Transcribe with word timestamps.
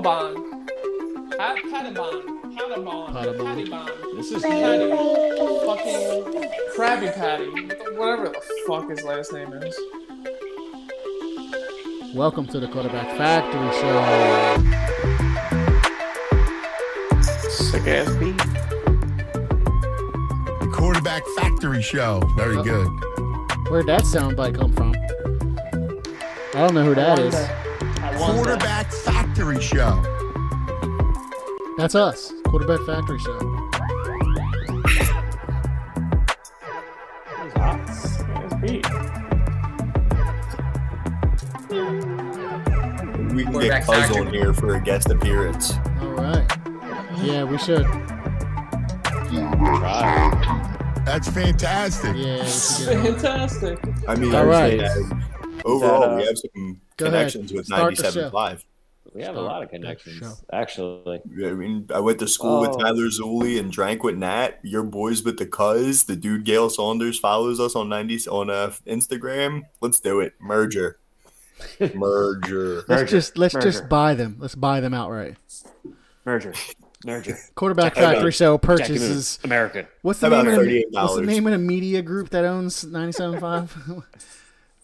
Patabon. 0.00 0.66
Patabon. 1.36 2.22
Patabon. 2.56 3.12
Patabon. 3.12 3.68
Patabon. 3.68 4.16
This 4.16 4.32
is 4.32 4.42
Patty. 4.42 4.88
Fucking 5.66 6.24
Krabby 6.74 7.14
Patty. 7.14 7.50
Whatever 7.98 8.28
the 8.30 8.40
fuck 8.66 8.88
his 8.88 9.02
last 9.04 9.34
name 9.34 9.52
is. 9.52 9.78
Welcome 12.14 12.46
to 12.46 12.60
the 12.60 12.68
Quarterback 12.68 13.14
Factory 13.18 13.70
Show. 13.78 14.00
Sick 17.50 17.86
ass 17.86 18.16
beat. 18.16 18.38
The 20.60 20.70
Quarterback 20.72 21.24
Factory 21.36 21.82
Show. 21.82 22.22
Very 22.38 22.54
Yep. 22.56 22.64
good. 22.64 22.88
Where'd 23.68 23.86
that 23.88 24.04
soundbite 24.04 24.58
come 24.58 24.72
from? 24.72 24.94
I 26.54 26.66
don't 26.66 26.72
know 26.74 26.84
who 26.84 26.94
that 26.94 27.18
is. 27.18 27.34
I 27.34 28.16
won 28.18 28.36
that. 28.36 28.44
Quarterback 28.44 28.92
Factory 29.58 29.78
Show. 29.78 30.02
That's 31.76 31.94
us. 31.96 32.32
Quarterback 32.44 32.86
Factory 32.86 33.18
Show. 33.18 33.38
That 37.26 37.44
was 37.44 37.52
hot. 37.54 37.86
Sick 37.92 38.26
ass 38.28 38.54
beat. 38.60 38.86
We 43.34 43.44
can 43.44 43.52
get 43.52 43.52
Quarterback 43.52 43.84
Cuz 43.86 43.94
factory. 43.96 44.20
on 44.26 44.32
here 44.32 44.54
for 44.54 44.76
a 44.76 44.80
guest 44.80 45.10
appearance. 45.10 45.72
All 46.00 46.08
right. 46.10 46.46
Yeah, 47.22 47.42
we 47.44 47.58
should. 47.58 47.84
That's 51.04 51.28
fantastic. 51.28 52.14
Yeah, 52.16 52.42
we 52.42 52.48
should 52.48 52.86
get 52.88 53.04
it. 53.06 53.20
Fantastic. 53.20 53.78
I 54.06 54.14
mean, 54.14 54.32
All 54.34 54.46
right. 54.46 54.80
overall, 55.64 56.04
uh, 56.04 56.16
we 56.16 56.26
have 56.26 56.38
some 56.38 56.80
Go 56.96 57.06
ahead. 57.06 57.32
connections 57.32 57.52
with 57.52 57.66
Start 57.66 57.82
97 57.98 58.12
show. 58.30 58.30
Live. 58.36 58.64
We 59.12 59.22
have 59.22 59.34
a 59.36 59.40
lot 59.40 59.62
of 59.62 59.70
connections, 59.70 60.18
show. 60.18 60.34
actually. 60.52 61.20
I 61.44 61.50
mean, 61.52 61.88
I 61.92 61.98
went 62.00 62.20
to 62.20 62.28
school 62.28 62.60
with 62.60 62.70
Oh. 62.70 62.78
Tyler 62.78 63.06
Zulli 63.08 63.58
and 63.58 63.70
drank 63.72 64.04
with 64.04 64.16
Nat. 64.16 64.60
Your 64.62 64.84
boys 64.84 65.24
with 65.24 65.38
the 65.38 65.46
Cuz. 65.46 66.04
The 66.04 66.14
dude 66.16 66.44
Gail 66.44 66.70
Saunders 66.70 67.18
follows 67.18 67.58
us 67.58 67.74
on 67.74 67.88
90 67.88 68.28
on 68.28 68.50
uh, 68.50 68.72
Instagram. 68.86 69.62
Let's 69.80 69.98
do 69.98 70.20
it. 70.20 70.34
Merger. 70.40 70.98
Merger. 71.94 72.76
Let's 72.88 72.88
Merger. 72.88 73.06
just 73.06 73.36
let's 73.36 73.54
Merger. 73.54 73.70
just 73.70 73.88
buy 73.88 74.14
them. 74.14 74.36
Let's 74.38 74.54
buy 74.54 74.80
them 74.80 74.94
outright. 74.94 75.36
Merger. 76.24 76.54
Merger. 77.04 77.36
Quarterback 77.54 77.94
Jack- 77.96 78.04
Factory 78.14 78.32
Show 78.32 78.58
purchases. 78.58 79.38
American. 79.44 79.86
What's 80.02 80.20
the 80.20 80.30
How 80.30 80.42
name 80.42 80.52
of 80.54 80.66
what's 80.92 81.16
the 81.16 81.22
name 81.22 81.46
of 81.46 81.52
the 81.52 81.58
media 81.58 82.00
group 82.02 82.30
that 82.30 82.44
owns 82.44 82.84
97.5? 82.84 84.04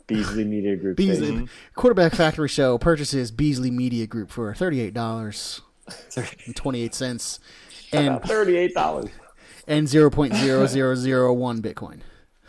Beasley 0.06 0.44
Media 0.44 0.76
Group. 0.76 0.96
Beasley. 0.96 1.26
Station. 1.26 1.50
Quarterback 1.74 2.14
Factory 2.14 2.48
Show 2.48 2.78
purchases 2.78 3.30
Beasley 3.30 3.70
Media 3.70 4.06
Group 4.06 4.30
for 4.30 4.54
thirty-eight 4.54 4.94
dollars 4.94 5.60
and 6.16 6.54
twenty-eight 6.56 6.94
cents, 6.94 7.40
and 7.92 8.22
Thirty-eight 8.24 8.74
dollars. 8.74 9.10
and 9.66 9.88
zero 9.88 10.10
point 10.10 10.34
zero 10.34 10.66
zero 10.66 10.94
zero 10.94 11.32
one 11.32 11.60
Bitcoin. 11.60 12.00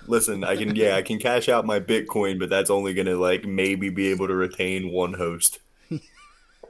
Listen, 0.07 0.43
I 0.43 0.55
can 0.55 0.75
yeah, 0.75 0.95
I 0.95 1.01
can 1.01 1.19
cash 1.19 1.49
out 1.49 1.65
my 1.65 1.79
Bitcoin, 1.79 2.39
but 2.39 2.49
that's 2.49 2.69
only 2.69 2.93
gonna 2.93 3.15
like 3.15 3.43
maybe 3.45 3.89
be 3.89 4.07
able 4.07 4.27
to 4.27 4.35
retain 4.35 4.91
one 4.91 5.13
host. 5.13 5.59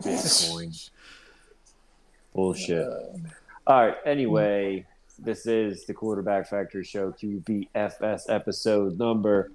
Bitcoin. 0.01 0.89
Bullshit. 2.33 2.87
All 3.65 3.87
right. 3.87 3.95
Anyway, 4.05 4.85
this 5.19 5.47
is 5.47 5.85
the 5.85 5.93
Quarterback 5.93 6.47
Factory 6.47 6.83
Show 6.83 7.11
QBFS 7.11 8.29
episode 8.29 8.97
number 8.99 9.51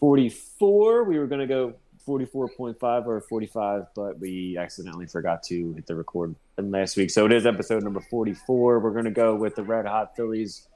44. 0.00 1.04
We 1.04 1.18
were 1.18 1.26
going 1.26 1.40
to 1.40 1.46
go 1.46 1.74
44.5 2.06 3.06
or 3.06 3.20
45, 3.20 3.86
but 3.94 4.18
we 4.18 4.56
accidentally 4.56 5.06
forgot 5.06 5.42
to 5.44 5.72
hit 5.74 5.86
the 5.86 5.96
record 5.96 6.36
button 6.54 6.70
last 6.70 6.96
week. 6.96 7.10
So 7.10 7.26
it 7.26 7.32
is 7.32 7.46
episode 7.46 7.82
number 7.82 8.00
44. 8.00 8.78
We're 8.78 8.90
going 8.92 9.04
to 9.06 9.10
go 9.10 9.34
with 9.34 9.56
the 9.56 9.64
Red 9.64 9.86
Hot 9.86 10.14
Phillies, 10.16 10.68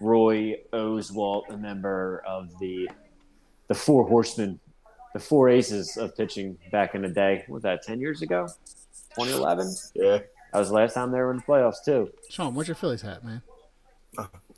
Roy 0.00 0.60
Oswalt, 0.72 1.50
a 1.50 1.56
member 1.56 2.22
of 2.26 2.56
the 2.60 2.88
the 3.66 3.74
Four 3.74 4.08
Horsemen, 4.08 4.58
the 5.12 5.20
Four 5.20 5.50
Aces 5.50 5.96
of 5.98 6.16
pitching 6.16 6.56
back 6.72 6.94
in 6.94 7.02
the 7.02 7.08
day. 7.08 7.44
What 7.48 7.56
was 7.56 7.62
that 7.64 7.82
10 7.82 8.00
years 8.00 8.22
ago? 8.22 8.48
2011. 9.16 9.74
Yeah. 9.94 10.18
That 10.52 10.58
was 10.58 10.68
the 10.68 10.74
last 10.74 10.94
time 10.94 11.10
they 11.10 11.18
were 11.18 11.30
in 11.32 11.38
the 11.38 11.42
playoffs 11.42 11.84
too. 11.84 12.10
Sean, 12.30 12.54
where's 12.54 12.68
your 12.68 12.74
Phillies 12.74 13.02
hat, 13.02 13.22
man? 13.24 13.42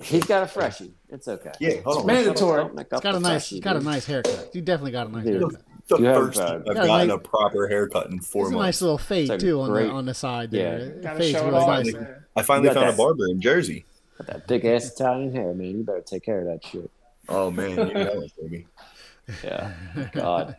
He's 0.03 0.25
got 0.25 0.43
a 0.43 0.47
freshie. 0.47 0.93
It's 1.11 1.29
okay. 1.29 1.53
Yeah, 1.61 1.81
hold 1.83 1.99
on. 1.99 2.07
Mandatory. 2.07 2.63
Don't 2.63 2.75
make 2.75 2.87
It's 2.87 2.93
up 2.95 3.03
got 3.03 3.15
a 3.15 3.21
nice, 3.21 3.33
freshie, 3.33 3.55
he's 3.57 3.65
got 3.65 3.77
a 3.77 3.81
nice 3.81 4.07
haircut. 4.07 4.51
You 4.55 4.63
definitely 4.63 4.93
got 4.93 5.09
a 5.09 5.13
nice 5.13 5.25
Dude. 5.27 5.41
haircut. 5.43 5.63
The 5.89 5.97
You 5.99 6.05
have, 6.05 6.17
first 6.17 6.41
uh, 6.41 6.47
time 6.47 6.65
I've 6.69 6.75
got 6.77 6.85
a 6.85 6.87
gotten 6.87 7.09
nice- 7.09 7.17
a 7.17 7.19
proper 7.19 7.69
haircut 7.69 8.07
in 8.11 8.21
four 8.21 8.43
It's 8.45 8.51
a 8.53 8.55
months. 8.55 8.67
nice 8.67 8.83
little 8.83 8.99
fade 8.99 9.31
It's 9.31 9.43
a 9.43 9.47
too 9.47 9.61
on 9.61 9.71
great- 9.71 9.87
the 9.89 9.91
on 9.93 10.07
the 10.07 10.15
side 10.15 10.51
there. 10.53 11.01
Yeah. 11.03 11.15
Fades 11.19 11.35
really 11.41 11.51
nice. 11.51 11.93
man. 11.93 12.25
I 12.37 12.43
finally 12.43 12.69
found 12.73 12.87
that. 12.89 12.95
a 12.95 12.97
barber 12.97 13.27
in 13.27 13.41
Jersey. 13.43 13.85
Got 14.19 14.27
that 14.29 14.47
big 14.47 14.65
ass 14.65 14.91
Italian 14.93 15.35
hair, 15.35 15.53
man. 15.53 15.67
You 15.79 15.83
better 15.83 16.01
take 16.01 16.23
care 16.23 16.39
of 16.41 16.47
that 16.47 16.65
shit. 16.65 16.91
Oh 17.29 17.51
man, 17.51 17.71
you 17.71 17.77
know 17.95 18.23
it, 18.23 18.33
baby. 18.41 18.67
Yeah. 19.45 19.73
God. 20.13 20.57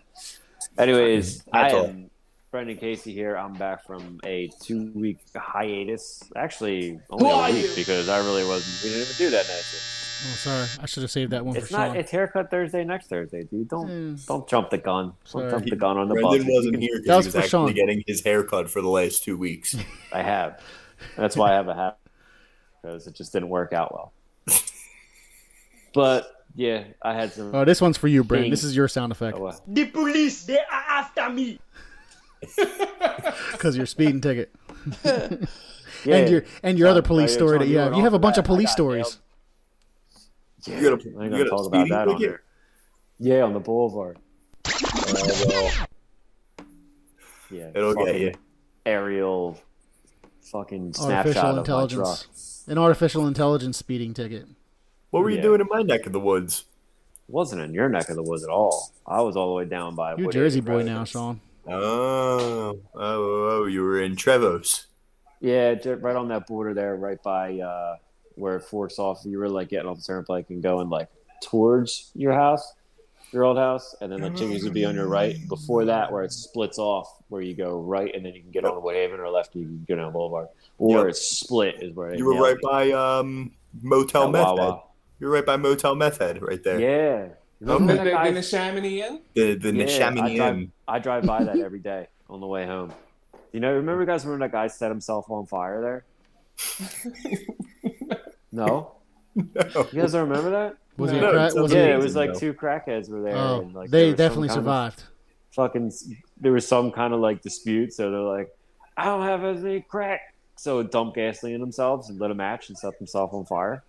Anyways, 0.77 1.43
I 1.51 1.69
am 1.71 2.10
Brendan 2.51 2.75
Casey 2.77 3.13
here. 3.13 3.35
I'm 3.37 3.53
back 3.53 3.85
from 3.87 4.19
a 4.25 4.49
two 4.61 4.91
week 4.93 5.19
hiatus. 5.35 6.21
Actually, 6.35 6.99
only 7.09 7.25
Who 7.25 7.31
a 7.31 7.51
week 7.51 7.69
you? 7.69 7.75
because 7.75 8.09
I 8.09 8.17
really 8.19 8.43
wasn't. 8.45 8.83
We 8.83 8.89
didn't 8.89 9.03
even 9.03 9.15
do 9.17 9.29
that 9.31 9.47
next 9.47 9.73
week. 9.73 9.81
Oh, 10.23 10.35
sorry, 10.35 10.67
I 10.83 10.85
should 10.85 11.01
have 11.01 11.09
saved 11.11 11.31
that 11.31 11.45
one 11.45 11.55
It's 11.55 11.69
for 11.69 11.73
not. 11.77 11.87
Sean. 11.87 11.95
It's 11.97 12.11
haircut 12.11 12.51
Thursday 12.51 12.83
next 12.83 13.07
Thursday, 13.07 13.43
dude. 13.45 13.69
Don't 13.69 13.87
Mm. 13.89 14.25
don't 14.27 14.47
jump 14.47 14.69
the 14.69 14.77
gun. 14.77 15.13
Sorry. 15.23 15.49
Don't 15.49 15.59
jump 15.59 15.69
the 15.69 15.75
gun 15.77 15.97
on 15.97 16.09
the 16.09 16.13
Brendan 16.15 16.41
bus. 16.43 16.49
wasn't 16.51 16.75
here 16.79 16.95
That 16.97 17.01
because 17.03 17.17
was 17.17 17.25
he 17.25 17.27
was 17.29 17.33
for 17.33 17.39
actually 17.39 17.71
Sean. 17.71 17.73
getting 17.87 18.03
his 18.05 18.23
haircut 18.23 18.69
for 18.69 18.81
the 18.81 18.89
last 18.89 19.23
two 19.23 19.37
weeks. 19.37 19.75
I 20.13 20.21
have. 20.21 20.61
That's 21.17 21.35
why 21.37 21.51
I 21.51 21.53
have 21.55 21.69
a 21.69 21.73
hat 21.75 21.97
because 22.83 23.07
it 23.07 23.15
just 23.15 23.31
didn't 23.33 23.49
work 23.49 23.71
out 23.73 23.93
well. 23.93 24.13
But 25.93 26.45
yeah, 26.55 26.85
I 27.01 27.13
had 27.13 27.33
some. 27.33 27.53
Oh, 27.53 27.65
this 27.65 27.81
one's 27.81 27.97
for 27.97 28.07
you, 28.07 28.23
Brent. 28.23 28.49
This 28.49 28.63
is 28.63 28.73
your 28.75 28.87
sound 28.87 29.11
effect 29.11 29.37
Oh, 29.37 29.47
uh, 29.47 29.55
The 29.67 29.85
police, 29.87 30.45
they 30.45 30.57
are 30.57 30.83
after 30.89 31.29
me. 31.29 31.59
because 33.51 33.77
your 33.77 33.85
speeding 33.85 34.19
ticket 34.21 34.51
yeah, 35.05 36.15
and 36.15 36.29
your 36.29 36.43
and 36.63 36.77
your 36.79 36.87
Sean, 36.87 36.91
other 36.97 37.01
police 37.01 37.31
yeah, 37.31 37.37
story 37.37 37.57
that 37.59 37.67
you 37.67 37.73
you 37.73 37.79
have. 37.79 37.93
You 37.95 38.03
have 38.03 38.13
a 38.13 38.19
bunch 38.19 38.35
that. 38.35 38.41
of 38.41 38.45
police 38.45 38.71
stories. 38.71 39.19
yeah, 40.65 40.79
You 40.79 40.89
got 40.89 40.91
a- 40.91 40.91
I 40.91 40.95
ain't 40.95 41.05
you 41.05 41.19
gonna 41.29 41.37
got 41.37 41.45
a 41.45 41.49
talk 41.49 41.65
about 41.67 41.89
that 41.89 42.07
on 42.07 42.17
ticket? 42.17 42.29
there. 43.19 43.37
Yeah, 43.37 43.43
on 43.43 43.53
the 43.53 43.59
boulevard. 43.59 44.17
Oh, 44.67 45.43
well, 45.47 45.87
Yeah, 47.51 47.69
it'll 47.75 47.93
get 47.93 48.19
you. 48.19 48.33
Aerial, 48.85 49.59
fucking 50.51 50.93
snapshot 50.93 51.11
Artificial 51.27 51.49
of 51.49 51.55
my 51.57 51.63
truck. 51.63 51.91
intelligence. 51.91 52.63
An 52.67 52.77
artificial 52.79 53.27
intelligence 53.27 53.77
speeding 53.77 54.13
ticket. 54.15 54.47
What 55.11 55.21
were 55.23 55.29
you 55.29 55.35
Yeah. 55.37 55.41
doing 55.43 55.61
in 55.61 55.67
my 55.69 55.81
neck 55.83 56.05
of 56.07 56.13
the 56.13 56.19
woods? 56.19 56.65
It 57.27 57.33
wasn't 57.33 57.61
in 57.61 57.73
your 57.73 57.89
neck 57.89 58.09
of 58.09 58.15
the 58.15 58.23
woods 58.23 58.43
at 58.43 58.49
all. 58.49 58.91
I 59.05 59.21
was 59.21 59.35
all 59.35 59.47
the 59.49 59.53
way 59.53 59.65
down 59.65 59.93
by. 59.95 60.15
You're 60.15 60.31
Jersey 60.31 60.61
boy 60.61 60.81
now. 60.83 61.03
Sean. 61.03 61.41
Oh, 61.67 62.79
oh, 62.95 62.95
oh, 62.95 63.65
you 63.65 63.83
were 63.83 64.01
in 64.01 64.15
Trevose. 64.15 64.85
Yeah, 65.39 65.75
right 65.99 66.15
on 66.15 66.27
that 66.29 66.47
border 66.47 66.73
there, 66.73 66.95
right 66.95 67.21
by 67.21 67.59
uh, 67.59 67.97
where 68.35 68.57
it 68.57 68.63
forks 68.63 68.99
off. 68.99 69.21
You 69.25 69.39
were 69.39 69.49
like 69.49 69.69
getting 69.69 69.87
off 69.87 69.97
the 69.97 70.03
turnpike 70.03 70.49
and 70.49 70.61
going 70.61 70.89
like 70.89 71.09
towards 71.41 72.11
your 72.13 72.33
house, 72.33 72.73
your 73.31 73.43
old 73.45 73.57
house, 73.57 73.95
and 74.01 74.11
then 74.11 74.21
the 74.21 74.29
Jimmy's 74.29 74.63
would 74.63 74.73
be 74.73 74.85
on 74.85 74.95
your 74.95 75.07
right. 75.07 75.35
Before 75.47 75.85
that, 75.85 76.11
where 76.11 76.23
it 76.23 76.31
splits 76.31 76.77
off, 76.77 77.21
where 77.29 77.41
you 77.41 77.55
go 77.55 77.79
right, 77.79 78.13
and 78.13 78.25
then 78.25 78.33
you 78.33 78.41
can 78.41 78.51
get 78.51 78.65
on 78.65 78.81
Woodhaven, 78.81 79.19
or 79.19 79.29
left, 79.29 79.55
you 79.55 79.63
can 79.63 79.85
go 79.87 79.95
down 79.95 80.11
Boulevard. 80.11 80.47
Or 80.77 80.97
Yep. 80.99 81.07
it's 81.07 81.21
split 81.21 81.81
is 81.81 81.95
where 81.95 82.13
You 82.13 82.25
were 82.25 82.41
right 82.41 82.57
by 82.61 82.91
um, 82.91 83.51
Motel 83.81 84.29
Meth 84.29 84.57
Head. 84.59 84.75
You 85.19 85.27
were 85.27 85.33
right 85.33 85.45
by 85.45 85.57
Motel 85.57 85.95
Meth 85.95 86.17
Head 86.19 86.41
right 86.41 86.63
there. 86.63 86.79
Yeah. 86.79 87.27
The, 87.61 87.73
Remember 87.73 87.93
the, 88.03 88.03
that 88.09 88.11
guy- 88.11 88.31
the 88.31 88.41
Chamonix 88.41 89.01
Inn? 89.07 89.21
The 89.35 89.53
the 89.55 89.71
Yeah, 89.75 90.07
I 90.09 90.35
drive, 90.35 90.55
Inn. 90.55 90.71
I 90.87 90.99
drive 90.99 91.23
by 91.25 91.43
that 91.43 91.59
every 91.59 91.79
day 91.79 92.07
on 92.27 92.39
the 92.41 92.47
way 92.47 92.65
home. 92.65 92.91
You 93.53 93.59
know, 93.59 93.71
remember 93.73 94.03
guys 94.05 94.25
remember 94.25 94.45
that 94.47 94.51
guy 94.51 94.67
set 94.67 94.89
himself 94.89 95.29
on 95.29 95.45
fire 95.45 95.79
there? 95.81 96.05
no? 98.51 98.93
No. 99.35 99.43
You 99.93 100.01
guys 100.01 100.11
don't 100.11 100.27
remember 100.27 100.49
that? 100.51 100.77
Was 100.97 101.11
No, 101.11 101.19
crack? 101.31 101.33
it 101.49 101.51
sounds 101.53 101.61
Was 101.63 101.73
yeah, 101.73 101.85
he? 101.85 101.91
it 101.91 101.99
was 101.99 102.15
like 102.15 102.33
though. 102.33 102.39
two 102.39 102.53
crackheads 102.53 103.09
were 103.09 103.21
there. 103.21 103.35
Oh, 103.37 103.61
and, 103.61 103.73
like, 103.73 103.89
they 103.89 104.07
there 104.07 104.15
definitely 104.27 104.49
survived. 104.49 105.03
Fucking, 105.51 105.91
there 106.39 106.51
was 106.51 106.67
some 106.67 106.91
kind 106.91 107.13
of 107.13 107.19
like 107.19 107.41
dispute, 107.41 107.93
so 107.93 108.09
they're 108.11 108.19
like, 108.21 108.49
I 108.97 109.05
don't 109.05 109.23
have 109.23 109.43
any 109.43 109.81
crack. 109.81 110.33
So 110.57 110.83
dump 110.83 111.15
gasoline 111.15 111.55
in 111.55 111.61
themselves 111.61 112.09
and 112.09 112.19
lit 112.19 112.29
a 112.31 112.35
match 112.35 112.69
and 112.69 112.77
set 112.77 112.97
themselves 112.97 113.33
on 113.33 113.45
fire. 113.45 113.83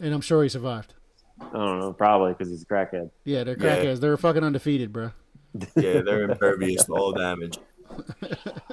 And 0.00 0.14
I'm 0.14 0.20
sure 0.20 0.42
he 0.42 0.48
survived. 0.48 0.94
I 1.40 1.44
don't 1.52 1.80
know, 1.80 1.92
probably 1.92 2.32
because 2.32 2.48
he's 2.48 2.62
a 2.62 2.66
crackhead. 2.66 3.10
Yeah, 3.24 3.44
they're 3.44 3.56
Yeah. 3.58 3.76
crackheads. 3.78 4.00
They're 4.00 4.16
fucking 4.16 4.42
undefeated, 4.44 4.92
bro. 4.92 5.10
Yeah, 5.76 6.02
they're 6.02 6.22
impervious 6.30 6.84
to 6.84 6.92
all 6.94 7.12
damage. 7.12 7.58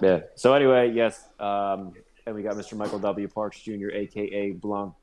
Yeah. 0.02 0.22
So 0.36 0.54
anyway, 0.54 0.92
yes, 0.92 1.30
um, 1.40 1.94
and 2.26 2.36
we 2.36 2.42
got 2.44 2.56
Mr. 2.56 2.76
Michael 2.76 3.00
W. 3.00 3.28
Parks 3.30 3.60
Jr., 3.62 3.90
aka 3.94 4.52
Blanco. 4.52 4.96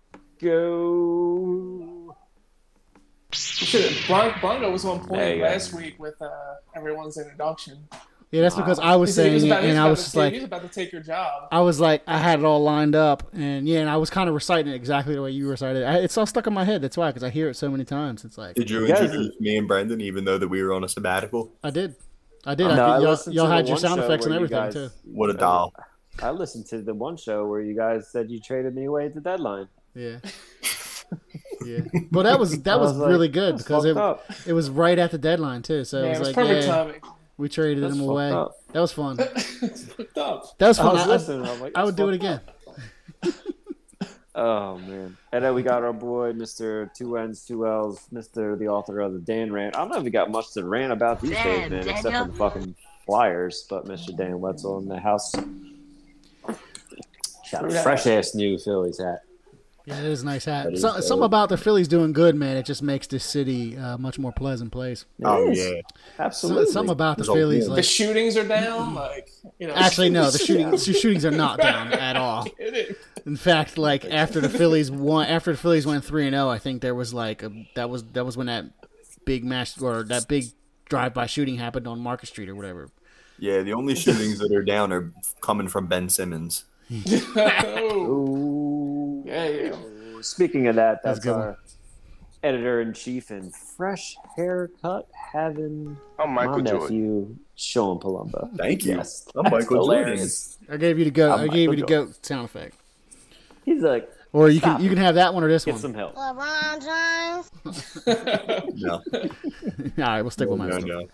Shit, 3.33 4.07
Bron- 4.07 4.73
was 4.73 4.85
on 4.85 5.01
point 5.07 5.29
you 5.37 5.37
go. 5.37 5.43
last 5.45 5.73
week 5.73 5.99
with 5.99 6.21
uh, 6.21 6.29
everyone's 6.75 7.17
introduction. 7.19 7.87
Yeah, 8.32 8.43
that's 8.43 8.55
because 8.55 8.79
I 8.79 8.94
was 8.94 9.11
He 9.11 9.15
said 9.15 9.32
he 9.32 9.41
saying 9.41 9.53
it, 9.53 9.71
and 9.71 9.79
I 9.79 9.91
was 9.91 9.99
just 10.00 10.12
take- 10.15 10.19
like, 10.21 10.32
he 10.35 10.38
was 10.38 10.44
about 10.47 10.62
to 10.62 10.69
take 10.69 10.93
your 10.93 11.03
job. 11.03 11.49
I 11.50 11.61
was 11.62 11.81
like, 11.81 12.03
I 12.06 12.19
had 12.19 12.38
it 12.38 12.44
all 12.44 12.62
lined 12.62 12.94
up, 12.94 13.29
and 13.32 13.67
yeah, 13.67 13.81
and 13.81 13.91
I 13.91 13.97
was 13.97 14.09
kind 14.09 14.29
of 14.29 14.35
reciting 14.37 14.73
it 14.73 14.77
exactly 14.77 15.17
the 15.17 15.23
way 15.23 15.32
you 15.32 15.49
recited 15.49 15.82
it. 15.82 15.85
I, 15.85 15.97
it's 15.99 16.17
all 16.17 16.27
stuck 16.27 16.47
in 16.47 16.55
my 16.55 16.62
head. 16.65 16.81
That's 16.81 16.97
why, 16.97 17.09
because 17.11 17.25
I 17.25 17.31
hear 17.31 17.49
it 17.49 17.55
so 17.55 17.69
many 17.69 17.85
times. 17.85 18.25
It's 18.25 18.38
like 18.38 18.55
Did 18.55 18.71
you 18.71 18.87
You 18.87 18.94
introduce 18.94 19.41
me 19.41 19.56
and 19.56 19.67
Brendan 19.67 20.00
even 20.00 20.25
though 20.25 20.38
that 20.38 20.47
we 20.47 20.62
were 20.62 20.73
on 20.73 20.85
a 20.85 20.88
sabbatical? 20.88 21.53
I 21.65 21.71
did, 21.71 21.97
I 22.47 22.55
did. 22.55 22.69
Uh, 22.69 22.77
no, 22.77 22.85
I 22.87 22.97
I 22.97 22.99
y'all, 23.00 23.19
y'all 23.32 23.47
had 23.49 23.67
your 23.67 23.77
sound 23.79 24.00
effects 24.00 24.27
and 24.27 24.35
everything 24.35 24.56
guys- 24.59 24.75
too. 24.75 24.91
What 25.05 25.31
a 25.31 25.35
doll. 25.35 25.75
I 26.23 26.31
listened 26.31 26.67
to 26.67 26.83
the 26.83 26.94
one 26.94 27.17
show 27.17 27.47
where 27.49 27.61
you 27.62 27.75
guys 27.75 28.09
said 28.12 28.31
you 28.31 28.38
traded 28.41 28.76
me 28.76 28.85
away 28.85 29.06
at 29.06 29.15
the 29.15 29.21
deadline. 29.21 29.67
Yeah, 29.94 30.19
yeah. 31.67 31.81
Well, 32.12 32.25
that 32.25 32.38
was 32.38 32.61
that 32.62 32.75
I 32.75 32.76
was, 32.76 32.93
was 32.93 32.99
like, 32.99 33.09
really 33.11 33.29
good 33.29 33.59
because 33.59 33.85
it 33.85 33.97
up. 33.97 34.25
it 34.47 34.53
was 34.53 34.71
right 34.71 34.99
at 34.99 35.11
the 35.11 35.19
deadline 35.19 35.62
too. 35.62 35.85
So 35.85 36.03
Yeah, 36.03 36.05
it 36.05 36.06
it 36.06 36.11
was, 36.11 36.19
was 36.21 36.29
like, 36.29 36.47
perfect 36.47 36.67
yeah, 36.67 36.73
timing. 36.76 37.00
We 37.40 37.48
traded 37.48 37.82
That's 37.82 37.94
him 37.94 38.02
away. 38.08 38.31
up. 38.31 38.56
That 38.72 38.81
was 38.81 38.92
fun. 38.92 39.16
Fucked 39.16 40.19
up. 40.19 40.58
That 40.58 40.69
was 40.69 40.78
I 40.78 40.82
fun. 40.82 40.92
was 40.94 41.02
I, 41.02 41.06
listening. 41.06 41.46
I'm 41.46 41.60
like, 41.60 41.72
I 41.75 41.84
would 41.84 41.96
do 41.96 42.08
it 42.08 42.14
again. 42.14 42.40
Oh 44.32 44.78
man! 44.78 45.16
And 45.32 45.44
then 45.44 45.54
we 45.54 45.64
got 45.64 45.82
our 45.82 45.92
boy, 45.92 46.32
Mister 46.32 46.88
Two 46.94 47.16
N's, 47.16 47.44
Two 47.44 47.66
L's, 47.66 48.06
Mister 48.12 48.54
the 48.54 48.69
author 48.69 49.00
of 49.00 49.12
the 49.12 49.19
Dan 49.19 49.52
rant. 49.52 49.75
I 49.75 49.81
don't 49.81 49.88
know 49.90 49.98
if 49.98 50.04
he 50.04 50.10
got 50.10 50.31
much 50.31 50.52
to 50.52 50.64
rant 50.64 50.92
about 50.92 51.20
these 51.20 51.32
days, 51.32 51.69
Damn, 51.69 51.70
man, 51.70 51.88
except 51.88 52.16
for 52.16 52.25
the 52.31 52.38
fucking 52.38 52.75
Flyers. 53.04 53.66
But 53.69 53.88
Mister 53.88 54.12
Dan 54.12 54.40
Wetzel 54.40 54.78
in 54.78 54.88
the 54.88 55.00
house. 55.00 55.32
Got 57.50 57.64
a 57.64 57.82
fresh 57.82 58.06
ass 58.06 58.34
new 58.37 58.56
Phillies 58.56 58.98
hat. 58.98 59.25
Yeah, 59.90 59.98
it 60.00 60.04
is 60.06 60.22
a 60.22 60.26
nice 60.26 60.44
hat. 60.44 60.64
That 60.64 60.72
is 60.75 60.81
So, 60.82 60.94
dope. 60.94 61.02
something 61.02 61.25
about 61.25 61.48
the 61.48 61.56
Phillies 61.56 61.88
doing 61.88 62.12
good, 62.12 62.34
man. 62.37 62.56
It 62.56 62.64
just 62.64 62.82
makes 62.82 63.06
this 63.06 63.25
city 63.25 63.75
a 63.75 63.98
much 63.98 64.19
more 64.19 64.32
pleasant 64.32 64.72
place. 64.72 65.04
Oh 65.25 65.50
is. 65.50 65.58
yeah. 65.58 65.81
So, 66.16 66.22
absolutely. 66.25 66.66
something 66.72 66.92
about 66.92 67.19
the 67.19 67.25
There's 67.25 67.37
Phillies, 67.37 67.64
wall. 67.66 67.75
The 67.76 67.81
like 67.82 67.84
shootings 67.84 68.37
are 68.37 68.46
down. 68.46 68.94
Like 68.94 69.28
you 69.58 69.66
know. 69.66 69.75
actually, 69.75 70.10
no, 70.10 70.31
the 70.31 70.38
shooting, 70.46 70.70
the 70.70 70.78
shootings 70.78 71.25
are 71.25 71.31
not 71.31 71.58
down 71.60 71.92
at 71.92 72.16
all. 72.16 72.46
In 73.26 73.37
fact, 73.37 73.76
like 73.76 74.04
after 74.04 74.40
the 74.40 74.48
Phillies 74.58 74.90
won, 74.90 75.26
after 75.26 75.52
the 75.52 75.58
Phillies 75.58 75.87
went 75.87 76.04
three 76.04 76.26
and 76.26 76.34
zero, 76.34 76.48
I 76.48 76.58
think 76.58 76.81
there 76.82 76.94
was 76.94 77.12
like 77.12 77.42
a, 77.42 77.50
that 77.75 77.90
was 77.90 78.04
that 78.12 78.25
was 78.25 78.37
when 78.37 78.46
that 78.46 78.66
big 79.25 79.44
match 79.44 79.81
or 79.82 80.02
that 80.04 80.28
big 80.28 80.44
drive-by 80.88 81.26
shooting 81.26 81.56
happened 81.56 81.87
on 81.87 82.00
Market 82.00 82.26
Street 82.26 82.48
or 82.48 82.54
whatever. 82.54 82.88
Yeah, 83.38 83.62
the 83.62 83.72
only 83.72 83.94
shootings 83.94 84.38
that 84.40 84.52
are 84.52 84.62
down 84.62 84.92
are 84.92 85.12
coming 85.40 85.69
from 85.69 85.87
Ben 85.87 86.08
Simmons. 86.08 86.64
oh, 87.37 87.94
Ooh. 87.94 88.50
Yeah, 89.31 89.49
yeah. 89.49 89.77
Speaking 90.23 90.67
of 90.69 90.77
that, 90.77 91.03
That's 91.03 91.19
that's, 91.21 91.27
a 91.27 91.29
good 91.29 91.37
our 91.37 91.59
editor 92.43 92.81
in 92.81 92.93
chief 92.94 93.31
and 93.31 93.55
fresh 93.55 94.17
haircut 94.37 94.81
oh, 94.85 95.06
having 95.32 95.97
I'm 96.19 96.31
my 96.31 96.47
Michael 96.47 96.62
Jordan. 96.62 96.81
nephew 96.81 97.37
Sean 97.55 97.99
Palumbo. 98.00 98.56
Thank 98.56 98.85
you. 98.85 98.97
Yes, 98.97 99.27
I'm 99.37 99.44
that's 99.44 99.53
Michael 99.53 99.85
hilarious. 99.85 100.59
I 100.71 100.77
gave 100.77 100.99
you 100.99 101.05
the 101.05 101.11
goat. 101.11 101.32
I'm 101.38 101.41
I 101.41 101.49
gave 101.49 101.71
you 101.71 101.77
the 101.77 101.82
Michael 101.82 102.06
goat 102.06 102.27
sound 102.27 102.44
effect. 102.47 102.77
He's 103.65 103.82
like, 103.82 104.11
Or 104.32 104.49
you 104.49 104.59
Stop 104.59 104.77
can 104.77 104.85
you 104.85 104.88
can 104.91 104.99
have 104.99 105.15
that 105.17 105.35
one 105.35 105.44
or 105.44 105.49
this 105.49 105.65
get 105.65 105.73
one. 105.73 105.81
some 105.83 105.94
help. 105.94 106.15
LeBron 106.17 106.81
James. 106.81 107.50
No, 108.75 108.94
All 109.12 109.31
right, 109.99 110.23
we'll 110.23 110.31
stick 110.31 110.49
with 110.49 110.59
my 110.59 110.67
no, 110.69 110.79
stuff. 110.79 110.85
no. 110.88 111.09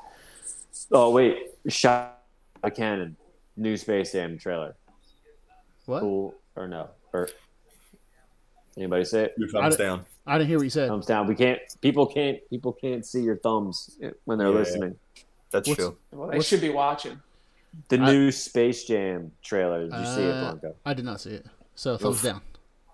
Oh 0.92 1.10
wait, 1.10 1.38
shot 1.68 2.22
a 2.62 2.70
cannon. 2.70 3.16
New 3.56 3.76
Space 3.76 4.12
Jam 4.12 4.38
trailer. 4.38 4.76
What? 5.86 6.00
Cool 6.00 6.34
or 6.54 6.68
no? 6.68 6.90
Or 7.12 7.28
anybody 8.76 9.04
say 9.04 9.24
it? 9.24 9.34
Two 9.38 9.48
thumbs 9.48 9.74
I- 9.74 9.78
down. 9.78 10.04
I 10.26 10.38
didn't 10.38 10.48
hear 10.48 10.58
what 10.58 10.64
you 10.64 10.70
said. 10.70 10.88
Thumbs 10.88 11.06
down. 11.06 11.26
We 11.28 11.34
can't. 11.36 11.60
People 11.80 12.06
can't. 12.06 12.38
People 12.50 12.72
can't 12.72 13.06
see 13.06 13.22
your 13.22 13.36
thumbs 13.36 13.96
when 14.24 14.38
they're 14.38 14.48
Yeah. 14.48 14.54
listening. 14.54 14.96
That's 15.52 15.68
What's- 15.68 15.78
true. 15.80 15.96
Well, 16.10 16.28
they 16.30 16.40
should 16.40 16.60
be 16.60 16.70
watching. 16.70 17.20
The 17.88 17.98
I- 18.00 18.10
new 18.12 18.32
Space 18.32 18.84
Jam 18.84 19.32
trailer. 19.42 19.84
Did 19.88 19.92
you 19.94 20.06
see 20.06 20.22
it, 20.22 20.30
Uh, 20.34 20.40
Blanco? 20.54 20.76
I 20.84 20.94
did 20.94 21.04
not 21.04 21.20
see 21.20 21.30
it. 21.30 21.46
So 21.74 21.96
thumbs 21.96 22.16
Oof. 22.16 22.22
down. 22.24 22.40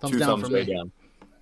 Thumbs 0.01 0.13
Two 0.13 0.19
down 0.19 0.29
thumbs 0.29 0.49
for 0.49 0.55
way 0.55 0.65
me. 0.65 0.75
down. 0.75 0.93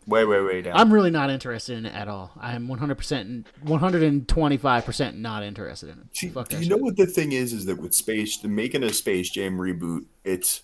Way, 0.07 0.25
way, 0.25 0.41
way 0.41 0.63
down. 0.63 0.77
I'm 0.77 0.93
really 0.93 1.11
not 1.11 1.31
interested 1.31 1.77
in 1.79 1.87
it 1.87 1.95
at 1.95 2.07
all. 2.09 2.33
I 2.39 2.55
am 2.55 2.69
100%, 2.69 3.47
125% 3.65 5.17
not 5.19 5.43
interested 5.43 5.89
in 5.91 5.99
it. 5.99 6.13
Do, 6.13 6.29
do 6.29 6.35
that 6.35 6.63
you 6.63 6.69
know 6.69 6.77
what 6.77 6.97
the 6.97 7.07
thing 7.07 7.33
is? 7.33 7.53
Is 7.53 7.67
that 7.67 7.77
with 7.81 7.95
Space, 7.95 8.43
making 8.45 8.83
a 8.83 8.93
Space 8.93 9.31
Jam 9.31 9.59
reboot, 9.59 10.05
it's 10.25 10.63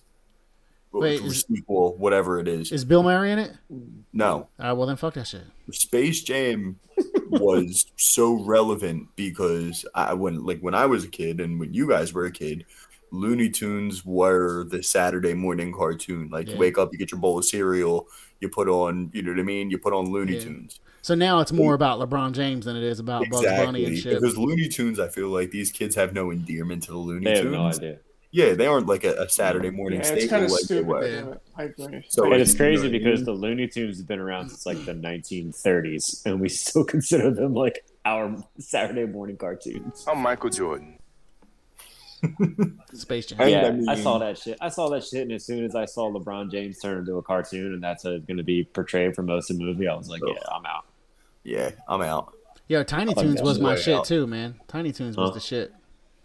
Wait, 1.00 1.21
or 1.23 1.26
is- 1.26 1.45
sequel, 1.49 1.97
whatever 1.97 2.38
it 2.41 2.49
is. 2.49 2.73
Is 2.73 2.85
Bill 2.85 3.03
Murray 3.03 3.33
in 3.33 3.38
it? 3.38 3.53
no, 4.12 4.33
All 4.33 4.49
right, 4.59 4.73
well 4.73 4.87
then 4.87 4.97
fuck 4.97 5.15
that 5.15 5.26
shit. 5.26 5.43
Space 5.73 6.23
Jam 6.23 6.79
was 7.31 7.87
so 7.97 8.35
relevant 8.45 9.09
because 9.17 9.85
I 9.95 10.15
when 10.15 10.45
like 10.45 10.61
when 10.61 10.75
I 10.75 10.87
was 10.87 11.05
a 11.05 11.09
kid 11.09 11.41
and 11.41 11.59
when 11.61 11.73
you 11.75 11.88
guys 11.88 12.12
were 12.12 12.25
a 12.25 12.31
kid, 12.31 12.65
Looney 13.11 13.49
Tunes 13.50 14.05
were 14.05 14.65
the 14.65 14.83
Saturday 14.83 15.35
morning 15.35 15.73
cartoon. 15.73 16.29
Like 16.31 16.47
Yeah. 16.49 16.55
you 16.55 16.61
wake 16.61 16.79
up, 16.79 16.91
you 16.93 16.99
get 16.99 17.11
your 17.12 17.21
bowl 17.21 17.38
of 17.38 17.45
cereal, 17.45 18.09
you 18.41 18.49
put 18.49 18.69
on, 18.69 19.11
you 19.12 19.23
know 19.23 19.31
what 19.33 19.41
I 19.41 19.45
mean? 19.45 19.71
You 19.71 19.79
put 19.79 19.93
on 19.93 20.11
Looney 20.11 20.35
Yeah. 20.35 20.41
Tunes. 20.41 20.81
So 21.03 21.15
now 21.15 21.38
it's 21.38 21.53
more 21.53 21.75
about 21.75 22.00
LeBron 22.00 22.33
James 22.33 22.65
than 22.65 22.76
it 22.76 22.83
is 22.83 22.99
about 22.99 23.25
Bugs 23.31 23.47
Bunny 23.47 23.85
and 23.85 23.97
shit. 23.97 24.15
Because 24.21 24.37
Looney 24.37 24.69
Tunes, 24.69 24.99
I 24.99 25.07
feel 25.07 25.29
like 25.29 25.53
these 25.53 25.71
kids 25.71 25.95
have 25.95 26.12
no 26.12 26.33
endearment 26.33 26.83
to 26.85 26.91
the 26.91 26.99
Looney 26.99 27.26
They 27.26 27.35
have 27.37 27.43
Tunes. 27.45 27.53
no 27.55 27.67
idea. 27.67 27.99
Yeah, 28.37 28.52
they 28.52 28.66
aren't 28.66 28.87
like 28.87 29.02
a, 29.05 29.14
a 29.14 29.28
Saturday 29.31 29.71
morning 29.71 30.00
Yeah, 30.00 30.09
it's 30.12 30.25
staple 30.25 30.28
kind 30.28 30.45
of 30.45 30.50
like 30.50 30.61
they 30.61 30.64
stupid. 30.66 30.87
were. 30.87 31.07
Yeah. 31.09 31.23
but 31.23 31.43
I 31.57 31.62
agree. 31.64 32.05
So 32.11 32.25
And 32.25 32.35
it's 32.35 32.52
you 32.52 32.59
know 32.59 32.64
crazy 32.64 32.88
I 32.88 32.90
because 32.90 33.21
mean? 33.21 33.25
the 33.25 33.33
Looney 33.33 33.66
Tunes 33.66 33.97
have 33.97 34.07
been 34.07 34.19
around 34.19 34.50
since 34.50 34.66
like 34.66 34.85
the 34.85 34.93
1930s, 34.93 36.26
and 36.26 36.38
we 36.38 36.50
still 36.50 36.85
consider 36.95 37.31
them 37.31 37.55
like 37.55 37.87
our 38.05 38.37
Saturday 38.59 39.07
morning 39.07 39.38
cartoons. 39.38 40.05
I'm 40.07 40.19
Michael 40.21 40.50
Jordan. 40.50 40.99
Space 42.93 43.26
Jam. 43.26 43.49
Yeah, 43.49 43.75
I 43.88 43.93
I, 43.93 43.97
saw 43.97 44.19
that 44.19 44.37
shit. 44.38 44.59
I 44.61 44.69
saw 44.69 44.88
that 44.90 45.05
shit, 45.05 45.23
and 45.23 45.33
as 45.33 45.45
soon 45.47 45.64
as 45.64 45.75
I 45.75 45.85
saw 45.87 46.11
LeBron 46.12 46.50
James 46.50 46.78
turn 46.78 46.99
into 46.99 47.16
a 47.16 47.23
cartoon, 47.23 47.73
and 47.73 47.83
that's 47.83 48.02
how 48.05 48.11
it's 48.11 48.26
going 48.26 48.37
to 48.38 48.43
be 48.43 48.64
portrayed 48.64 49.14
for 49.14 49.23
most 49.23 49.50
of 49.50 49.57
the 49.59 49.64
movie, 49.64 49.88
I 49.88 49.95
was 49.95 50.09
like, 50.09 50.23
Ugh. 50.23 50.35
yeah, 50.35 50.43
I'm 50.55 50.66
out. 50.66 50.85
yeah, 51.43 51.71
I'm 51.88 52.02
out. 52.02 52.35
Yo, 52.69 52.83
Tiny 52.83 53.14
like 53.14 53.25
Toons 53.25 53.40
was 53.43 53.61
my 53.61 53.76
shit 53.76 53.95
out. 53.97 54.05
too, 54.07 54.26
man. 54.26 54.57
Tiny 54.69 54.93
Toons 54.93 55.16
was 55.16 55.28
Huh? 55.31 55.35
the 55.35 55.40
shit. 55.40 55.73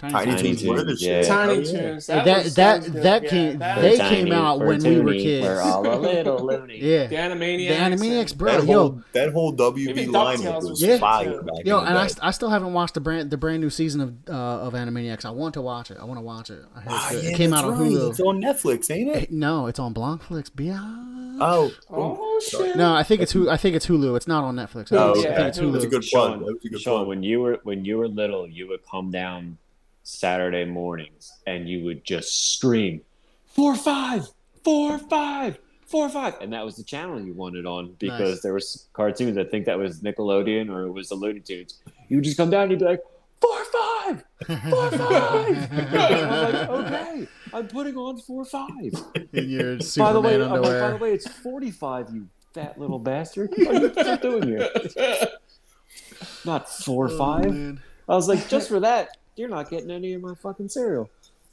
Tiny, 0.01 0.13
Tiny 0.13 0.31
Tiny 0.31 0.55
Toons 0.55 0.62
Toons, 0.84 1.01
yeah. 1.03 1.22
Tiny 1.22 1.51
Oh. 1.53 1.63
Toons. 1.63 2.08
That 2.08 2.25
That 2.25 2.43
was- 2.43 2.55
that 2.55 2.79
was 2.79 2.89
good. 2.89 3.03
that 3.03 3.24
Yeah, 3.24 3.29
came 3.29 3.60
that 3.60 3.81
they 3.81 3.89
was- 3.91 4.00
came 4.00 4.31
out 4.31 4.60
when 4.60 4.84
we 4.84 5.00
were 5.00 5.13
kids. 5.13 5.46
We're 5.48 5.62
all 5.62 5.88
a 5.88 5.96
little 6.00 6.38
loony. 6.46 6.79
Yeah, 6.81 7.08
The 7.08 7.15
Animaniacs. 7.15 7.67
the 7.67 7.74
Animaniacs, 8.05 8.29
and- 8.31 8.38
bro. 8.38 8.51
That 8.51 8.67
Yo, 8.67 8.74
whole 8.79 9.01
that 9.13 9.31
whole 9.34 9.51
WB 9.53 10.05
line 10.08 10.43
was 10.43 10.70
was 10.70 10.81
Yeah. 10.81 10.98
fire 10.98 11.41
back 11.43 11.65
Yo, 11.65 11.79
and 11.79 11.98
I, 11.98 12.10
I 12.22 12.31
still 12.31 12.50
haven't 12.50 12.74
watched 12.74 12.96
the 12.96 13.00
brand 13.01 13.29
the 13.29 13.38
brand 13.38 13.62
new 13.62 13.70
season 13.70 14.01
of 14.01 14.13
uh, 14.29 14.34
of 14.67 14.74
Animaniacs. 14.74 15.24
I 15.25 15.29
want 15.31 15.53
to 15.53 15.62
watch 15.62 15.91
it. 15.91 15.98
I 16.01 16.05
want 16.05 16.17
to 16.17 16.24
watch 16.24 16.50
it. 16.50 16.63
I 16.75 16.79
heard 16.81 16.93
it's 16.93 17.03
Ah, 17.05 17.12
yeah, 17.24 17.29
it 17.29 17.36
came 17.36 17.53
out 17.53 17.63
on 17.65 17.79
right. 17.79 17.91
Hulu. 17.91 18.10
It's 18.10 18.20
on 18.20 18.41
Netflix, 18.41 18.89
ain't 18.91 19.10
it? 19.15 19.31
No, 19.31 19.67
it's 19.67 19.79
on 19.79 19.93
Blankflix. 19.93 20.50
Beyond. 20.55 21.41
Oh, 21.43 21.72
Oh 21.89 22.39
shit! 22.46 22.75
No, 22.75 22.93
I 22.93 23.03
think 23.03 23.22
it's 23.22 23.34
Hulu. 23.34 23.50
I 23.50 23.58
think 23.58 23.75
it's 23.75 23.88
Hulu. 23.88 24.15
It's 24.15 24.27
not 24.27 24.43
on 24.43 24.55
Netflix. 24.55 24.91
Oh, 24.91 25.13
think, 25.15 25.27
I 25.27 25.36
think 25.36 25.48
it's 25.48 25.60
Hulu. 25.60 25.72
that's 25.74 25.86
a 25.86 25.88
good 25.88 26.01
plug. 26.03 26.31
Sean, 26.31 26.39
That 26.39 26.46
was 26.46 26.65
a 26.65 26.70
good 26.70 26.79
Sean, 26.81 26.96
plug. 26.98 27.08
when 27.08 27.24
you 27.24 27.41
were 27.41 27.60
when 27.63 27.84
you 27.86 27.98
were 27.98 28.08
little, 28.08 28.48
you 28.48 28.67
would 28.67 28.81
come 28.89 29.10
down 29.12 29.58
Saturday 30.03 30.65
mornings 30.65 31.31
and 31.46 31.67
you 31.70 31.84
would 31.86 32.03
just 32.03 32.53
scream, 32.53 33.01
four 33.46 33.75
five, 33.75 34.25
four 34.63 34.98
five, 34.98 35.58
four 35.86 36.10
five, 36.10 36.36
and 36.41 36.53
that 36.53 36.65
was 36.65 36.75
the 36.77 36.84
channel 36.84 37.20
you 37.20 37.34
wanted 37.34 37.65
on 37.65 37.96
because 38.00 38.36
Nice. 38.36 38.41
there 38.41 38.53
was 38.53 38.88
cartoons. 38.93 39.38
I 39.38 39.43
think 39.43 39.65
that 39.65 39.77
was 39.77 40.01
Nickelodeon 40.01 40.70
or 40.70 40.86
it 40.86 40.91
was 40.91 41.10
the 41.10 41.15
Looney 41.15 41.39
Tunes. 41.41 41.79
You 42.10 42.17
would 42.17 42.24
just 42.24 42.38
come 42.38 42.50
down 42.50 42.63
and 42.63 42.72
you'd 42.72 42.79
be 42.79 42.86
like, 42.86 43.01
four 43.39 43.63
five, 43.65 44.24
four 44.70 44.91
five. 44.98 45.72
I'm 45.72 46.53
like, 46.53 46.70
okay, 46.70 47.27
I'm 47.53 47.67
putting 47.67 47.96
on 47.98 48.17
four 48.20 48.43
five. 48.46 48.93
In 49.34 49.50
your 49.50 49.77
by 49.77 49.84
Superman 49.84 50.13
the 50.13 50.22
way, 50.22 50.38
like, 50.38 50.50
by 50.62 50.89
the 50.91 50.98
way, 50.98 51.12
uh, 51.12 51.15
it's 51.15 51.27
forty 51.27 51.72
five. 51.72 52.10
You 52.13 52.27
fat 52.53 52.77
little 52.79 53.00
bastard. 53.00 53.51
What 53.55 53.98
are 53.98 54.12
you 54.12 54.17
doing 54.17 54.48
here? 54.48 54.70
Not 56.46 56.70
four 56.70 57.10
Oh, 57.12 57.17
five. 57.17 57.79
I 58.10 58.15
was 58.15 58.27
like, 58.27 58.48
just 58.50 58.67
for 58.70 58.79
that, 58.81 59.17
you're 59.41 59.50
not 59.50 59.69
getting 59.69 59.89
any 59.89 60.13
of 60.13 60.21
my 60.21 60.36
fucking 60.36 60.69
cereal, 60.69 61.10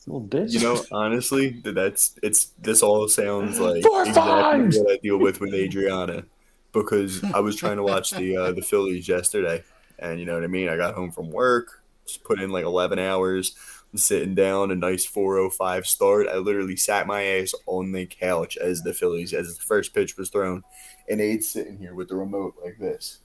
little 0.07 0.21
bitch. 0.21 0.53
You 0.53 0.61
know, 0.61 0.85
honestly, 0.93 1.61
that's 1.65 2.15
it's. 2.23 2.53
This 2.61 2.83
all 2.83 3.09
sounds 3.09 3.59
like 3.59 3.83
Four 3.83 4.03
exactly 4.03 4.23
fives! 4.23 4.79
what 4.79 4.93
I 4.93 4.97
deal 4.99 5.17
with 5.17 5.41
with 5.41 5.55
Adriana, 5.55 6.25
because 6.73 7.25
I 7.25 7.41
was 7.41 7.57
trying 7.57 7.79
to 7.79 7.83
watch 7.83 8.11
the 8.11 8.37
uh, 8.37 8.53
the 8.53 8.61
Phillies 8.61 9.09
yesterday, 9.09 9.65
and 9.99 10.21
you 10.21 10.27
know 10.27 10.35
what 10.35 10.45
I 10.45 10.49
mean. 10.49 10.69
I 10.69 10.77
got 10.77 10.95
home 10.95 11.11
from 11.11 11.31
work, 11.31 11.83
just 12.07 12.23
put 12.25 12.41
in 12.41 12.51
like 12.51 12.67
eleven 12.67 12.99
hours. 12.99 13.57
I'm 13.91 13.99
sitting 13.99 14.35
down, 14.35 14.71
a 14.71 14.75
nice 14.75 15.07
4:05 15.07 15.87
start. 15.87 16.29
I 16.29 16.37
literally 16.37 16.77
sat 16.77 17.07
my 17.07 17.23
ass 17.23 17.55
on 17.65 17.93
the 17.93 18.05
couch 18.05 18.59
as 18.59 18.83
the 18.83 18.93
Phillies, 18.93 19.33
as 19.33 19.57
the 19.57 19.63
first 19.63 19.95
pitch 19.95 20.19
was 20.19 20.29
thrown, 20.29 20.63
and 21.09 21.23
Ade's 21.23 21.49
sitting 21.49 21.79
here 21.79 21.95
with 21.95 22.09
the 22.09 22.17
remote 22.17 22.55
like 22.63 22.79
this, 22.79 23.21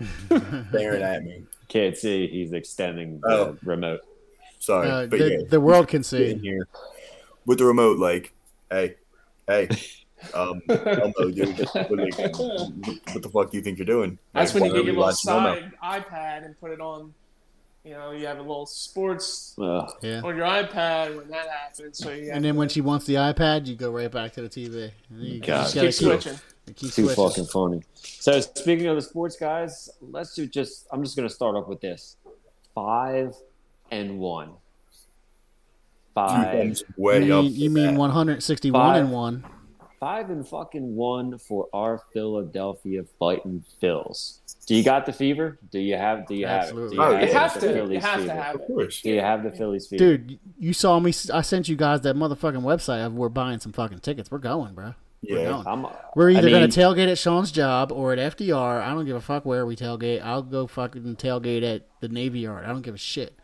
staring 0.70 1.02
at 1.02 1.22
me. 1.22 1.44
Can't 1.68 1.96
see. 1.96 2.26
He's 2.28 2.52
extending 2.52 3.20
the 3.20 3.28
Oh. 3.28 3.56
remote. 3.62 4.00
Sorry, 4.58 4.88
Uh, 4.88 5.06
but 5.06 5.18
the, 5.18 5.30
yeah, 5.30 5.38
the 5.48 5.60
world 5.60 5.88
can 5.88 6.02
sitting 6.02 6.40
see. 6.40 6.46
here 6.48 6.66
with 7.46 7.58
the 7.58 7.64
remote, 7.64 7.98
like, 7.98 8.32
hey, 8.70 8.96
hey, 9.46 9.68
Um, 10.34 10.60
Elmo, 10.68 11.30
dude, 11.30 11.56
what, 11.58 11.90
like, 11.92 12.18
what 12.18 13.22
the 13.22 13.30
fuck 13.32 13.50
do 13.52 13.56
you 13.56 13.62
think 13.62 13.78
you're 13.78 13.86
doing? 13.86 14.18
That's 14.34 14.52
Like, 14.52 14.62
when 14.62 14.70
you 14.70 14.76
get 14.76 14.84
your 14.86 14.94
we 14.94 14.98
little 15.00 15.04
watching 15.04 15.30
Elmo? 15.30 15.54
side 15.80 16.04
iPad 16.10 16.44
and 16.44 16.58
put 16.60 16.72
it 16.72 16.80
on. 16.80 17.14
You 17.84 17.92
know, 17.94 18.10
you 18.10 18.26
have 18.26 18.38
a 18.38 18.42
little 18.42 18.66
sports 18.66 19.54
Ugh. 19.62 19.88
Yeah. 20.02 20.20
on 20.24 20.36
your 20.36 20.44
iPad 20.44 21.16
when 21.16 21.28
that 21.28 21.46
happens. 21.48 21.98
So 21.98 22.10
you 22.10 22.32
And 22.32 22.44
then 22.44 22.56
when 22.56 22.68
she 22.68 22.80
wants 22.80 23.06
the 23.06 23.14
iPad, 23.14 23.66
you 23.66 23.76
go 23.76 23.92
right 23.92 24.10
back 24.10 24.32
to 24.32 24.42
the 24.42 24.48
TV. 24.48 24.90
And 25.10 25.22
you 25.22 25.40
God. 25.40 25.62
just 25.62 25.74
gotta 25.76 25.86
keep 25.86 25.94
switching. 25.94 26.32
Keep, 26.32 26.42
keep 26.42 26.57
Too 26.76 26.88
switching. 26.88 27.14
fucking 27.14 27.46
funny. 27.46 27.82
So 27.94 28.40
speaking 28.40 28.86
of 28.86 28.96
the 28.96 29.02
sports 29.02 29.36
guys, 29.36 29.88
let's 30.00 30.34
do 30.34 30.46
just. 30.46 30.86
I'm 30.92 31.02
just 31.02 31.16
gonna 31.16 31.28
start 31.30 31.56
off 31.56 31.68
with 31.68 31.80
this: 31.80 32.16
five 32.74 33.34
and 33.90 34.18
one. 34.18 34.48
Two 34.48 34.54
Five, 36.14 36.52
thumbs 36.58 36.82
You 36.96 37.02
way 37.04 37.30
up. 37.30 37.44
mean, 37.44 37.52
you 37.54 37.64
with 37.70 37.72
mean 37.74 37.86
that. 37.94 37.98
161 37.98 38.72
Five. 38.80 39.02
and 39.04 39.12
one? 39.12 39.44
five 40.00 40.30
and 40.30 40.46
fucking 40.46 40.94
one 40.96 41.36
for 41.38 41.66
our 41.72 42.00
Philadelphia 42.12 43.02
fighting 43.18 43.64
Phils. 43.82 44.38
Do 44.66 44.74
you 44.76 44.82
got 44.84 45.06
the 45.06 45.12
fever? 45.12 45.58
Do 45.70 45.78
you 45.78 45.96
have? 45.96 46.26
Do 46.26 46.34
you 46.34 46.46
Absolutely. 46.46 46.96
have? 46.96 47.06
Oh, 47.12 47.16
it? 47.16 47.20
Do 47.20 47.26
you 47.26 47.28
You 47.28 47.34
have, 47.38 47.52
have 47.52 47.60
the 47.60 47.60
to. 47.60 47.66
You 47.66 47.74
Phillies 47.74 48.02
have 48.04 48.16
to 48.16 48.22
fever? 48.22 48.34
have 48.42 48.54
Of 48.56 48.60
it. 48.62 48.66
course. 48.66 49.02
Do 49.02 49.10
you 49.10 49.20
have 49.20 49.42
the 49.44 49.50
Phillies 49.52 49.86
fever? 49.86 50.04
Dude, 50.16 50.38
you 50.58 50.72
saw 50.72 50.98
me. 51.00 51.12
I 51.32 51.42
sent 51.42 51.68
you 51.68 51.76
guys 51.76 52.00
that 52.02 52.16
motherfucking 52.16 52.62
website. 52.62 53.04
Of 53.06 53.14
we're 53.14 53.28
buying 53.28 53.60
some 53.60 53.72
fucking 53.72 54.00
tickets. 54.00 54.30
We're 54.30 54.38
going, 54.38 54.74
bro. 54.74 54.94
We're 55.22 55.38
Yeah. 55.40 55.62
I'm, 55.66 55.86
We're 56.14 56.30
either 56.30 56.40
I 56.40 56.42
mean, 56.44 56.52
gonna 56.52 56.68
tailgate 56.68 57.10
at 57.10 57.18
Sean's 57.18 57.50
job 57.50 57.90
or 57.92 58.12
at 58.12 58.18
FDR. 58.36 58.82
I 58.82 58.90
don't 58.90 59.04
give 59.04 59.16
a 59.16 59.20
fuck 59.20 59.44
where 59.44 59.66
we 59.66 59.74
tailgate. 59.76 60.22
I'll 60.22 60.42
go 60.42 60.66
fucking 60.66 61.16
tailgate 61.16 61.62
at 61.64 61.86
the 62.00 62.08
Navy 62.08 62.40
Yard. 62.40 62.64
I 62.64 62.68
don't 62.68 62.82
give 62.82 62.94
a 62.94 62.98
shit. 62.98 63.36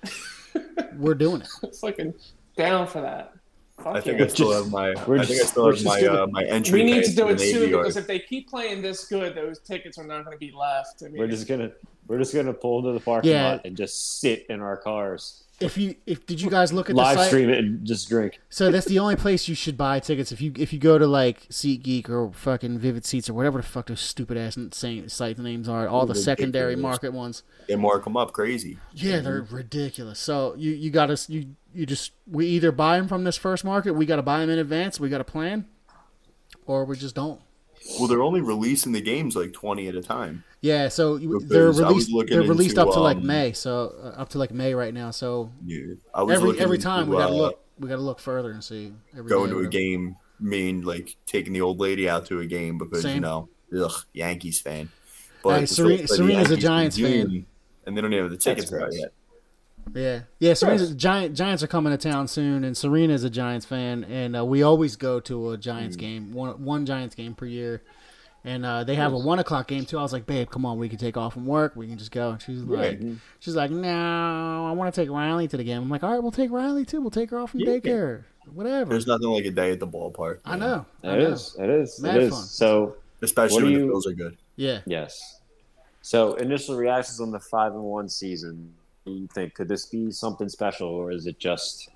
We're 0.96 1.14
doing 1.14 1.40
it. 1.42 1.48
It's 1.62 1.80
fucking 1.80 2.14
down 2.56 2.86
for 2.86 3.00
that. 3.00 3.32
Fuck 3.78 3.96
I 3.96 4.00
think 4.00 4.18
yeah. 4.20 4.26
I 4.26 4.28
still 4.28 4.50
Just- 4.52 4.62
have 4.64 4.72
my. 4.72 4.94
we're 5.04 5.18
I 5.18 5.24
think 5.24 5.38
I 5.40 5.42
just- 5.42 5.50
still 5.50 5.66
have 5.74 5.82
my 5.84 6.00
gonna- 6.00 6.22
uh, 6.22 6.26
my 6.28 6.44
entry. 6.44 6.78
we 6.80 6.84
need 6.84 7.02
to 7.04 7.10
do 7.10 7.24
the 7.24 7.28
it 7.30 7.38
Navy 7.40 7.52
soon 7.52 7.70
Yard. 7.70 7.82
because 7.82 7.96
if 7.96 8.06
they 8.06 8.20
keep 8.20 8.48
playing 8.48 8.80
this 8.82 9.04
good, 9.06 9.34
those 9.34 9.58
tickets 9.58 9.98
are 9.98 10.04
not 10.06 10.24
going 10.24 10.36
to 10.36 10.38
be 10.38 10.52
left. 10.52 11.02
I 11.02 11.08
mean, 11.08 11.18
we're 11.18 11.26
just 11.26 11.48
gonna 11.48 11.72
we're 12.06 12.18
just 12.18 12.32
gonna 12.34 12.52
pull 12.52 12.82
to 12.84 12.92
the 12.92 13.00
parking 13.00 13.32
Yeah. 13.32 13.48
lot 13.52 13.62
and 13.64 13.76
just 13.76 14.20
sit 14.20 14.46
in 14.48 14.60
our 14.60 14.76
cars, 14.76 15.42
If 15.60 15.78
you 15.78 15.94
if 16.04 16.26
did 16.26 16.40
you 16.40 16.50
guys 16.50 16.72
look 16.72 16.90
at 16.90 16.96
the 16.96 17.02
live 17.02 17.16
site? 17.16 17.28
stream 17.28 17.48
it, 17.48 17.58
and 17.58 17.84
just 17.86 18.08
drink. 18.08 18.40
So 18.48 18.70
that's 18.72 18.86
the 18.86 18.98
only 18.98 19.14
place 19.14 19.48
you 19.48 19.54
should 19.54 19.76
buy 19.76 20.00
tickets. 20.00 20.32
If 20.32 20.40
you 20.40 20.52
if 20.56 20.72
you 20.72 20.80
go 20.80 20.98
to 20.98 21.06
like 21.06 21.48
SeatGeek 21.48 22.08
or 22.08 22.32
fucking 22.32 22.78
Vivid 22.78 23.04
Seats 23.04 23.30
or 23.30 23.34
whatever 23.34 23.58
the 23.58 23.66
fuck 23.66 23.86
those 23.86 24.00
stupid 24.00 24.36
ass 24.36 24.58
same 24.72 25.08
site 25.08 25.38
names 25.38 25.68
are, 25.68 25.86
all 25.86 26.06
the 26.06 26.14
secondary 26.14 26.74
market 26.74 27.12
ones. 27.12 27.44
They 27.68 27.76
mark 27.76 28.04
them 28.04 28.16
up 28.16 28.32
crazy. 28.32 28.78
Yeah, 28.92 29.20
they're 29.20 29.46
ridiculous. 29.48 30.18
So 30.18 30.54
you 30.56 30.72
you 30.72 30.90
got 30.90 31.06
to 31.06 31.32
you 31.32 31.54
you 31.72 31.86
just 31.86 32.12
we 32.26 32.46
either 32.46 32.72
buy 32.72 32.96
them 32.96 33.06
from 33.06 33.24
this 33.24 33.36
first 33.36 33.64
market, 33.64 33.92
we 33.92 34.06
got 34.06 34.16
to 34.16 34.22
buy 34.22 34.40
them 34.40 34.50
in 34.50 34.58
advance, 34.58 34.98
we 34.98 35.08
got 35.08 35.20
a 35.20 35.24
plan, 35.24 35.66
or 36.66 36.84
we 36.84 36.96
just 36.96 37.14
don't. 37.14 37.40
Well, 37.98 38.08
they're 38.08 38.22
only 38.22 38.40
releasing 38.40 38.92
the 38.92 39.00
games 39.00 39.36
like 39.36 39.52
twenty 39.52 39.88
at 39.88 39.94
a 39.94 40.02
time. 40.02 40.42
Yeah, 40.62 40.88
so 40.88 41.18
Because 41.18 41.46
they're 41.48 41.72
released. 41.72 42.10
They're 42.28 42.40
released 42.40 42.78
into, 42.78 42.88
up 42.88 42.94
to 42.94 43.00
like 43.00 43.18
um, 43.18 43.26
May, 43.26 43.52
so 43.52 43.94
uh, 44.02 44.20
up 44.20 44.30
to 44.30 44.38
like 44.38 44.50
May 44.52 44.74
right 44.74 44.94
now. 44.94 45.10
So 45.10 45.52
Yeah. 45.64 45.94
I 46.14 46.22
was 46.22 46.36
every 46.36 46.58
every 46.58 46.76
into, 46.76 46.86
time 46.86 47.08
we 47.08 47.16
gotta 47.16 47.32
uh, 47.32 47.36
look, 47.36 47.60
we 47.78 47.88
gotta 47.88 48.00
look 48.00 48.18
further 48.18 48.52
and 48.52 48.64
see. 48.64 48.92
Every 49.16 49.28
going 49.28 49.50
to 49.50 49.58
a 49.58 49.68
game 49.68 50.16
mean 50.40 50.82
like 50.82 51.16
taking 51.26 51.52
the 51.52 51.60
old 51.60 51.78
lady 51.78 52.08
out 52.08 52.26
to 52.26 52.40
a 52.40 52.46
game 52.46 52.78
because 52.78 53.02
Same. 53.02 53.16
you 53.16 53.20
know, 53.20 53.48
ugh, 53.78 53.92
Yankees 54.14 54.60
fan. 54.60 54.88
Hey, 55.44 55.60
the 55.60 55.66
Serena- 55.66 56.08
Serena's 56.08 56.50
a 56.50 56.58
Yankees 56.58 56.64
Giants 56.64 56.98
fan. 56.98 57.46
And 57.86 57.94
they 57.94 58.00
don't 58.00 58.14
even 58.14 58.24
have 58.24 58.30
the 58.30 58.38
tickets 58.38 58.72
out 58.72 58.88
yet. 58.94 59.12
Yeah, 59.94 60.20
yeah. 60.38 60.54
Serena's 60.54 60.94
Giant 60.94 61.36
Giants 61.36 61.62
are 61.62 61.66
coming 61.66 61.96
to 61.96 61.98
town 61.98 62.28
soon, 62.28 62.64
and 62.64 62.76
Serena 62.76 63.12
is 63.12 63.24
a 63.24 63.30
Giants 63.30 63.66
fan, 63.66 64.04
and 64.04 64.36
uh, 64.36 64.44
we 64.44 64.62
always 64.62 64.96
go 64.96 65.20
to 65.20 65.50
a 65.52 65.56
Mm. 65.56 65.60
Giants 65.60 65.96
game, 65.96 66.32
one 66.32 66.64
one 66.64 66.86
Giants 66.86 67.14
game 67.14 67.34
per 67.34 67.46
year. 67.46 67.82
And 68.46 68.66
uh, 68.66 68.84
they 68.84 68.94
have 68.96 69.14
a 69.14 69.18
one 69.18 69.38
o'clock 69.38 69.68
game 69.68 69.86
too. 69.86 69.98
I 69.98 70.02
was 70.02 70.12
like, 70.12 70.26
babe, 70.26 70.50
come 70.50 70.66
on, 70.66 70.78
we 70.78 70.90
can 70.90 70.98
take 70.98 71.16
off 71.16 71.32
from 71.32 71.46
work, 71.46 71.76
we 71.76 71.86
can 71.86 71.96
just 71.96 72.10
go. 72.10 72.32
And 72.32 72.42
she's 72.42 72.60
like, 72.60 73.00
she's 73.40 73.54
like, 73.56 73.70
no, 73.70 74.66
I 74.68 74.72
want 74.72 74.94
to 74.94 75.00
take 75.00 75.08
Riley 75.10 75.48
to 75.48 75.56
the 75.56 75.64
game. 75.64 75.80
I'm 75.80 75.88
like, 75.88 76.02
all 76.04 76.10
right, 76.10 76.22
we'll 76.22 76.30
take 76.30 76.50
Riley 76.50 76.84
too. 76.84 77.00
We'll 77.00 77.10
take 77.10 77.30
her 77.30 77.38
off 77.38 77.52
from 77.52 77.60
Yeah. 77.60 77.68
daycare, 77.68 78.24
whatever. 78.52 78.90
There's 78.90 79.06
nothing 79.06 79.28
like 79.28 79.46
a 79.46 79.50
day 79.50 79.70
at 79.70 79.80
the 79.80 79.86
ballpark. 79.86 80.40
I 80.44 80.56
man. 80.56 80.58
know, 80.60 80.86
I 81.02 81.14
It 81.14 81.18
know. 81.20 81.26
is. 81.30 81.56
It 81.58 81.70
is. 81.70 82.00
Mad 82.02 82.16
it 82.18 82.22
is. 82.24 82.30
fun. 82.34 82.42
So 82.44 82.96
especially 83.22 83.54
What 83.54 83.64
when 83.64 83.72
do 83.72 83.80
the 83.80 83.86
Bills 83.86 84.06
are 84.08 84.12
good. 84.12 84.36
Yeah, 84.56 84.80
yes. 84.84 85.40
So 86.02 86.34
initial 86.34 86.76
reactions 86.76 87.20
on 87.22 87.30
the 87.30 87.40
five 87.40 87.72
and 87.72 87.82
one 87.82 88.10
season. 88.10 88.74
You 89.06 89.28
think 89.34 89.54
could 89.54 89.68
this 89.68 89.86
be 89.86 90.10
something 90.10 90.48
special, 90.48 90.88
or 90.88 91.10
is 91.12 91.26
it 91.26 91.38
just 91.38 91.90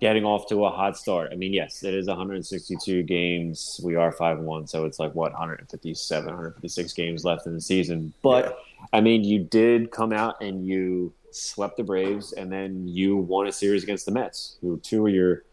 getting 0.00 0.24
off 0.24 0.46
to 0.48 0.66
a 0.66 0.70
hot 0.70 0.98
start? 0.98 1.30
I 1.32 1.36
mean, 1.36 1.52
yes, 1.52 1.82
it 1.82 1.94
is 1.94 2.08
162 2.08 3.04
games. 3.04 3.80
We 3.82 3.94
are 3.94 4.12
five 4.12 4.36
and 4.36 4.46
one, 4.46 4.66
so 4.66 4.84
it's 4.84 4.98
like 4.98 5.14
what 5.14 5.32
157, 5.32 6.26
156 6.26 6.92
games 6.92 7.24
left 7.24 7.46
in 7.46 7.54
the 7.54 7.60
season. 7.60 8.12
But 8.22 8.58
I 8.92 9.00
mean, 9.00 9.24
you 9.24 9.44
did 9.44 9.90
come 9.92 10.12
out 10.12 10.42
and 10.42 10.66
you 10.66 11.14
swept 11.30 11.78
the 11.78 11.84
Braves, 11.84 12.32
and 12.32 12.52
then 12.52 12.86
you 12.86 13.16
won 13.16 13.46
a 13.46 13.52
series 13.52 13.82
against 13.82 14.04
the 14.04 14.12
Mets, 14.12 14.56
who 14.60 14.78
two 14.80 15.06
of 15.06 15.14
your 15.14 15.44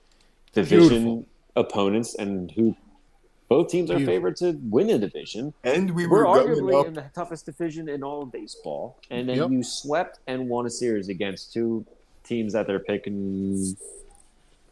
division 0.52 0.90
Beautiful. 0.90 1.28
opponents, 1.56 2.16
and 2.16 2.52
who 2.52 2.76
both 3.50 3.68
teams 3.70 3.90
are 3.92 4.00
favored 4.00 4.36
to 4.38 4.58
win 4.70 4.88
the 4.88 4.98
division. 5.00 5.54
And 5.64 5.92
we 5.96 6.08
We're 6.08 6.26
were 6.26 6.40
arguably 6.40 6.80
up. 6.80 6.88
in 6.88 6.94
the 6.94 7.06
toughest 7.14 7.46
division 7.48 7.90
in 7.90 8.04
all 8.04 8.22
of 8.22 8.32
baseball, 8.32 8.98
and 9.10 9.28
then 9.28 9.38
Yep. 9.38 9.50
you 9.52 9.64
swept 9.64 10.20
and 10.28 10.48
won 10.48 10.66
a 10.66 10.70
series 10.70 11.10
against 11.10 11.52
two 11.52 11.86
teams 12.24 12.54
that 12.54 12.68
they're 12.68 12.80
picking 12.80 13.76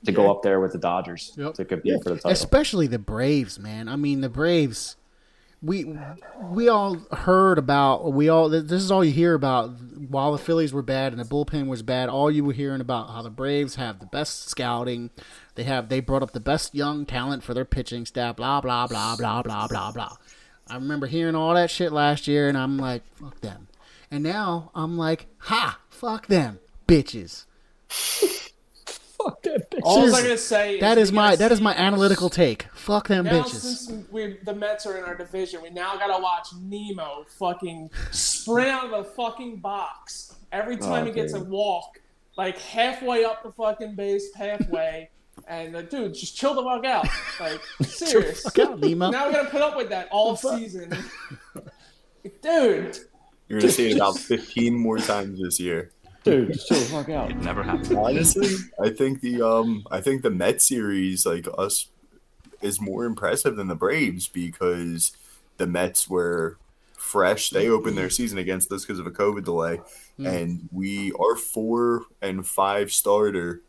to 0.05 0.11
go 0.11 0.29
up 0.31 0.43
there 0.43 0.59
with 0.59 0.71
the 0.73 0.77
Dodgers 0.77 1.33
Yep. 1.37 1.55
to 1.55 1.65
compete 1.65 1.91
Yeah. 1.93 1.97
for 2.03 2.09
the 2.09 2.15
title. 2.17 2.31
especially 2.31 2.85
the 2.87 2.99
Braves, 2.99 3.59
man. 3.59 3.89
I 3.89 3.95
mean, 3.95 4.21
the 4.21 4.29
Braves. 4.29 4.95
We 5.59 5.97
we 6.51 6.69
all 6.69 6.97
heard 7.11 7.57
about 7.57 8.13
we 8.13 8.29
all 8.29 8.47
this 8.47 8.71
is 8.71 8.91
all 8.91 9.03
you 9.03 9.11
hear 9.11 9.33
about 9.33 9.71
while 10.07 10.31
the 10.31 10.37
Phillies 10.37 10.71
were 10.71 10.83
bad 10.83 11.13
and 11.13 11.19
the 11.19 11.25
bullpen 11.25 11.65
was 11.67 11.81
bad. 11.81 12.09
All 12.09 12.29
you 12.29 12.45
were 12.45 12.53
hearing 12.53 12.79
about 12.79 13.09
how 13.09 13.23
the 13.23 13.31
Braves 13.31 13.73
have 13.73 13.99
the 13.99 14.05
best 14.05 14.49
scouting, 14.49 15.09
they 15.57 15.63
have 15.63 15.89
they 15.89 15.99
brought 15.99 16.21
up 16.23 16.31
the 16.31 16.39
best 16.39 16.73
young 16.75 17.05
talent 17.05 17.43
for 17.43 17.53
their 17.53 17.65
pitching 17.65 18.05
staff. 18.05 18.37
Blah 18.37 18.61
blah 18.61 18.87
blah 18.87 19.15
blah 19.17 19.41
blah 19.41 19.67
blah 19.67 19.91
blah. 19.91 20.15
I 20.67 20.75
remember 20.75 21.07
hearing 21.07 21.33
all 21.35 21.53
that 21.55 21.71
shit 21.71 21.91
last 21.91 22.27
year, 22.27 22.47
and 22.47 22.57
I'm 22.57 22.77
like, 22.77 23.01
fuck 23.15 23.41
them. 23.41 23.67
And 24.11 24.23
now 24.23 24.69
I'm 24.75 24.97
like, 24.97 25.25
ha, 25.39 25.79
fuck 25.89 26.27
them, 26.27 26.59
bitches. 26.87 27.45
Fuck 27.89 29.41
that 29.43 29.71
bitch. 29.71 29.79
all 29.81 30.03
I'm 30.05 30.11
gonna 30.11 30.37
say 30.37 30.79
That 30.79 30.97
we 30.97 31.01
is 31.01 31.11
my 31.11 31.35
that 31.35 31.51
is 31.51 31.59
my 31.59 31.73
analytical 31.75 32.29
take. 32.29 32.67
Fuck 32.75 33.07
them 33.07 33.25
Now, 33.25 33.41
bitches. 33.43 33.87
since 33.87 34.11
we, 34.11 34.37
the 34.43 34.53
Mets 34.53 34.85
are 34.85 34.95
in 34.95 35.03
our 35.05 35.15
division, 35.15 35.63
we 35.63 35.71
now 35.71 35.95
gotta 35.97 36.21
watch 36.21 36.49
Nemo 36.61 37.25
fucking 37.39 37.89
sprint 38.11 38.69
out 38.69 38.85
of 38.85 38.91
the 38.91 39.03
fucking 39.11 39.57
box 39.57 40.35
every 40.51 40.77
time 40.77 41.03
Oh, 41.03 41.05
he 41.07 41.11
gets 41.11 41.33
a 41.33 41.39
walk, 41.43 41.99
like 42.37 42.59
halfway 42.59 43.25
up 43.25 43.41
the 43.41 43.51
fucking 43.51 43.95
base, 43.95 44.33
halfway. 44.35 45.09
And 45.47 45.75
uh, 45.75 45.81
dude, 45.83 46.13
just 46.13 46.35
chill 46.35 46.53
the 46.53 46.63
fuck 46.63 46.85
out. 46.85 47.07
Like 47.39 47.61
serious. 47.89 48.41
Fuck 48.43 48.59
out, 48.59 48.79
Nemo. 48.79 49.09
Now 49.11 49.27
we're 49.27 49.33
gonna 49.33 49.49
put 49.49 49.61
up 49.61 49.77
with 49.77 49.89
that 49.89 50.09
all 50.11 50.35
fuck? 50.35 50.59
season. 50.59 50.93
Dude, 52.41 52.97
You're 53.47 53.59
gonna 53.61 53.71
see 53.71 53.91
it 53.91 53.95
about 53.95 54.17
15 54.19 54.73
more 54.75 54.97
times 54.97 55.41
this 55.41 55.59
year. 55.59 55.91
Dude, 56.23 56.51
just 56.51 56.67
chill 56.67 56.77
the 56.79 56.85
fuck 56.85 57.09
out. 57.09 57.35
Never 57.37 57.63
happened. 57.63 57.97
Honestly, 57.97 58.49
I 58.81 58.89
think 58.89 59.21
the 59.21 59.41
um, 59.41 59.85
I 59.89 60.01
think 60.01 60.21
the 60.21 60.29
Met 60.29 60.61
series, 60.61 61.25
like 61.25 61.47
us, 61.57 61.87
is 62.61 62.81
more 62.81 63.05
impressive 63.05 63.55
than 63.55 63.67
the 63.67 63.75
Braves 63.75 64.27
because 64.27 65.13
the 65.55 65.67
Mets 65.67 66.09
were 66.09 66.57
fresh. 66.97 67.51
They 67.51 67.69
opened 67.69 67.97
their 67.97 68.09
season 68.09 68.37
against 68.37 68.69
us 68.73 68.83
because 68.83 68.99
of 68.99 69.07
a 69.07 69.11
COVID 69.11 69.45
delay, 69.45 69.79
and 70.17 70.67
we 70.73 71.13
our 71.13 71.37
four 71.37 72.03
and 72.21 72.45
five 72.45 72.91
starter 72.91 73.61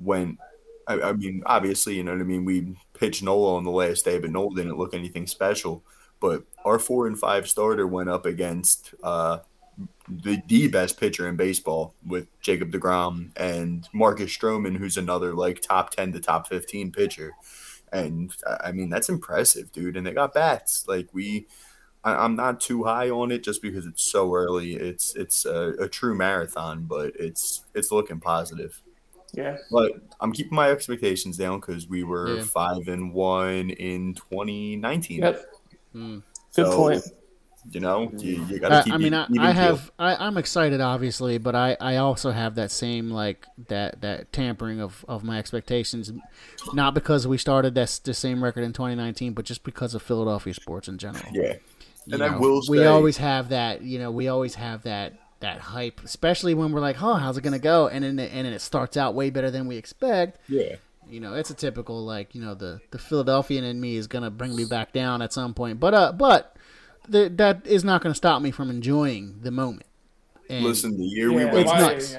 went. 0.00 0.40
I, 0.86 1.00
I 1.00 1.12
mean, 1.12 1.42
obviously, 1.46 1.94
you 1.96 2.04
know 2.04 2.12
what 2.12 2.20
I 2.20 2.24
mean. 2.24 2.44
We 2.44 2.76
pitched 2.94 3.22
Nola 3.22 3.56
on 3.56 3.64
the 3.64 3.70
last 3.70 4.04
day, 4.04 4.18
but 4.18 4.30
Nola 4.30 4.54
didn't 4.54 4.78
look 4.78 4.94
anything 4.94 5.26
special. 5.26 5.84
But 6.20 6.44
our 6.64 6.78
four 6.78 7.06
and 7.06 7.18
five 7.18 7.48
starter 7.48 7.86
went 7.86 8.08
up 8.08 8.26
against 8.26 8.94
uh, 9.02 9.38
the, 10.08 10.42
the 10.48 10.68
best 10.68 10.98
pitcher 11.00 11.28
in 11.28 11.36
baseball 11.36 11.94
with 12.06 12.28
Jacob 12.40 12.72
DeGrom 12.72 13.30
and 13.36 13.88
Marcus 13.92 14.36
Stroman, 14.36 14.76
who's 14.78 14.96
another 14.96 15.34
like 15.34 15.60
top 15.60 15.90
10 15.90 16.12
to 16.12 16.20
top 16.20 16.48
15 16.48 16.92
pitcher. 16.92 17.32
And 17.92 18.32
I- 18.46 18.68
I 18.68 18.72
mean, 18.72 18.90
that's 18.90 19.08
impressive, 19.08 19.72
dude. 19.72 19.96
And 19.96 20.06
they 20.06 20.12
got 20.12 20.34
bats. 20.34 20.86
Like, 20.88 21.08
we, 21.12 21.46
I, 22.04 22.14
I'm 22.14 22.36
not 22.36 22.60
too 22.60 22.84
high 22.84 23.10
on 23.10 23.32
it 23.32 23.44
just 23.44 23.62
because 23.62 23.86
it's 23.86 24.02
so 24.04 24.34
early. 24.34 24.74
It's, 24.74 25.16
it's 25.16 25.46
a, 25.46 25.74
a 25.80 25.88
true 25.88 26.14
marathon, 26.16 26.84
but 26.84 27.14
it's, 27.18 27.64
it's 27.74 27.92
looking 27.92 28.20
positive. 28.20 28.82
Yeah. 29.36 29.56
But 29.70 29.92
I'm 30.20 30.32
keeping 30.32 30.54
my 30.54 30.70
expectations 30.70 31.36
down 31.36 31.60
because 31.60 31.88
we 31.88 32.02
were 32.04 32.36
Yeah. 32.36 32.42
five 32.44 32.88
and 32.88 33.12
one 33.12 33.70
in 33.70 34.14
2019. 34.14 35.20
Yep. 35.20 35.44
Mm. 35.94 36.22
Good 36.56 36.66
So, 36.66 36.76
point. 36.76 37.02
you 37.70 37.80
know, 37.80 38.10
you, 38.18 38.44
you 38.46 38.58
got 38.58 38.68
to 38.68 38.74
I, 38.76 38.82
keep. 38.82 38.94
I 38.94 38.96
mean, 38.98 39.14
it 39.14 39.26
I, 39.38 39.48
I 39.48 39.52
have, 39.52 39.90
I, 39.98 40.16
I'm 40.16 40.36
excited, 40.36 40.80
obviously, 40.80 41.38
but 41.38 41.54
I, 41.54 41.76
I 41.80 41.96
also 41.96 42.30
have 42.30 42.54
that 42.56 42.70
same 42.70 43.10
like 43.10 43.46
that 43.68 44.00
that 44.02 44.32
tampering 44.32 44.80
of, 44.80 45.04
of 45.08 45.24
my 45.24 45.38
expectations, 45.38 46.12
not 46.72 46.94
because 46.94 47.26
we 47.26 47.38
started 47.38 47.74
that 47.74 48.00
the 48.04 48.14
same 48.14 48.42
record 48.44 48.64
in 48.64 48.72
2019, 48.72 49.32
but 49.32 49.44
just 49.44 49.64
because 49.64 49.94
of 49.94 50.02
Philadelphia 50.02 50.54
sports 50.54 50.88
in 50.88 50.98
general. 50.98 51.24
yeah. 51.32 51.54
You 52.06 52.14
And 52.14 52.22
I 52.22 52.28
know, 52.28 52.38
will 52.38 52.60
we 52.68 52.84
always 52.84 53.16
have 53.16 53.48
that, 53.48 53.80
you 53.80 53.98
know, 53.98 54.10
we 54.10 54.28
always 54.28 54.54
have 54.56 54.82
that 54.82 55.14
that 55.44 55.60
hype, 55.60 56.00
especially 56.02 56.54
when 56.54 56.72
we're 56.72 56.80
like, 56.80 57.02
oh, 57.02 57.14
how's 57.14 57.36
it 57.36 57.42
gonna 57.42 57.58
go? 57.58 57.86
And 57.88 58.02
then 58.02 58.18
it, 58.18 58.32
and 58.32 58.46
then 58.46 58.52
it 58.54 58.60
starts 58.60 58.96
out 58.96 59.14
way 59.14 59.28
better 59.30 59.50
than 59.50 59.66
we 59.66 59.76
expect. 59.76 60.38
Yeah. 60.48 60.76
You 61.08 61.20
know, 61.20 61.34
it's 61.34 61.50
a 61.50 61.54
typical 61.54 62.02
like, 62.04 62.34
you 62.34 62.40
know, 62.40 62.54
the 62.54 62.80
the 62.90 62.98
Philadelphian 62.98 63.62
in 63.62 63.78
me 63.80 63.96
is 63.96 64.06
gonna 64.06 64.30
bring 64.30 64.56
me 64.56 64.64
back 64.64 64.92
down 64.92 65.20
at 65.22 65.32
some 65.32 65.52
point, 65.52 65.78
but 65.78 65.92
uh, 65.94 66.12
but 66.12 66.56
the, 67.08 67.28
that 67.36 67.66
is 67.66 67.84
not 67.84 68.02
gonna 68.02 68.14
stop 68.14 68.40
me 68.40 68.50
from 68.50 68.70
enjoying 68.70 69.40
the 69.42 69.50
moment. 69.50 69.86
And 70.48 70.64
Listen, 70.64 70.96
the 70.96 71.04
year 71.04 71.30
we 71.30 71.44
went, 71.44 71.56
It's 71.58 71.72
nuts. 71.72 72.16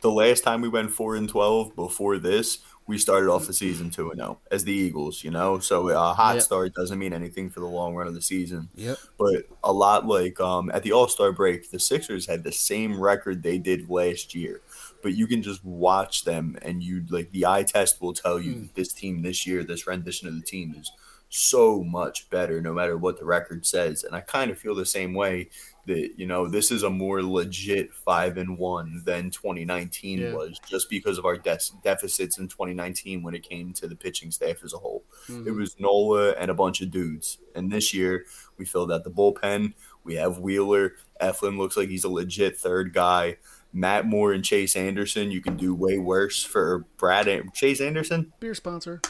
the 0.00 0.10
last 0.10 0.42
time 0.42 0.60
we 0.60 0.68
went 0.68 0.90
four 0.90 1.14
and 1.14 1.28
twelve 1.28 1.74
before 1.76 2.18
this, 2.18 2.58
we 2.88 2.98
started 2.98 3.30
off 3.30 3.46
the 3.46 3.52
season 3.52 3.90
two 3.90 4.10
and 4.10 4.18
zero 4.18 4.38
as 4.50 4.64
the 4.64 4.72
Eagles. 4.72 5.22
You 5.22 5.30
know, 5.30 5.58
so 5.60 5.88
a 5.90 6.14
hot 6.14 6.36
Yep. 6.36 6.42
start 6.42 6.74
doesn't 6.74 6.98
mean 6.98 7.12
anything 7.12 7.50
for 7.50 7.60
the 7.60 7.66
long 7.66 7.94
run 7.94 8.08
of 8.08 8.14
the 8.14 8.22
season. 8.22 8.68
Yep. 8.74 8.98
But 9.18 9.46
a 9.62 9.72
lot 9.72 10.06
like 10.06 10.40
um, 10.40 10.70
at 10.74 10.82
the 10.82 10.92
All 10.92 11.06
Star 11.06 11.30
break, 11.30 11.70
the 11.70 11.78
Sixers 11.78 12.26
had 12.26 12.42
the 12.42 12.50
same 12.52 12.98
record 13.00 13.42
they 13.42 13.58
did 13.58 13.88
last 13.88 14.34
year. 14.34 14.60
But 15.02 15.14
you 15.14 15.28
can 15.28 15.42
just 15.42 15.64
watch 15.64 16.24
them, 16.24 16.58
and 16.62 16.82
you 16.82 17.04
like 17.08 17.30
the 17.30 17.46
eye 17.46 17.62
test 17.62 18.02
will 18.02 18.14
tell 18.14 18.40
you 18.40 18.54
that 18.54 18.74
this 18.74 18.92
team 18.92 19.22
this 19.22 19.46
year, 19.46 19.62
this 19.62 19.86
rendition 19.86 20.26
of 20.26 20.34
the 20.34 20.42
team 20.42 20.74
is 20.76 20.90
so 21.28 21.84
much 21.84 22.28
better, 22.30 22.60
no 22.62 22.72
matter 22.72 22.96
what 22.96 23.18
the 23.18 23.24
record 23.24 23.64
says. 23.66 24.02
And 24.02 24.16
I 24.16 24.20
kind 24.22 24.50
of 24.50 24.58
feel 24.58 24.74
the 24.74 24.86
same 24.86 25.12
way 25.14 25.50
that 25.88 26.12
you 26.16 26.26
know 26.26 26.46
this 26.46 26.70
is 26.70 26.84
a 26.84 26.90
more 26.90 27.22
legit 27.22 27.92
five 27.92 28.36
and 28.36 28.56
one 28.56 29.02
than 29.04 29.30
2019 29.30 30.18
Yeah. 30.18 30.32
was, 30.32 30.58
just 30.66 30.88
because 30.88 31.18
of 31.18 31.24
our 31.24 31.36
de- 31.36 31.58
deficits 31.82 32.38
in 32.38 32.48
2019 32.48 33.22
when 33.22 33.34
it 33.34 33.42
came 33.42 33.72
to 33.74 33.88
the 33.88 33.96
pitching 33.96 34.30
staff 34.30 34.62
as 34.64 34.72
a 34.72 34.78
whole. 34.78 35.04
It 35.28 35.32
mm-hmm. 35.32 35.58
was 35.58 35.78
Nola 35.80 36.30
and 36.32 36.50
a 36.50 36.54
bunch 36.54 36.80
of 36.80 36.90
dudes, 36.90 37.38
and 37.54 37.70
this 37.70 37.92
year 37.92 38.24
we 38.56 38.64
filled 38.64 38.92
out 38.92 39.04
the 39.04 39.10
bullpen. 39.10 39.74
We 40.04 40.14
have 40.14 40.38
Wheeler. 40.38 40.94
Eflin 41.20 41.58
looks 41.58 41.76
like 41.76 41.88
he's 41.88 42.04
a 42.04 42.08
legit 42.08 42.56
third 42.56 42.94
guy. 42.94 43.36
Matt 43.72 44.06
Moore 44.06 44.32
and 44.32 44.44
Chase 44.44 44.76
Anderson. 44.76 45.30
You 45.30 45.42
can 45.42 45.56
do 45.56 45.74
way 45.74 45.98
worse 45.98 46.42
for 46.42 46.86
Brad 46.96 47.28
An- 47.28 47.50
Chase 47.52 47.80
Anderson. 47.80 48.32
beer 48.40 48.54
sponsor. 48.54 49.02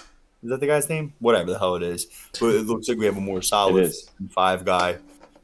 Is 0.43 0.51
that 0.51 0.61
the 0.61 0.67
guy's 0.67 0.89
name? 0.89 1.15
Whatever 1.19 1.51
the 1.53 1.59
hell 1.59 1.75
it 1.75 1.83
is. 1.83 2.07
But 2.39 2.55
it 2.55 2.67
looks 2.67 2.89
like 2.89 2.99
we 2.99 3.07
have 3.07 3.17
a 3.17 3.21
more 3.21 3.43
solid 3.43 3.93
five 4.31 4.65
guy, 4.65 4.99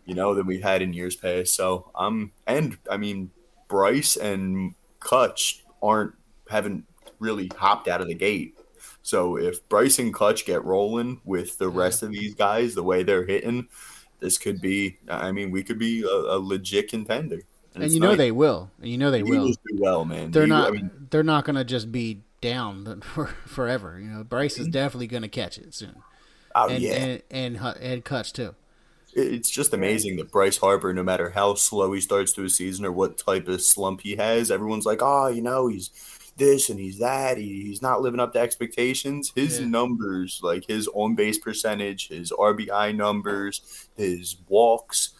you 0.06 0.14
know, 0.14 0.34
than 0.34 0.46
we've 0.46 0.62
had 0.62 0.82
in 0.82 0.92
years 0.92 1.16
past. 1.16 1.54
So 1.54 1.90
I'm, 1.94 2.06
um 2.06 2.32
and 2.46 2.78
I 2.90 2.96
mean 2.96 3.30
Bryce 3.68 4.16
and 4.16 4.74
Cutch 5.00 5.64
aren't 5.82 6.14
haven't 6.48 6.84
really 7.18 7.50
hopped 7.56 7.88
out 7.88 8.00
of 8.00 8.08
the 8.08 8.14
gate. 8.14 8.58
So 9.02 9.36
if 9.36 9.66
Bryce 9.68 9.98
and 9.98 10.12
Cutch 10.14 10.44
get 10.46 10.64
rolling 10.64 11.20
with 11.24 11.58
the 11.58 11.68
rest 11.68 12.02
of 12.02 12.10
these 12.12 12.34
guys 12.34 12.74
the 12.74 12.82
way 12.82 13.02
they're 13.02 13.24
hitting, 13.26 13.68
this 14.20 14.38
could 14.38 14.60
be 14.60 14.98
I 15.08 15.32
mean, 15.32 15.50
we 15.50 15.62
could 15.62 15.78
be 15.78 16.02
a, 16.02 16.06
a 16.36 16.38
legit 16.38 16.88
contender. 16.88 17.40
And 17.74 17.82
it's 17.82 17.94
you 17.94 18.00
know 18.00 18.10
nice. 18.10 18.18
they 18.18 18.30
will. 18.30 18.70
And 18.80 18.90
you 18.90 18.98
know 18.98 19.10
they 19.10 19.22
The 19.22 19.30
will. 19.30 19.48
Do 19.48 19.54
well, 19.78 20.04
man. 20.04 20.30
They're 20.30 20.42
The 20.42 20.46
not. 20.46 20.68
I 20.68 20.70
mean, 20.70 20.90
they're 21.10 21.22
not 21.24 21.44
going 21.44 21.56
to 21.56 21.64
just 21.64 21.90
be 21.90 22.22
down 22.40 23.00
for 23.04 23.26
forever. 23.46 23.98
You 23.98 24.06
know, 24.08 24.24
Bryce 24.24 24.54
Mm-hmm. 24.54 24.62
is 24.62 24.68
definitely 24.68 25.08
going 25.08 25.22
to 25.22 25.28
catch 25.28 25.58
it 25.58 25.74
soon, 25.74 25.96
oh 26.54 26.68
and 26.68 26.82
yeah. 26.82 26.92
and 26.94 27.22
and 27.30 27.56
and 27.80 28.04
Cutch 28.04 28.32
too. 28.32 28.54
It's 29.16 29.50
just 29.50 29.72
amazing 29.72 30.16
that 30.16 30.30
Bryce 30.32 30.58
Harper, 30.58 30.92
no 30.92 31.02
matter 31.02 31.30
how 31.30 31.54
slow 31.54 31.92
he 31.92 32.00
starts 32.00 32.32
to 32.32 32.44
a 32.44 32.48
season 32.50 32.84
or 32.84 32.92
what 32.92 33.16
type 33.18 33.46
of 33.48 33.62
slump 33.62 34.00
he 34.00 34.16
has, 34.16 34.50
everyone's 34.50 34.86
like, 34.86 35.00
oh, 35.02 35.28
you 35.28 35.40
know, 35.42 35.68
he's 35.68 35.90
this 36.36 36.68
and 36.68 36.80
he's 36.80 36.98
that. 36.98 37.38
He, 37.38 37.62
he's 37.62 37.80
not 37.82 38.02
living 38.02 38.18
up 38.20 38.32
to 38.32 38.40
expectations. 38.40 39.32
His 39.36 39.60
Yeah. 39.60 39.66
numbers, 39.66 40.40
like 40.42 40.64
his 40.66 40.88
on 40.94 41.14
base 41.14 41.38
percentage, 41.38 42.08
his 42.08 42.32
RBI 42.32 42.94
numbers, 42.96 43.86
his 43.96 44.36
walks, 44.48 45.10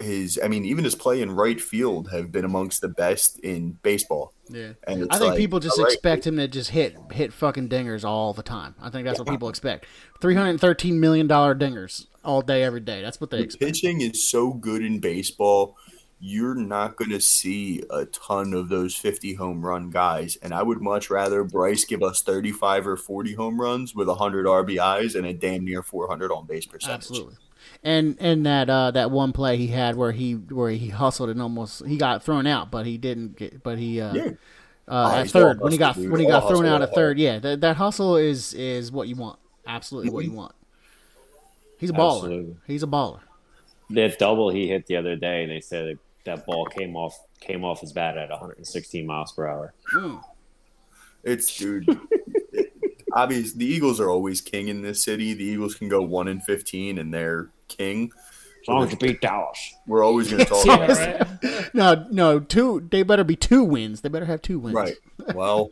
his, 0.00 0.38
I 0.42 0.48
mean, 0.48 0.64
even 0.64 0.84
his 0.84 0.94
play 0.94 1.22
in 1.22 1.30
right 1.30 1.60
field 1.60 2.10
have 2.10 2.30
been 2.30 2.44
amongst 2.44 2.80
the 2.80 2.88
best 2.88 3.38
in 3.40 3.78
baseball. 3.82 4.32
Yeah, 4.48 4.72
And 4.86 5.08
I 5.10 5.18
think 5.18 5.30
like, 5.30 5.38
people 5.38 5.58
just 5.58 5.78
right. 5.78 5.86
expect 5.86 6.26
him 6.26 6.36
to 6.36 6.46
just 6.48 6.70
hit 6.70 6.96
hit 7.12 7.32
fucking 7.32 7.68
dingers 7.68 8.04
all 8.04 8.32
the 8.32 8.42
time. 8.42 8.74
I 8.80 8.90
think 8.90 9.04
that's 9.06 9.18
what 9.18 9.28
people 9.28 9.48
expect. 9.48 9.86
Three 10.20 10.34
hundred 10.34 10.60
thirteen 10.60 11.00
million 11.00 11.26
dollar 11.26 11.54
dingers 11.54 12.06
all 12.24 12.42
day, 12.42 12.62
every 12.62 12.80
day. 12.80 13.02
That's 13.02 13.20
what 13.20 13.30
they 13.30 13.38
The 13.38 13.44
expect. 13.44 13.64
pitching 13.64 14.00
is 14.02 14.28
so 14.28 14.52
good 14.52 14.82
in 14.84 15.00
baseball. 15.00 15.76
You're 16.18 16.54
not 16.54 16.96
going 16.96 17.10
to 17.10 17.20
see 17.20 17.82
a 17.90 18.06
ton 18.06 18.54
of 18.54 18.70
those 18.70 18.94
50 18.96 19.34
home 19.34 19.64
run 19.64 19.90
guys. 19.90 20.36
And 20.40 20.54
I 20.54 20.62
would 20.62 20.80
much 20.80 21.10
rather 21.10 21.44
Bryce 21.44 21.84
give 21.84 22.02
us 22.02 22.22
35 22.22 22.86
or 22.86 22.96
40 22.96 23.34
home 23.34 23.60
runs 23.60 23.94
with 23.94 24.08
100 24.08 24.46
RBIs 24.46 25.14
and 25.14 25.26
a 25.26 25.34
damn 25.34 25.64
near 25.64 25.82
400 25.82 26.32
on 26.32 26.46
base 26.46 26.64
percentage. 26.66 26.96
Absolutely. 26.96 27.34
And 27.82 28.16
and 28.20 28.46
that 28.46 28.68
uh, 28.68 28.90
that 28.92 29.10
one 29.10 29.32
play 29.32 29.56
he 29.56 29.68
had 29.68 29.96
where 29.96 30.12
he 30.12 30.32
where 30.34 30.70
he 30.70 30.88
hustled 30.88 31.30
and 31.30 31.40
almost 31.40 31.84
he 31.86 31.96
got 31.96 32.22
thrown 32.24 32.46
out, 32.46 32.70
but 32.70 32.86
he 32.86 32.98
didn't 32.98 33.36
get. 33.36 33.62
But 33.62 33.78
he 33.78 34.00
uh, 34.00 34.14
Yeah. 34.14 34.24
uh, 34.24 34.30
Oh, 34.88 35.16
at 35.16 35.30
third 35.30 35.60
when 35.60 35.72
he 35.72 35.78
got 35.78 35.94
dude. 35.96 36.10
when 36.10 36.20
he 36.20 36.26
All 36.26 36.40
got 36.40 36.48
thrown 36.48 36.66
out 36.66 36.80
all 36.80 36.88
at 36.88 36.94
third. 36.94 37.18
Yeah, 37.18 37.38
that, 37.38 37.60
that 37.60 37.76
hustle 37.76 38.16
is 38.16 38.54
is 38.54 38.90
what 38.90 39.08
you 39.08 39.14
want. 39.16 39.38
Absolutely 39.66 40.10
what 40.10 40.24
you 40.24 40.32
want. 40.32 40.52
He's 41.78 41.90
a 41.90 41.92
baller. 41.92 42.16
Absolutely. 42.22 42.56
He's 42.66 42.82
a 42.82 42.86
baller. 42.86 43.20
That 43.90 44.18
double 44.18 44.50
he 44.50 44.66
hit 44.66 44.86
the 44.86 44.96
other 44.96 45.14
day, 45.14 45.46
they 45.46 45.60
said 45.60 45.86
that, 45.86 45.98
that 46.24 46.46
ball 46.46 46.64
came 46.66 46.96
off 46.96 47.16
came 47.40 47.64
off 47.64 47.80
his 47.82 47.92
bat 47.92 48.16
at 48.16 48.30
116 48.30 49.06
miles 49.06 49.30
per 49.32 49.46
hour. 49.46 49.74
It's, 51.22 51.56
dude. 51.56 51.86
obviously, 53.12 53.58
the 53.58 53.66
Eagles 53.66 54.00
are 54.00 54.10
always 54.10 54.40
king 54.40 54.68
in 54.68 54.82
this 54.82 55.02
city. 55.02 55.34
The 55.34 55.44
Eagles 55.44 55.74
can 55.74 55.88
go 55.88 56.02
1 56.02 56.28
and 56.28 56.42
15 56.42 56.98
and 56.98 57.12
they're 57.12 57.48
king. 57.68 58.10
As 58.62 58.68
long 58.68 58.84
as 58.84 58.90
you 58.92 58.98
beat 58.98 59.20
Dallas. 59.20 59.74
We're 59.86 60.04
always 60.04 60.28
going 60.30 60.40
to 60.44 60.48
talk 60.48 60.66
Yeah, 60.66 60.74
about 60.84 61.42
right? 61.42 61.70
No, 61.74 62.06
no, 62.10 62.40
two. 62.40 62.86
They 62.90 63.02
better 63.04 63.22
be 63.24 63.36
two 63.36 63.62
wins. 63.62 64.00
They 64.00 64.08
better 64.08 64.24
have 64.24 64.42
two 64.42 64.58
wins. 64.58 64.74
Right. 64.74 64.96
Well, 65.34 65.70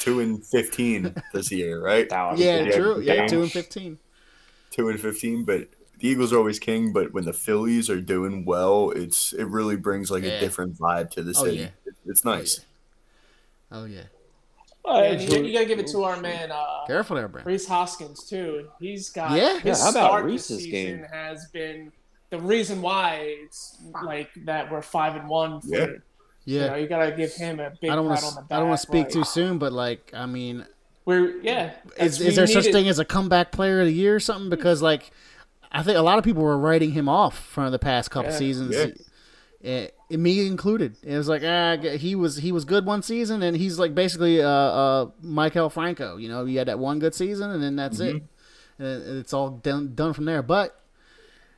2 0.00 0.20
and 0.20 0.44
15 0.46 1.14
this 1.32 1.50
year, 1.50 1.82
right? 1.82 2.08
Dallas. 2.08 2.38
Yeah, 2.38 2.64
Yeah, 2.64 2.76
true. 2.76 3.00
Yeah, 3.00 3.14
yeah. 3.14 3.26
two 3.26 3.42
and 3.42 3.50
fifteen. 3.50 3.98
two 4.70 4.88
and 4.90 5.00
fifteen, 5.00 5.44
but 5.44 5.68
the 5.98 6.08
Eagles 6.08 6.32
are 6.32 6.36
always 6.36 6.58
king. 6.58 6.92
But 6.92 7.12
when 7.14 7.24
the 7.24 7.32
Phillies 7.32 7.88
are 7.88 8.00
doing 8.00 8.44
well, 8.44 8.90
it's 8.90 9.32
it 9.32 9.44
really 9.44 9.76
brings 9.76 10.10
like 10.10 10.22
Yeah. 10.24 10.32
a 10.32 10.40
different 10.40 10.76
vibe 10.78 11.10
to 11.12 11.22
the 11.22 11.30
Oh, 11.36 11.44
city. 11.44 11.56
yeah. 11.58 11.68
It- 11.86 11.94
It's 12.04 12.24
nice. 12.24 12.60
Oh 13.72 13.84
yeah. 13.86 14.02
Oh, 14.12 14.15
Yeah, 14.86 15.10
you, 15.12 15.44
you 15.44 15.52
gotta 15.52 15.64
give 15.66 15.78
it 15.78 15.86
to 15.88 16.04
our 16.04 16.20
man 16.20 16.52
uh, 16.52 16.84
Careful 16.86 17.16
there, 17.16 17.28
Brent. 17.28 17.46
Rhys 17.46 17.66
Hoskins 17.66 18.24
too. 18.28 18.68
He's 18.78 19.10
got 19.10 19.32
Yeah? 19.32 19.58
his 19.58 19.78
Yeah, 19.78 19.84
how 19.84 19.90
about 19.90 20.06
start 20.08 20.24
Rhys's 20.24 20.58
season 20.58 20.70
game? 20.70 21.06
has 21.12 21.46
been 21.52 21.92
the 22.30 22.38
reason 22.38 22.82
why 22.82 23.36
it's 23.42 23.78
like 24.04 24.30
that 24.44 24.70
we're 24.70 24.82
five 24.82 25.16
and 25.16 25.28
one. 25.28 25.60
For, 25.60 25.68
Yeah. 25.68 25.86
You 26.44 26.60
know, 26.60 26.66
Yeah. 26.66 26.76
you 26.76 26.86
gotta 26.86 27.12
give 27.12 27.32
him 27.32 27.58
a 27.58 27.70
big 27.80 27.90
I 27.90 27.96
don't 27.96 28.04
pat 28.08 28.22
want 28.22 28.24
on 28.24 28.34
the 28.34 28.40
to. 28.42 28.46
back. 28.46 28.56
I 28.56 28.60
don't 28.60 28.68
want 28.68 28.80
to 28.80 28.86
speak 28.86 29.04
like, 29.06 29.12
too 29.12 29.24
soon, 29.24 29.58
but 29.58 29.72
like, 29.72 30.12
I 30.14 30.26
mean, 30.26 30.64
We're 31.04 31.40
yeah. 31.42 31.70
is, 31.70 31.82
that's- 31.90 32.20
is 32.20 32.28
we 32.28 32.30
there 32.36 32.46
such 32.46 32.56
needed- 32.66 32.72
thing 32.72 32.88
as 32.88 32.98
a 33.00 33.04
comeback 33.04 33.50
player 33.50 33.80
of 33.80 33.86
the 33.86 33.92
year 33.92 34.14
or 34.14 34.20
something? 34.20 34.50
Because 34.50 34.82
like, 34.82 35.10
I 35.72 35.82
think 35.82 35.98
a 35.98 36.02
lot 36.02 36.18
of 36.18 36.24
people 36.24 36.42
were 36.44 36.56
writing 36.56 36.92
him 36.92 37.08
off 37.08 37.36
from 37.36 37.72
the 37.72 37.78
past 37.80 38.10
couple 38.12 38.30
Yeah. 38.30 38.38
seasons, 38.38 38.74
Yeah. 38.76 39.68
eh, 39.68 39.88
me 40.10 40.46
included. 40.46 40.96
It 41.02 41.16
was 41.16 41.28
like, 41.28 41.42
ah, 41.44 41.76
he 41.76 42.14
was 42.14 42.36
he 42.36 42.52
was 42.52 42.64
good 42.64 42.86
one 42.86 43.02
season, 43.02 43.42
and 43.42 43.56
he's 43.56 43.78
like 43.78 43.94
basically 43.94 44.42
uh, 44.42 44.48
uh, 44.48 45.06
Maikel 45.24 45.70
Franco. 45.70 46.16
You 46.16 46.28
know, 46.28 46.44
he 46.44 46.56
had 46.56 46.68
that 46.68 46.78
one 46.78 46.98
good 46.98 47.14
season, 47.14 47.50
and 47.50 47.62
then 47.62 47.76
that's 47.76 48.00
it. 48.00 48.22
And 48.78 49.18
it's 49.18 49.32
all 49.32 49.50
done 49.50 49.94
done 49.94 50.12
from 50.12 50.26
there. 50.26 50.42
But 50.42 50.80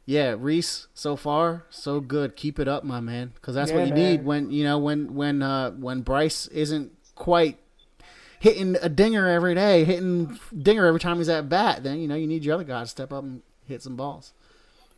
yeah, 0.06 0.37
Rhys, 0.38 0.87
so 0.94 1.16
far 1.16 1.66
so 1.68 2.00
good. 2.00 2.37
Keep 2.37 2.58
it 2.58 2.68
up, 2.68 2.84
my 2.84 3.00
man, 3.00 3.32
because 3.34 3.54
that's 3.54 3.70
what 3.70 3.88
you 3.88 3.94
man. 3.94 4.02
need 4.02 4.24
when 4.24 4.50
you 4.50 4.64
know 4.64 4.78
when 4.78 5.14
when 5.14 5.42
uh, 5.42 5.72
when 5.72 6.00
Bryce 6.00 6.46
isn't 6.46 6.92
quite 7.14 7.58
hitting 8.40 8.76
a 8.80 8.88
dinger 8.88 9.28
every 9.28 9.54
day, 9.54 9.84
hitting 9.84 10.38
dinger 10.56 10.87
every 10.87 11.00
time 11.00 11.18
he's 11.18 11.28
at 11.28 11.48
bat. 11.48 11.82
Then 11.82 11.98
you 12.00 12.08
know 12.08 12.14
you 12.14 12.26
need 12.26 12.44
your 12.44 12.54
other 12.54 12.64
guy 12.64 12.80
to 12.80 12.87
step 12.87 13.12
up 13.12 13.22
and 13.22 13.42
hit 13.66 13.82
some 13.82 13.96
balls. 13.96 14.32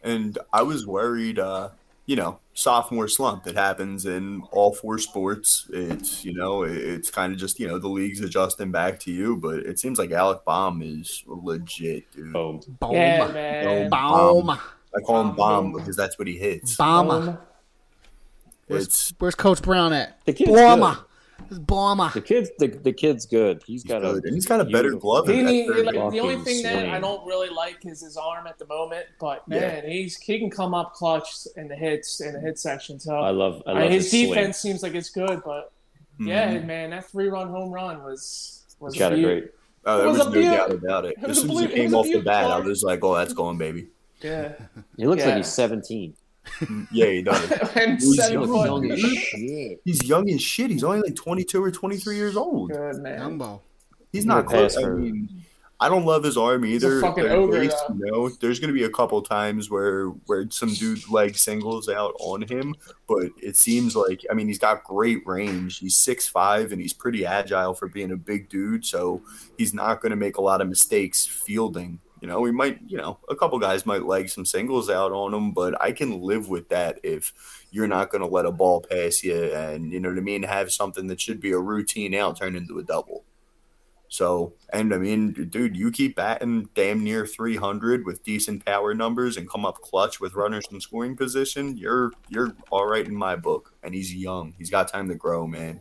And 0.02 0.38
I 0.52 0.62
was 0.62 0.86
worried, 0.86 1.38
uh, 1.38 1.70
you 2.06 2.16
know, 2.16 2.38
sophomore 2.61 3.09
slump. 3.09 3.46
It 3.46 3.57
happens 3.57 4.07
in 4.07 4.42
all 4.53 4.73
four 4.75 4.99
sports. 4.99 5.66
It's 5.73 6.25
you 6.25 6.35
know, 6.35 6.62
it's 6.64 7.11
kind 7.11 7.33
of 7.33 7.38
just 7.38 7.59
you 7.59 7.66
know 7.66 7.79
the 7.79 7.88
league's 7.88 8.20
adjusting 8.20 8.70
back 8.70 9.01
to 9.01 9.11
you. 9.12 9.37
But 9.37 9.61
it 9.61 9.79
seems 9.79 9.99
like 9.99 10.11
Alec 10.12 10.44
Bohm 10.44 10.83
is 10.83 11.23
legit, 11.27 12.11
dude. 12.12 12.33
Boom. 12.33 12.61
Boom, 12.81 12.92
Yeah, 12.92 13.27
man. 13.33 13.90
boom, 13.90 14.51
I 14.51 15.01
call 15.07 15.20
him 15.29 15.37
Bomb 15.37 15.73
because 15.73 15.96
that's 15.96 16.18
what 16.18 16.29
he 16.29 16.37
hits. 16.38 16.77
bomb. 16.77 17.11
Um, 17.11 17.38
It's 18.68 19.12
Where's 19.18 19.35
Coach 19.35 19.62
Brown 19.62 19.92
at? 19.92 20.18
The 20.25 20.33
kid's 20.33 20.51
Bomb. 20.51 20.81
good. 20.81 20.99
This 21.48 21.59
bomber. 21.59 22.11
The 22.12 22.20
kid's 22.20 22.50
the, 22.59 22.68
the 22.68 22.92
kid's 22.92 23.26
good. 23.26 23.62
He's 23.66 23.83
got 23.85 24.05
a 24.05 24.12
good. 24.14 24.24
And 24.24 24.35
he's 24.35 24.46
got 24.46 24.61
a 24.61 24.64
better 24.64 24.90
glove 24.94 25.26
He 25.29 25.37
than 25.42 25.46
that 25.46 25.85
like, 25.87 25.94
the 25.94 26.20
only 26.20 26.37
fucking 26.37 26.44
thing 26.44 26.62
that 26.64 26.88
I 26.90 27.00
don't 27.00 27.26
really 27.26 27.48
like 27.48 27.85
is 27.87 28.00
his 28.03 28.16
arm 28.16 28.46
at 28.46 28.59
the 28.59 28.66
moment, 28.66 29.07
but 29.20 29.42
Yeah. 29.48 29.61
man, 29.61 29.88
he's 29.90 30.16
he 30.18 30.38
can 30.38 30.50
come 30.50 30.74
up 30.74 30.94
clutch 30.94 31.31
in 31.57 31.68
the 31.68 31.76
hits 31.76 32.20
in 32.20 32.35
the 32.35 32.40
hit 32.40 32.59
section. 32.59 33.00
So 33.00 33.14
I 33.16 33.31
love. 33.31 33.62
I 33.66 33.70
I 33.70 33.72
love 33.74 33.83
mean, 33.85 33.92
his 33.92 34.11
swing. 34.11 34.29
defense 34.29 34.59
seems 34.59 34.83
like 34.83 34.94
it's 34.94 35.11
good, 35.11 35.42
but 35.44 35.72
yeah, 36.18 36.53
Mhm. 36.55 36.66
man, 36.66 36.90
that 36.90 37.07
three 37.11 37.29
run 37.29 37.48
home 37.48 37.70
run 37.70 38.03
was 38.05 38.64
was 38.79 38.94
He's 38.94 38.98
got 39.00 39.12
a 39.12 39.20
great. 39.20 39.50
Oh, 39.87 39.96
there 39.96 40.07
It 40.07 40.09
was 40.11 40.18
was, 40.18 40.26
a 40.26 40.31
no 40.31 40.35
beaut. 40.40 40.55
doubt 40.57 40.70
about 40.72 41.05
it. 41.07 41.14
It 41.22 41.31
As 41.31 41.40
soon 41.40 41.50
as 41.53 41.61
he 41.61 41.68
came 41.68 41.94
off 41.94 42.05
the 42.05 42.12
beaut, 42.12 42.24
bat, 42.26 42.50
I 42.50 42.61
was 42.61 42.83
like, 42.83 43.03
"Oh, 43.03 43.14
that's 43.14 43.33
going, 43.33 43.57
baby." 43.57 43.88
Yeah, 44.20 44.53
He 44.98 45.07
looks 45.07 45.24
like 45.24 45.37
he's 45.37 45.48
seventeen. 45.48 46.14
Yeah, 46.90 47.07
he 47.07 47.22
does. 47.22 47.48
He's 47.74 48.31
young, 48.31 48.46
foot. 48.46 48.66
young 48.66 48.90
as 48.90 49.00
shit. 49.00 49.81
He's 49.85 50.05
young 50.05 50.29
as 50.31 50.42
shit. 50.42 50.70
He's 50.70 50.85
only 50.85 51.00
like 51.00 51.14
22 51.14 51.62
or 51.62 51.70
23 51.70 52.16
years 52.16 52.37
old. 52.37 52.70
Good 52.70 52.96
man. 52.96 53.38
Dumbo. 53.38 53.61
He's 54.12 54.20
He's 54.20 54.26
not 54.26 54.46
close. 54.46 54.76
I 54.76 54.88
mean, 54.88 55.44
I 55.83 55.88
don't 55.88 56.05
love 56.05 56.22
his 56.24 56.37
arm 56.37 56.66
either. 56.66 56.98
a 56.98 57.00
fucking 57.00 57.26
ogre, 57.26 57.61
least, 57.61 57.76
you 57.88 58.05
know, 58.07 58.29
there's 58.29 58.61
going 58.61 58.68
to 58.68 58.79
be 58.79 58.85
a 58.85 58.90
couple 58.90 59.22
times 59.22 59.70
where 59.70 60.09
where 60.26 60.46
some 60.50 60.74
dude 60.74 61.09
leg 61.09 61.37
singles 61.37 61.88
out 61.88 62.14
on 62.20 62.42
him, 62.42 62.74
but 63.09 63.29
it 63.42 63.57
seems 63.57 63.96
like 63.96 64.22
I 64.31 64.35
mean 64.35 64.46
he's 64.46 64.59
got 64.59 64.85
great 64.85 65.26
range. 65.26 65.79
He's 65.79 65.96
six 65.96 66.29
five 66.29 66.72
and 66.72 66.83
he's 66.83 66.92
pretty 66.92 67.24
agile 67.24 67.72
for 67.72 67.88
being 67.88 68.12
a 68.12 68.16
big 68.16 68.50
dude, 68.50 68.85
so 68.85 69.22
he's 69.57 69.72
not 69.72 70.03
going 70.03 70.11
to 70.11 70.16
make 70.16 70.37
a 70.37 70.42
lot 70.42 70.61
of 70.61 70.68
mistakes 70.68 71.24
fielding. 71.24 71.98
You 72.20 72.28
know, 72.28 72.40
we 72.40 72.52
might, 72.52 72.80
you 72.87 72.98
know, 72.98 73.18
a 73.28 73.37
couple 73.37 73.59
guys 73.59 73.87
might 73.87 74.04
leg 74.04 74.28
some 74.28 74.44
singles 74.44 74.90
out 74.90 75.12
on 75.12 75.33
him, 75.33 75.52
but 75.52 75.80
I 75.80 75.92
can 75.92 76.20
live 76.20 76.48
with 76.48 76.68
that 76.68 77.00
if 77.02 77.33
you're 77.70 77.88
not 77.88 78.11
going 78.11 78.20
to 78.20 78.28
let 78.28 78.44
a 78.44 78.52
ball 78.52 78.83
pass 78.83 79.22
you 79.22 79.44
and 79.54 79.92
you 79.92 80.00
know 80.00 80.11
what 80.11 80.18
I 80.18 80.22
mean, 80.22 80.42
have 80.42 80.70
something 80.70 81.06
that 81.06 81.20
should 81.20 81.40
be 81.40 81.52
a 81.52 81.59
routine 81.59 82.14
out 82.14 82.37
turn 82.37 82.56
into 82.56 82.78
a 82.78 82.83
double. 82.83 83.24
So, 84.11 84.54
and 84.72 84.92
I 84.92 84.98
mean, 84.98 85.33
dude, 85.33 85.76
you 85.76 85.92
keep 85.92 86.16
batting 86.16 86.68
damn 86.74 87.04
near 87.04 87.24
300 87.24 88.04
with 88.04 88.24
decent 88.24 88.64
power 88.66 88.92
numbers 88.92 89.37
and 89.37 89.48
come 89.48 89.64
up 89.64 89.80
clutch 89.80 90.20
with 90.20 90.35
runners 90.35 90.66
in 90.72 90.80
scoring 90.80 91.16
position, 91.16 91.76
you're 91.76 92.11
you're 92.28 92.56
all 92.70 92.87
right 92.87 93.06
in 93.06 93.14
my 93.14 93.37
book. 93.37 93.72
And 93.85 93.94
he's 93.94 94.12
young; 94.12 94.52
he's 94.59 94.68
got 94.68 94.88
time 94.88 95.09
to 95.09 95.14
grow, 95.14 95.46
man. 95.46 95.80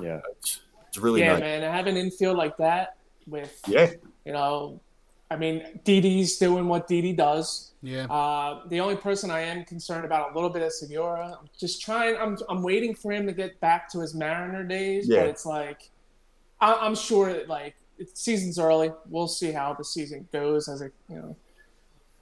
Yeah. 0.00 0.20
It's, 0.38 0.60
it's 0.86 0.98
really 0.98 1.20
yeah, 1.20 1.32
nice. 1.32 1.40
man. 1.40 1.60
To 1.62 1.70
have 1.72 1.88
an 1.88 1.96
infield 1.96 2.36
like 2.36 2.56
that 2.58 2.96
with 3.26 3.60
Yeah, 3.66 3.90
you 4.24 4.32
know, 4.32 4.80
I 5.30 5.36
mean, 5.36 5.80
Didi's 5.84 6.38
doing 6.38 6.68
what 6.68 6.88
Didi 6.88 7.12
does. 7.12 7.72
Yeah. 7.82 8.06
Uh, 8.06 8.66
the 8.68 8.80
only 8.80 8.96
person 8.96 9.30
I 9.30 9.40
am 9.40 9.64
concerned 9.64 10.04
about 10.04 10.32
a 10.32 10.34
little 10.34 10.50
bit 10.50 10.62
is 10.62 10.80
Segura. 10.80 11.36
I'm 11.40 11.48
just 11.58 11.80
trying. 11.82 12.16
I'm 12.16 12.36
I'm 12.48 12.62
waiting 12.62 12.94
for 12.94 13.12
him 13.12 13.26
to 13.26 13.32
get 13.32 13.60
back 13.60 13.90
to 13.92 14.00
his 14.00 14.14
Mariner 14.14 14.64
days. 14.64 15.06
Yeah. 15.08 15.20
But 15.20 15.28
it's 15.28 15.46
like, 15.46 15.90
I, 16.60 16.72
I'm 16.74 16.94
sure 16.94 17.32
that 17.32 17.48
like 17.48 17.76
it's 17.98 18.20
season's 18.20 18.58
early. 18.58 18.90
We'll 19.08 19.28
see 19.28 19.52
how 19.52 19.74
the 19.74 19.84
season 19.84 20.26
goes 20.32 20.68
as 20.68 20.80
it 20.80 20.92
you 21.08 21.16
know. 21.16 21.36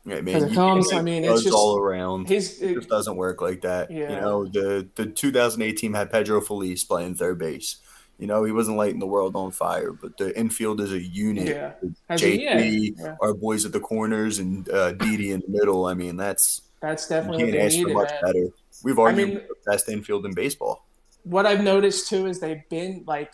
yeah, 0.04 0.16
As 0.16 0.22
man. 0.24 0.42
it 0.44 0.54
comes, 0.54 0.92
I 0.92 1.00
mean, 1.00 1.24
it's 1.24 1.42
just- 1.44 1.54
all 1.54 1.78
around. 1.78 2.28
His 2.28 2.60
It 2.60 2.74
just 2.74 2.88
doesn't 2.88 3.16
work 3.16 3.40
like 3.40 3.62
that. 3.62 3.90
Yeah. 3.90 4.14
You 4.14 4.20
know, 4.20 4.44
the 4.46 4.88
the 4.96 5.06
2008 5.06 5.76
team 5.76 5.94
had 5.94 6.10
Pedro 6.10 6.40
Feliz 6.40 6.84
playing 6.84 7.14
third 7.14 7.38
base. 7.38 7.76
You 8.18 8.26
know, 8.26 8.44
he 8.44 8.52
wasn't 8.52 8.79
lighting 8.79 8.98
the 8.98 9.07
world 9.07 9.37
on 9.37 9.50
fire, 9.50 9.92
but 9.92 10.16
the 10.16 10.37
infield 10.38 10.81
is 10.81 10.92
a 10.92 11.00
unit. 11.00 11.48
Yeah. 11.48 11.72
JT, 12.16 12.94
yeah, 12.98 13.16
our 13.20 13.35
boys 13.35 13.66
at 13.66 13.72
the 13.72 13.81
corners, 13.81 14.38
and 14.38 14.68
uh, 14.70 14.92
Didi 14.92 15.33
in 15.33 15.40
the 15.40 15.48
middle. 15.48 15.85
I 15.85 15.94
mean, 15.94 16.16
that's 16.16 16.62
that's 16.81 17.11
you 17.11 17.16
definitely 17.16 17.38
can't 17.38 17.52
what 17.52 17.59
they 17.59 17.66
ask 17.66 17.83
for 17.83 17.92
much 17.92 18.11
man. 18.11 18.20
better. 18.22 18.46
We've 18.83 18.98
argued 18.98 19.29
mean- 19.29 19.37
the 19.37 19.70
best 19.70 19.88
infield 19.88 20.24
in 20.24 20.33
baseball. 20.33 20.87
what 21.24 21.44
I've 21.44 21.62
noticed 21.62 22.09
too 22.09 22.26
is 22.26 22.40
they've 22.40 22.66
been 22.70 23.05
like 23.07 23.33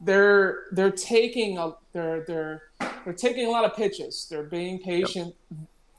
they're 0.00 0.64
they're 0.72 0.90
taking 0.90 1.58
a 1.58 1.72
they're 1.92 2.24
they're 2.26 2.62
they're 3.04 3.12
taking 3.12 3.46
a 3.46 3.50
lot 3.50 3.64
of 3.64 3.76
pitches. 3.76 4.26
They're 4.30 4.44
being 4.44 4.78
patient 4.78 5.34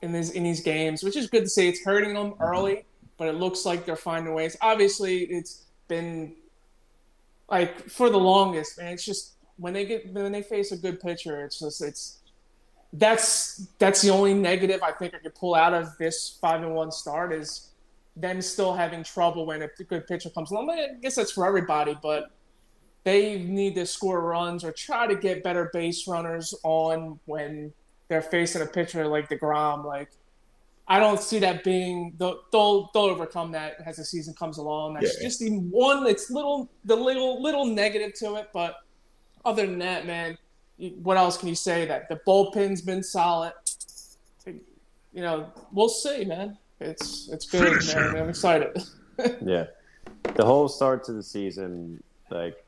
in 0.01 0.11
these 0.13 0.31
in 0.31 0.43
these 0.43 0.61
games, 0.61 1.03
which 1.03 1.15
is 1.15 1.27
good 1.27 1.43
to 1.43 1.49
see. 1.49 1.67
It's 1.67 1.83
hurting 1.83 2.15
them 2.15 2.33
early, 2.39 2.85
but 3.17 3.27
it 3.27 3.35
looks 3.35 3.65
like 3.65 3.85
they're 3.85 3.95
finding 3.95 4.33
ways. 4.33 4.57
Obviously, 4.61 5.25
it's 5.25 5.65
been 5.87 6.33
like 7.49 7.89
for 7.89 8.09
the 8.09 8.17
longest, 8.17 8.77
man. 8.77 8.93
It's 8.93 9.05
just 9.05 9.33
when 9.57 9.73
they 9.73 9.85
get 9.85 10.11
when 10.13 10.31
they 10.31 10.41
face 10.41 10.71
a 10.71 10.77
good 10.77 10.99
pitcher, 10.99 11.43
it's 11.43 11.59
just 11.59 11.81
it's 11.81 12.19
that's 12.93 13.67
that's 13.77 14.01
the 14.01 14.09
only 14.09 14.33
negative 14.33 14.81
I 14.81 14.91
think 14.91 15.13
I 15.13 15.19
could 15.19 15.35
pull 15.35 15.55
out 15.55 15.73
of 15.73 15.97
this 15.97 16.37
five 16.41 16.63
and 16.63 16.73
one 16.73 16.91
start 16.91 17.33
is 17.33 17.71
them 18.15 18.41
still 18.41 18.73
having 18.73 19.03
trouble 19.03 19.45
when 19.45 19.61
a 19.61 19.67
good 19.67 20.07
pitcher 20.07 20.29
comes 20.29 20.51
along. 20.51 20.69
I 20.69 20.99
guess 21.01 21.15
that's 21.15 21.31
for 21.31 21.45
everybody, 21.45 21.97
but 22.01 22.31
they 23.03 23.39
need 23.39 23.75
to 23.75 23.85
score 23.85 24.21
runs 24.21 24.63
or 24.63 24.71
try 24.71 25.05
to 25.07 25.15
get 25.15 25.43
better 25.43 25.69
base 25.73 26.07
runners 26.07 26.53
on 26.63 27.19
when 27.25 27.73
they're 28.07 28.21
facing 28.21 28.61
a 28.61 28.65
pitcher 28.65 29.05
like 29.07 29.29
Degrom. 29.29 29.83
Like 29.83 30.09
I 30.87 30.99
don't 30.99 31.19
see 31.19 31.39
that 31.39 31.63
being 31.63 32.13
they'll 32.17 32.41
they'll, 32.51 32.89
they'll 32.93 33.03
overcome 33.03 33.51
that 33.53 33.77
as 33.85 33.95
the 33.97 34.05
season 34.05 34.33
comes 34.35 34.57
along. 34.57 34.95
That's 34.95 35.17
Yeah. 35.19 35.27
just 35.27 35.41
even 35.41 35.69
one. 35.71 36.05
It's 36.05 36.29
little 36.29 36.69
the 36.83 36.95
little 36.95 37.41
little 37.41 37.65
negative 37.65 38.13
to 38.19 38.35
it, 38.35 38.49
but 38.53 38.75
other 39.43 39.65
than 39.65 39.79
that, 39.79 40.05
man, 40.05 40.37
what 41.01 41.17
else 41.17 41.37
can 41.37 41.49
you 41.49 41.55
say? 41.55 41.85
That 41.85 42.07
the 42.09 42.19
bullpen's 42.27 42.81
been 42.81 43.01
solid. 43.03 43.53
You 44.45 45.21
know, 45.21 45.47
we'll 45.71 45.89
see, 45.89 46.25
man. 46.25 46.57
It's 46.79 47.29
it's 47.31 47.45
good, 47.49 47.83
man. 47.95 48.17
I'm 48.17 48.29
excited. 48.29 48.77
Yeah. 49.41 49.67
The 50.35 50.43
whole 50.43 50.67
start 50.67 51.05
to 51.05 51.13
the 51.13 51.23
season, 51.23 52.03
like, 52.29 52.65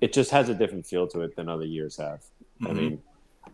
it 0.00 0.12
just 0.12 0.30
has 0.30 0.48
a 0.48 0.54
different 0.54 0.86
feel 0.86 1.08
to 1.08 1.22
it 1.22 1.34
than 1.34 1.48
other 1.48 1.64
years 1.64 1.96
have. 1.96 2.22
I 2.62 2.66
Mhm. 2.68 2.76
mean, 2.76 3.02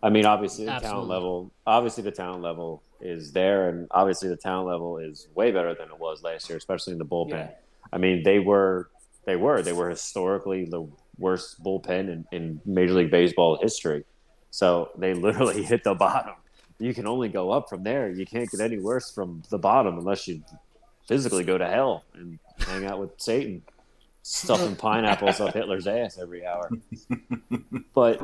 I 0.03 0.09
mean, 0.11 0.25
obviously 0.27 0.65
the 0.65 0.77
talent 0.77 1.07
level, 1.07 1.49
obviously 1.65 2.03
the 2.03 2.11
talent 2.11 2.43
level 2.43 2.83
is 3.05 3.31
there, 3.31 3.69
and 3.69 3.87
obviously 3.91 4.29
the 4.29 4.35
talent 4.35 4.67
level 4.67 4.97
is 4.97 5.27
way 5.35 5.51
better 5.51 5.73
than 5.73 5.89
it 5.89 5.99
was 5.99 6.23
last 6.23 6.49
year, 6.49 6.57
especially 6.57 6.93
in 6.93 6.99
the 6.99 7.05
bullpen. 7.05 7.29
Yeah. 7.29 7.49
I 7.93 7.97
mean, 7.97 8.23
they 8.23 8.39
were, 8.39 8.89
they 9.25 9.35
were, 9.35 9.61
they 9.61 9.73
were 9.73 9.89
historically 9.89 10.65
the 10.65 10.87
worst 11.17 11.63
bullpen 11.63 12.09
in, 12.09 12.25
in 12.31 12.61
Major 12.65 12.93
League 12.93 13.11
Baseball 13.11 13.59
history. 13.61 14.03
So 14.51 14.89
they 14.97 15.13
literally 15.27 15.63
hit 15.63 15.83
the 15.83 15.93
bottom. 15.93 16.35
You 16.79 16.93
can 16.93 17.07
only 17.07 17.29
go 17.29 17.51
up 17.51 17.69
from 17.69 17.83
there. 17.83 18.09
You 18.09 18.25
can't 18.25 18.49
get 18.49 18.59
any 18.59 18.79
worse 18.79 19.11
from 19.11 19.43
the 19.49 19.57
bottom 19.57 19.97
unless 19.97 20.27
you 20.27 20.43
physically 21.07 21.43
go 21.43 21.57
to 21.57 21.67
hell 21.67 22.03
and 22.13 22.39
hang 22.59 22.85
out 22.85 22.99
with 22.99 23.11
Satan, 23.17 23.61
stuffing 24.23 24.75
pineapples 24.77 25.39
up 25.39 25.53
Hitler's 25.53 25.87
ass 25.87 26.17
every 26.19 26.45
hour. 26.45 26.69
But 27.93 28.19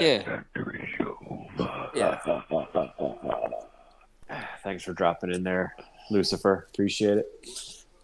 yeah, 0.00 0.40
yeah. 1.94 2.18
Thanks 4.62 4.84
for 4.84 4.92
dropping 4.92 5.32
in 5.32 5.42
there, 5.42 5.74
Lucifer. 6.10 6.66
Appreciate 6.72 7.18
it. 7.18 7.26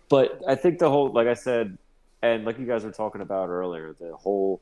But 0.08 0.40
I 0.46 0.54
think 0.54 0.78
the 0.78 0.88
whole, 0.88 1.10
like 1.10 1.26
I 1.26 1.34
said, 1.34 1.78
and 2.22 2.44
like 2.44 2.58
you 2.58 2.66
guys 2.66 2.84
were 2.84 2.92
talking 2.92 3.20
about 3.20 3.48
earlier, 3.48 3.94
the 3.98 4.14
whole 4.16 4.60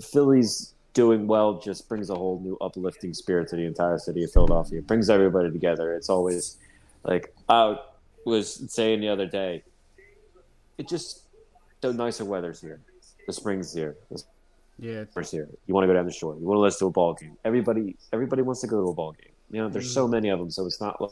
Phillies 0.00 0.74
doing 0.94 1.26
well 1.26 1.58
just 1.60 1.88
brings 1.88 2.10
a 2.10 2.14
whole 2.14 2.40
new 2.40 2.56
uplifting 2.60 3.14
spirit 3.14 3.48
to 3.48 3.56
the 3.56 3.64
entire 3.64 3.98
city 3.98 4.24
of 4.24 4.32
Philadelphia. 4.32 4.78
It 4.80 4.86
brings 4.86 5.08
everybody 5.08 5.50
together. 5.50 5.94
It's 5.94 6.08
always 6.08 6.58
like 7.04 7.34
I 7.48 7.76
was 8.24 8.64
saying 8.72 9.00
the 9.00 9.08
other 9.08 9.26
day, 9.26 9.62
it 10.78 10.88
just 10.88 11.22
the 11.80 11.92
nicer 11.92 12.24
weather's 12.24 12.60
here. 12.60 12.80
The 13.26 13.32
spring's 13.32 13.72
here. 13.72 13.96
The 14.10 14.22
Yeah. 14.82 15.04
summer's 15.12 15.30
here. 15.30 15.48
You 15.66 15.74
want 15.74 15.84
to 15.84 15.86
go 15.86 15.94
down 15.94 16.06
the 16.06 16.12
shore. 16.12 16.36
You 16.38 16.44
want 16.44 16.56
to 16.56 16.60
listen 16.60 16.80
to 16.80 16.86
a 16.86 16.90
ball 16.90 17.14
game. 17.14 17.36
Everybody, 17.44 17.96
everybody 18.12 18.42
wants 18.42 18.60
to 18.62 18.66
go 18.66 18.82
to 18.82 18.88
a 18.90 18.94
ball 18.94 19.12
game. 19.12 19.30
You 19.50 19.62
know, 19.62 19.68
there's 19.68 19.92
so 19.92 20.08
mm. 20.08 20.10
many 20.10 20.28
of 20.28 20.38
them, 20.38 20.50
so 20.50 20.66
it's 20.66 20.80
not. 20.80 21.00
like- 21.00 21.10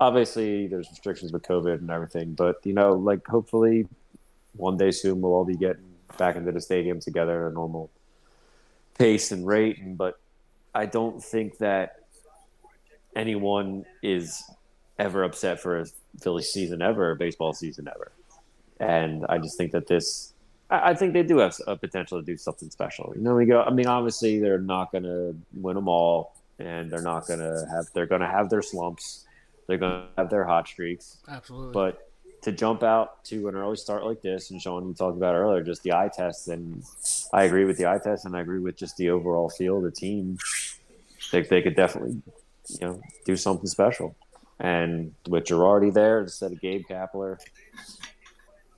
Obviously, 0.00 0.68
there's 0.68 0.88
restrictions 0.90 1.32
with 1.32 1.42
COVID 1.42 1.78
and 1.78 1.90
everything, 1.90 2.34
but 2.34 2.64
you 2.64 2.72
know, 2.72 2.92
like 2.92 3.26
hopefully, 3.26 3.88
one 4.52 4.76
day 4.76 4.92
soon 4.92 5.20
we'll 5.20 5.32
all 5.32 5.44
be 5.44 5.56
getting 5.56 5.94
back 6.16 6.36
into 6.36 6.52
the 6.52 6.60
stadium 6.60 7.00
together 7.00 7.46
at 7.46 7.50
a 7.50 7.54
normal 7.54 7.90
pace 8.96 9.32
and 9.32 9.44
rate. 9.46 9.78
And 9.78 9.98
but 9.98 10.20
I 10.74 10.86
don't 10.86 11.22
think 11.22 11.58
that 11.58 12.04
anyone 13.16 13.86
is 14.02 14.42
ever 14.98 15.24
upset 15.24 15.60
for 15.60 15.80
a 15.80 15.86
Philly 16.20 16.42
season 16.42 16.82
ever, 16.82 17.10
a 17.12 17.16
baseball 17.16 17.52
season 17.52 17.88
ever. 17.88 18.12
And 18.78 19.26
I 19.28 19.38
just 19.38 19.56
think 19.56 19.72
that 19.72 19.86
this, 19.86 20.32
I 20.70 20.90
I 20.90 20.94
think 20.94 21.12
they 21.12 21.22
do 21.22 21.38
have 21.38 21.56
a 21.66 21.76
potential 21.76 22.18
to 22.20 22.24
do 22.24 22.36
something 22.36 22.70
special. 22.70 23.12
You 23.16 23.22
know, 23.22 23.34
we 23.34 23.46
go. 23.46 23.62
I 23.62 23.70
mean, 23.70 23.86
obviously 23.86 24.38
they're 24.38 24.58
not 24.58 24.92
going 24.92 25.04
to 25.04 25.36
win 25.54 25.74
them 25.74 25.88
all, 25.88 26.34
and 26.58 26.90
they're 26.90 27.02
not 27.02 27.26
going 27.26 27.40
to 27.40 27.66
have. 27.70 27.86
They're 27.94 28.06
going 28.06 28.20
to 28.20 28.28
have 28.28 28.50
their 28.50 28.62
slumps. 28.62 29.24
They're 29.66 29.78
going 29.78 30.02
to 30.02 30.08
have 30.16 30.30
their 30.30 30.44
hot 30.44 30.66
streaks. 30.66 31.18
Absolutely. 31.28 31.72
But 31.72 32.08
to 32.42 32.52
jump 32.52 32.82
out 32.82 33.24
to 33.24 33.48
an 33.48 33.56
early 33.56 33.76
start 33.76 34.04
like 34.04 34.22
this, 34.22 34.50
and 34.50 34.62
Sean, 34.62 34.88
you 34.88 34.94
talked 34.94 35.16
about 35.16 35.34
earlier, 35.34 35.62
just 35.62 35.82
the 35.82 35.92
eye 35.92 36.10
test, 36.14 36.48
and 36.48 36.82
I 37.32 37.44
agree 37.44 37.64
with 37.64 37.76
the 37.76 37.86
eye 37.86 37.98
test, 37.98 38.24
and 38.24 38.36
I 38.36 38.40
agree 38.40 38.60
with 38.60 38.76
just 38.76 38.96
the 38.96 39.10
overall 39.10 39.50
feel 39.50 39.78
of 39.78 39.82
the 39.82 39.90
team. 39.90 40.38
They, 41.32 41.42
they 41.42 41.62
could 41.62 41.76
definitely, 41.76 42.22
you 42.68 42.78
know, 42.80 43.00
do 43.24 43.36
something 43.36 43.66
special. 43.66 44.14
And 44.60 45.14
with 45.28 45.44
Girardi 45.44 45.92
there 45.92 46.20
instead 46.20 46.52
of 46.52 46.60
Gabe 46.60 46.84
Kapler, 46.88 47.38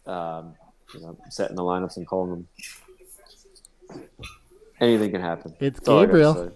um, 0.07 0.55
You 0.95 1.01
know, 1.01 1.19
setting 1.31 1.57
the 1.57 1.63
lineups 1.63 1.97
and 1.97 2.07
calling 2.07 2.31
them. 2.31 2.49
Anything 4.81 5.11
can 5.11 5.21
happen. 5.21 5.55
It's 5.61 5.79
That's 5.79 5.89
all 5.89 5.99
I 5.99 6.07
Gabriel. 6.07 6.53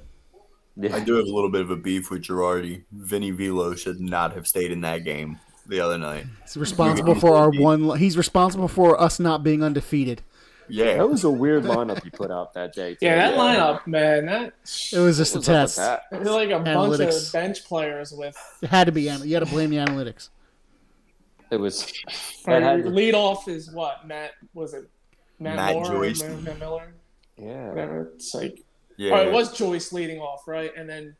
Yeah. 0.77 0.97
I 0.97 1.01
do 1.01 1.15
have 1.15 1.27
a 1.27 1.31
little 1.33 1.51
bit 1.51 1.61
of 1.61 1.71
a 1.71 1.77
beef 1.77 2.11
with 2.11 2.23
Girardi. 2.23 2.83
Vinny 2.91 3.31
Velo 3.31 3.75
should 3.75 4.01
not 4.01 4.33
have 4.33 4.47
stayed 4.47 4.73
in 4.73 4.81
that 4.81 5.05
game 5.05 5.39
the 5.67 5.81
other 5.81 5.99
night. 5.99 6.27
He's 6.43 6.57
responsible 6.57 7.15
for 7.15 7.37
our 7.37 7.51
one. 7.51 7.97
He's 7.97 8.17
responsible 8.17 8.67
for 8.67 9.01
us 9.01 9.21
not 9.21 9.45
being 9.45 9.63
undefeated. 9.63 10.23
Yeah, 10.69 10.97
That 10.97 11.11
was 11.11 11.25
a 11.25 11.31
weird 11.31 11.65
lineup 11.65 12.03
you 12.05 12.11
put 12.11 12.31
out 12.31 12.55
that 12.55 12.73
day. 12.73 12.95
Too. 12.95 13.07
Yeah, 13.07 13.31
that 13.31 13.39
lineup, 13.39 13.87
man, 13.87 14.27
that 14.27 14.55
It 14.93 14.99
was 14.99 15.19
just 15.19 15.35
a 15.35 15.39
was 15.39 15.49
up 15.49 15.69
test. 15.69 15.79
It 16.11 16.21
was 16.21 16.29
like 16.29 16.51
a 16.51 16.59
bunch 16.61 17.01
of 17.01 17.33
bench 17.33 17.65
players 17.65 18.13
with 18.13 18.35
It 18.63 18.71
had 18.71 18.87
to 18.87 18.93
be. 18.93 19.03
You 19.03 19.11
had 19.11 19.45
to 19.45 19.47
blame 19.47 19.71
the 19.71 19.77
analytics. 19.77 20.31
It 21.51 21.59
was. 21.59 21.93
or 22.47 22.61
had 22.61 22.87
lead 22.87 23.15
off 23.15 23.49
is 23.49 23.73
what 23.73 24.07
Matt 24.07 24.33
was 24.55 24.75
it 24.75 24.89
Matt, 25.39 25.57
Matt 25.57 25.75
Moore 25.75 25.85
Joyce. 25.85 26.23
or 26.23 26.31
Matt, 26.31 26.43
Matt 26.43 26.59
Miller 26.59 26.95
yeah. 27.37 27.69
whatever 27.69 28.13
it's 28.15 28.35
like 28.35 28.61
yeah. 28.97 29.13
oh 29.15 29.29
it 29.29 29.33
was 29.33 29.53
Joyce 29.57 29.93
leading 29.93 30.21
off 30.21 30.47
right 30.47 30.73
and 30.77 30.89
then 30.89 31.17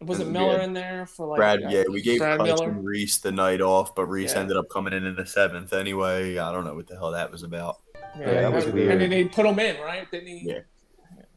was 0.00 0.20
it 0.20 0.28
Miller 0.28 0.58
we 0.58 0.64
in 0.64 0.72
there 0.74 1.06
for 1.06 1.26
like 1.26 1.38
Brad, 1.38 1.64
uh, 1.64 1.68
yeah, 1.70 1.82
we 1.90 2.00
gave 2.00 2.20
Brad 2.20 2.38
Clutch 2.38 2.60
Miller 2.60 2.70
and 2.70 2.84
Rhys 2.84 3.18
the 3.18 3.32
night 3.32 3.60
off, 3.60 3.96
but 3.96 4.06
Rhys 4.06 4.32
Yeah. 4.32 4.40
ended 4.40 4.56
up 4.56 4.68
coming 4.70 4.92
in 4.92 5.04
in 5.04 5.16
the 5.16 5.26
seventh 5.26 5.72
anyway. 5.72 6.38
I 6.38 6.52
don't 6.52 6.64
know 6.64 6.74
what 6.74 6.86
the 6.86 6.94
hell 6.96 7.10
that 7.10 7.32
was 7.32 7.42
about. 7.42 7.78
yeah, 8.16 8.42
that 8.42 8.52
was 8.52 8.66
weird. 8.66 8.92
and 8.92 9.00
then 9.00 9.10
they 9.10 9.24
put 9.24 9.44
him 9.44 9.58
in 9.58 9.80
right 9.80 10.08
didn't 10.10 10.28
he 10.28 10.48
Yeah. 10.48 10.60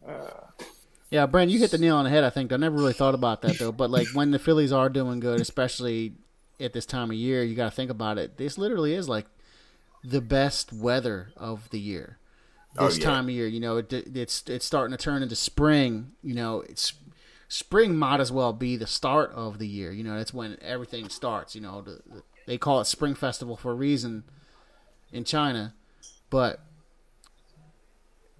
uh, 0.07 0.65
Yeah, 1.09 1.25
Brent, 1.25 1.49
you 1.49 1.57
hit 1.59 1.71
the 1.71 1.79
nail 1.79 1.97
on 1.97 2.03
the 2.05 2.11
head. 2.11 2.23
I 2.23 2.29
think 2.29 2.53
I 2.53 2.57
never 2.57 2.75
really 2.75 2.93
thought 2.93 3.15
about 3.15 3.41
that 3.41 3.57
though. 3.57 3.71
But 3.71 3.89
like 3.89 4.07
when 4.13 4.29
the 4.31 4.39
Phillies 4.39 4.71
are 4.71 4.89
doing 4.89 5.19
good, 5.19 5.41
especially 5.41 6.13
at 6.61 6.73
this 6.73 6.85
time 6.85 7.09
of 7.09 7.15
year, 7.17 7.43
you 7.43 7.55
got 7.55 7.65
to 7.69 7.75
think 7.75 7.91
about 7.91 8.17
it. 8.17 8.37
This 8.37 8.57
literally 8.57 8.93
is 8.93 9.09
like 9.09 9.25
the 10.03 10.21
best 10.21 10.71
weather 10.73 11.29
of 11.35 11.69
the 11.71 11.79
year. 11.79 12.17
Oh, 12.77 12.85
This 12.87 12.97
yeah. 12.99 13.05
time 13.05 13.25
of 13.25 13.31
year, 13.31 13.47
you 13.47 13.59
know, 13.59 13.77
it, 13.77 13.91
it's 13.91 14.43
it's 14.47 14.65
starting 14.65 14.95
to 14.95 15.03
turn 15.03 15.21
into 15.23 15.35
spring. 15.35 16.11
You 16.23 16.33
know, 16.35 16.61
it's 16.61 16.93
spring 17.49 17.97
might 17.97 18.19
as 18.21 18.31
well 18.31 18.53
be 18.53 18.77
the 18.77 18.87
start 18.87 19.31
of 19.33 19.59
the 19.59 19.67
year. 19.67 19.91
You 19.91 20.03
know, 20.03 20.17
that's 20.17 20.33
when 20.33 20.57
everything 20.61 21.09
starts. 21.09 21.53
You 21.55 21.61
know, 21.61 21.81
the, 21.81 22.01
the- 22.05 22.23
they 22.47 22.57
call 22.57 22.79
it 22.81 22.85
Spring 22.85 23.13
Festival 23.13 23.55
for 23.55 23.71
a 23.71 23.75
reason 23.75 24.23
in 25.11 25.23
China, 25.25 25.73
but 26.31 26.59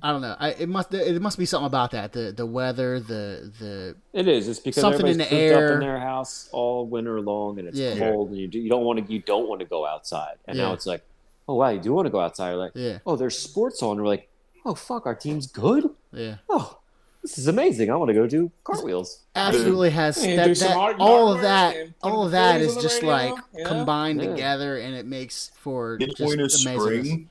I 0.03 0.11
don't 0.11 0.21
know. 0.21 0.35
I, 0.39 0.49
it 0.51 0.67
must 0.69 0.93
it 0.93 1.21
must 1.21 1.37
be 1.37 1.45
something 1.45 1.67
about 1.67 1.91
that 1.91 2.11
the 2.13 2.31
the 2.31 2.45
weather, 2.45 2.99
the 2.99 3.51
the 3.59 3.95
It 4.13 4.27
is. 4.27 4.47
It's 4.47 4.59
because 4.59 4.81
Something 4.81 5.05
in 5.07 5.21
everybody's 5.21 5.29
the 5.29 5.35
cooped 5.35 5.53
up 5.55 5.59
air. 5.69 5.73
in 5.73 5.79
their 5.79 5.99
house 5.99 6.49
all 6.51 6.85
winter 6.87 7.21
long, 7.21 7.59
and 7.59 7.67
it's 7.67 7.77
Yeah. 7.77 7.97
cold, 7.99 8.29
and 8.29 8.37
you 8.37 8.47
do, 8.47 8.59
you 8.59 8.69
don't 8.69 8.83
want 8.83 9.05
to 9.05 9.13
you 9.13 9.19
don't 9.19 9.47
want 9.47 9.59
to 9.59 9.65
go 9.67 9.85
outside. 9.85 10.35
And 10.47 10.57
Yeah. 10.57 10.63
now 10.67 10.73
it's 10.73 10.85
like, 10.87 11.03
oh 11.47 11.55
wow, 11.55 11.69
you 11.69 11.79
do 11.79 11.93
want 11.93 12.07
to 12.07 12.09
go 12.11 12.19
outside. 12.19 12.49
You're 12.51 12.57
like, 12.59 12.71
yeah 12.75 12.99
oh, 13.05 13.15
there's 13.15 13.37
sports 13.37 13.83
on. 13.83 13.97
We're 13.97 14.07
like, 14.07 14.27
oh 14.65 14.73
fuck, 14.75 15.05
our 15.05 15.15
team's 15.15 15.47
good. 15.47 15.89
yeah 16.11 16.37
Oh, 16.49 16.79
this 17.21 17.37
is 17.37 17.47
amazing. 17.47 17.91
I 17.91 17.95
want 17.95 18.09
to 18.09 18.15
go 18.15 18.25
do 18.25 18.51
cartwheels. 18.63 19.19
absolutely 19.35 19.91
has 19.91 20.25
Yeah, 20.25 20.47
that, 20.47 20.57
that 20.57 20.75
art- 20.75 20.95
all 20.99 21.27
yard 21.27 21.35
of 21.37 21.41
that 21.43 21.75
work 21.75 21.83
and 21.85 21.99
put 21.99 22.09
all 22.11 22.23
of 22.25 22.31
the 22.31 22.37
that 22.37 22.53
Phillies 22.55 22.71
is 22.71 22.77
on 22.77 22.81
just 22.81 22.95
radio, 23.03 23.09
like 23.09 23.33
you 23.55 23.65
combined 23.65 24.21
Yeah. 24.21 24.29
together 24.31 24.77
and 24.77 24.95
it 24.95 25.05
makes 25.05 25.51
for 25.59 25.97
just 25.99 26.19
midpoint 26.19 26.41
of 26.41 26.51
spring 26.51 27.29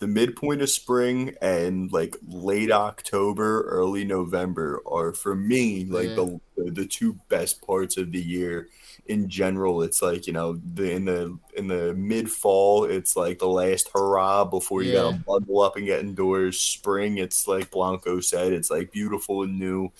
the 0.00 0.08
midpoint 0.08 0.62
of 0.62 0.70
spring 0.70 1.34
and 1.42 1.92
like 1.92 2.16
late 2.26 2.72
october 2.72 3.62
early 3.68 4.04
november 4.04 4.82
are 4.86 5.12
for 5.12 5.34
me 5.36 5.84
like 5.84 6.08
Yeah. 6.10 6.14
the, 6.16 6.40
the 6.72 6.86
two 6.86 7.18
best 7.28 7.60
parts 7.66 7.96
of 7.96 8.10
the 8.12 8.20
year 8.20 8.68
in 9.06 9.28
general 9.28 9.82
it's 9.82 10.02
like 10.02 10.26
you 10.26 10.32
know 10.32 10.58
the 10.74 10.90
in 10.92 11.04
the 11.04 11.38
in 11.56 11.66
the 11.68 11.94
mid 11.94 12.30
fall 12.30 12.84
it's 12.84 13.16
like 13.16 13.38
the 13.38 13.48
last 13.48 13.90
hurrah 13.94 14.44
before 14.44 14.82
you 14.82 14.92
Yeah. 14.92 15.02
gotta 15.02 15.16
bundle 15.26 15.60
up 15.62 15.76
and 15.76 15.86
get 15.86 16.00
indoors 16.00 16.58
spring 16.58 17.18
it's 17.18 17.46
like 17.48 17.70
blanco 17.70 18.20
said 18.20 18.52
it's 18.52 18.70
like 18.70 18.92
beautiful 18.92 19.42
and 19.42 19.58
new 19.58 19.90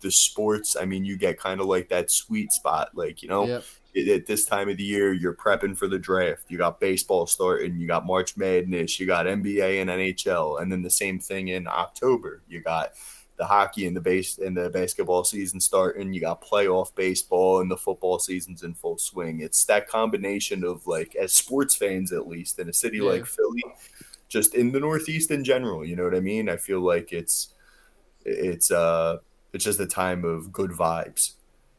the 0.00 0.10
sports 0.10 0.76
i 0.80 0.84
mean 0.84 1.04
you 1.04 1.16
get 1.16 1.40
kind 1.40 1.60
of 1.60 1.66
like 1.66 1.88
that 1.88 2.10
sweet 2.10 2.52
spot 2.52 2.90
like 2.94 3.22
you 3.22 3.28
know 3.28 3.46
Yep. 3.46 3.64
At 4.08 4.26
this 4.26 4.44
time 4.44 4.68
of 4.68 4.76
the 4.76 4.82
year, 4.84 5.12
you're 5.12 5.34
prepping 5.34 5.76
for 5.76 5.88
the 5.88 5.98
draft. 5.98 6.44
You 6.48 6.58
got 6.58 6.80
baseball 6.80 7.26
starting, 7.26 7.78
you 7.78 7.86
got 7.86 8.06
March 8.06 8.36
Madness, 8.36 8.98
you 9.00 9.06
got 9.06 9.26
NBA 9.26 9.80
and 9.80 9.90
NHL, 9.90 10.60
and 10.62 10.70
then 10.70 10.82
the 10.82 10.90
same 10.90 11.18
thing 11.18 11.48
in 11.48 11.66
October. 11.66 12.42
You 12.48 12.60
got 12.60 12.92
the 13.36 13.46
hockey 13.46 13.86
and 13.86 13.96
the 13.96 14.00
base 14.00 14.38
and 14.38 14.56
the 14.56 14.68
basketball 14.70 15.22
season 15.24 15.60
starting. 15.60 16.12
You 16.12 16.20
got 16.20 16.42
playoff 16.44 16.94
baseball 16.94 17.60
and 17.60 17.70
the 17.70 17.76
football 17.76 18.18
season's 18.18 18.62
in 18.64 18.74
full 18.74 18.98
swing. 18.98 19.40
It's 19.40 19.64
that 19.66 19.88
combination 19.88 20.64
of 20.64 20.86
like, 20.86 21.14
as 21.14 21.32
sports 21.32 21.74
fans 21.76 22.12
at 22.12 22.26
least, 22.26 22.58
in 22.58 22.68
a 22.68 22.72
city 22.72 22.96
Yeah. 22.98 23.04
like 23.10 23.26
Philly, 23.26 23.62
just 24.28 24.54
in 24.54 24.72
the 24.72 24.80
Northeast 24.80 25.30
in 25.30 25.44
general. 25.44 25.84
You 25.84 25.96
know 25.96 26.04
what 26.04 26.16
I 26.16 26.20
mean? 26.20 26.48
I 26.48 26.56
feel 26.56 26.80
like 26.80 27.12
it's 27.12 27.54
it's 28.24 28.70
uh 28.70 29.18
it's 29.52 29.64
just 29.64 29.80
a 29.80 29.86
time 29.86 30.24
of 30.24 30.52
good 30.52 30.70
vibes. 30.72 31.34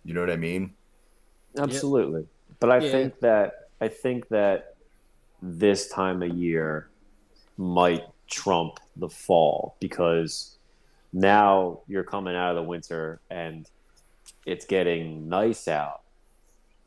You 0.06 0.14
know 0.14 0.22
what 0.22 0.32
I 0.32 0.38
mean? 0.38 0.74
Absolutely. 1.58 2.28
But 2.60 2.72
I 2.72 2.80
Yeah. 2.80 2.92
think 2.92 3.20
that 3.22 3.54
I 3.82 3.88
think 3.88 4.28
that 4.28 4.76
this 5.42 5.88
time 5.88 6.22
of 6.22 6.30
year 6.30 6.90
might 7.58 8.04
trump 8.28 8.80
the 8.98 9.08
fall 9.10 9.76
because 9.80 10.58
now 11.14 11.80
you're 11.88 12.04
coming 12.04 12.36
out 12.36 12.50
of 12.52 12.56
the 12.58 12.70
winter 12.70 13.22
and 13.30 13.66
it's 14.46 14.66
getting 14.66 15.30
nice 15.30 15.68
out 15.68 16.02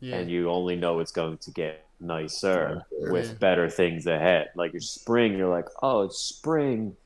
Yeah. 0.01 0.17
and 0.17 0.31
you 0.31 0.51
only 0.51 0.77
know 0.77 1.01
it's 1.01 1.13
going 1.13 1.39
to 1.39 1.51
get 1.51 1.87
nicer 1.99 2.85
Nicer. 3.01 3.13
with 3.13 3.41
better 3.41 3.71
things 3.71 4.07
ahead. 4.07 4.51
Like 4.55 4.73
your 4.75 4.81
spring, 4.81 5.37
you're 5.39 5.49
like, 5.49 5.69
oh, 5.83 6.03
it's 6.03 6.19
spring. 6.19 6.97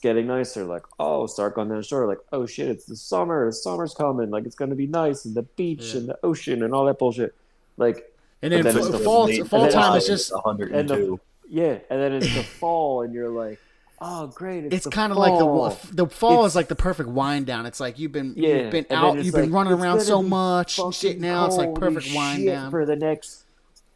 It's 0.00 0.06
getting 0.08 0.28
nicer. 0.28 0.64
Like, 0.64 0.84
oh, 0.98 1.26
start 1.26 1.54
going 1.54 1.68
down 1.68 1.76
the 1.76 1.82
shore. 1.82 2.06
Like, 2.06 2.20
oh 2.32 2.46
shit, 2.46 2.68
it's 2.68 2.86
the 2.86 2.96
summer. 2.96 3.44
The 3.44 3.52
summer's 3.52 3.92
coming. 3.92 4.30
Like, 4.30 4.46
it's 4.46 4.54
going 4.56 4.70
to 4.70 4.76
be 4.76 4.86
nice 4.86 5.26
and 5.26 5.34
the 5.34 5.42
beach 5.42 5.92
Yeah. 5.92 5.98
and 6.00 6.08
the 6.08 6.18
ocean 6.22 6.62
and 6.62 6.72
all 6.72 6.86
that 6.86 6.98
bullshit. 6.98 7.34
Like, 7.76 8.10
and 8.40 8.50
then, 8.50 8.62
but 8.62 8.72
then 8.72 8.82
f- 8.82 8.88
it's 8.88 8.98
the 8.98 9.04
fall 9.04 9.26
late 9.26 9.46
fall 9.46 9.64
and 9.64 9.72
then 9.72 9.78
time 9.82 9.96
it's 9.98 10.08
is 10.08 10.28
just 10.30 10.34
102. 10.44 11.20
yeah. 11.50 11.78
And 11.90 12.00
then 12.00 12.14
it's 12.14 12.34
the 12.34 12.42
fall 12.60 13.02
and 13.02 13.12
you're 13.12 13.28
like, 13.28 13.58
oh, 14.00 14.28
great. 14.28 14.64
It's, 14.64 14.86
it's 14.86 14.86
kind 14.86 15.12
of 15.12 15.18
like 15.18 15.34
the 15.34 15.44
fall. 15.44 15.76
the 15.92 16.06
fall 16.06 16.32
It's- 16.32 16.52
is 16.52 16.56
like 16.56 16.68
the 16.68 16.76
perfect 16.76 17.10
wind 17.10 17.44
down. 17.44 17.66
It's 17.66 17.80
like 17.80 17.98
you've 17.98 18.12
been 18.12 18.32
Yeah, 18.38 18.62
you've 18.62 18.70
been 18.70 18.86
out, 18.90 19.22
you've 19.22 19.34
been 19.34 19.52
running 19.52 19.74
around 19.74 20.00
so 20.00 20.22
much 20.22 20.80
shit. 20.92 21.20
Now 21.20 21.44
it's 21.44 21.56
like 21.56 21.74
perfect 21.74 22.06
wind 22.14 22.46
down. 22.46 22.70
for 22.70 22.86
the 22.86 22.96
next 22.96 23.44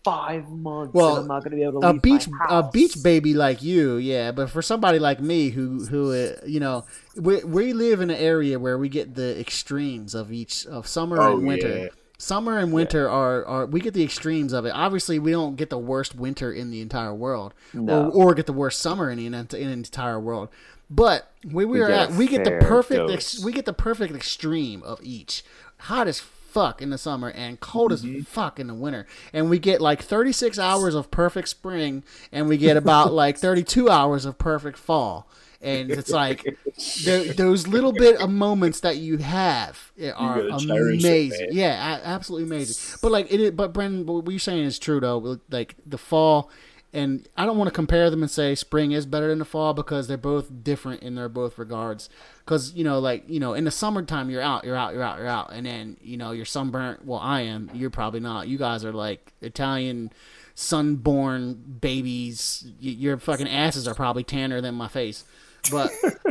five 0.05 0.49
months. 0.51 0.93
Well, 0.95 1.17
and 1.17 1.23
I'm 1.23 1.29
not 1.29 1.41
going 1.45 1.53
to 1.53 1.57
be 1.57 1.63
able 1.63 1.81
to 1.81 1.89
a 1.89 1.95
beach 1.95 2.29
my 2.29 2.47
a 2.49 2.63
beach 2.63 3.03
baby 3.03 3.35
like 3.35 3.63
you, 3.63 3.97
yeah. 3.97 4.31
But 4.33 4.51
for 4.51 4.63
somebody 4.63 4.99
like 4.99 5.21
me 5.21 5.49
who 5.51 5.87
who 5.87 6.13
uh, 6.13 6.37
you 6.47 6.61
know 6.61 6.85
we 7.17 7.43
we 7.45 7.73
live 7.73 8.01
in 8.01 8.11
an 8.11 8.17
area 8.17 8.59
where 8.59 8.79
we 8.79 8.89
get 8.89 9.15
the 9.15 9.39
extremes 9.41 10.15
of 10.15 10.33
each 10.33 10.67
of 10.67 10.87
summer 10.87 11.21
Oh, 11.21 11.37
and 11.39 11.47
winter. 11.47 11.79
yeah. 11.79 11.89
Summer 12.17 12.59
and 12.59 12.73
winter 12.73 13.11
are, 13.11 13.45
are 13.45 13.67
we 13.67 13.81
get 13.81 13.93
the 13.93 14.05
extremes 14.05 14.53
of 14.53 14.65
it. 14.65 14.71
Obviously, 14.71 15.19
we 15.19 15.33
don't 15.33 15.57
get 15.57 15.69
the 15.69 15.77
worst 15.79 16.15
winter 16.15 16.53
in 16.53 16.71
the 16.71 16.81
entire 16.81 17.13
world, 17.13 17.53
No. 17.75 18.09
or, 18.11 18.29
or 18.31 18.35
get 18.35 18.47
the 18.47 18.53
worst 18.53 18.81
summer 18.81 19.11
in 19.11 19.19
the, 19.19 19.25
in 19.25 19.49
the 19.49 19.59
entire 19.73 20.19
world. 20.21 20.49
But 20.89 21.31
where 21.51 21.67
we, 21.67 21.73
We 21.79 21.81
are 21.83 21.89
get 21.89 22.11
at, 22.11 22.17
we 22.17 22.29
get 22.29 22.45
the 22.45 22.59
perfect 22.63 23.11
ex, 23.11 23.45
we 23.45 23.53
get 23.53 23.65
the 23.67 23.73
perfect 23.73 24.15
extreme 24.15 24.83
of 24.85 25.01
each. 25.03 25.43
Hot 25.81 26.07
as 26.07 26.21
fuck 26.55 26.81
in 26.81 26.91
the 26.91 26.99
summer 26.99 27.29
and 27.31 27.59
cold 27.61 27.91
Mm-hmm. 27.93 28.21
as 28.21 28.27
fuck 28.29 28.59
in 28.61 28.69
the 28.69 28.75
winter. 28.75 29.07
And 29.33 29.51
we 29.51 29.59
get 29.59 29.81
like 29.81 30.01
36 30.03 30.59
hours 30.59 30.95
of 30.95 31.11
perfect 31.11 31.49
spring 31.49 32.05
and 32.33 32.49
we 32.49 32.57
get 32.57 32.77
about 32.77 33.13
like 33.25 33.37
32 33.37 33.91
hours 33.91 34.25
of 34.25 34.39
perfect 34.39 34.79
fall. 34.79 35.29
And 35.61 35.91
it's 35.91 36.11
like 36.11 36.43
th- 36.79 37.37
those 37.37 37.67
little 37.67 37.93
bit 37.93 38.21
of 38.21 38.31
moments 38.31 38.81
that 38.81 38.97
you 38.99 39.17
have 39.19 39.93
are 40.15 40.43
gotta 40.43 40.57
it, 40.63 40.99
amazing. 41.01 41.49
yeah, 41.53 42.01
absolutely 42.05 42.47
amazing. 42.47 42.99
But 43.03 43.11
like 43.13 43.33
it, 43.33 43.57
but 43.57 43.73
Brendan, 43.73 44.07
what 44.07 44.29
you're 44.31 44.39
saying 44.39 44.65
is 44.65 44.79
true 44.79 45.01
though. 45.01 45.39
Like 45.51 45.75
the 45.87 45.97
fall, 45.99 46.51
and 46.95 47.29
I 47.37 47.45
don't 47.45 47.59
want 47.59 47.69
to 47.69 47.75
compare 47.75 48.09
them 48.09 48.23
and 48.23 48.31
say 48.31 48.55
spring 48.55 48.93
is 48.93 49.05
better 49.05 49.29
than 49.29 49.41
the 49.41 49.45
fall 49.45 49.75
because 49.75 50.07
they're 50.09 50.17
both 50.17 50.63
different 50.65 51.03
in 51.03 51.15
their 51.17 51.29
both 51.29 51.59
regards. 51.59 52.09
Because 52.45 52.73
you 52.73 52.85
know, 52.85 52.99
like 52.99 53.25
you 53.29 53.41
know, 53.41 53.53
in 53.55 53.65
the 53.65 53.71
summertime 53.71 54.31
you're 54.31 54.41
out, 54.41 54.65
you're 54.65 54.77
out, 54.77 54.95
you're 54.95 55.03
out, 55.03 55.19
you're 55.19 55.27
out, 55.27 55.53
and 55.53 55.67
then 55.67 55.97
you 56.01 56.17
know 56.17 56.31
you're 56.31 56.45
sunburnt. 56.45 57.05
Well, 57.05 57.21
I 57.21 57.43
am. 57.43 57.71
You're 57.75 57.91
probably 57.91 58.21
not. 58.21 58.49
You 58.49 58.57
guys 58.57 58.85
are 58.85 58.93
like 58.93 59.33
Italian 59.43 60.11
sunborn 60.55 61.55
babies. 61.81 62.65
Y- 62.83 62.89
Your 62.91 63.19
fucking 63.19 63.49
asses 63.49 63.87
are 63.89 63.95
probably 63.95 64.25
tanner 64.25 64.61
than 64.61 64.75
my 64.75 64.89
face. 64.89 65.25
But 65.71 65.91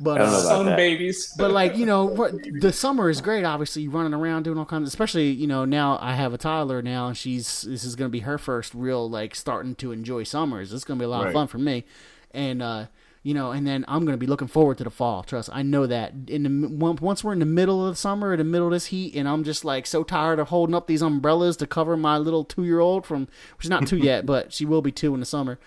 but 0.00 0.20
I 0.20 0.24
don't 0.24 0.32
know 0.32 0.38
uh, 0.38 0.42
Sun 0.42 0.76
babies. 0.76 1.34
but 1.36 1.50
like 1.50 1.76
you 1.76 1.86
know, 1.86 2.30
the 2.60 2.72
summer 2.72 3.10
is 3.10 3.20
great. 3.20 3.44
Obviously, 3.44 3.88
running 3.88 4.14
around 4.14 4.44
doing 4.44 4.58
all 4.58 4.64
kinds. 4.64 4.82
Of, 4.82 4.88
especially 4.88 5.30
you 5.30 5.46
know 5.46 5.64
now 5.64 5.98
I 6.00 6.14
have 6.14 6.32
a 6.32 6.38
toddler 6.38 6.82
now, 6.82 7.08
and 7.08 7.16
she's 7.16 7.62
this 7.62 7.84
is 7.84 7.96
gonna 7.96 8.08
be 8.08 8.20
her 8.20 8.38
first 8.38 8.74
real 8.74 9.08
like 9.08 9.34
starting 9.34 9.74
to 9.76 9.92
enjoy 9.92 10.24
summers. 10.24 10.72
It's 10.72 10.84
gonna 10.84 10.98
be 10.98 11.04
a 11.04 11.08
lot 11.08 11.26
of 11.26 11.32
fun 11.32 11.46
for 11.48 11.58
me, 11.58 11.84
and 12.32 12.62
uh, 12.62 12.86
You 13.24 13.34
know, 13.34 13.50
and 13.50 13.66
then 13.66 13.84
I'm 13.88 14.06
going 14.06 14.14
to 14.14 14.18
be 14.18 14.28
looking 14.28 14.46
forward 14.48 14.78
to 14.78 14.84
the 14.84 14.90
fall. 14.90 15.22
Trust, 15.24 15.50
I 15.52 15.62
know 15.62 15.86
that. 15.86 16.14
In 16.28 16.44
the 16.44 16.68
once 16.68 17.22
we're 17.24 17.32
in 17.32 17.40
the 17.40 17.44
middle 17.46 17.84
of 17.84 17.92
the 17.92 17.96
summer, 17.96 18.32
in 18.32 18.38
the 18.38 18.44
middle 18.44 18.68
of 18.68 18.72
this 18.72 18.86
heat, 18.86 19.14
and 19.16 19.28
I'm 19.28 19.42
just 19.44 19.64
like 19.64 19.86
so 19.86 20.02
tired 20.04 20.38
of 20.38 20.48
holding 20.48 20.74
up 20.74 20.86
these 20.86 21.02
umbrellas 21.02 21.56
to 21.58 21.66
cover 21.66 21.96
my 21.96 22.16
little 22.16 22.44
two 22.44 22.64
year 22.64 22.78
old 22.78 23.04
from, 23.04 23.26
which 23.56 23.66
is 23.66 23.70
not 23.70 23.86
two 23.86 23.98
yet, 23.98 24.24
but 24.24 24.52
she 24.52 24.64
will 24.64 24.80
be 24.80 24.92
two 24.92 25.12
in 25.14 25.20
the 25.20 25.26
summer. 25.26 25.58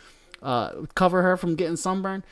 Uh, 0.41 0.85
cover 0.95 1.21
her 1.21 1.37
from 1.37 1.55
getting 1.55 1.75
sunburned. 1.75 2.23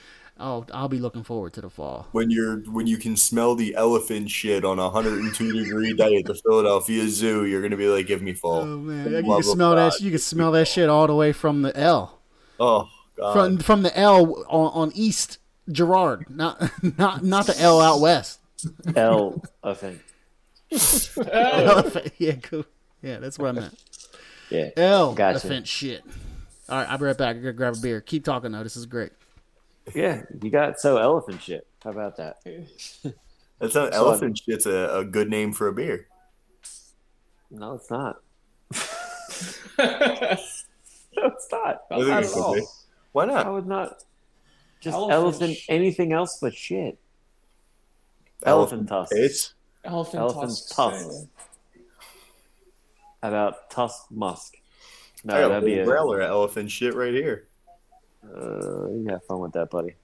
Oh, 0.41 0.65
I'll 0.73 0.87
be 0.87 0.99
looking 0.99 1.23
forward 1.23 1.51
to 1.53 1.61
the 1.61 1.69
fall. 1.69 2.07
When 2.13 2.29
you're 2.31 2.59
when 2.71 2.87
you 2.87 2.97
can 2.97 3.17
smell 3.17 3.55
the 3.55 3.75
elephant 3.75 4.29
shit 4.29 4.63
on 4.63 4.79
a 4.79 4.83
102 4.89 5.51
degree 5.51 5.93
day 5.93 6.15
at 6.15 6.25
the 6.25 6.33
Philadelphia 6.33 7.07
Zoo, 7.09 7.45
you're 7.45 7.61
gonna 7.61 7.75
be 7.75 7.89
like, 7.89 8.07
"Give 8.07 8.21
me 8.21 8.33
fall." 8.33 8.61
Oh 8.61 8.77
man, 8.77 9.11
you 9.11 9.21
can 9.21 9.31
of 9.33 9.43
smell 9.45 9.75
that. 9.75 9.91
God. 9.91 9.99
You 10.01 10.11
can 10.11 10.19
smell 10.19 10.51
that 10.53 10.67
shit 10.69 10.87
all 10.87 11.07
the 11.07 11.15
way 11.15 11.33
from 11.33 11.61
the 11.61 11.75
L, 11.77 12.19
Oh 12.59 12.87
God. 13.17 13.33
from 13.33 13.57
from 13.57 13.81
the 13.83 13.97
L 13.99 14.45
on, 14.47 14.71
on 14.73 14.91
East 14.95 15.39
Girard, 15.69 16.25
not 16.29 16.71
not 16.97 17.21
not 17.23 17.45
the 17.45 17.59
L 17.59 17.81
out 17.81 17.99
west. 17.99 18.39
L 18.95 19.43
offend. 19.61 19.99
Elephant. 21.31 22.13
Yeah, 22.17 22.33
cool. 22.43 22.65
Yeah, 23.01 23.17
that's 23.19 23.37
what 23.37 23.49
I 23.49 23.51
meant. 23.53 23.77
Yeah. 24.49 24.69
L 24.77 25.13
Gotcha. 25.13 25.39
elephant 25.45 25.67
shit. 25.67 26.01
All 26.69 26.77
right, 26.77 26.89
I'll 26.89 26.97
be 26.97 27.05
right 27.05 27.17
back. 27.17 27.35
I 27.35 27.39
gotta 27.39 27.53
grab 27.53 27.75
a 27.75 27.79
beer. 27.79 28.01
Keep 28.01 28.23
talking 28.25 28.51
though. 28.51 28.63
This 28.63 28.77
is 28.77 28.85
great. 28.85 29.11
Yeah, 29.95 30.21
you 30.41 30.49
got 30.51 30.79
so 30.79 30.97
elephant 30.97 31.41
shit. 31.41 31.65
How 31.83 31.89
about 31.91 32.17
that? 32.17 32.37
That's 33.59 33.75
not 33.75 33.93
elephant 33.93 34.39
shit's 34.45 34.65
a, 34.65 34.97
a 34.99 35.05
good 35.05 35.29
name 35.29 35.51
for 35.51 35.67
a 35.67 35.73
beer. 35.73 36.07
No, 37.49 37.73
it's 37.73 37.89
not. 37.89 38.21
no, 39.79 40.35
it's 41.25 41.47
not. 41.51 41.81
I 41.91 41.95
think 41.95 42.07
Not 42.07 42.23
it's 42.23 42.35
at 42.35 42.41
all. 42.41 42.51
okay. 42.51 42.65
Why 43.11 43.25
I 43.25 43.49
would 43.49 43.65
not. 43.65 44.03
Just 44.79 44.95
Elephant 44.95 45.11
elephant, 45.13 45.57
sh- 45.57 45.65
anything 45.67 46.13
else 46.13 46.37
but 46.39 46.53
shit. 46.53 46.97
Elephant 48.45 48.87
tusks. 48.87 49.15
It's 49.15 49.53
Elephant, 49.83 50.21
Elephant 50.21 50.49
tusks. 50.51 50.75
tusks. 50.75 51.27
How 53.21 53.27
about 53.29 53.69
Tusk 53.69 54.05
Musk? 54.11 54.55
No, 55.23 55.35
I 55.35 55.41
got 55.41 55.45
a 55.45 55.49
that'd 55.49 55.65
be 55.65 55.73
whole 55.75 55.81
a. 55.81 55.85
growler 55.85 56.21
elephant 56.21 56.71
shit 56.71 56.93
right 56.95 57.13
here. 57.13 57.47
Uh, 58.23 58.89
you 58.89 59.05
have 59.09 59.23
fun 59.25 59.39
with 59.39 59.53
that, 59.53 59.69
buddy. 59.69 59.95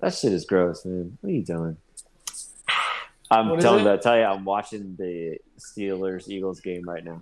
That 0.00 0.14
shit 0.14 0.32
is 0.32 0.44
gross, 0.44 0.84
man. 0.84 1.18
What 1.20 1.30
are 1.30 1.32
you 1.32 1.42
doing? 1.44 1.76
I'm 3.30 3.48
What 3.50 3.58
is 3.58 3.64
telling 3.64 3.80
it? 3.84 3.88
you, 3.88 3.92
I 3.92 3.96
tell 3.98 4.16
you, 4.16 4.24
I'm 4.24 4.44
watching 4.44 4.96
the 4.96 5.38
Steelers 5.58 6.28
Eagles 6.28 6.60
game 6.60 6.88
right 6.88 7.04
now. 7.04 7.20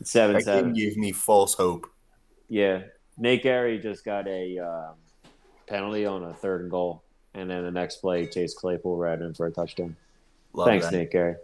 It's 0.00 0.10
seven 0.10 0.34
That 0.36 0.44
game 0.44 0.54
seven. 0.54 0.72
gave 0.74 0.96
me 0.96 1.12
false 1.12 1.54
hope. 1.54 1.86
Yeah, 2.48 2.82
Nate 3.16 3.42
Gerry 3.42 3.78
just 3.78 4.04
got 4.04 4.28
a 4.28 4.58
um, 4.58 4.94
penalty 5.66 6.04
on 6.04 6.24
a 6.24 6.34
third 6.34 6.60
and 6.62 6.70
goal, 6.70 7.02
and 7.32 7.48
then 7.50 7.64
the 7.64 7.70
next 7.70 7.96
play, 7.96 8.26
Chase 8.26 8.54
Claypool 8.54 8.96
ran 8.96 9.22
in 9.22 9.34
for 9.34 9.46
a 9.46 9.50
touchdown. 9.50 9.96
Love 10.52 10.68
Thanks, 10.68 10.86
that. 10.86 10.92
Nate 10.96 11.12
Gerry. 11.12 11.36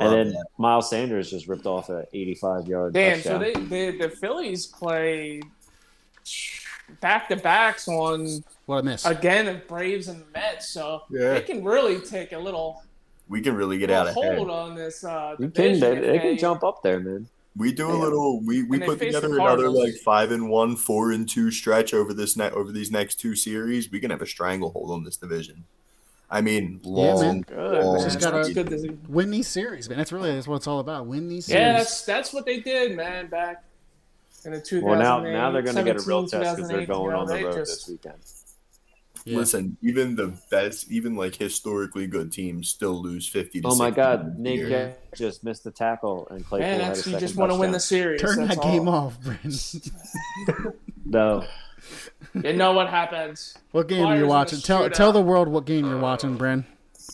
And 0.00 0.12
then 0.12 0.28
that. 0.30 0.46
Miles 0.58 0.88
Sanders 0.90 1.30
just 1.30 1.48
ripped 1.48 1.66
off 1.66 1.88
a 1.88 2.06
85 2.12 2.68
yard 2.68 2.92
Damn, 2.94 3.20
so 3.20 3.38
touchdown. 3.38 3.68
they, 3.68 3.90
they 3.90 3.98
the 3.98 4.08
Phillies 4.08 4.66
play 4.66 5.40
back 7.00 7.28
to 7.28 7.36
backs 7.36 7.88
on 7.88 8.42
What 8.66 8.78
I 8.78 8.82
missed? 8.82 9.06
again 9.06 9.46
the 9.46 9.54
Braves 9.66 10.08
and 10.08 10.20
the 10.20 10.26
Mets, 10.32 10.68
so 10.68 11.02
Yeah. 11.10 11.34
they 11.34 11.40
can 11.42 11.64
really 11.64 12.00
take 12.00 12.32
a 12.32 12.38
little, 12.38 12.82
We 13.28 13.40
can 13.40 13.54
really 13.54 13.78
get 13.78 13.90
out 13.90 14.06
little 14.06 14.22
ahead. 14.22 14.36
hold 14.38 14.50
on 14.50 14.74
this. 14.74 15.02
Uh, 15.04 15.34
you 15.38 15.48
can, 15.50 15.72
division 15.72 16.00
they, 16.00 16.06
they 16.12 16.18
can 16.18 16.38
jump 16.38 16.62
up 16.64 16.82
there, 16.82 17.00
man. 17.00 17.26
We 17.56 17.72
do 17.72 17.90
a 17.90 17.92
little. 17.92 18.40
We, 18.44 18.62
we 18.62 18.78
put 18.78 19.00
together 19.00 19.34
another 19.34 19.68
like 19.68 19.94
five 20.04 20.30
and 20.30 20.48
one, 20.48 20.76
four 20.76 21.10
and 21.10 21.28
two 21.28 21.50
stretch 21.50 21.92
over 21.92 22.14
this 22.14 22.36
net 22.36 22.52
over 22.52 22.70
these 22.70 22.92
next 22.92 23.16
two 23.16 23.34
series. 23.34 23.90
We 23.90 23.98
can 23.98 24.10
have 24.12 24.22
a 24.22 24.26
stranglehold 24.26 24.92
on 24.92 25.02
this 25.02 25.16
division. 25.16 25.64
I 26.30 26.40
mean, 26.42 26.80
Yeah, 26.82 26.90
long, 26.90 27.20
man. 27.20 27.40
Good, 27.40 27.84
long 27.84 27.94
man. 27.96 28.04
Just 28.04 28.20
gotta- 28.20 28.52
good. 28.52 29.08
Win 29.08 29.30
these 29.30 29.48
series, 29.48 29.88
man. 29.88 29.96
That's 29.98 30.12
really 30.12 30.32
that's 30.34 30.46
what 30.46 30.56
it's 30.56 30.66
all 30.66 30.80
about. 30.80 31.06
Win 31.06 31.28
these 31.28 31.46
series. 31.46 31.60
Yeah, 31.60 31.72
that's 31.78 32.04
that's 32.04 32.32
what 32.32 32.44
they 32.46 32.60
did, 32.60 32.96
man. 32.96 33.28
Back 33.28 33.64
in 34.44 34.52
the 34.52 34.60
2008, 34.60 34.84
Well, 34.84 34.98
now 34.98 35.20
now 35.30 35.50
they're 35.50 35.62
going 35.62 35.76
to 35.76 35.82
get 35.84 35.96
a 35.96 36.02
real 36.06 36.26
test 36.26 36.56
because 36.56 36.68
they're 36.70 36.86
going 36.86 37.14
on 37.14 37.26
the 37.26 37.34
road 37.44 37.54
just- 37.54 37.86
this 37.86 37.88
weekend. 37.88 38.18
Yeah. 39.24 39.36
Listen, 39.38 39.76
even 39.82 40.16
the 40.16 40.32
best, 40.50 40.90
even 40.90 41.14
like 41.14 41.34
historically 41.34 42.06
good 42.06 42.32
teams 42.32 42.68
still 42.68 43.02
lose 43.02 43.28
fifty. 43.28 43.60
to 43.60 43.68
Oh 43.68 43.74
my 43.74 43.90
God, 43.90 44.36
a 44.38 44.40
Nate 44.40 44.60
year. 44.60 44.96
Just 45.14 45.44
missed 45.44 45.64
the 45.64 45.70
tackle 45.70 46.26
and 46.30 46.46
Claypool 46.46 46.66
Man, 46.66 46.80
had 46.80 46.92
a 46.92 46.94
that's, 46.94 47.06
you 47.06 47.18
just 47.18 47.36
want 47.36 47.52
to 47.52 47.58
win 47.58 47.70
the 47.72 47.80
series. 47.80 48.22
Turn 48.22 48.36
that's 48.46 48.54
that 48.56 48.64
all. 48.64 48.72
game 48.72 48.88
off, 48.88 49.20
Brandon. 49.20 49.52
No, 51.04 51.44
You 52.34 52.52
know 52.52 52.72
what 52.72 52.88
happens. 52.88 53.56
what 53.72 53.88
game 53.88 54.04
are 54.06 54.16
you 54.16 54.24
in 54.24 54.28
watching? 54.28 54.60
Tell 54.60 54.82
shootout. 54.88 54.92
tell 54.94 55.12
the 55.12 55.20
world 55.22 55.48
what 55.48 55.64
game 55.64 55.86
you're 55.86 55.98
watching, 55.98 56.36
Brandon. 56.36 56.66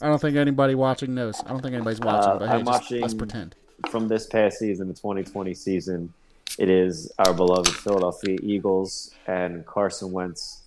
I 0.02 0.08
don't 0.08 0.20
think 0.20 0.37
anybody 0.37 0.74
watching 0.74 1.14
knows. 1.14 1.40
I 1.44 1.50
don't 1.50 1.62
think 1.62 1.74
anybody's 1.74 2.00
watching. 2.00 2.30
Uh, 2.32 2.38
but 2.38 2.48
hey, 2.48 2.54
I'm 2.54 2.64
just, 2.64 2.82
watching- 2.82 3.00
let's 3.02 3.14
pretend. 3.14 3.54
from 3.90 4.08
this 4.08 4.26
past 4.26 4.58
season, 4.58 4.88
the 4.88 4.94
2020 4.94 5.54
season, 5.54 6.12
it 6.58 6.68
is 6.68 7.12
our 7.18 7.32
beloved 7.32 7.68
Philadelphia 7.68 8.38
Eagles 8.42 9.12
and 9.26 9.64
Carson 9.66 10.10
Wentz 10.12 10.62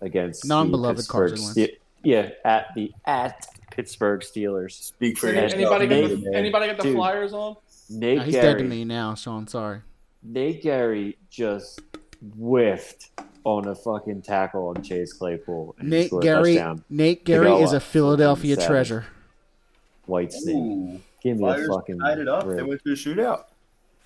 against 0.00 0.44
Non-beloved 0.46 0.98
Pittsburgh 0.98 1.30
Carson 1.30 1.52
Ste- 1.52 1.78
yeah, 2.04 2.30
at 2.44 2.66
the 2.74 2.92
at 3.06 3.46
Pittsburgh 3.70 4.20
Steelers. 4.20 4.72
Speak 4.72 5.18
for 5.18 5.28
Any- 5.28 5.40
yourself, 5.40 5.54
Anybody 5.60 5.86
got 5.86 6.10
man. 6.10 6.20
the, 6.24 6.34
anybody 6.36 6.66
got 6.66 6.76
the 6.76 6.82
Dude. 6.84 6.94
Flyers 6.96 7.32
on? 7.32 7.56
Nate 7.90 8.18
Nah, 8.18 8.24
he's 8.24 8.34
Gary, 8.34 8.46
dead 8.46 8.58
to 8.58 8.64
me 8.64 8.84
now, 8.84 9.14
Sean. 9.14 9.46
Sorry. 9.48 9.80
Nate 10.22 10.62
Gerry 10.62 11.16
just 11.30 11.80
whiffed 12.36 13.10
on 13.44 13.66
a 13.68 13.74
fucking 13.74 14.22
tackle 14.22 14.68
on 14.68 14.82
Chase 14.82 15.12
Claypool. 15.12 15.76
And 15.78 15.90
Nate 15.90 16.06
scored 16.08 16.24
a 16.24 16.26
Gary. 16.26 16.62
Nate 16.90 17.24
Gerry 17.24 17.52
is 17.62 17.72
a? 17.72 17.80
Philadelphia 17.80 18.54
Seven. 18.56 18.70
treasure. 18.70 19.06
White 20.06 20.32
Snake. 20.32 20.56
Ooh, 20.56 21.00
Give 21.22 21.36
me 21.36 21.42
Flyers 21.42 21.68
a 21.68 21.72
fucking 21.72 21.98
tied 21.98 22.18
it 22.18 22.28
up. 22.28 22.46
They 22.46 22.54
break. 22.54 22.66
went 22.66 22.84
to 22.84 22.92
a 22.92 22.94
shootout. 22.94 23.44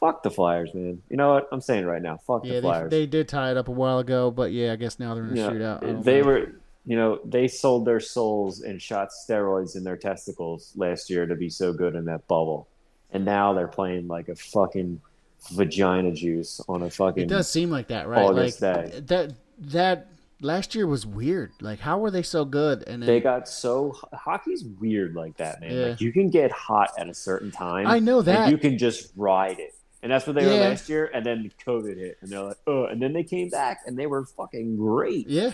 Fuck 0.01 0.23
the 0.25 0.31
Flyers, 0.31 0.75
man. 0.75 1.01
You 1.11 1.17
know 1.17 1.35
what? 1.35 1.49
I'm 1.53 1.61
saying 1.61 1.85
right 1.87 2.03
now. 2.03 2.17
Fuck 2.27 2.45
Yeah, 2.45 2.55
the 2.55 2.61
they, 2.61 2.67
Flyers. 2.69 2.91
they 2.91 3.07
did 3.07 3.29
tie 3.29 3.51
it 3.53 3.57
up 3.57 3.69
a 3.69 3.73
while 3.73 3.99
ago, 4.01 4.31
but 4.31 4.51
yeah, 4.53 4.73
I 4.73 4.77
guess 4.77 4.99
now 4.99 5.15
they're 5.15 5.25
in 5.25 5.33
a 5.33 5.41
Yeah, 5.41 5.51
shootout. 5.51 6.03
They 6.03 6.21
know. 6.21 6.27
were, 6.27 6.53
you 6.87 6.97
know, 6.97 7.21
they 7.25 7.47
sold 7.47 7.85
their 7.85 8.01
souls 8.01 8.63
and 8.63 8.83
shot 8.83 9.11
steroids 9.11 9.77
in 9.77 9.85
their 9.85 9.97
testicles 9.97 10.73
last 10.77 11.09
year 11.09 11.27
to 11.27 11.37
be 11.37 11.49
so 11.49 11.73
good 11.73 11.95
in 11.95 12.05
that 12.07 12.27
bubble, 12.27 12.67
and 13.13 13.25
now 13.25 13.53
they're 13.53 13.69
playing 13.69 14.09
like 14.09 14.29
a 14.29 14.35
fucking 14.35 15.01
vagina 15.51 16.13
juice 16.13 16.61
on 16.69 16.83
a 16.83 16.91
fucking. 16.91 17.25
It 17.25 17.29
does 17.29 17.51
seem 17.51 17.71
like 17.71 17.89
that, 17.89 18.09
right? 18.09 18.23
August 18.23 18.63
like 18.63 18.93
day. 18.93 19.01
that. 19.01 19.35
That 19.59 20.09
last 20.41 20.75
year 20.75 20.87
was 20.87 21.07
weird. 21.07 21.53
Like, 21.61 21.79
how 21.79 21.99
were 21.99 22.11
they 22.11 22.23
so 22.23 22.45
good? 22.45 22.85
And 22.87 23.03
then, 23.03 23.07
They 23.07 23.21
got 23.21 23.49
so 23.49 23.97
hockey's 24.13 24.65
weird 24.65 25.15
like 25.15 25.37
that, 25.37 25.61
man. 25.61 25.71
Yeah. 25.71 25.87
Like 25.87 26.01
you 26.01 26.13
can 26.13 26.31
get 26.31 26.51
hot 26.53 26.91
at 26.99 27.09
a 27.09 27.15
certain 27.15 27.51
time. 27.51 27.87
I 27.87 27.99
know 27.99 28.19
and 28.19 28.29
that. 28.29 28.51
you 28.51 28.59
can 28.59 28.79
just 28.79 29.13
ride 29.17 29.59
it, 29.59 29.75
and 30.03 30.11
that's 30.13 30.27
what 30.27 30.35
they 30.35 30.45
were 30.45 30.55
last 30.55 30.89
year. 30.89 31.11
And 31.15 31.25
then 31.25 31.51
COVID 31.65 31.97
hit, 31.97 32.19
and 32.21 32.31
they're 32.31 32.43
like, 32.43 32.59
oh, 32.67 32.85
and 32.85 33.01
then 33.01 33.13
they 33.13 33.25
came 33.25 33.49
back 33.49 33.83
and 33.87 33.99
they 33.99 34.07
were 34.07 34.27
fucking 34.27 34.77
great. 34.77 35.29
yeah, 35.29 35.53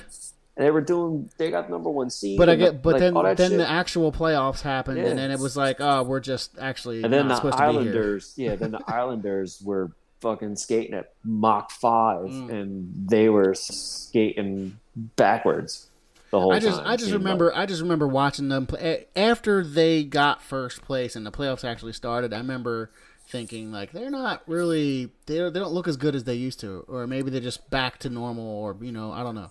And 0.58 0.66
they 0.66 0.70
were 0.72 0.80
doing, 0.80 1.30
they 1.38 1.50
got 1.52 1.70
number 1.70 1.88
one 1.88 2.10
seed. 2.10 2.36
but 2.36 2.48
I 2.48 2.56
get. 2.56 2.82
But 2.82 2.94
like, 2.94 3.00
then, 3.00 3.14
then 3.14 3.50
shit. 3.52 3.58
the 3.58 3.70
actual 3.70 4.10
playoffs 4.10 4.60
happened, 4.60 4.98
Yeah. 4.98 5.06
and 5.06 5.18
then 5.18 5.30
it 5.30 5.38
was 5.38 5.56
like, 5.56 5.76
oh, 5.80 6.02
we're 6.02 6.18
just 6.20 6.58
actually 6.60 7.04
And 7.04 7.12
then 7.12 7.28
not 7.28 7.42
the 7.42 7.52
supposed 7.52 7.58
to 7.58 7.66
be 7.68 7.72
here. 7.72 7.80
Islanders, 7.92 8.34
yeah, 8.36 8.56
then 8.56 8.72
the 8.72 8.80
Islanders 8.88 9.62
were 9.62 9.92
fucking 10.20 10.56
skating 10.56 10.94
at 10.94 11.12
Mach 11.22 11.70
5 11.70 12.22
Mm. 12.26 12.50
and 12.50 13.08
they 13.08 13.28
were 13.28 13.54
skating 13.54 14.78
backwards 15.14 15.86
the 16.32 16.40
whole 16.40 16.52
I 16.52 16.58
just, 16.58 16.78
time. 16.78 16.86
I 16.88 16.96
just 16.96 17.12
remember, 17.12 17.46
like. 17.46 17.56
I 17.56 17.66
just 17.66 17.80
remember 17.82 18.08
watching 18.08 18.48
them 18.48 18.66
play 18.66 19.06
after 19.16 19.64
they 19.64 20.02
got 20.04 20.42
first 20.42 20.82
place 20.82 21.14
and 21.16 21.24
the 21.24 21.30
playoffs 21.30 21.64
actually 21.64 21.92
started. 21.92 22.32
I 22.32 22.38
remember 22.38 22.90
thinking 23.28 23.70
like 23.70 23.92
they're 23.92 24.10
not 24.10 24.42
really, 24.46 25.10
they 25.26 25.36
they 25.38 25.60
don't 25.60 25.72
look 25.72 25.86
as 25.86 25.96
good 25.96 26.14
as 26.14 26.24
they 26.24 26.34
used 26.34 26.60
to, 26.60 26.84
or 26.88 27.06
maybe 27.06 27.30
they're 27.30 27.40
just 27.40 27.70
back 27.70 27.98
to 28.00 28.10
normal, 28.10 28.44
or 28.44 28.76
you 28.80 28.90
know, 28.92 29.12
I 29.12 29.22
don't 29.22 29.34
know. 29.36 29.50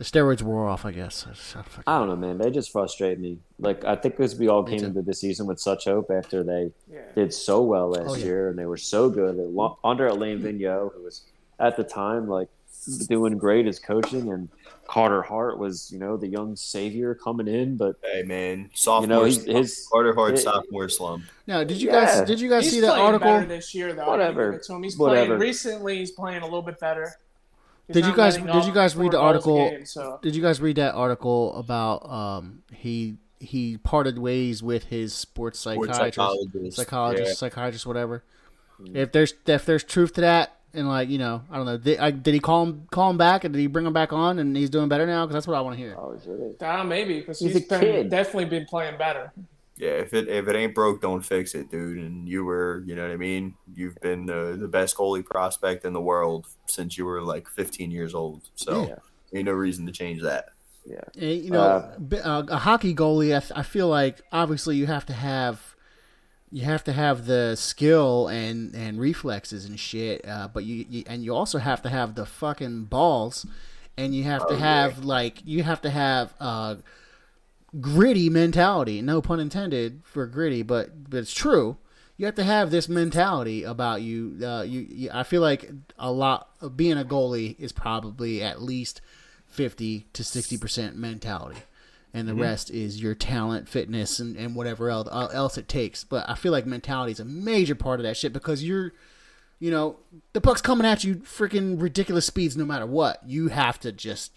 The 0.00 0.06
steroids 0.06 0.40
wore 0.40 0.66
off, 0.66 0.86
I 0.86 0.92
guess. 0.92 1.26
I 1.28 1.32
just- 1.34 1.54
I 1.54 1.60
fucking- 1.60 1.84
I 1.86 1.98
don't 1.98 2.08
know, 2.08 2.16
man. 2.16 2.38
They 2.38 2.50
just 2.50 2.72
frustrate 2.72 3.18
me. 3.20 3.38
Like 3.58 3.84
I 3.84 3.96
think 3.96 4.16
because 4.16 4.34
we 4.34 4.48
all 4.48 4.62
came 4.64 4.82
into 4.82 5.02
the 5.02 5.12
season 5.12 5.46
with 5.46 5.60
such 5.60 5.84
hope 5.84 6.10
after 6.10 6.42
they 6.42 6.72
Yeah. 6.90 7.00
did 7.14 7.34
so 7.34 7.60
well 7.60 7.90
last 7.90 8.08
Oh, 8.08 8.14
yeah. 8.14 8.24
year 8.24 8.48
and 8.48 8.58
they 8.58 8.64
were 8.64 8.78
so 8.78 9.10
good 9.10 9.36
They 9.36 9.44
under 9.84 10.06
Alain 10.06 10.40
Vigneault, 10.40 10.94
who 10.94 11.02
was 11.02 11.26
at 11.58 11.76
the 11.76 11.84
time 11.84 12.28
like 12.30 12.48
doing 13.08 13.36
great 13.36 13.66
as 13.66 13.78
coaching, 13.78 14.32
and 14.32 14.48
Carter 14.88 15.20
Hart 15.20 15.58
was 15.58 15.92
you 15.92 15.98
know 15.98 16.16
the 16.16 16.28
young 16.28 16.56
savior 16.56 17.14
coming 17.14 17.46
in, 17.46 17.76
but 17.76 17.96
Hey 18.02 18.22
man, 18.22 18.70
sophomore. 18.72 19.02
you 19.02 19.08
know 19.20 19.24
his, 19.26 19.34
slump. 19.42 19.58
his 19.58 19.88
Carter 19.92 20.14
Hart 20.14 20.32
it- 20.32 20.38
sophomore 20.38 20.88
slump. 20.88 21.24
Now, 21.46 21.62
did 21.62 21.78
you 21.82 21.90
Yeah. 21.90 22.06
guys 22.20 22.26
did 22.26 22.40
you 22.40 22.48
guys 22.48 22.64
He's 22.64 22.72
see 22.72 22.80
that 22.80 22.98
article? 22.98 23.40
this 23.46 23.74
year, 23.74 23.92
though. 23.92 24.04
I 24.04 24.08
Whatever. 24.08 24.52
give 24.52 24.60
it 24.60 24.64
to 24.64 24.72
him. 24.76 24.82
He's 24.82 24.96
Whatever. 24.96 25.26
playing 25.26 25.40
recently. 25.42 25.98
He's 25.98 26.12
playing 26.12 26.40
a 26.40 26.46
little 26.46 26.62
bit 26.62 26.80
better. 26.80 27.12
He's 27.92 28.02
Did 28.02 28.06
you 28.06 28.16
guys 28.16 28.36
did 28.36 28.64
you 28.64 28.72
guys 28.72 28.96
read 28.96 29.12
the 29.12 29.18
article? 29.20 29.56
game, 29.70 29.84
so. 29.86 30.18
Did 30.22 30.34
you 30.36 30.42
guys 30.42 30.60
read 30.60 30.76
that 30.76 30.94
article 30.94 31.54
about 31.56 32.08
um 32.10 32.62
he 32.72 33.16
he 33.38 33.78
parted 33.78 34.18
ways 34.18 34.62
with 34.62 34.84
his 34.84 35.14
sports 35.14 35.58
Sports 35.58 35.88
psychiatrist, 35.96 36.14
psychologist. 36.16 36.76
psychologist, 36.76 37.28
Yeah. 37.28 37.34
psychiatrist, 37.34 37.86
whatever. 37.86 38.22
If 38.94 39.12
there's 39.12 39.34
if 39.46 39.64
there's 39.66 39.84
truth 39.84 40.12
to 40.14 40.20
that, 40.22 40.56
And 40.72 40.88
like 40.88 41.08
you 41.08 41.18
know, 41.18 41.42
I 41.50 41.56
don't 41.56 41.66
know. 41.66 41.78
Did, 41.78 41.98
I, 41.98 42.10
did 42.12 42.32
he 42.32 42.38
call 42.40 42.64
him 42.64 42.86
call 42.92 43.10
him 43.10 43.18
back, 43.18 43.42
and 43.44 43.52
did 43.52 43.58
he 43.60 43.66
bring 43.66 43.84
him 43.86 43.92
back 43.92 44.12
on, 44.12 44.38
and 44.38 44.56
he's 44.56 44.70
doing 44.70 44.88
better 44.88 45.04
now? 45.06 45.26
Because 45.26 45.34
that's 45.34 45.46
what 45.48 45.56
I 45.56 45.60
want 45.62 45.76
to 45.76 45.82
hear. 45.82 45.96
Oh, 45.98 46.16
sure. 46.24 46.52
Uh, 46.60 46.84
maybe 46.84 47.18
because 47.20 47.40
He's 47.40 47.54
he's, 47.54 47.64
a 47.64 47.68
been, 47.68 47.80
kid. 47.80 48.10
definitely 48.10 48.44
been 48.44 48.66
playing 48.66 48.96
better. 48.96 49.32
Yeah, 49.80 49.92
if 49.92 50.12
it 50.12 50.28
if 50.28 50.46
it 50.46 50.54
ain't 50.56 50.74
broke, 50.74 51.00
don't 51.00 51.22
fix 51.22 51.54
it, 51.54 51.70
dude. 51.70 51.98
And 51.98 52.28
you 52.28 52.44
were, 52.44 52.82
you 52.86 52.94
know 52.94 53.02
what 53.02 53.12
I 53.12 53.16
mean. 53.16 53.54
You've 53.74 53.96
been 54.00 54.26
the 54.26 54.56
the 54.60 54.68
best 54.68 54.96
goalie 54.96 55.24
prospect 55.24 55.84
in 55.84 55.92
the 55.92 56.00
world 56.00 56.46
since 56.66 56.98
you 56.98 57.04
were 57.06 57.22
like 57.22 57.48
15 57.48 57.90
years 57.90 58.14
old. 58.14 58.42
So 58.54 58.86
Yeah. 58.88 58.96
ain't 59.38 59.46
no 59.46 59.52
reason 59.52 59.86
to 59.86 59.92
change 59.92 60.22
that. 60.22 60.50
Yeah. 60.84 61.00
And, 61.18 61.44
you 61.44 61.50
know, 61.50 61.60
Uh, 61.62 61.98
b- 61.98 62.18
uh, 62.18 62.42
a 62.48 62.56
hockey 62.58 62.94
goalie, 62.94 63.34
I, 63.36 63.40
th- 63.40 63.52
I 63.54 63.62
feel 63.62 63.88
like 63.88 64.20
obviously 64.32 64.76
you 64.76 64.86
have 64.86 65.06
to 65.06 65.12
have 65.12 65.74
you 66.52 66.62
have 66.64 66.82
to 66.84 66.92
have 66.92 67.26
the 67.26 67.54
skill 67.54 68.26
and 68.28 68.74
and 68.74 68.98
reflexes 69.00 69.64
and 69.66 69.78
shit, 69.78 70.26
uh, 70.28 70.48
but 70.52 70.64
you, 70.64 70.84
you 70.90 71.04
and 71.06 71.24
you 71.24 71.34
also 71.34 71.58
have 71.58 71.80
to 71.82 71.88
have 71.88 72.16
the 72.16 72.26
fucking 72.26 72.84
balls, 72.84 73.46
and 73.96 74.14
you 74.14 74.24
have 74.24 74.46
to 74.48 74.56
have 74.56 75.04
like 75.04 75.42
you 75.44 75.62
have 75.62 75.80
to 75.82 75.90
have 75.90 76.34
uh, 76.40 76.74
gritty 77.78 78.28
mentality. 78.30 79.02
No 79.02 79.20
pun 79.20 79.38
intended 79.38 80.00
for 80.04 80.26
gritty, 80.26 80.62
but 80.62 81.10
but 81.10 81.18
it's 81.18 81.34
true. 81.34 81.76
You 82.16 82.26
have 82.26 82.34
to 82.34 82.44
have 82.44 82.70
this 82.70 82.88
mentality 82.88 83.62
about 83.62 84.02
you. 84.02 84.36
Uh, 84.42 84.62
you, 84.62 84.80
you, 84.90 85.10
I 85.12 85.22
feel 85.22 85.40
like 85.40 85.70
a 85.98 86.12
lot 86.12 86.50
of 86.60 86.76
being 86.76 86.98
a 86.98 87.04
goalie 87.04 87.58
is 87.58 87.72
probably 87.72 88.42
at 88.42 88.60
least 88.60 89.00
fifty 89.46 90.06
to 90.12 90.22
sixty 90.22 90.58
percent 90.58 90.96
mentality, 90.96 91.60
and 92.12 92.28
the 92.28 92.34
rest 92.34 92.70
is 92.70 93.00
your 93.00 93.14
talent, 93.14 93.68
fitness, 93.68 94.18
and, 94.18 94.36
and 94.36 94.54
whatever 94.54 94.90
else 94.90 95.08
uh, 95.10 95.28
else 95.32 95.56
it 95.56 95.68
takes. 95.68 96.04
But 96.04 96.28
I 96.28 96.34
feel 96.34 96.52
like 96.52 96.66
mentality 96.66 97.12
is 97.12 97.20
a 97.20 97.24
major 97.24 97.74
part 97.74 98.00
of 98.00 98.04
that 98.04 98.18
shit 98.18 98.34
because 98.34 98.62
you're, 98.62 98.92
you 99.58 99.70
know, 99.70 99.96
the 100.34 100.42
puck's 100.42 100.60
coming 100.60 100.86
at 100.86 101.04
you 101.04 101.16
freaking 101.16 101.80
ridiculous 101.80 102.26
speeds 102.26 102.54
no 102.54 102.66
matter 102.66 102.86
what. 102.86 103.22
You 103.26 103.48
have 103.48 103.80
to 103.80 103.92
just 103.92 104.32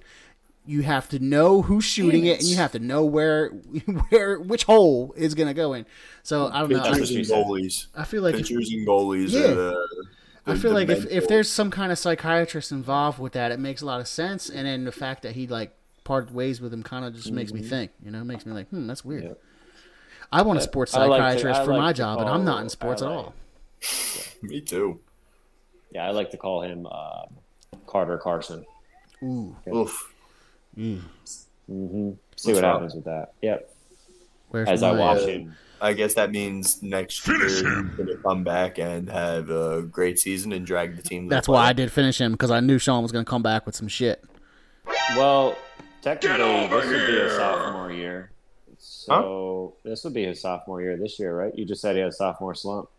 you 0.66 0.82
have 0.84 1.09
to 1.09 1.20
know 1.20 1.61
who's 1.61 1.84
shooting 1.84 2.26
it, 2.26 2.39
and 2.39 2.47
you 2.47 2.55
have 2.55 2.72
to 2.74 2.80
know 2.80 3.03
where 3.05 3.49
where 4.09 4.39
which 4.39 4.64
hole 4.64 5.14
is 5.18 5.34
gonna 5.36 5.53
go 5.53 5.74
in. 5.74 5.86
So 6.24 6.47
I 6.47 6.59
don't 6.61 6.70
know. 6.72 6.84
Pitchers 6.84 7.09
she 7.09 7.18
and 7.18 7.26
goalies. 7.26 7.88
I 7.95 8.03
feel 8.05 8.22
like 8.24 8.36
if, 8.36 8.41
Pitchers 8.47 8.70
and 8.72 8.88
goalies 8.88 9.32
Yeah. 9.32 9.41
are 9.51 9.55
the. 9.55 9.88
I 10.45 10.55
feel 10.55 10.72
the 10.72 10.76
like 10.76 10.89
if, 10.89 11.05
if 11.09 11.28
there's 11.28 11.49
some 11.49 11.72
kind 11.72 11.91
of 11.91 11.97
psychiatrist 11.97 12.72
involved 12.72 13.18
with 13.20 13.34
that, 13.34 13.51
it 13.51 13.59
makes 13.59 13.82
a 13.82 13.86
lot 13.86 14.01
of 14.01 14.07
sense. 14.07 14.49
And 14.49 14.68
then 14.68 14.84
the 14.84 14.91
fact 14.91 15.22
that 15.24 15.34
he 15.36 15.47
like 15.47 15.74
parted 16.03 16.34
ways 16.36 16.59
with 16.59 16.74
him 16.74 16.84
kind 16.84 17.05
of 17.05 17.14
just 17.16 17.32
makes 17.32 17.53
me 17.53 17.61
think. 17.61 17.91
You 18.03 18.11
know, 18.11 18.24
makes 18.24 18.45
me 18.45 18.51
like, 18.51 18.68
hmm, 18.70 18.86
that's 18.88 19.05
weird. 19.05 19.24
Yep. 19.24 19.41
I 20.34 20.41
want 20.41 20.59
a 20.59 20.61
sports 20.61 20.93
I 20.95 21.05
like 21.05 21.20
to- 21.22 21.39
psychiatrist 21.39 21.61
for 21.66 21.72
like 21.74 21.82
my 21.82 21.93
job, 21.93 22.20
and 22.20 22.30
I'm 22.30 22.43
not 22.43 22.61
in 22.61 22.70
sports 22.70 23.01
I 23.01 23.05
at 23.05 23.09
like- 23.11 23.26
all. 23.26 23.34
me 24.41 24.61
too. 24.61 24.99
Yeah, 25.91 26.07
I 26.07 26.11
like 26.11 26.32
to 26.32 26.38
call 26.38 26.61
him 26.64 26.88
uh, 26.89 27.24
Carter 27.86 28.18
Carson. 28.18 28.66
Ooh, 29.22 29.55
Oof. 29.74 30.12
Hmm 30.76 30.97
See 31.67 32.51
What's 32.51 32.55
what 32.55 32.63
up? 32.63 32.74
happens 32.76 32.95
with 32.95 33.05
that. 33.05 33.34
Yep. 33.41 33.69
where's 34.49 34.69
As 34.69 34.84
I 34.84 34.91
watch 34.91 35.19
uh, 35.19 35.28
him. 35.28 35.55
I 35.82 35.93
guess 35.93 36.13
that 36.13 36.32
means 36.32 36.82
next 36.82 37.28
year 37.28 37.39
he's 37.47 37.61
going 37.61 38.07
to 38.07 38.17
come 38.26 38.43
back 38.45 38.80
and 38.80 39.09
have 39.09 39.49
a 39.49 39.82
great 39.82 40.17
season 40.17 40.53
and 40.53 40.65
drag 40.65 40.95
the 40.95 41.01
team. 41.03 41.24
to 41.24 41.30
the 41.30 41.36
That's 41.36 41.47
why 41.47 41.67
I 41.67 41.74
did 41.74 41.91
finish 41.91 42.19
him 42.21 42.32
because 42.32 42.51
I 42.51 42.59
knew 42.61 42.78
Sean 42.80 43.03
was 43.03 43.11
going 43.11 43.26
to 43.26 43.30
come 43.30 43.43
back 43.43 43.65
with 43.65 43.76
some 43.76 43.88
shit. 43.89 44.24
Well, 45.17 45.57
technically, 46.01 46.38
this 46.67 46.86
would 46.88 47.07
be 47.07 47.17
a 47.19 47.30
sophomore 47.30 47.91
year. 47.91 48.32
So 48.78 49.76
this 49.84 50.03
would 50.05 50.13
be 50.13 50.26
his 50.26 50.41
sophomore 50.41 50.82
year 50.82 50.97
this 50.97 51.19
year, 51.19 51.36
right? 51.36 51.53
You 51.55 51.65
just 51.65 51.82
said 51.82 51.95
he 51.95 52.01
had 52.01 52.09
a 52.09 52.13
sophomore 52.13 52.55
slump. 52.55 52.89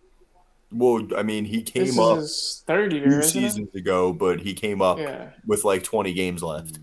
Well, 0.70 1.06
I 1.16 1.22
mean, 1.22 1.44
he 1.44 1.62
came 1.62 1.84
is 1.84 1.98
up 1.98 2.18
his 2.18 2.62
third 2.66 2.92
year, 2.92 3.20
two 3.22 3.38
isn't 3.40 3.70
it? 3.74 3.78
ago, 3.78 4.12
but 4.12 4.40
he 4.40 4.54
came 4.54 4.82
up 4.82 4.98
Yeah. 4.98 5.30
with 5.46 5.64
like 5.64 5.84
20 5.84 6.12
games 6.12 6.42
left. 6.42 6.78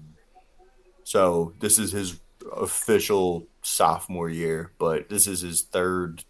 So 1.12 1.51
this 1.59 1.78
is 1.78 1.91
his 1.91 2.22
official 2.55 3.45
sophomore 3.64 4.30
year, 4.30 4.72
but 4.80 5.09
this 5.09 5.28
is 5.28 5.41
his 5.41 5.64
third, 5.64 6.24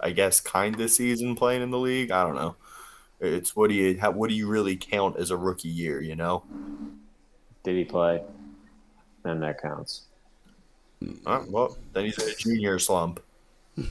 I 0.00 0.12
guess, 0.12 0.40
kind 0.40 0.80
of 0.80 0.90
season 0.90 1.34
playing 1.36 1.60
in 1.60 1.70
the 1.70 1.78
league. 1.78 2.10
I 2.10 2.24
don't 2.24 2.36
know. 2.36 2.56
It's 3.20 3.54
what 3.54 3.68
do 3.68 3.74
you 3.74 4.00
how, 4.00 4.12
what 4.12 4.30
do 4.30 4.34
you 4.34 4.48
really 4.48 4.74
count 4.74 5.18
as 5.18 5.30
a 5.30 5.36
rookie 5.36 5.68
year? 5.68 6.00
You 6.00 6.16
know, 6.16 6.44
Did 7.62 7.76
he 7.76 7.84
play? 7.84 8.22
Then 9.22 9.38
that 9.40 9.60
counts. 9.60 10.06
uh, 11.26 11.42
well 11.48 11.76
then 11.92 12.06
he's 12.06 12.16
in 12.16 12.30
a 12.30 12.34
junior 12.34 12.78
slump. 12.78 13.20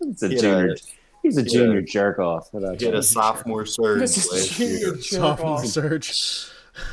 It's 0.00 0.22
a 0.24 0.30
Yeah. 0.34 0.40
junior. 0.40 0.76
He's 1.22 1.38
a 1.38 1.42
Yeah. 1.42 1.48
junior 1.52 1.80
jerk 1.80 2.18
off. 2.18 2.48
What 2.52 2.64
about 2.64 2.80
He 2.80 2.86
had 2.86 2.94
a 2.96 3.02
sophomore 3.04 3.66
surge 3.66 4.00
This 4.00 4.16
is 4.32 4.48
junior 4.48 4.74
year. 4.78 4.92
jerk 4.96 5.02
Sophomore 5.04 5.48
off. 5.58 5.64
surge. 5.66 6.48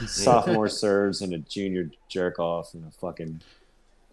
Sophomore 0.07 0.69
serves 0.69 1.21
and 1.21 1.33
a 1.33 1.39
junior 1.39 1.89
jerk 2.07 2.39
off 2.39 2.73
and 2.73 2.87
a 2.87 2.91
fucking 2.91 3.41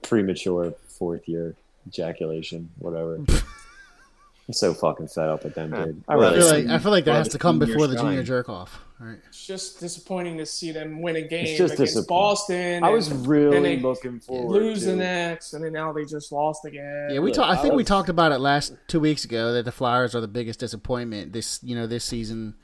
premature 0.03 0.73
fourth 0.89 1.29
year 1.29 1.55
ejaculation, 1.87 2.71
whatever. 2.79 3.16
I'm 3.16 3.27
so 4.53 4.75
fucking 4.75 5.09
fed 5.09 5.29
up 5.29 5.45
with 5.45 5.55
them, 5.55 5.71
dude. 5.71 6.03
I 6.09 6.16
Well, 6.16 6.29
I 6.29 6.35
really 6.35 6.41
feel 6.41 6.51
like 6.51 6.66
I 6.69 6.79
feel 6.83 6.93
like 6.93 7.05
that 7.05 7.14
has 7.14 7.29
to 7.29 7.39
come 7.39 7.59
before 7.59 7.87
the 7.87 7.97
junior 7.97 8.23
jerk 8.23 8.49
off. 8.49 8.81
Right. 9.01 9.19
It's 9.29 9.47
just 9.47 9.79
disappointing 9.79 10.39
to 10.39 10.47
see 10.47 10.73
them 10.73 11.01
win 11.01 11.14
a 11.14 11.23
game 11.23 11.57
just 11.57 11.75
against. 11.75 12.09
Boston. 12.09 12.83
I 12.83 12.91
was 12.91 13.12
really 13.12 13.79
looking 13.79 14.19
forward 14.19 14.61
lose 14.61 14.85
the 14.85 14.91
to. 14.93 14.97
next, 14.97 15.55
and 15.55 15.64
then 15.64 15.73
now 15.73 15.93
they 15.93 16.05
just 16.05 16.33
lost 16.33 16.64
again. 16.64 17.11
Yeah, 17.12 17.21
we 17.21 17.31
Look, 17.31 17.37
talked. 17.37 17.57
I 17.57 17.61
I 17.61 17.62
think 17.62 17.75
we 17.75 17.85
talked 17.85 18.09
about 18.09 18.33
it 18.33 18.39
last 18.39 18.75
two 18.89 18.99
weeks 18.99 19.25
ago 19.25 19.53
that 19.53 19.64
the 19.64 19.73
Flyers 19.73 20.16
are 20.16 20.21
the 20.21 20.29
biggest 20.29 20.59
disappointment 20.59 21.33
this 21.33 21.61
you 21.62 21.77
know 21.77 21.87
this 21.87 22.05
season 22.05 22.55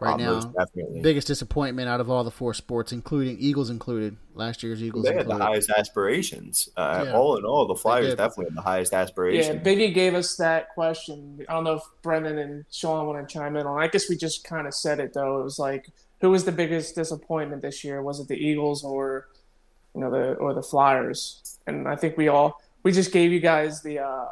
right 0.00 0.14
Oh, 0.14 0.16
now. 0.16 0.40
definitely. 0.40 1.00
Biggest 1.00 1.26
disappointment 1.26 1.88
out 1.88 2.00
of 2.00 2.10
all 2.10 2.24
the 2.24 2.30
four 2.30 2.54
sports, 2.54 2.92
including 2.92 3.36
Eagles 3.38 3.70
included. 3.70 4.16
Last 4.34 4.62
year's 4.62 4.82
Eagles 4.82 5.04
They 5.04 5.14
had 5.14 5.28
the 5.28 5.36
highest 5.36 5.70
aspirations. 5.70 6.68
Uh, 6.76 7.04
Yeah. 7.06 7.12
All 7.14 7.36
in 7.36 7.44
all, 7.44 7.66
the 7.66 7.74
Flyers 7.76 8.14
definitely 8.14 8.46
had 8.46 8.56
the 8.56 8.62
highest 8.62 8.92
aspirations. 8.92 9.46
Yeah, 9.46 9.54
aspirations. 9.54 9.90
Biggie 9.90 9.94
gave 9.94 10.14
us 10.14 10.36
that 10.36 10.70
question. 10.70 11.44
I 11.48 11.52
don't 11.52 11.64
know 11.64 11.74
if 11.74 11.82
Brendan 12.02 12.38
and 12.38 12.64
Sean 12.70 13.06
want 13.06 13.28
to 13.28 13.32
chime 13.32 13.56
in 13.56 13.66
on. 13.66 13.80
I 13.80 13.86
guess 13.88 14.08
we 14.08 14.16
just 14.16 14.42
kind 14.44 14.66
of 14.66 14.74
said 14.74 14.98
it 15.00 15.12
though. 15.14 15.40
It 15.40 15.44
was 15.44 15.58
like, 15.58 15.88
who 16.20 16.30
was 16.30 16.44
the 16.44 16.52
biggest 16.52 16.94
disappointment 16.94 17.62
this 17.62 17.84
year? 17.84 18.02
Was 18.02 18.18
it 18.18 18.28
the 18.28 18.36
Eagles 18.36 18.82
or, 18.82 19.28
you 19.94 20.00
know, 20.00 20.10
the 20.10 20.32
or 20.34 20.52
the 20.54 20.62
Flyers? 20.62 21.58
And 21.66 21.86
I 21.86 21.94
think 21.96 22.16
we 22.16 22.28
all 22.28 22.60
we 22.82 22.90
just 22.92 23.12
gave 23.12 23.30
you 23.32 23.40
guys 23.40 23.82
the 23.82 24.00
uh, 24.00 24.26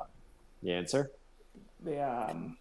The 0.63 0.73
answer? 0.73 1.11
the 1.85 2.01
um, 2.03 2.57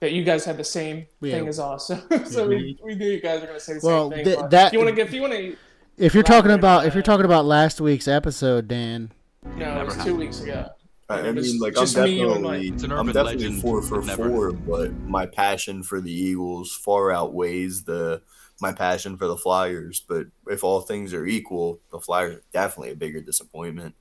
that 0.00 0.12
you 0.12 0.24
guys 0.24 0.44
had 0.44 0.56
the 0.56 0.64
same 0.64 1.06
Yeah. 1.20 1.38
thing 1.38 1.48
as 1.48 1.58
us. 1.58 1.86
so 2.26 2.48
we, 2.48 2.78
we 2.82 2.94
knew 2.94 3.06
you 3.10 3.20
guys 3.20 3.40
were 3.40 3.46
going 3.46 3.58
to 3.58 3.64
say 3.64 3.74
the 3.74 3.80
Well, 3.82 4.10
same 4.10 4.24
thing. 4.24 4.36
th- 4.38 4.50
that- 4.50 4.66
if 4.68 4.72
you 4.74 4.78
want 4.80 4.90
to 4.90 4.94
get, 4.96 5.06
if 5.08 5.14
you 5.14 5.20
want 5.22 5.32
to, 5.34 5.56
If 5.96 6.14
you're 6.14 6.22
talking 6.24 6.50
about 6.50 6.86
if 6.86 6.94
you're 6.94 7.02
talking 7.02 7.24
about 7.24 7.44
last 7.44 7.80
week's 7.80 8.08
episode, 8.08 8.68
Dan, 8.68 9.12
no, 9.56 9.80
it 9.80 9.86
was 9.86 9.96
two 10.04 10.16
weeks 10.16 10.40
ago. 10.40 10.68
I 11.08 11.16
I 11.20 11.28
It 11.28 11.34
mean, 11.34 11.58
like 11.60 11.76
I'm 11.76 11.84
just 11.84 11.96
me, 11.96 12.18
you, 12.18 12.28
definitely, 12.28 12.68
It's 12.68 12.82
an 12.82 12.90
I'm 12.92 13.06
definitely 13.06 13.34
legend, 13.44 13.60
four 13.62 13.82
for 13.82 14.02
never- 14.02 14.28
four, 14.28 14.52
but 14.52 14.92
my 14.94 15.26
passion 15.26 15.82
for 15.82 16.00
the 16.00 16.10
Eagles 16.12 16.74
far 16.74 17.12
outweighs 17.12 17.84
the 17.84 18.22
my 18.60 18.72
passion 18.72 19.16
for 19.18 19.26
the 19.28 19.36
Flyers. 19.36 20.02
But 20.08 20.26
if 20.48 20.64
all 20.64 20.80
things 20.80 21.12
are 21.12 21.26
equal, 21.26 21.80
the 21.90 22.00
Flyers 22.00 22.36
are 22.36 22.42
definitely 22.52 22.90
a 22.92 22.96
bigger 22.96 23.20
disappointment. 23.20 23.94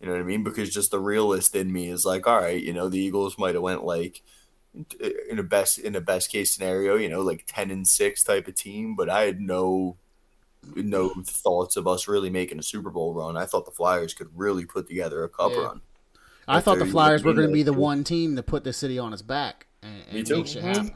You 0.00 0.06
know 0.06 0.14
what 0.14 0.20
I 0.20 0.24
mean? 0.24 0.42
Because 0.42 0.72
just 0.72 0.90
the 0.90 0.98
realist 1.00 1.54
in 1.54 1.72
me 1.72 1.88
is 1.88 2.04
like, 2.04 2.26
all 2.26 2.40
right, 2.40 2.60
you 2.62 2.72
know, 2.72 2.88
the 2.88 2.98
Eagles 2.98 3.38
might 3.38 3.54
have 3.54 3.62
went 3.62 3.84
like 3.84 4.22
in 4.74 5.38
a 5.38 5.42
best 5.42 5.78
in 5.78 5.94
a 5.94 6.00
best 6.00 6.30
case 6.30 6.50
scenario, 6.50 6.96
you 6.96 7.08
know, 7.08 7.20
like 7.20 7.44
ten 7.46 7.70
and 7.70 7.86
six 7.86 8.22
type 8.22 8.48
of 8.48 8.54
team, 8.54 8.94
but 8.96 9.08
I 9.10 9.22
had 9.22 9.40
no 9.40 9.96
no 10.74 11.10
thoughts 11.26 11.76
of 11.76 11.86
us 11.88 12.06
really 12.06 12.30
making 12.30 12.58
a 12.58 12.62
Super 12.62 12.90
Bowl 12.90 13.12
run. 13.14 13.36
I 13.36 13.46
thought 13.46 13.64
the 13.64 13.72
Flyers 13.72 14.14
could 14.14 14.28
really 14.34 14.64
put 14.64 14.88
together 14.88 15.24
a 15.24 15.28
cup 15.28 15.52
Yeah. 15.52 15.62
run. 15.64 15.80
I 16.48 16.60
thought 16.60 16.78
the 16.78 16.86
Flyers 16.86 17.22
were 17.24 17.34
going 17.34 17.48
to 17.48 17.52
be 17.52 17.62
the 17.62 17.72
one 17.72 18.04
team 18.04 18.36
to 18.36 18.42
put 18.42 18.64
the 18.64 18.72
city 18.72 18.98
on 18.98 19.12
its 19.12 19.22
back 19.22 19.66
and, 19.82 20.02
and 20.06 20.14
Me 20.14 20.22
too. 20.22 20.36
make 20.36 20.46
shit 20.46 20.62
happen. 20.62 20.94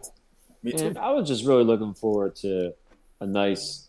Me 0.62 0.72
too. 0.72 0.86
And 0.88 0.98
I 0.98 1.10
was 1.12 1.28
just 1.28 1.44
really 1.44 1.64
looking 1.64 1.94
forward 1.94 2.34
to 2.36 2.74
a 3.20 3.26
nice 3.26 3.88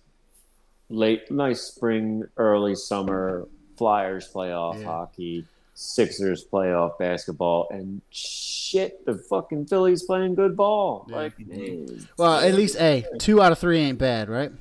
late, 0.89 1.29
nice 1.31 1.61
spring, 1.61 2.23
early 2.37 2.75
summer 2.75 3.47
Flyers 3.77 4.29
playoff 4.33 4.79
Yeah. 4.79 4.85
hockey, 4.85 5.45
Sixers 5.79 6.43
playoff 6.43 6.97
basketball, 6.97 7.67
and 7.69 8.01
shit, 8.09 9.05
the 9.05 9.13
fucking 9.13 9.67
Phillies 9.67 10.01
playing 10.01 10.33
good 10.33 10.57
ball. 10.57 11.05
Yeah. 11.07 11.15
Like, 11.15 11.39
man, 11.39 12.07
Well, 12.17 12.39
at 12.39 12.55
least 12.55 12.77
a 12.81 13.05
two 13.19 13.43
out 13.43 13.51
of 13.51 13.59
three 13.59 13.77
ain't 13.77 13.99
bad, 13.99 14.27
right? 14.27 14.51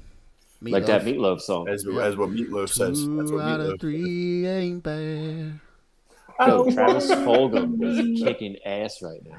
like 0.60 0.84
that 0.84 1.04
Meatloaf 1.04 1.40
song. 1.40 1.70
As, 1.70 1.86
as 1.86 2.16
what 2.16 2.28
Meatloaf 2.28 2.68
says. 2.68 3.06
That's 3.06 3.30
Two 3.30 3.36
what 3.36 3.46
out 3.46 3.60
Meatloaf 3.60 3.72
of 3.74 3.80
three 3.80 4.46
ain't 4.46 4.82
bad. 4.82 5.58
Yo, 6.38 6.70
Travis 6.70 7.10
Fulgham 7.10 7.82
is 7.82 8.22
kicking 8.22 8.58
ass 8.66 9.00
right 9.00 9.24
now. 9.24 9.38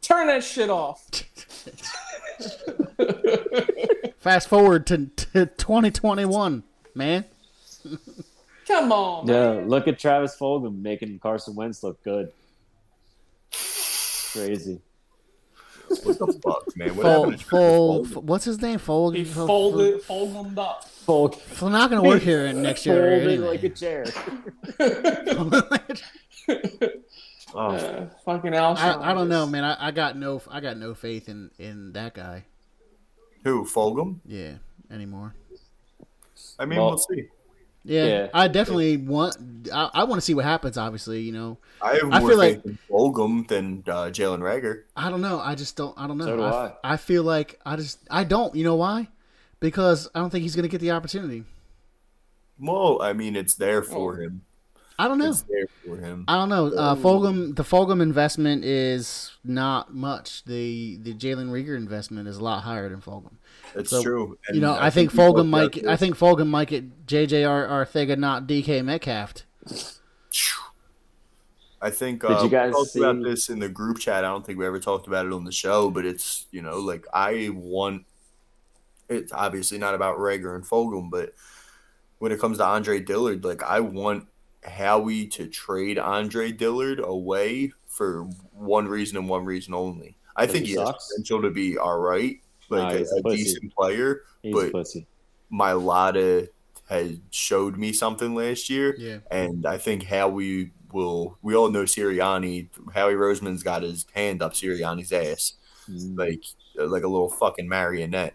Turn 0.00 0.28
that 0.28 0.44
shit 0.44 0.70
off. 0.70 1.04
Fast 4.18 4.48
forward 4.48 4.86
to, 4.86 5.06
to 5.06 5.46
2021, 5.46 6.62
man. 6.94 7.24
Come 8.68 8.92
on, 8.92 9.26
Yeah, 9.26 9.54
man. 9.54 9.68
look 9.68 9.88
at 9.88 9.98
Travis 9.98 10.36
Fulgham 10.36 10.80
making 10.82 11.18
Carson 11.20 11.54
Wentz 11.56 11.82
look 11.82 12.00
good. 12.04 12.30
Crazy. 14.32 14.80
What 15.88 16.04
What 16.04 16.18
the 16.18 16.40
fuck, 16.44 16.76
man? 16.76 16.94
What 16.96 17.02
Fold, 17.02 17.24
happened 17.24 17.38
to 17.40 17.44
fold, 17.46 18.08
Fold? 18.10 18.28
what's 18.28 18.44
his 18.44 18.60
name? 18.60 18.78
Fold. 18.78 19.14
He 19.16 19.24
Fo- 19.24 19.46
folded, 19.46 20.02
folded 20.02 20.58
up. 20.58 20.84
Fold, 20.84 21.36
Fo- 21.40 21.68
not 21.70 21.88
gonna 21.88 22.02
work 22.02 22.20
here 22.20 22.52
next 22.52 22.84
year. 22.84 23.20
folding 23.20 23.38
Anyway. 23.38 23.48
like 23.48 23.62
a 23.62 23.70
chair. 23.70 24.04
Oh, 27.54 27.60
Uh, 27.74 28.06
fucking 28.26 28.52
Alshon. 28.52 28.76
I, 28.76 29.10
I 29.10 29.14
don't 29.14 29.30
know, 29.30 29.46
man. 29.46 29.64
I, 29.64 29.88
I 29.88 29.90
got 29.90 30.18
no 30.18 30.42
I 30.50 30.60
got 30.60 30.76
no 30.76 30.92
faith 30.94 31.30
in 31.30 31.50
in 31.58 31.92
that 31.94 32.12
guy. 32.12 32.44
Who? 33.44 33.64
Fulgham? 33.64 34.16
Yeah, 34.26 34.56
anymore. 34.90 35.34
I 36.58 36.66
mean, 36.66 36.78
Well- 36.78 36.90
we'll 36.90 36.98
see. 36.98 37.28
Yeah, 37.84 38.06
Yeah. 38.06 38.28
I 38.34 38.48
definitely 38.48 38.96
want. 38.98 39.36
I, 39.72 39.90
I 39.94 40.04
want 40.04 40.18
to 40.20 40.24
see 40.24 40.34
what 40.34 40.44
happens. 40.44 40.76
Obviously, 40.76 41.20
you 41.22 41.32
know. 41.32 41.58
I 41.80 41.94
have 41.94 42.12
I 42.12 42.18
feel 42.20 42.28
faith 42.30 42.38
like- 42.38 42.64
in 42.66 42.78
Fulgham 42.90 43.48
than 43.48 43.84
uh, 43.86 44.06
Jalen 44.10 44.40
Reagor. 44.40 44.82
I 44.96 45.08
don't 45.10 45.20
know. 45.22 45.38
I 45.40 45.54
just 45.54 45.76
don't. 45.76 45.94
I 45.98 46.06
don't 46.06 46.18
know. 46.18 46.26
So 46.26 46.36
do 46.36 46.42
I, 46.42 46.72
I 46.84 46.96
feel 46.96 47.22
like 47.22 47.58
I 47.64 47.76
just. 47.76 48.00
I 48.10 48.24
don't. 48.24 48.54
You 48.54 48.64
know 48.64 48.74
why? 48.76 49.08
Because 49.60 50.08
I 50.14 50.18
don't 50.20 50.30
think 50.30 50.42
he's 50.42 50.54
going 50.54 50.64
to 50.64 50.68
get 50.68 50.80
the 50.80 50.90
opportunity. 50.90 51.44
Well, 52.60 53.00
I 53.02 53.12
mean, 53.12 53.36
it's 53.36 53.54
there 53.54 53.82
for 53.82 54.16
Oh. 54.18 54.20
him. 54.20 54.42
I 55.00 55.06
don't 55.06 55.18
know. 55.18 55.30
It's 55.30 55.42
there 55.42 55.66
for 55.86 55.96
him. 55.96 56.24
I 56.26 56.34
don't 56.34 56.48
know. 56.48 56.66
Uh, 56.76 56.96
Fulgham, 56.96 57.54
the 57.54 57.62
Fulgham 57.62 58.02
investment 58.02 58.64
is 58.64 59.30
not 59.44 59.94
much. 59.94 60.42
The 60.44 60.96
the 60.96 61.14
Jalen 61.14 61.50
Reagor 61.50 61.76
investment 61.76 62.26
is 62.26 62.38
a 62.38 62.42
lot 62.42 62.64
higher 62.64 62.88
than 62.88 63.00
Fulgham. 63.00 63.34
It's 63.74 63.90
So, 63.90 64.02
true. 64.02 64.38
you 64.52 64.60
know, 64.60 64.74
And 64.74 64.84
I, 64.84 64.90
think 64.90 65.12
we 65.12 65.16
both 65.18 65.36
Fulgham 65.36 65.48
might. 65.48 65.72
got 65.72 65.86
I 65.86 65.96
think 65.96 66.16
Fulgham 66.16 66.48
might 66.48 66.68
get 66.68 67.06
JJ 67.06 67.48
Ar- 67.48 67.84
Arcega, 67.86 68.18
not 68.18 68.46
DK 68.46 68.84
Metcalf. 68.84 69.34
I 71.80 71.90
think 71.90 72.22
Did 72.22 72.30
uh, 72.32 72.42
you 72.42 72.48
guys 72.50 72.72
we 72.72 72.72
talked 72.84 72.96
about 72.96 73.22
this 73.22 73.48
in 73.48 73.60
the 73.60 73.68
group 73.68 73.98
chat. 73.98 74.24
I 74.24 74.28
don't 74.28 74.44
think 74.44 74.58
we 74.58 74.66
ever 74.66 74.80
talked 74.80 75.06
about 75.06 75.26
it 75.26 75.32
on 75.32 75.44
the 75.44 75.52
show, 75.52 75.90
but 75.90 76.04
it's 76.04 76.46
you 76.50 76.62
know 76.62 76.78
like 76.78 77.06
I 77.12 77.50
want. 77.54 78.04
It's 79.08 79.32
obviously 79.32 79.78
not 79.78 79.94
about 79.94 80.18
Reagor 80.18 80.54
and 80.54 80.64
Fulgham, 80.64 81.08
but 81.10 81.34
when 82.18 82.32
it 82.32 82.40
comes 82.40 82.58
to 82.58 82.64
Andre 82.64 83.00
Dillard, 83.00 83.44
like 83.44 83.62
I 83.62 83.80
want 83.80 84.26
Howie 84.64 85.26
to 85.28 85.46
trade 85.46 85.98
Andre 85.98 86.50
Dillard 86.52 86.98
away 86.98 87.72
for 87.86 88.24
one 88.52 88.88
reason 88.88 89.16
and 89.16 89.28
one 89.28 89.44
reason 89.44 89.72
only. 89.72 90.16
I 90.36 90.46
think 90.46 90.66
he 90.66 90.72
he 90.72 90.78
has 90.78 90.94
potential 91.10 91.42
to 91.42 91.50
be 91.50 91.78
all 91.78 91.98
right, 91.98 92.36
Nah, 92.36 92.47
like 92.70 92.98
he's 92.98 93.12
a, 93.12 93.16
a 93.16 93.32
a 93.32 93.36
decent 93.36 93.74
player. 93.74 94.22
He's 94.42 94.54
But- 94.54 94.68
a 94.68 94.70
pussy. 94.70 95.06
Mailata 95.52 96.48
has 96.88 97.18
showed 97.30 97.76
me 97.76 97.92
something 97.92 98.34
last 98.34 98.68
year, 98.70 98.94
Yeah. 98.98 99.18
and 99.30 99.66
I 99.66 99.78
think 99.78 100.04
how 100.04 100.28
we 100.28 100.72
will. 100.92 101.38
We 101.42 101.54
all 101.54 101.70
know 101.70 101.84
Sirianni. 101.84 102.68
Howie 102.94 103.14
Roseman's 103.14 103.62
got 103.62 103.82
his 103.82 104.06
hand 104.14 104.42
up 104.42 104.54
Sirianni's 104.54 105.12
ass, 105.12 105.54
mm-hmm. 105.88 106.18
like 106.18 106.44
like 106.76 107.02
a 107.02 107.08
little 107.08 107.28
fucking 107.28 107.68
marionette. 107.68 108.34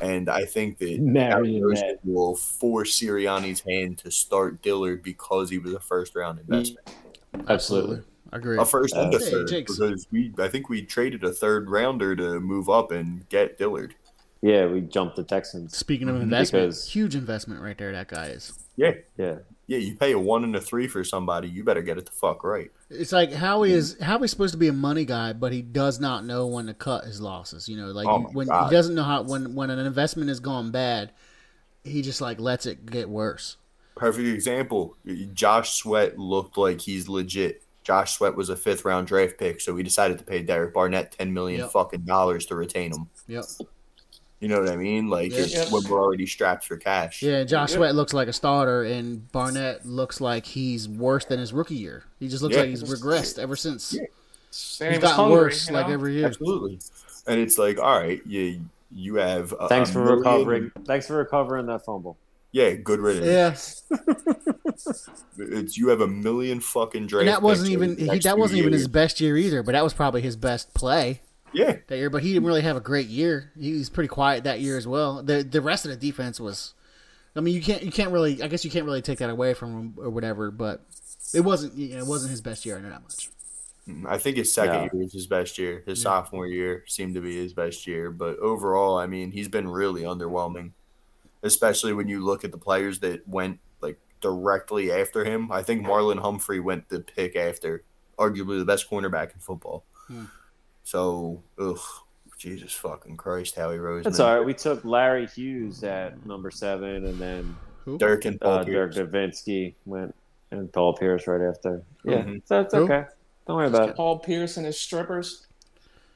And 0.00 0.28
I 0.28 0.44
think 0.44 0.78
that 0.78 1.00
Marionette. 1.00 1.62
Roseman 1.62 1.98
will 2.04 2.34
force 2.34 2.98
Sirianni's 2.98 3.60
hand 3.60 3.98
to 3.98 4.10
start 4.10 4.62
Dillard 4.62 5.02
because 5.02 5.50
he 5.50 5.58
was 5.58 5.72
a 5.74 5.80
first 5.80 6.14
round 6.14 6.38
mm. 6.38 6.42
investment, 6.42 6.88
Absolutely. 7.48 7.98
I 7.98 8.00
agree. 8.36 8.58
a 8.58 8.64
first 8.64 8.94
and 8.94 9.12
a 9.14 9.18
third. 9.18 9.48
Jakes. 9.48 9.78
Because 9.78 10.06
we, 10.10 10.32
I 10.38 10.48
think 10.48 10.68
we 10.68 10.82
traded 10.82 11.24
a 11.24 11.32
third 11.32 11.70
rounder 11.70 12.14
to 12.16 12.40
move 12.40 12.68
up 12.68 12.90
and 12.90 13.28
get 13.28 13.58
Dillard. 13.58 13.94
Yeah, 14.42 14.66
we 14.66 14.82
jumped 14.82 15.16
the 15.16 15.24
Texans. 15.24 15.76
Speaking 15.76 16.08
of 16.08 16.16
mm-hmm. 16.16 16.24
investment, 16.24 16.66
Because- 16.66 16.88
huge 16.88 17.14
investment 17.14 17.62
right 17.62 17.78
there. 17.78 17.92
That 17.92 18.08
guy 18.08 18.26
is. 18.26 18.52
Yeah, 18.76 18.92
Yeah. 19.16 19.36
yeah. 19.66 19.78
You 19.78 19.96
pay 19.96 20.12
a 20.12 20.18
one 20.18 20.44
and 20.44 20.54
a 20.54 20.60
three 20.60 20.86
for 20.86 21.02
somebody, 21.02 21.48
you 21.48 21.64
better 21.64 21.80
get 21.80 21.96
it 21.96 22.04
the 22.04 22.12
fuck 22.12 22.44
right. 22.44 22.70
It's 22.90 23.12
like 23.12 23.32
Howie 23.32 23.72
is 23.72 23.96
Howie's 24.02 24.30
supposed 24.30 24.52
to 24.52 24.58
be 24.58 24.68
a 24.68 24.72
money 24.72 25.06
guy, 25.06 25.32
but 25.32 25.52
he 25.52 25.62
does 25.62 25.98
not 25.98 26.26
know 26.26 26.46
when 26.46 26.66
to 26.66 26.74
cut 26.74 27.04
his 27.04 27.20
losses. 27.20 27.68
You 27.68 27.78
know, 27.78 27.86
like 27.86 28.06
Oh 28.06 28.28
when 28.32 28.48
God. 28.48 28.68
he 28.68 28.76
doesn't 28.76 28.94
know 28.94 29.02
how 29.02 29.22
when 29.22 29.54
when 29.54 29.70
an 29.70 29.78
investment 29.78 30.28
has 30.28 30.40
gone 30.40 30.70
bad, 30.70 31.12
he 31.82 32.02
just 32.02 32.20
like 32.20 32.38
lets 32.38 32.66
it 32.66 32.84
get 32.84 33.08
worse. 33.08 33.56
Perfect 33.96 34.26
example. 34.28 34.96
Josh 35.32 35.74
Sweat 35.74 36.18
looked 36.18 36.58
like 36.58 36.80
he's 36.82 37.08
legit. 37.08 37.62
Josh 37.84 38.16
Sweat 38.16 38.34
was 38.34 38.48
a 38.48 38.56
fifth 38.56 38.84
round 38.84 39.06
draft 39.06 39.38
pick, 39.38 39.60
so 39.60 39.72
we 39.74 39.82
decided 39.82 40.18
to 40.18 40.24
pay 40.24 40.42
Derek 40.42 40.72
Barnett 40.74 41.12
ten 41.12 41.32
million 41.32 41.60
Yep. 41.60 41.70
fucking 41.70 42.00
dollars 42.00 42.46
to 42.46 42.56
retain 42.56 42.92
him. 42.92 43.08
Yep. 43.28 43.44
You 44.40 44.48
know 44.48 44.60
what 44.60 44.70
I 44.70 44.76
mean? 44.76 45.08
Like 45.08 45.30
Yep. 45.32 45.40
it's 45.40 45.54
Yep. 45.54 45.70
when 45.70 45.82
we're 45.88 46.02
already 46.02 46.26
strapped 46.26 46.64
for 46.66 46.76
cash. 46.76 47.22
Yeah, 47.22 47.44
Josh 47.44 47.70
Yep. 47.70 47.76
Sweat 47.78 47.94
looks 47.94 48.12
like 48.14 48.26
a 48.28 48.32
starter, 48.32 48.82
and 48.82 49.30
Barnett 49.32 49.86
looks 49.86 50.20
like 50.20 50.46
he's 50.46 50.88
worse 50.88 51.24
than 51.26 51.38
his 51.38 51.52
rookie 51.52 51.76
year. 51.76 52.04
He 52.18 52.28
just 52.28 52.42
looks 52.42 52.54
Yeah. 52.54 52.62
like 52.62 52.70
he's 52.70 52.82
regressed 52.82 53.38
ever 53.38 53.54
since. 53.56 53.96
Saying 54.50 54.92
He's 54.92 54.98
he 55.00 55.02
was 55.04 55.10
gotten 55.10 55.16
hungry, 55.16 55.36
worse 55.36 55.68
you 55.68 55.74
like 55.74 55.88
every 55.88 56.14
year. 56.14 56.26
Absolutely. 56.26 56.78
And 57.26 57.40
it's 57.40 57.58
like, 57.58 57.78
all 57.78 57.98
right, 57.98 58.20
you 58.26 58.60
you 58.96 59.16
have 59.16 59.52
a, 59.58 59.66
Thanks 59.68 59.90
a 59.90 59.92
for 59.94 59.98
million- 60.04 60.18
recovering. 60.20 60.72
Thanks 60.84 61.06
for 61.08 61.16
recovering 61.16 61.66
that 61.66 61.84
fumble. 61.84 62.16
Yeah, 62.54 62.74
good 62.74 63.00
riddance. 63.00 63.26
Yes. 63.26 63.82
It's 65.36 65.76
you 65.76 65.88
have 65.88 66.00
a 66.00 66.06
million 66.06 66.60
fucking 66.60 67.08
draft. 67.08 67.22
and 67.22 67.28
that 67.28 67.42
wasn't 67.42 67.70
even 67.70 67.96
he, 67.96 68.18
that 68.20 68.38
wasn't 68.38 68.58
even 68.60 68.72
his 68.72 68.86
best 68.86 69.20
year 69.20 69.36
either. 69.36 69.64
But 69.64 69.72
that 69.72 69.82
was 69.82 69.92
probably 69.92 70.22
his 70.22 70.36
best 70.36 70.72
play 70.72 71.20
Yeah, 71.52 71.78
that 71.88 71.96
year. 71.96 72.10
But 72.10 72.22
he 72.22 72.32
didn't 72.32 72.46
really 72.46 72.60
have 72.62 72.76
a 72.76 72.80
great 72.80 73.08
year. 73.08 73.50
He 73.58 73.72
was 73.72 73.90
pretty 73.90 74.06
quiet 74.06 74.44
that 74.44 74.60
year 74.60 74.76
as 74.78 74.86
well. 74.86 75.20
The 75.22 75.42
the 75.42 75.60
rest 75.60 75.84
of 75.84 75.90
the 75.90 75.96
defense 75.96 76.38
was. 76.38 76.74
I 77.34 77.40
mean, 77.40 77.56
you 77.56 77.60
can't 77.60 77.82
you 77.82 77.90
can't 77.90 78.12
really. 78.12 78.40
I 78.40 78.46
guess 78.46 78.64
you 78.64 78.70
can't 78.70 78.84
really 78.84 79.02
take 79.02 79.18
that 79.18 79.30
away 79.30 79.54
from 79.54 79.70
him 79.76 79.94
or 79.96 80.10
whatever. 80.10 80.52
But 80.52 80.86
it 81.34 81.40
wasn't 81.40 81.74
you 81.74 81.94
know, 81.96 82.04
it 82.04 82.06
wasn't 82.06 82.30
his 82.30 82.40
best 82.40 82.64
year. 82.64 82.78
I 82.78 82.80
know 82.80 82.90
that 82.90 83.02
much. 83.02 83.30
Mm-hmm. 83.88 84.06
I 84.06 84.16
think 84.18 84.36
his 84.36 84.52
second 84.54 84.74
Yeah. 84.74 84.82
year 84.92 85.02
was 85.02 85.12
his 85.12 85.26
best 85.26 85.58
year. 85.58 85.82
His 85.86 86.00
sophomore 86.00 86.46
year 86.46 86.84
seemed 86.86 87.16
to 87.16 87.20
be 87.20 87.34
his 87.36 87.52
best 87.52 87.86
year, 87.88 88.12
but 88.12 88.38
overall, 88.38 88.96
I 88.96 89.06
mean, 89.08 89.32
he's 89.32 89.48
been 89.48 89.66
really 89.68 90.02
underwhelming. 90.02 90.70
Especially 91.44 91.92
when 91.92 92.08
you 92.08 92.24
look 92.24 92.42
at 92.42 92.50
the 92.50 92.58
players 92.58 92.98
that 93.00 93.26
went 93.28 93.60
like 93.80 94.00
directly 94.20 94.90
after 94.90 95.24
him. 95.24 95.52
I 95.52 95.62
think 95.62 95.86
Marlon 95.86 96.18
Humphrey 96.18 96.58
went 96.58 96.88
the 96.88 97.00
pick 97.00 97.36
after, 97.36 97.84
arguably 98.18 98.58
the 98.58 98.64
best 98.64 98.90
cornerback 98.90 99.34
in 99.34 99.38
football. 99.40 99.84
Hmm. 100.08 100.24
So, 100.82 101.42
ugh, 101.58 101.78
Jesus 102.38 102.72
fucking 102.72 103.16
Christ, 103.16 103.54
Howie 103.56 103.78
Roseman, 103.78 104.04
That's 104.04 104.20
all 104.20 104.36
right. 104.36 104.44
We 104.44 104.54
took 104.54 104.84
Larry 104.84 105.26
Hughes 105.26 105.84
at 105.84 106.26
number 106.26 106.50
seven, 106.50 107.06
and 107.06 107.18
then 107.18 107.56
Who? 107.84 107.96
Dirk 107.98 108.24
and 108.24 108.40
Paul 108.40 108.58
uh, 108.58 108.64
Dirk 108.64 108.94
Davinsky 108.94 109.74
went, 109.86 110.14
and 110.50 110.70
Paul 110.72 110.94
Pierce 110.94 111.26
right 111.26 111.40
after. 111.40 111.82
Yeah, 112.04 112.22
Mhm. 112.24 112.42
so 112.46 112.60
it's 112.60 112.74
Who? 112.74 112.84
okay. 112.84 113.04
Don't 113.46 113.56
worry 113.56 113.66
about 113.68 113.90
it. 113.90 113.96
Paul 113.96 114.18
Pierce 114.18 114.56
and 114.56 114.64
his 114.66 114.78
strippers. 114.80 115.46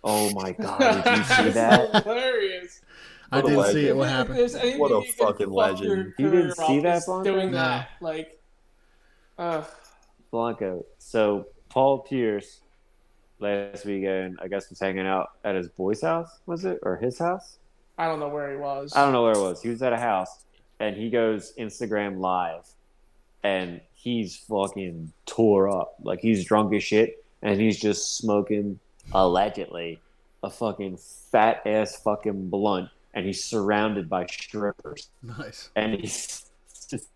Oh 0.04 0.30
my 0.34 0.52
god, 0.52 0.78
did 1.04 1.16
you 1.18 1.24
see 1.36 1.48
that? 1.50 2.02
Hilarious. 2.04 2.80
I 3.30 3.40
didn't 3.42 3.56
legend. 3.56 3.74
see 3.74 3.88
it. 3.88 3.96
What 3.96 4.08
happened? 4.08 4.38
there's 4.38 4.54
anything 4.54 4.80
What 4.80 4.90
a 4.92 5.02
fucking 5.12 5.50
legend. 5.50 5.88
your 5.88 6.14
You 6.18 6.30
didn't 6.30 6.54
see 6.56 6.76
that 6.80 6.82
that, 6.82 6.96
is 6.98 7.04
Blanco? 7.06 7.24
Doing 7.24 7.50
No. 7.52 7.58
that, 7.58 7.88
like, 8.00 8.40
uh, 9.38 9.62
Blanco. 10.30 10.84
So 10.98 11.46
Paul 11.68 11.98
Pierce 12.00 12.60
last 13.38 13.84
weekend, 13.84 14.38
I 14.42 14.48
guess, 14.48 14.68
was 14.70 14.80
hanging 14.80 15.06
out 15.06 15.30
at 15.44 15.54
his 15.54 15.68
boy's 15.68 16.00
house. 16.02 16.38
Was 16.46 16.64
it 16.64 16.78
or 16.82 16.96
his 16.96 17.18
house? 17.18 17.58
I 17.98 18.06
don't 18.06 18.20
know 18.20 18.28
where 18.28 18.50
he 18.50 18.56
was. 18.56 18.92
I 18.96 19.02
don't 19.04 19.12
know 19.12 19.22
where 19.24 19.32
it 19.32 19.40
was. 19.40 19.62
He 19.62 19.68
was 19.68 19.82
at 19.82 19.92
a 19.92 19.98
house, 19.98 20.44
and 20.80 20.96
he 20.96 21.10
goes 21.10 21.52
Instagram 21.58 22.18
live, 22.20 22.66
and 23.42 23.80
he's 23.94 24.36
fucking 24.36 25.12
tore 25.26 25.68
up. 25.68 25.94
Like 26.02 26.20
he's 26.20 26.44
drunk 26.44 26.72
as 26.74 26.82
shit, 26.84 27.24
and 27.42 27.60
he's 27.60 27.78
just 27.78 28.16
smoking 28.16 28.78
allegedly 29.12 30.00
a 30.42 30.50
fucking 30.50 30.96
fat 31.32 31.62
ass 31.66 32.00
fucking 32.02 32.48
blunt, 32.50 32.88
and 33.18 33.26
he's 33.26 33.42
surrounded 33.42 34.08
by 34.08 34.24
strippers, 34.26 35.10
Nice. 35.24 35.70
and 35.74 35.94
he's 36.00 36.48
just 36.88 37.08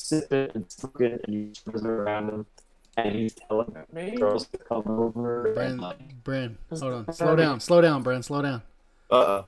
sipping 0.00 0.50
and 0.54 0.70
smoking, 0.70 1.18
and 1.24 1.34
he's 1.34 1.60
around 1.84 2.28
him, 2.30 2.46
and 2.96 3.12
he's 3.16 3.34
telling 3.34 3.74
Me? 3.92 4.12
girls 4.16 4.46
to 4.46 4.58
come 4.58 4.84
over. 4.86 5.52
And 5.54 5.80
Bren, 5.80 5.82
like, 5.82 6.22
Bren, 6.22 6.54
hold 6.70 6.92
on. 7.08 7.12
Slow 7.12 7.34
down. 7.34 7.58
Slow 7.58 7.80
down, 7.80 8.04
Bren. 8.04 8.22
Slow 8.22 8.40
down. 8.42 8.62
Uh 9.10 9.14
uh 9.18 9.42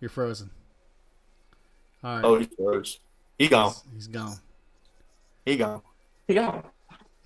You're 0.00 0.08
frozen. 0.08 0.50
All 2.02 2.14
right. 2.16 2.24
Oh, 2.24 2.38
he 2.38 2.48
froze. 2.56 2.98
He 3.38 3.48
gone. 3.48 3.74
He's 3.92 4.06
gone. 4.06 4.36
He 5.44 5.56
gone. 5.56 5.82
Yeah. 6.26 6.62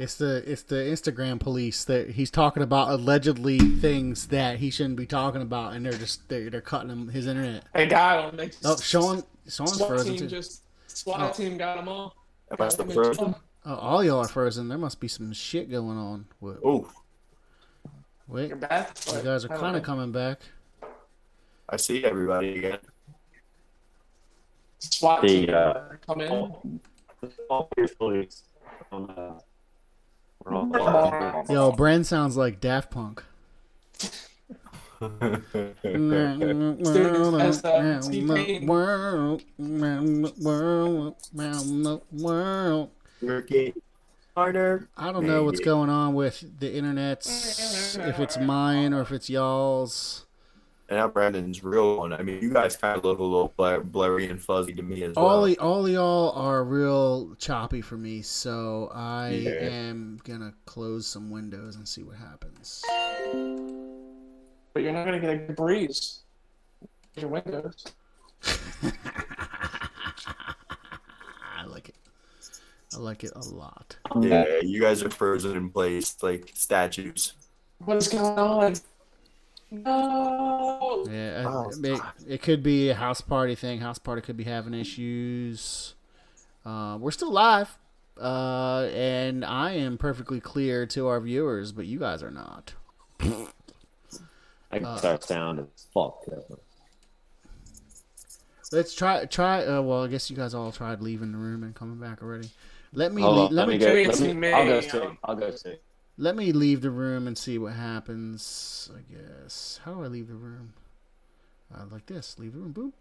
It's 0.01 0.15
the 0.15 0.37
it's 0.51 0.63
the 0.63 0.77
Instagram 0.77 1.39
police 1.39 1.85
that 1.85 2.09
he's 2.09 2.31
talking 2.31 2.63
about 2.63 2.89
allegedly 2.89 3.59
things 3.59 4.29
that 4.29 4.57
he 4.59 4.71
shouldn't 4.71 4.97
be 4.97 5.05
talking 5.05 5.43
about, 5.43 5.75
and 5.75 5.85
they're 5.85 5.93
just 5.93 6.27
they're, 6.31 6.49
they're 6.49 6.63
cutting 6.63 6.89
him 6.89 7.09
his 7.09 7.27
internet. 7.27 7.65
They 7.75 7.87
got 7.87 8.31
him. 8.31 8.37
They 8.39 8.47
just, 8.47 8.65
Oh, 8.65 8.77
Sean 8.79 9.23
Sean's 9.47 9.75
SWAT 9.77 9.89
frozen 9.89 10.13
team 10.17 10.21
too. 10.21 10.27
just 10.29 10.63
SWAT 10.87 11.21
Oh. 11.21 11.33
team 11.37 11.59
got 11.59 11.77
them 11.77 11.89
all. 11.89 12.17
Am 12.51 12.55
I 12.55 12.57
Got 12.57 12.79
them 12.79 12.91
frozen? 12.91 13.35
Oh, 13.67 13.75
all 13.75 14.03
y'all 14.03 14.21
are 14.21 14.29
frozen. 14.29 14.69
There 14.69 14.79
must 14.79 15.01
be 15.01 15.09
some 15.09 15.35
shit 15.35 15.71
going 15.71 15.99
on. 15.99 16.25
Wait, 16.41 16.57
Oh, 16.65 16.91
wait 18.27 18.49
You're 18.49 18.57
back. 18.57 18.97
you 19.15 19.21
guys 19.21 19.45
are 19.45 19.49
kind 19.49 19.77
of 19.77 19.83
coming 19.83 20.13
back. 20.13 20.41
I 21.69 21.77
see 21.77 22.03
everybody 22.07 22.57
again. 22.57 22.79
SWAT 24.79 25.21
The, 25.21 25.29
team 25.29 25.51
uh, 25.55 25.75
come 26.07 26.23
in. 26.23 26.81
Paul 27.49 27.69
Pierce 27.77 27.93
police. 27.97 28.45
on, 28.91 29.11
uh, 29.11 29.15
all- 29.15 29.45
Yo, 30.47 31.73
Bren 31.73 32.05
sounds 32.05 32.37
like 32.37 32.61
Daft 32.61 32.91
Punk. 32.91 33.23
as, 35.01 35.23
world, 38.63 39.43
world, 39.59 41.17
world. 42.13 42.91
Work 43.23 43.51
harder. 44.37 44.89
I 44.97 45.13
don't 45.13 45.27
know 45.27 45.45
what's 45.45 45.61
going 45.61 45.91
on 45.91 46.15
with 46.15 46.59
the 46.59 46.75
internet. 46.75 47.27
If 47.27 48.19
it's 48.19 48.39
mine 48.39 48.93
or 48.93 49.03
if 49.03 49.13
it's 49.13 49.29
y'all's. 49.31 50.27
And 50.91 50.99
now 50.99 51.07
Brandon's 51.07 51.63
real 51.63 51.99
one. 51.99 52.13
I 52.13 52.21
mean, 52.23 52.43
you 52.43 52.53
guys 52.53 52.77
kind 52.77 52.99
of 52.99 53.05
look 53.05 53.21
a 53.21 53.23
little 53.23 53.53
blur- 53.57 53.81
blurry 53.85 54.27
and 54.29 54.43
fuzzy 54.43 54.73
to 54.75 54.83
me 54.83 55.05
as 55.05 55.15
well. 55.15 55.25
All, 55.27 55.43
y- 55.43 55.57
all 55.61 55.89
y'all 55.89 56.33
are 56.33 56.65
real 56.65 57.37
choppy 57.37 57.81
for 57.81 57.97
me, 57.97 58.23
so 58.23 58.91
I 58.93 59.31
Yeah. 59.31 59.51
am 59.53 60.21
gonna 60.25 60.53
close 60.67 61.07
some 61.07 61.31
windows 61.31 61.77
and 61.77 61.87
see 61.87 62.03
what 62.03 62.17
happens. 62.17 62.83
But 64.73 64.83
you're 64.83 64.93
not 64.93 65.05
gonna 65.05 65.21
get 65.21 65.31
a 65.31 65.37
good 65.39 65.55
breeze. 65.57 66.25
Your 67.17 67.31
windows. 67.31 67.85
I 71.57 71.67
like 71.67 71.89
it. 71.89 71.95
I 72.95 72.99
like 72.99 73.23
it 73.23 73.31
a 73.37 73.45
lot. 73.49 73.97
yeah, 74.21 74.59
you 74.63 74.81
guys 74.81 75.05
are 75.05 75.11
frozen 75.11 75.57
in 75.57 75.71
place 75.71 76.21
like 76.21 76.51
statues. 76.55 77.35
What 77.85 77.97
is 77.97 78.09
going 78.09 78.37
on? 78.39 78.75
No. 79.71 81.05
Yeah, 81.11 81.45
Oh, 81.47 81.71
it, 81.83 82.01
it 82.27 82.43
could 82.43 82.63
be 82.63 82.91
a 82.91 82.95
house 82.95 83.21
party 83.21 83.55
thing. 83.55 83.81
House 83.81 83.99
party 83.99 84.21
could 84.23 84.37
be 84.37 84.45
having 84.45 84.75
issues. 84.75 85.95
Uh, 86.67 86.99
we're 87.01 87.11
still 87.13 87.33
live, 87.33 87.79
uh, 88.21 88.89
and 88.95 89.45
I 89.45 89.73
am 89.73 89.97
perfectly 89.97 90.41
clear 90.41 90.87
to 90.87 91.07
our 91.07 91.21
viewers, 91.21 91.73
but 91.73 91.87
you 91.87 91.99
guys 91.99 92.23
are 92.23 92.31
not. 92.31 92.75
I 94.73 94.79
guess 94.79 95.05
our 95.05 95.21
sound 95.21 95.61
is 95.61 95.87
fucked 95.95 96.29
up. 96.29 96.61
Let's 98.73 98.95
try 98.95 99.25
try. 99.25 99.65
Uh, 99.65 99.83
well, 99.83 100.05
I 100.05 100.09
guess 100.09 100.31
you 100.31 100.37
guys 100.37 100.55
all 100.55 100.71
tried 100.71 101.01
leaving 101.01 101.33
the 101.33 101.39
room 101.39 101.63
and 101.65 101.75
coming 101.75 101.97
back 101.99 102.23
already. 102.23 102.51
Let 102.93 103.13
me 103.13 103.23
Hold 103.23 103.37
lea- 103.37 103.47
on, 103.47 103.55
let, 103.55 103.69
me, 103.69 103.79
go. 103.79 103.87
try- 103.87 104.05
Let 104.13 104.21
me, 104.21 104.33
me, 104.33 104.53
I'll 104.53 104.65
go 104.67 104.79
uh, 104.79 104.83
see. 104.83 105.01
I'll 105.25 105.35
go 105.37 105.51
see. 105.51 105.75
Let 106.21 106.37
me 106.37 106.53
leave 106.53 106.83
the 106.83 106.91
room 106.91 107.27
and 107.27 107.37
see 107.39 107.57
what 107.57 107.73
happens. 107.73 108.91
I 108.95 109.01
guess. 109.11 109.81
How 109.85 109.95
do 109.95 110.05
I 110.05 110.07
leave 110.07 110.29
the 110.29 110.35
room? 110.35 110.75
Uh, 111.75 111.85
like 111.91 112.05
this. 112.07 112.39
Leave 112.39 112.53
the 112.53 112.59
room. 112.59 112.73
Boom. 112.73 112.93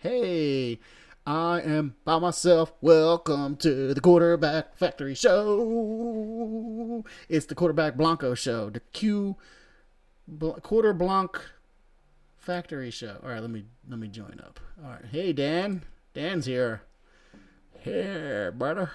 Hey, 0.00 0.78
I 1.26 1.60
am 1.60 1.96
by 2.04 2.20
myself. 2.20 2.72
Welcome 2.80 3.56
to 3.56 3.92
the 3.92 4.00
Quarterback 4.00 4.76
Factory 4.76 5.16
Show. 5.16 7.04
It's 7.28 7.46
the 7.46 7.56
Quarterback 7.56 7.96
Blanco 7.96 8.34
Show. 8.34 8.70
The 8.70 8.80
Q 8.92 9.34
Bl- 10.28 10.52
Quarter 10.52 10.92
Blanc 10.92 11.40
Factory 12.38 12.92
Show. 12.92 13.16
All 13.24 13.30
right, 13.30 13.40
let 13.40 13.50
me 13.50 13.64
let 13.88 13.98
me 13.98 14.06
join 14.06 14.40
up. 14.40 14.60
All 14.84 14.90
right, 14.90 15.06
hey 15.10 15.32
Dan, 15.32 15.82
Dan's 16.14 16.46
here. 16.46 16.82
Here, 17.80 18.52
brother. 18.52 18.92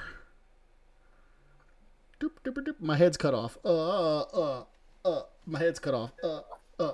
Doop, 2.20 2.32
doop, 2.43 2.55
doop. 2.65 2.76
My 2.80 2.97
head's 2.97 3.15
cut 3.15 3.36
off. 3.36 3.57
Uh, 3.63 4.22
uh, 4.22 4.63
uh. 5.05 5.22
My 5.45 5.59
head's 5.59 5.78
cut 5.78 5.93
off. 5.93 6.11
Uh, 6.24 6.41
uh, 6.80 6.93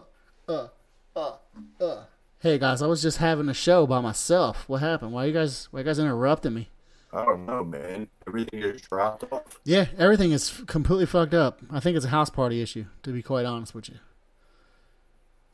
uh, 0.49 0.67
uh, 1.15 1.35
uh. 1.79 2.03
Hey 2.39 2.57
guys, 2.57 2.81
I 2.81 2.87
was 2.87 3.01
just 3.01 3.19
having 3.19 3.47
a 3.47 3.53
show 3.53 3.87
by 3.87 4.01
myself. 4.01 4.67
What 4.67 4.81
happened? 4.81 5.13
Why 5.13 5.25
you 5.25 5.33
guys? 5.33 5.69
Why 5.71 5.79
you 5.79 5.85
guys 5.85 5.97
interrupting 5.97 6.53
me? 6.53 6.69
I 7.13 7.23
don't 7.23 7.45
know, 7.45 7.63
man. 7.63 8.09
Everything 8.27 8.61
just 8.61 8.89
dropped 8.89 9.23
off. 9.31 9.61
Yeah, 9.63 9.85
everything 9.97 10.33
is 10.33 10.61
completely 10.67 11.05
fucked 11.05 11.33
up. 11.33 11.61
I 11.71 11.79
think 11.79 11.95
it's 11.95 12.05
a 12.05 12.09
house 12.09 12.29
party 12.29 12.61
issue, 12.61 12.85
to 13.03 13.11
be 13.11 13.21
quite 13.21 13.45
honest 13.45 13.73
with 13.73 13.87
you. 13.87 13.95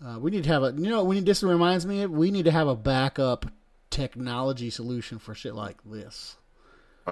Uh, 0.03 0.17
we 0.17 0.31
need 0.31 0.45
to 0.45 0.49
have 0.49 0.63
a, 0.63 0.71
you 0.71 0.89
know, 0.89 1.03
we 1.03 1.15
need, 1.17 1.25
this 1.25 1.43
reminds 1.43 1.85
me, 1.85 2.03
of, 2.03 2.11
we 2.11 2.31
need 2.31 2.45
to 2.45 2.51
have 2.51 2.69
a 2.69 2.75
backup 2.77 3.45
technology 3.89 4.69
solution 4.69 5.19
for 5.19 5.35
shit 5.35 5.53
like 5.53 5.75
this. 5.83 6.37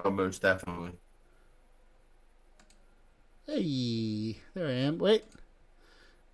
Oh, 0.02 0.10
most 0.10 0.40
definitely. 0.40 0.92
Hey, 3.50 4.36
there 4.52 4.66
I 4.66 4.72
am. 4.72 4.98
Wait, 4.98 5.24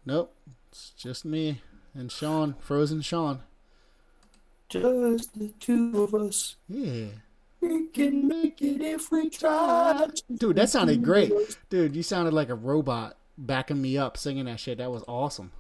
nope, 0.04 0.34
it's 0.72 0.90
just 0.96 1.24
me 1.24 1.60
and 1.94 2.10
Sean, 2.10 2.56
Frozen 2.58 3.02
Sean. 3.02 3.38
Just 4.68 5.38
the 5.38 5.52
two 5.60 6.02
of 6.02 6.12
us. 6.12 6.56
Yeah, 6.68 7.06
We 7.60 7.86
can 7.86 8.26
make 8.26 8.60
it 8.60 8.80
if 8.80 9.12
we 9.12 9.30
try. 9.30 10.08
dude, 10.36 10.56
that 10.56 10.70
sounded 10.70 11.04
great, 11.04 11.32
dude. 11.70 11.94
You 11.94 12.02
sounded 12.02 12.34
like 12.34 12.48
a 12.48 12.56
robot 12.56 13.16
backing 13.38 13.80
me 13.80 13.96
up 13.96 14.16
singing 14.16 14.46
that 14.46 14.58
shit. 14.58 14.78
That 14.78 14.90
was 14.90 15.04
awesome. 15.06 15.52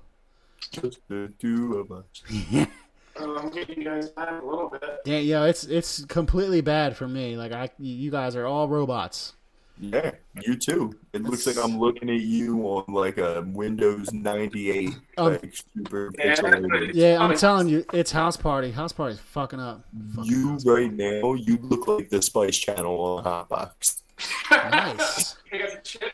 Just 0.72 1.06
the 1.08 1.32
two 1.38 1.76
of 1.78 1.92
us. 1.92 2.66
Oh, 3.16 3.36
I'm 3.38 3.48
getting 3.50 3.78
you 3.78 3.84
guys 3.84 4.08
back 4.10 4.42
a 4.42 4.44
little 4.44 4.68
bit. 4.68 4.82
Yeah, 5.04 5.18
yeah, 5.18 5.44
it's 5.44 5.62
it's 5.62 6.04
completely 6.06 6.62
bad 6.62 6.96
for 6.96 7.06
me. 7.06 7.36
Like 7.36 7.52
I, 7.52 7.70
you 7.78 8.10
guys 8.10 8.34
are 8.34 8.44
all 8.44 8.66
robots. 8.68 9.34
Yeah, 9.78 10.12
you 10.40 10.56
too. 10.56 10.92
It 11.12 11.22
looks 11.22 11.46
like 11.46 11.56
I'm 11.62 11.78
looking 11.78 12.08
at 12.08 12.20
you 12.20 12.60
on 12.62 12.84
like 12.94 13.18
a 13.18 13.42
Windows 13.48 14.12
98, 14.12 14.90
Um, 15.18 15.32
like 15.32 15.54
super 15.76 16.10
Yeah. 16.16 16.36
pixelated. 16.36 16.94
Yeah, 16.94 17.18
I'm 17.20 17.36
telling 17.36 17.68
you, 17.68 17.84
it's 17.92 18.12
house 18.12 18.36
party. 18.36 18.70
House 18.70 18.92
party's 18.92 19.18
fucking 19.18 19.58
up. 19.60 19.84
Fucking 20.14 20.30
You 20.30 20.48
house 20.50 20.64
right 20.64 20.92
now, 20.92 21.34
you 21.34 21.58
look 21.60 21.88
like 21.88 22.08
the 22.08 22.22
Spice 22.22 22.56
Channel 22.56 23.00
on 23.00 23.24
Hotbox. 23.24 24.02
Nice, 24.50 25.36
I 25.52 25.58
got 25.58 25.70
the 25.72 25.80
chip. 25.82 26.12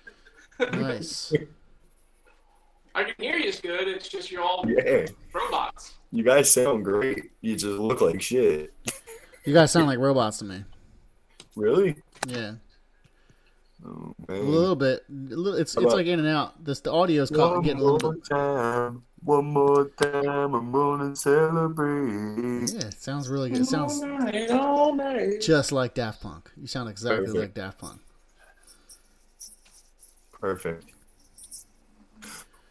nice. 0.73 1.33
I 2.95 3.05
can 3.05 3.15
hear 3.19 3.37
you 3.37 3.49
as 3.51 3.61
good. 3.61 3.87
It's 3.89 4.09
just 4.09 4.33
you're 4.33 4.43
all 4.43 4.65
Yeah, 4.67 5.07
robots. 5.33 5.95
you 6.11 6.25
guys 6.25 6.51
sound 6.51 6.85
great. 6.85 7.31
You 7.41 7.55
just 7.55 7.67
look 7.79 8.01
like 8.01 8.21
shit. 8.21 8.73
You 9.45 9.55
guys 9.55 9.71
sound 9.71 9.87
like 9.87 9.99
robots 9.99 10.39
to 10.39 10.45
me. 10.45 10.65
Really? 11.57 11.97
Yeah, 12.27 12.55
Oh, 13.87 14.15
a 14.29 14.35
little 14.35 14.77
bit. 14.77 15.05
It's 15.09 15.75
it's 15.77 15.95
like 15.95 16.07
in 16.07 16.19
and 16.19 16.29
out. 16.29 16.63
This 16.65 16.81
the 16.81 16.93
audio's 16.93 17.31
caught, 17.31 17.65
getting 17.65 17.81
a 17.81 17.85
little 17.85 17.99
more 18.11 18.15
bit. 18.15 18.25
time, 18.25 19.03
one 19.23 19.47
more 19.47 19.87
time, 19.97 20.55
I'm 20.55 20.71
gonna 20.71 21.17
celebrate. 21.17 22.71
Yeah, 22.73 22.89
it 22.89 23.01
sounds 23.01 23.29
really 23.29 23.51
good. 23.51 23.63
It 23.63 23.67
sounds 23.67 24.03
All 24.03 24.09
night, 24.09 24.51
all 24.51 24.95
night. 24.95 25.41
just 25.41 25.73
like 25.73 25.95
Daft 25.95 26.23
Punk. 26.23 26.51
You 26.61 26.67
sound 26.67 26.91
exactly 26.91 27.27
Perfect. 27.27 27.41
like 27.41 27.55
Daft 27.55 27.79
Punk. 27.79 28.01
Perfect. 30.33 30.85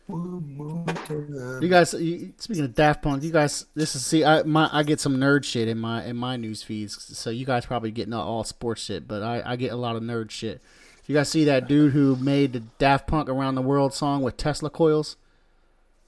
One 0.07 0.55
more 0.57 0.85
time. 0.85 1.59
You 1.61 1.67
guys, 1.69 1.93
you, 1.93 2.33
speaking 2.37 2.63
of 2.65 2.73
Daft 2.73 3.03
Punk, 3.03 3.21
you 3.23 3.31
guys, 3.31 3.65
this 3.75 3.95
is 3.95 4.03
see, 4.03 4.23
I 4.25 4.41
my 4.43 4.67
I 4.73 4.81
get 4.83 4.99
some 4.99 5.17
nerd 5.17 5.43
shit 5.43 5.67
in 5.67 5.77
my 5.77 6.03
in 6.05 6.17
my 6.17 6.35
news 6.35 6.63
feeds. 6.63 7.15
So 7.17 7.29
you 7.29 7.45
guys 7.45 7.65
probably 7.65 7.91
getting 7.91 8.13
all, 8.13 8.27
all 8.27 8.43
sports 8.43 8.81
shit, 8.83 9.07
but 9.07 9.21
I 9.21 9.43
I 9.45 9.55
get 9.55 9.71
a 9.71 9.75
lot 9.75 9.95
of 9.95 10.01
nerd 10.03 10.31
shit. 10.31 10.61
You 11.09 11.15
guys 11.15 11.27
see 11.29 11.43
that 11.45 11.67
dude 11.67 11.93
who 11.93 12.15
made 12.17 12.53
the 12.53 12.59
Daft 12.77 13.07
Punk 13.07 13.29
Around 13.29 13.55
the 13.55 13.63
World 13.63 13.95
song 13.95 14.21
with 14.21 14.37
Tesla 14.37 14.69
coils? 14.69 15.17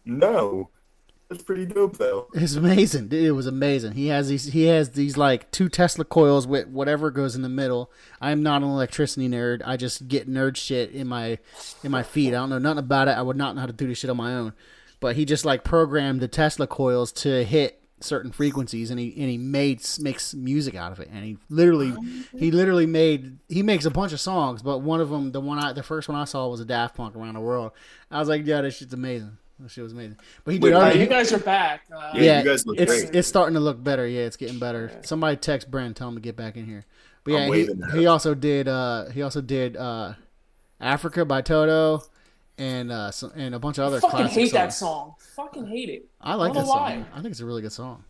No, 0.06 0.70
that's 1.28 1.42
pretty 1.42 1.66
dope 1.66 1.98
though. 1.98 2.28
It's 2.36 2.54
amazing. 2.54 3.08
Dude, 3.08 3.26
It 3.26 3.32
was 3.32 3.48
amazing. 3.48 3.94
He 3.94 4.10
has 4.10 4.30
these. 4.30 4.54
He 4.54 4.66
has 4.66 4.92
these 4.92 5.18
like 5.18 5.50
two 5.50 5.70
Tesla 5.70 6.06
coils 6.06 6.46
with 6.46 6.68
whatever 6.68 7.10
goes 7.10 7.36
in 7.36 7.42
the 7.42 7.50
middle. 7.50 7.90
I 8.22 8.30
am 8.30 8.44
not 8.44 8.62
an 8.62 8.70
electricity 8.70 9.28
nerd. 9.28 9.64
I 9.66 9.76
just 9.76 10.08
get 10.08 10.30
nerd 10.30 10.56
shit 10.56 10.92
in 10.92 11.08
my 11.08 11.40
in 11.84 11.90
my 11.90 12.04
feed. 12.04 12.36
I 12.36 12.38
don't 12.38 12.52
know 12.52 12.60
nothing 12.60 12.78
about 12.78 13.08
it. 13.08 13.18
I 13.18 13.24
would 13.24 13.38
not 13.38 13.56
know 13.56 13.62
how 13.62 13.68
to 13.68 13.74
do 13.74 13.88
this 13.88 13.98
shit 13.98 14.12
on 14.12 14.18
my 14.18 14.36
own. 14.36 14.54
But 15.00 15.16
he 15.16 15.26
just 15.26 15.46
like 15.46 15.64
programmed 15.64 16.20
the 16.20 16.28
Tesla 16.28 16.68
coils 16.68 17.12
to 17.14 17.44
hit 17.44 17.81
certain 18.02 18.32
frequencies, 18.32 18.92
and 18.92 19.00
he 19.00 19.14
and 19.18 19.30
he 19.30 19.38
made 19.38 19.82
makes 20.00 20.34
music 20.34 20.76
out 20.76 20.92
of 20.92 21.00
it. 21.00 21.10
And 21.12 21.24
he 21.24 21.38
literally 21.50 21.94
he 22.38 22.52
literally 22.52 22.86
made 22.86 23.38
he 23.50 23.64
makes 23.64 23.86
a 23.86 23.92
bunch 23.92 24.14
of 24.14 24.20
songs. 24.20 24.62
But 24.62 24.80
one 24.80 25.02
of 25.02 25.10
them, 25.10 25.32
the 25.32 25.42
one 25.42 25.60
I 25.60 25.74
the 25.74 25.84
first 25.84 26.10
one 26.10 26.18
I 26.18 26.26
saw 26.26 26.48
was 26.48 26.60
a 26.60 26.66
Daft 26.66 26.96
Punk 26.96 27.16
Around 27.16 27.34
the 27.36 27.40
World. 27.42 27.72
I 28.10 28.20
was 28.20 28.28
like, 28.30 28.46
yeah, 28.46 28.62
this 28.62 28.78
shit's 28.78 28.94
amazing. 28.94 29.38
That 29.60 29.70
shit 29.70 29.84
was 29.84 29.94
amazing. 29.94 30.18
But 30.44 30.54
he 30.54 30.60
did 30.60 30.74
Wait, 30.74 30.74
other, 30.74 30.98
you 30.98 31.06
guys 31.06 31.32
are 31.32 31.38
back. 31.40 31.82
Uh, 31.96 32.12
Yeah, 32.16 32.40
you 32.40 32.46
guys 32.46 32.66
look 32.66 32.80
it's 32.80 32.92
great. 33.04 33.16
it's 33.16 33.28
starting 33.28 33.54
to 33.54 33.60
look 33.60 33.84
better. 33.84 34.08
Yeah, 34.08 34.22
it's 34.22 34.38
getting 34.38 34.58
better. 34.60 34.92
Somebody 35.04 35.38
text 35.38 35.70
Brent, 35.70 35.96
tell 35.98 36.10
him 36.10 36.16
to 36.16 36.22
get 36.22 36.36
back 36.36 36.58
in 36.58 36.66
here. 36.66 36.86
But 37.24 37.34
yeah, 37.34 37.54
he, 37.54 37.70
he 38.00 38.06
also 38.08 38.34
did 38.34 38.68
uh 38.68 39.10
he 39.10 39.22
also 39.22 39.42
did 39.42 39.78
uh 39.78 40.14
Africa 40.80 41.26
by 41.26 41.42
Toto 41.42 42.02
and 42.62 42.92
uh 42.92 43.12
so, 43.12 43.32
and 43.36 43.56
a 43.56 43.60
bunch 43.60 43.78
of 43.80 43.86
other 43.86 44.00
fucking 44.00 44.18
classic 44.18 44.34
hate 44.34 44.42
songs. 44.50 44.52
that 44.54 44.74
song. 44.74 45.16
Fucking 45.36 45.68
hate 45.68 45.90
it. 45.90 46.06
I 46.22 46.36
like 46.36 46.52
I 46.52 46.54
don't 46.54 46.56
that 46.56 46.60
know 46.62 46.68
song. 46.68 46.80
why. 46.82 47.06
I 47.14 47.22
think 47.22 47.32
it's 47.32 47.40
a 47.40 47.46
really 47.46 47.62
good 47.62 47.72
song. 47.74 48.04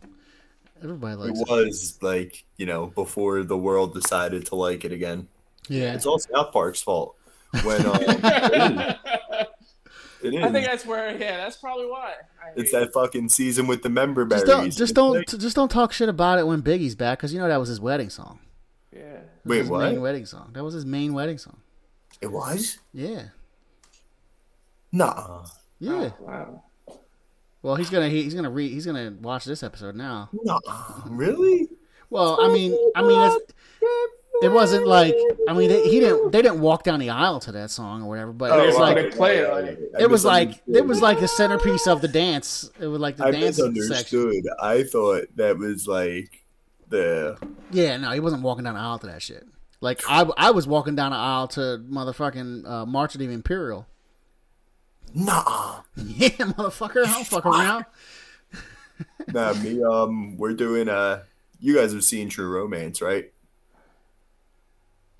Everybody 0.82 1.14
It 1.14 1.18
likes 1.18 1.40
it. 1.40 1.48
It 1.48 1.66
was 1.66 1.98
like 2.02 2.44
you 2.56 2.66
know 2.66 2.86
before 2.86 3.42
the 3.44 3.56
world 3.56 3.94
decided 3.94 4.46
to 4.46 4.56
like 4.56 4.84
it 4.84 4.92
again. 4.92 5.28
Yeah. 5.68 5.94
It's 5.94 6.06
all 6.06 6.18
South 6.18 6.52
Park's 6.52 6.82
fault. 6.82 7.16
When 7.64 7.84
um, 7.86 7.96
it 8.00 8.08
is. 8.08 8.96
It 10.24 10.40
I 10.42 10.52
think 10.52 10.66
that's 10.66 10.86
where. 10.86 11.10
Yeah, 11.12 11.36
that's 11.38 11.56
probably 11.56 11.86
why. 11.86 12.14
I 12.42 12.46
hate 12.50 12.54
It's 12.56 12.72
it. 12.72 12.78
that 12.80 12.92
fucking 12.92 13.28
season 13.28 13.66
with 13.66 13.82
the 13.82 13.88
member 13.90 14.24
berries. 14.24 14.44
Just 14.44 14.56
don't 14.56 14.70
just 14.72 14.94
don't 14.94 15.12
like- 15.16 15.26
just 15.40 15.56
don't 15.56 15.70
talk 15.70 15.92
shit 15.92 16.08
about 16.08 16.38
it 16.38 16.46
when 16.46 16.62
Biggie's 16.62 16.94
back 16.94 17.18
because 17.18 17.32
you 17.32 17.40
know 17.40 17.48
that 17.48 17.58
was 17.60 17.68
his 17.68 17.80
wedding 17.80 18.10
song. 18.10 18.38
Yeah. 18.92 19.00
That 19.02 19.22
was 19.44 19.46
Wait, 19.50 19.58
his 19.58 19.68
what? 19.70 19.92
Main 19.92 20.00
wedding 20.00 20.26
song. 20.26 20.50
That 20.52 20.64
was 20.64 20.74
his 20.74 20.86
main 20.86 21.12
wedding 21.12 21.38
song. 21.38 21.58
It 22.20 22.30
was? 22.30 22.78
Yeah. 22.92 23.22
Nah. 24.92 25.44
Yeah. 25.78 26.10
Wow. 26.20 26.62
Well, 27.62 27.76
he's 27.76 27.90
gonna 27.90 28.08
he, 28.08 28.22
he's 28.24 28.34
gonna 28.34 28.50
read 28.50 28.72
he's 28.72 28.86
gonna 28.86 29.14
watch 29.20 29.44
this 29.44 29.62
episode 29.62 29.94
now. 29.94 30.28
No, 30.32 30.60
really? 31.06 31.68
Well, 32.10 32.38
I 32.40 32.52
mean, 32.52 32.76
I 32.94 33.02
mean, 33.02 33.18
it's, 33.20 33.54
it 34.42 34.50
wasn't 34.50 34.86
like 34.86 35.14
I 35.48 35.52
mean 35.54 35.68
they, 35.68 35.88
he 35.88 36.00
didn't 36.00 36.32
they 36.32 36.42
didn't 36.42 36.60
walk 36.60 36.82
down 36.82 36.98
the 36.98 37.10
aisle 37.10 37.38
to 37.40 37.52
that 37.52 37.70
song 37.70 38.02
or 38.02 38.08
whatever, 38.08 38.32
but 38.32 38.58
it 38.58 38.66
was 38.66 38.74
wow. 38.74 38.80
like 38.80 38.96
They 38.96 39.10
play 39.10 39.38
it, 39.38 39.50
like- 39.50 39.78
I 39.98 40.02
it 40.02 40.10
was 40.10 40.24
like 40.24 40.60
it 40.66 40.84
was 40.84 41.00
like 41.00 41.20
the 41.20 41.28
centerpiece 41.28 41.86
of 41.86 42.00
the 42.00 42.08
dance. 42.08 42.68
It 42.80 42.86
was 42.86 43.00
like 43.00 43.16
the 43.16 43.26
I 43.26 43.30
dance 43.30 43.56
section. 43.56 43.74
misunderstood. 43.74 44.48
I 44.60 44.82
thought 44.82 45.24
that 45.36 45.56
was 45.56 45.86
like 45.86 46.44
the 46.88 47.38
Yeah, 47.70 47.96
no, 47.96 48.10
he 48.10 48.20
wasn't 48.20 48.42
walking 48.42 48.64
down 48.64 48.74
the 48.74 48.80
aisle 48.80 48.98
to 48.98 49.06
that 49.06 49.22
shit. 49.22 49.46
Like 49.80 50.02
I, 50.08 50.28
I 50.36 50.50
was 50.50 50.66
walking 50.66 50.96
down 50.96 51.12
the 51.12 51.16
aisle 51.16 51.48
to 51.48 51.82
motherfucking 51.88 52.68
uh, 52.68 52.86
March 52.86 53.14
of 53.14 53.20
the 53.20 53.26
Imperial. 53.26 53.86
Nah. 55.14 55.80
Yeah, 55.96 56.28
motherfucker, 56.28 57.06
I 57.06 57.12
don't 57.12 57.26
fuck 57.26 57.46
around. 57.46 57.86
Nah, 59.32 59.52
me. 59.54 59.82
Um, 59.82 60.36
we're 60.36 60.52
doing. 60.52 60.88
Uh, 60.88 61.22
you 61.58 61.74
guys 61.74 61.92
have 61.92 62.04
seen 62.04 62.28
True 62.28 62.48
Romance, 62.48 63.00
right? 63.02 63.32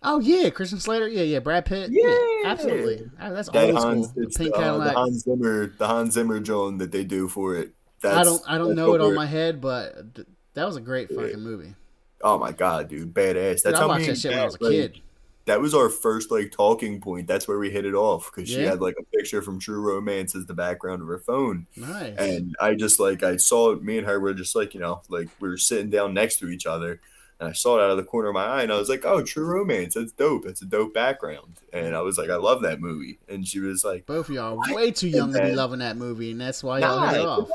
Oh 0.04 0.18
yeah, 0.20 0.50
Christian 0.50 0.80
Slater. 0.80 1.08
Yeah, 1.08 1.22
yeah, 1.22 1.38
Brad 1.38 1.64
Pitt. 1.64 1.90
Yeah. 1.92 2.50
absolutely. 2.50 3.08
Ah, 3.20 3.30
That's 3.30 3.48
That 3.50 3.66
old 3.66 3.76
Hans, 3.76 4.08
school. 4.08 4.22
The 4.22 4.26
it's 4.28 4.36
pink 4.36 4.54
the, 4.54 4.60
uh, 4.60 4.84
the 4.84 4.92
Hans 4.92 5.22
Zimmer, 5.22 5.66
the 5.78 5.86
Hans 5.86 6.14
Zimmer 6.14 6.40
Joan 6.40 6.78
that 6.78 6.90
they 6.90 7.04
do 7.04 7.28
for 7.28 7.56
it. 7.56 7.72
That's, 8.00 8.16
I 8.16 8.24
don't, 8.24 8.42
I 8.48 8.58
don't 8.58 8.74
know 8.74 8.94
it 8.94 9.00
on 9.00 9.14
my 9.14 9.26
head, 9.26 9.60
but 9.60 10.14
th- 10.14 10.26
that 10.54 10.66
was 10.66 10.76
a 10.76 10.80
great 10.80 11.08
fucking 11.08 11.40
movie. 11.40 11.74
Oh 12.20 12.38
my 12.38 12.50
god, 12.50 12.88
dude, 12.88 13.14
badass! 13.14 13.62
That's 13.62 13.62
Dude, 13.62 13.74
I 13.74 13.86
watched 13.86 14.00
me 14.02 14.06
that 14.08 14.18
shit 14.18 14.30
when 14.32 14.40
I 14.40 14.44
was 14.44 14.54
a 14.56 14.58
kid. 14.58 15.00
That 15.46 15.60
was 15.60 15.74
our 15.74 15.88
first 15.88 16.30
like 16.30 16.52
talking 16.52 17.00
point. 17.00 17.26
That's 17.26 17.48
where 17.48 17.58
we 17.58 17.70
hit 17.70 17.84
it 17.84 17.94
off 17.94 18.30
because 18.32 18.48
she 18.48 18.62
had 18.62 18.80
like 18.80 18.94
a 18.98 19.16
picture 19.16 19.42
from 19.42 19.58
True 19.58 19.80
Romance 19.80 20.34
as 20.34 20.46
the 20.46 20.54
background 20.54 21.02
of 21.02 21.08
her 21.08 21.18
phone. 21.18 21.66
Nice. 21.76 22.16
And 22.16 22.54
I 22.60 22.74
just 22.74 23.00
like 23.00 23.22
I 23.22 23.36
saw 23.36 23.72
it. 23.72 23.82
me 23.82 23.98
and 23.98 24.06
her 24.06 24.20
were 24.20 24.34
just 24.34 24.54
like 24.54 24.74
you 24.74 24.80
know 24.80 25.02
like 25.08 25.28
we 25.40 25.48
were 25.48 25.58
sitting 25.58 25.90
down 25.90 26.14
next 26.14 26.38
to 26.38 26.48
each 26.48 26.66
other, 26.66 27.00
and 27.40 27.48
I 27.48 27.52
saw 27.52 27.78
it 27.78 27.82
out 27.82 27.90
of 27.90 27.96
the 27.96 28.04
corner 28.04 28.28
of 28.28 28.34
my 28.34 28.44
eye, 28.44 28.62
and 28.62 28.72
I 28.72 28.78
was 28.78 28.88
like, 28.88 29.04
"Oh, 29.04 29.22
True 29.22 29.46
Romance, 29.46 29.94
that's 29.94 30.12
dope. 30.12 30.44
That's 30.44 30.62
a 30.62 30.66
dope 30.66 30.94
background." 30.94 31.58
And 31.72 31.96
I 31.96 32.02
was 32.02 32.18
like, 32.18 32.30
"I 32.30 32.36
love 32.36 32.62
that 32.62 32.80
movie," 32.80 33.18
and 33.28 33.46
she 33.46 33.58
was 33.58 33.84
like, 33.84 34.06
Both 34.06 34.28
of 34.28 34.36
y'all 34.36 34.58
are 34.64 34.74
way 34.74 34.92
too 34.92 35.08
young 35.08 35.32
to 35.32 35.42
be 35.42 35.52
loving 35.52 35.80
that 35.80 35.96
movie, 35.96 36.30
and 36.30 36.40
that's 36.40 36.62
why 36.62 36.78
y'all 36.78 37.00
"Nah, 37.00 37.08
hit 37.08 37.20
it 37.20 37.26
off. 37.26 37.50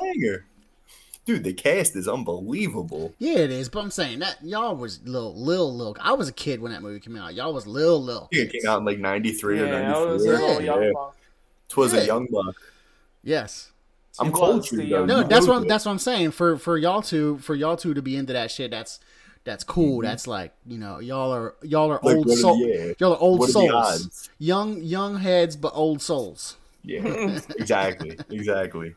A 1.28 1.32
banger." 1.32 1.38
Dude, 1.40 1.44
the 1.44 1.54
cast 1.54 1.96
is 1.96 2.08
unbelievable. 2.08 3.14
Yeah, 3.20 3.38
it 3.40 3.52
is. 3.52 3.70
But 3.70 3.82
I'm 3.82 3.92
saying 3.92 4.20
that 4.20 4.38
y'all 4.44 4.76
was 4.76 5.00
little, 5.06 5.36
little, 5.36 5.76
little. 5.76 5.96
I 6.00 6.14
was 6.14 6.28
a 6.30 6.34
kid 6.34 6.62
when 6.62 6.72
that 6.72 6.82
movie 6.82 7.00
came 7.00 7.16
out. 7.18 7.34
Y'all 7.34 7.54
was 7.54 7.68
little, 7.68 8.02
little. 8.02 8.30
I 8.32 8.36
think 8.36 8.54
it 8.54 8.62
came 8.62 8.70
out 8.72 8.80
in 8.80 8.86
like 8.86 9.00
'93 9.00 9.60
or 9.60 9.66
Yeah, 9.66 9.94
I 9.96 10.06
was 10.06 10.26
'94. 10.26 10.48
a 10.50 10.54
Yeah. 10.54 10.60
young 10.62 10.94
buck. 10.94 11.18
It 11.70 11.78
was 11.78 11.94
Yeah. 11.94 12.00
a 12.00 12.06
young 12.06 12.28
buck. 12.32 12.56
Yes. 13.24 13.72
I'm 14.20 14.28
He 14.28 14.32
was 14.32 14.40
cultured, 14.40 14.80
the 14.80 14.90
though. 14.90 15.06
No, 15.06 15.24
that's 15.24 15.46
know 15.46 15.54
what 15.54 15.60
that. 15.62 15.68
that's 15.68 15.86
what 15.86 15.92
I'm 15.92 16.00
saying. 16.00 16.32
For 16.32 16.58
for 16.58 16.78
y'all 16.78 17.02
to 17.04 17.38
for 17.40 17.54
y'all 17.56 17.78
two 17.78 17.94
to 17.94 18.02
be 18.02 18.16
into 18.16 18.34
that 18.34 18.50
shit, 18.50 18.72
that's 18.72 19.00
that's 19.44 19.64
cool. 19.64 20.00
Mm-hmm. 20.00 20.06
That's 20.08 20.26
like 20.28 20.54
you 20.66 20.78
know, 20.80 21.00
y'all 21.00 21.32
are 21.34 21.54
y'all 21.62 21.92
are 21.92 22.00
Like, 22.02 22.16
old 22.16 22.26
what 22.28 22.34
are 22.34 22.42
soul. 22.42 22.60
the- 22.60 22.68
yeah. 22.68 22.94
Y'all 23.00 23.14
are 23.14 23.20
old 23.20 23.40
What 23.40 23.50
souls. 23.52 23.72
odds? 23.72 24.30
Young 24.40 24.82
young 24.82 25.18
heads, 25.20 25.56
but 25.56 25.72
old 25.76 26.02
souls. 26.02 26.56
Yeah, 26.84 27.06
exactly, 27.60 28.18
exactly. 28.32 28.96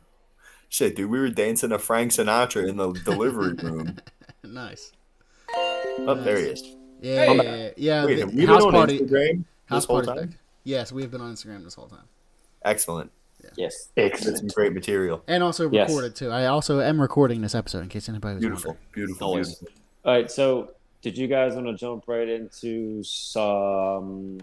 Shit, 0.71 0.95
dude, 0.97 1.11
we 1.11 1.18
were 1.18 1.29
dancing 1.29 1.71
to 1.71 1.79
Frank 1.79 2.12
Sinatra 2.12 2.66
in 2.68 2.77
the 2.77 2.93
delivery 2.93 3.55
room. 3.62 3.97
nice. 4.45 4.93
Oh, 5.53 6.14
there 6.23 6.39
he 6.39 6.45
is. 6.45 6.62
Yeah, 7.03 7.25
Hey. 7.27 7.37
yeah, 7.37 7.71
yeah. 7.77 8.05
Wait, 8.07 8.14
the 8.14 8.21
have 8.21 8.31
we 8.31 8.37
been 8.37 8.47
house 8.47 8.62
on 8.62 8.73
party. 8.73 8.99
Instagram 9.01 9.45
House 9.66 9.83
this 9.83 9.85
whole 9.87 10.03
party. 10.03 10.21
time? 10.21 10.35
Yes, 10.64 10.93
we've 10.93 11.11
been 11.11 11.21
on 11.21 11.33
Instagram 11.35 11.64
this 11.64 11.75
whole 11.75 11.89
time, 11.89 12.05
Excellent. 12.64 13.11
Yes. 13.57 13.89
That's 13.97 14.23
some 14.39 14.49
great 14.49 14.73
material. 14.75 15.25
and 15.27 15.43
also 15.43 15.68
Yes. 15.71 15.89
recorded 15.89 16.14
too. 16.14 16.31
I 16.31 16.47
also 16.47 16.81
am 16.81 17.01
recording 17.01 17.41
this 17.41 17.55
episode 17.55 17.83
in 17.83 17.89
case 17.89 18.09
anybody 18.09 18.35
was 18.35 18.41
Beautiful, 18.43 18.71
wondering. 18.73 18.89
beautiful, 18.95 19.27
Always. 19.27 19.55
beautiful. 19.57 19.81
All 20.05 20.12
right. 20.14 20.31
So, 20.31 20.71
did 21.03 21.16
you 21.18 21.27
guys 21.27 21.55
want 21.55 21.66
to 21.66 21.75
jump 21.75 22.05
right 22.07 22.29
into 22.29 23.03
some 23.03 24.39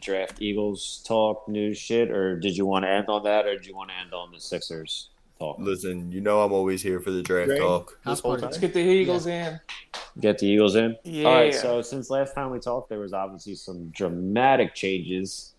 draft 0.00 0.40
Eagles 0.42 1.02
talk 1.06 1.48
news 1.48 1.78
shit, 1.78 2.10
or 2.10 2.38
did 2.38 2.56
you 2.56 2.66
want 2.66 2.84
to 2.84 2.90
end 2.90 3.08
on 3.08 3.24
that, 3.24 3.46
or 3.46 3.56
did 3.56 3.66
you 3.66 3.74
want 3.74 3.88
to 3.90 3.96
end 3.96 4.12
on 4.12 4.30
the 4.32 4.38
Sixers 4.40 5.08
talk? 5.38 5.58
Listen, 5.58 6.10
you 6.10 6.20
know 6.20 6.40
I'm 6.40 6.52
always 6.52 6.82
here 6.82 7.00
for 7.00 7.10
the 7.10 7.22
draft 7.22 7.48
Great. 7.48 7.60
talk. 7.60 7.98
House 8.04 8.18
This 8.18 8.20
whole 8.20 8.34
time. 8.34 8.42
Let's 8.42 8.58
get 8.58 8.74
the 8.74 8.80
Eagles 8.80 9.26
in. 9.26 9.60
Get 10.20 10.38
the 10.38 10.46
Eagles 10.46 10.76
in. 10.76 10.96
Yeah. 11.04 11.24
All 11.28 11.34
right. 11.34 11.54
So 11.54 11.82
since 11.82 12.10
last 12.10 12.34
time 12.34 12.50
we 12.50 12.58
talked, 12.58 12.88
there 12.88 12.98
was 12.98 13.12
obviously 13.12 13.54
some 13.54 13.88
dramatic 13.90 14.74
changes. 14.74 15.52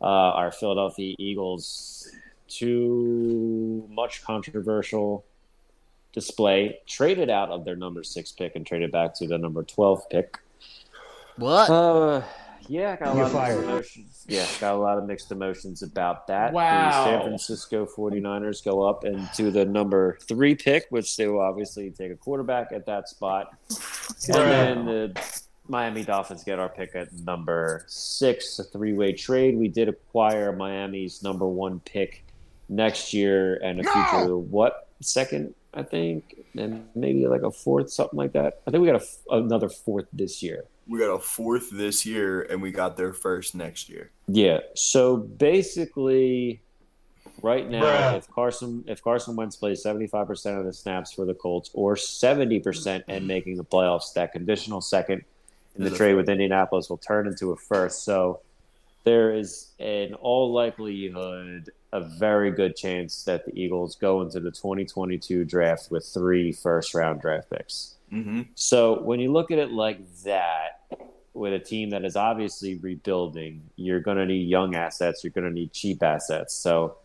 Uh, 0.00 0.04
our 0.04 0.52
Philadelphia 0.52 1.14
Eagles, 1.18 2.10
too 2.48 3.88
much 3.90 4.22
controversial 4.22 5.24
display, 6.12 6.78
traded 6.86 7.30
out 7.30 7.50
of 7.50 7.64
their 7.64 7.76
number 7.76 8.02
six 8.02 8.32
pick 8.32 8.56
and 8.56 8.66
traded 8.66 8.92
back 8.92 9.14
to 9.14 9.26
the 9.26 9.38
number 9.38 9.62
twelve 9.62 10.08
pick. 10.10 10.38
What? 11.36 11.70
Uh, 11.70 12.22
yeah, 12.68 12.96
got 12.96 13.14
a 13.14 13.16
You're 13.16 13.28
lot 13.28 13.50
of 13.50 13.56
mixed 13.58 13.64
emotions. 13.64 14.24
Yeah, 14.28 14.46
got 14.60 14.74
a 14.74 14.78
lot 14.78 14.98
of 14.98 15.06
mixed 15.06 15.32
emotions 15.32 15.82
about 15.82 16.26
that. 16.26 16.52
Wow. 16.52 16.90
The 16.90 17.04
San 17.04 17.22
Francisco 17.22 17.86
49ers 17.86 18.64
go 18.64 18.82
up 18.82 19.04
into 19.04 19.50
the 19.50 19.64
number 19.64 20.18
three 20.22 20.54
pick, 20.54 20.86
which 20.90 21.16
they 21.16 21.28
will 21.28 21.40
obviously 21.40 21.90
take 21.90 22.12
a 22.12 22.16
quarterback 22.16 22.72
at 22.72 22.86
that 22.86 23.08
spot. 23.08 23.56
And 24.28 24.34
then 24.34 24.86
the 24.86 25.22
Miami 25.68 26.04
Dolphins 26.04 26.44
get 26.44 26.58
our 26.58 26.68
pick 26.68 26.94
at 26.94 27.12
number 27.12 27.84
six, 27.86 28.58
a 28.58 28.64
three 28.64 28.92
way 28.92 29.12
trade. 29.12 29.56
We 29.56 29.68
did 29.68 29.88
acquire 29.88 30.52
Miami's 30.52 31.22
number 31.22 31.46
one 31.46 31.80
pick 31.80 32.24
next 32.68 33.12
year 33.12 33.56
and 33.62 33.80
a 33.80 33.84
future, 33.84 34.36
what, 34.36 34.88
second, 35.00 35.54
I 35.74 35.82
think, 35.82 36.36
and 36.56 36.88
maybe 36.94 37.26
like 37.26 37.42
a 37.42 37.50
fourth, 37.50 37.92
something 37.92 38.16
like 38.16 38.32
that. 38.32 38.60
I 38.66 38.70
think 38.70 38.82
we 38.82 38.88
got 38.88 39.00
a 39.00 39.04
f 39.04 39.18
another 39.30 39.68
fourth 39.68 40.06
this 40.12 40.42
year. 40.42 40.64
We 40.88 41.00
got 41.00 41.12
a 41.12 41.18
fourth 41.18 41.70
this 41.70 42.06
year, 42.06 42.42
and 42.42 42.62
we 42.62 42.70
got 42.70 42.96
their 42.96 43.12
first 43.12 43.54
next 43.54 43.88
year. 43.88 44.10
Yeah. 44.28 44.60
So 44.74 45.16
basically, 45.16 46.60
right 47.42 47.68
now, 47.68 47.82
Bruh. 47.82 48.18
if 48.18 48.30
Carson 48.30 48.84
if 48.86 49.02
Carson 49.02 49.34
Wentz 49.34 49.56
plays 49.56 49.82
seventy 49.82 50.06
five 50.06 50.26
percent 50.26 50.58
of 50.58 50.64
the 50.64 50.72
snaps 50.72 51.12
for 51.12 51.24
the 51.24 51.34
Colts 51.34 51.70
or 51.74 51.96
seventy 51.96 52.60
percent 52.60 53.04
and 53.08 53.26
making 53.26 53.56
the 53.56 53.64
playoffs, 53.64 54.12
that 54.14 54.32
conditional 54.32 54.80
second 54.80 55.24
in 55.76 55.84
the 55.84 55.90
trade 55.90 56.14
with 56.14 56.28
Indianapolis 56.28 56.88
will 56.88 56.98
turn 56.98 57.26
into 57.26 57.50
a 57.50 57.56
first. 57.56 58.04
So 58.04 58.40
there 59.04 59.34
is, 59.34 59.72
in 59.78 60.14
all 60.14 60.52
likelihood, 60.52 61.70
a 61.92 62.00
very 62.00 62.50
good 62.50 62.76
chance 62.76 63.24
that 63.24 63.44
the 63.44 63.60
Eagles 63.60 63.96
go 63.96 64.22
into 64.22 64.38
the 64.38 64.52
twenty 64.52 64.84
twenty 64.84 65.18
two 65.18 65.44
draft 65.44 65.90
with 65.90 66.06
three 66.06 66.52
first 66.52 66.94
round 66.94 67.20
draft 67.20 67.50
picks. 67.50 67.95
Mm-hmm. 68.12 68.42
So 68.54 69.02
when 69.02 69.20
you 69.20 69.32
look 69.32 69.50
at 69.50 69.58
it 69.58 69.72
like 69.72 70.00
that, 70.24 70.76
with 71.36 71.52
a 71.52 71.58
team 71.58 71.90
that 71.90 72.04
is 72.04 72.16
obviously 72.16 72.76
rebuilding, 72.76 73.62
you're 73.76 74.00
going 74.00 74.16
to 74.16 74.24
need 74.24 74.48
young 74.48 74.74
assets. 74.74 75.22
You're 75.22 75.32
going 75.32 75.46
to 75.46 75.52
need 75.52 75.72
cheap 75.72 76.02
assets. 76.02 76.54
So 76.54 76.96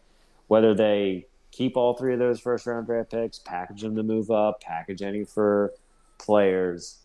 whether 0.48 0.74
they 0.74 1.28
keep 1.52 1.76
all 1.76 1.96
three 1.96 2.14
of 2.14 2.20
those 2.20 2.40
first 2.40 2.66
round 2.66 2.88
draft 2.88 3.12
picks, 3.12 3.40
package 3.40 3.82
them 3.82 3.96
to 3.98 4.04
move 4.04 4.32
up, 4.32 4.62
package 4.62 5.02
any 5.02 5.26
for 5.26 5.74
players, 6.18 7.00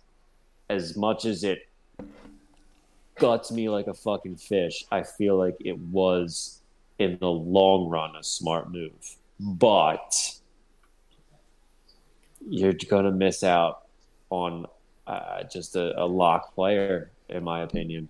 as 0.70 0.97
much 0.97 1.24
as 1.24 1.42
it 1.42 1.68
guts 3.16 3.51
me 3.51 3.68
like 3.68 3.88
a 3.88 3.94
fucking 3.94 4.36
fish, 4.36 4.84
I 4.92 5.03
feel 5.03 5.36
like 5.36 5.57
it 5.61 5.78
was 5.78 6.61
in 6.99 7.18
the 7.20 7.30
long 7.30 7.88
run 7.88 8.14
a 8.14 8.22
smart 8.22 8.70
move. 8.70 9.16
But 9.40 10.32
you're 12.49 12.72
going 12.72 13.05
to 13.05 13.11
miss 13.11 13.42
out 13.42 13.86
on 14.31 14.66
uh, 15.07 15.43
just 15.45 15.77
a, 15.77 16.01
a 16.01 16.05
lock 16.05 16.55
player, 16.55 17.11
in 17.29 17.45
my 17.45 17.62
opinion. 17.62 18.09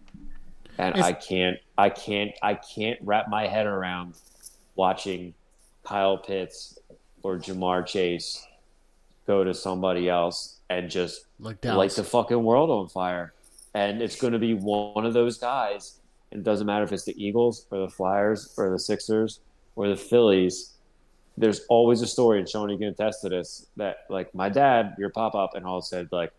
And 0.79 0.95
It's- 0.95 1.05
I 1.05 1.13
can't, 1.13 1.59
I 1.79 1.89
can't, 1.91 2.33
I 2.43 2.55
can't 2.55 2.99
wrap 3.03 3.29
my 3.29 3.47
head 3.47 3.67
around 3.67 4.15
watching 4.75 5.35
Kyle 5.85 6.19
Pitts 6.19 6.79
or 7.23 7.37
Ja'Marr 7.37 7.87
Chase 7.87 8.47
go 9.27 9.43
to 9.45 9.53
somebody 9.55 10.09
else 10.09 10.61
and 10.71 10.91
just 10.91 11.27
Like 11.39 11.65
light 11.65 11.91
the 11.93 12.05
fucking 12.05 12.43
world 12.43 12.71
on 12.71 12.89
fire. 12.89 13.33
And 13.75 14.01
it's 14.01 14.17
going 14.21 14.33
to 14.33 14.39
be 14.39 14.55
one 14.55 15.05
of 15.05 15.13
those 15.13 15.39
guys. 15.39 15.99
And 16.31 16.41
it 16.41 16.45
doesn't 16.45 16.67
matter 16.67 16.85
if 16.85 16.93
it's 16.93 17.05
the 17.05 17.15
Eagles 17.23 17.67
or 17.71 17.79
the 17.81 17.89
Flyers 17.89 18.55
or 18.57 18.71
the 18.71 18.79
Sixers 18.79 19.41
or 19.77 19.89
the 19.89 19.97
Phillies. 19.97 20.75
There's 21.39 21.61
always 21.69 22.01
a 22.03 22.07
story, 22.07 22.39
and 22.39 22.49
Sean, 22.49 22.71
you 22.71 22.79
can 22.79 22.89
attest 22.89 23.23
to 23.23 23.29
this, 23.29 23.67
that 23.77 24.07
like 24.09 24.35
my 24.35 24.49
dad, 24.49 24.95
your 24.99 25.11
pop 25.11 25.35
up, 25.35 25.55
and 25.55 25.67
all 25.67 25.83
said 25.83 26.09
like, 26.11 26.33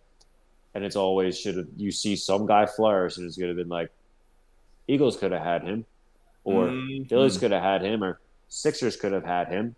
and 0.73 0.83
it's 0.83 0.95
always 0.95 1.39
should 1.39 1.57
have 1.57 1.67
you 1.77 1.91
see 1.91 2.15
some 2.15 2.45
guy 2.45 2.65
flourish, 2.65 3.17
and 3.17 3.25
it's 3.25 3.37
going 3.37 3.53
to 3.53 3.57
have 3.57 3.63
been 3.63 3.69
like, 3.69 3.91
Eagles 4.87 5.17
could 5.17 5.31
have 5.31 5.43
had 5.43 5.63
him, 5.63 5.85
or 6.43 6.67
Mhm. 6.67 7.09
Phillies 7.09 7.37
could 7.37 7.51
have 7.51 7.63
had 7.63 7.81
him, 7.83 8.03
or 8.03 8.19
Sixers 8.49 8.95
could 8.95 9.11
have 9.11 9.25
had 9.25 9.49
him. 9.49 9.75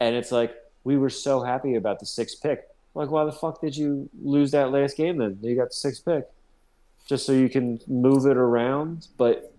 And 0.00 0.16
it's 0.16 0.32
like 0.32 0.54
we 0.84 0.96
were 0.96 1.10
so 1.10 1.40
happy 1.42 1.76
about 1.76 2.00
the 2.00 2.06
sixth 2.06 2.42
pick. 2.42 2.66
Like, 2.94 3.10
why 3.10 3.24
the 3.24 3.32
fuck 3.32 3.60
did 3.60 3.76
you 3.76 4.08
lose 4.22 4.50
that 4.50 4.72
last 4.72 4.96
game 4.96 5.18
then? 5.18 5.38
You 5.40 5.54
got 5.54 5.68
the 5.68 5.74
sixth 5.74 6.04
pick. 6.04 6.24
Just 7.06 7.26
so 7.26 7.32
you 7.32 7.48
can 7.48 7.80
move 7.86 8.26
it 8.26 8.36
around. 8.36 9.08
But 9.16 9.52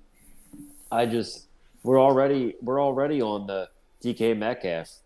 I 0.91 1.05
just 1.05 1.47
we're 1.83 2.01
already 2.01 2.55
we're 2.61 2.81
already 2.81 3.21
on 3.21 3.47
the 3.47 3.69
DK 4.03 4.37
Metcalf 4.37 5.01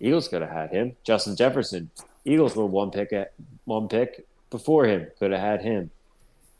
Eagles 0.00 0.28
could 0.28 0.42
have 0.42 0.50
had 0.50 0.70
him. 0.70 0.96
Justin 1.04 1.36
Jefferson. 1.36 1.90
Eagles 2.24 2.56
were 2.56 2.66
one 2.66 2.90
pick 2.90 3.12
at 3.12 3.32
one 3.64 3.88
pick 3.88 4.26
before 4.50 4.84
him. 4.84 5.06
Could 5.18 5.30
have 5.32 5.40
had 5.40 5.62
him. 5.62 5.90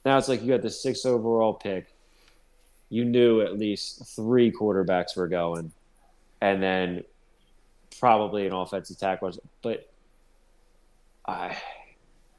Now 0.05 0.19
it's 0.19 0.29
like 0.29 0.43
you 0.43 0.49
got 0.49 0.63
the 0.63 0.71
sixth 0.71 1.07
overall 1.07 1.55
pick. 1.55 1.95
You 2.89 3.05
knew 3.05 3.41
at 3.41 3.59
least 3.59 4.15
three 4.15 4.53
quarterbacks 4.53 5.17
were 5.17 5.29
going, 5.29 5.73
and 6.41 6.63
then 6.63 7.05
probably 7.99 8.47
an 8.47 8.53
offensive 8.53 8.99
tackle. 8.99 9.33
But 9.63 9.91
I, 11.27 11.57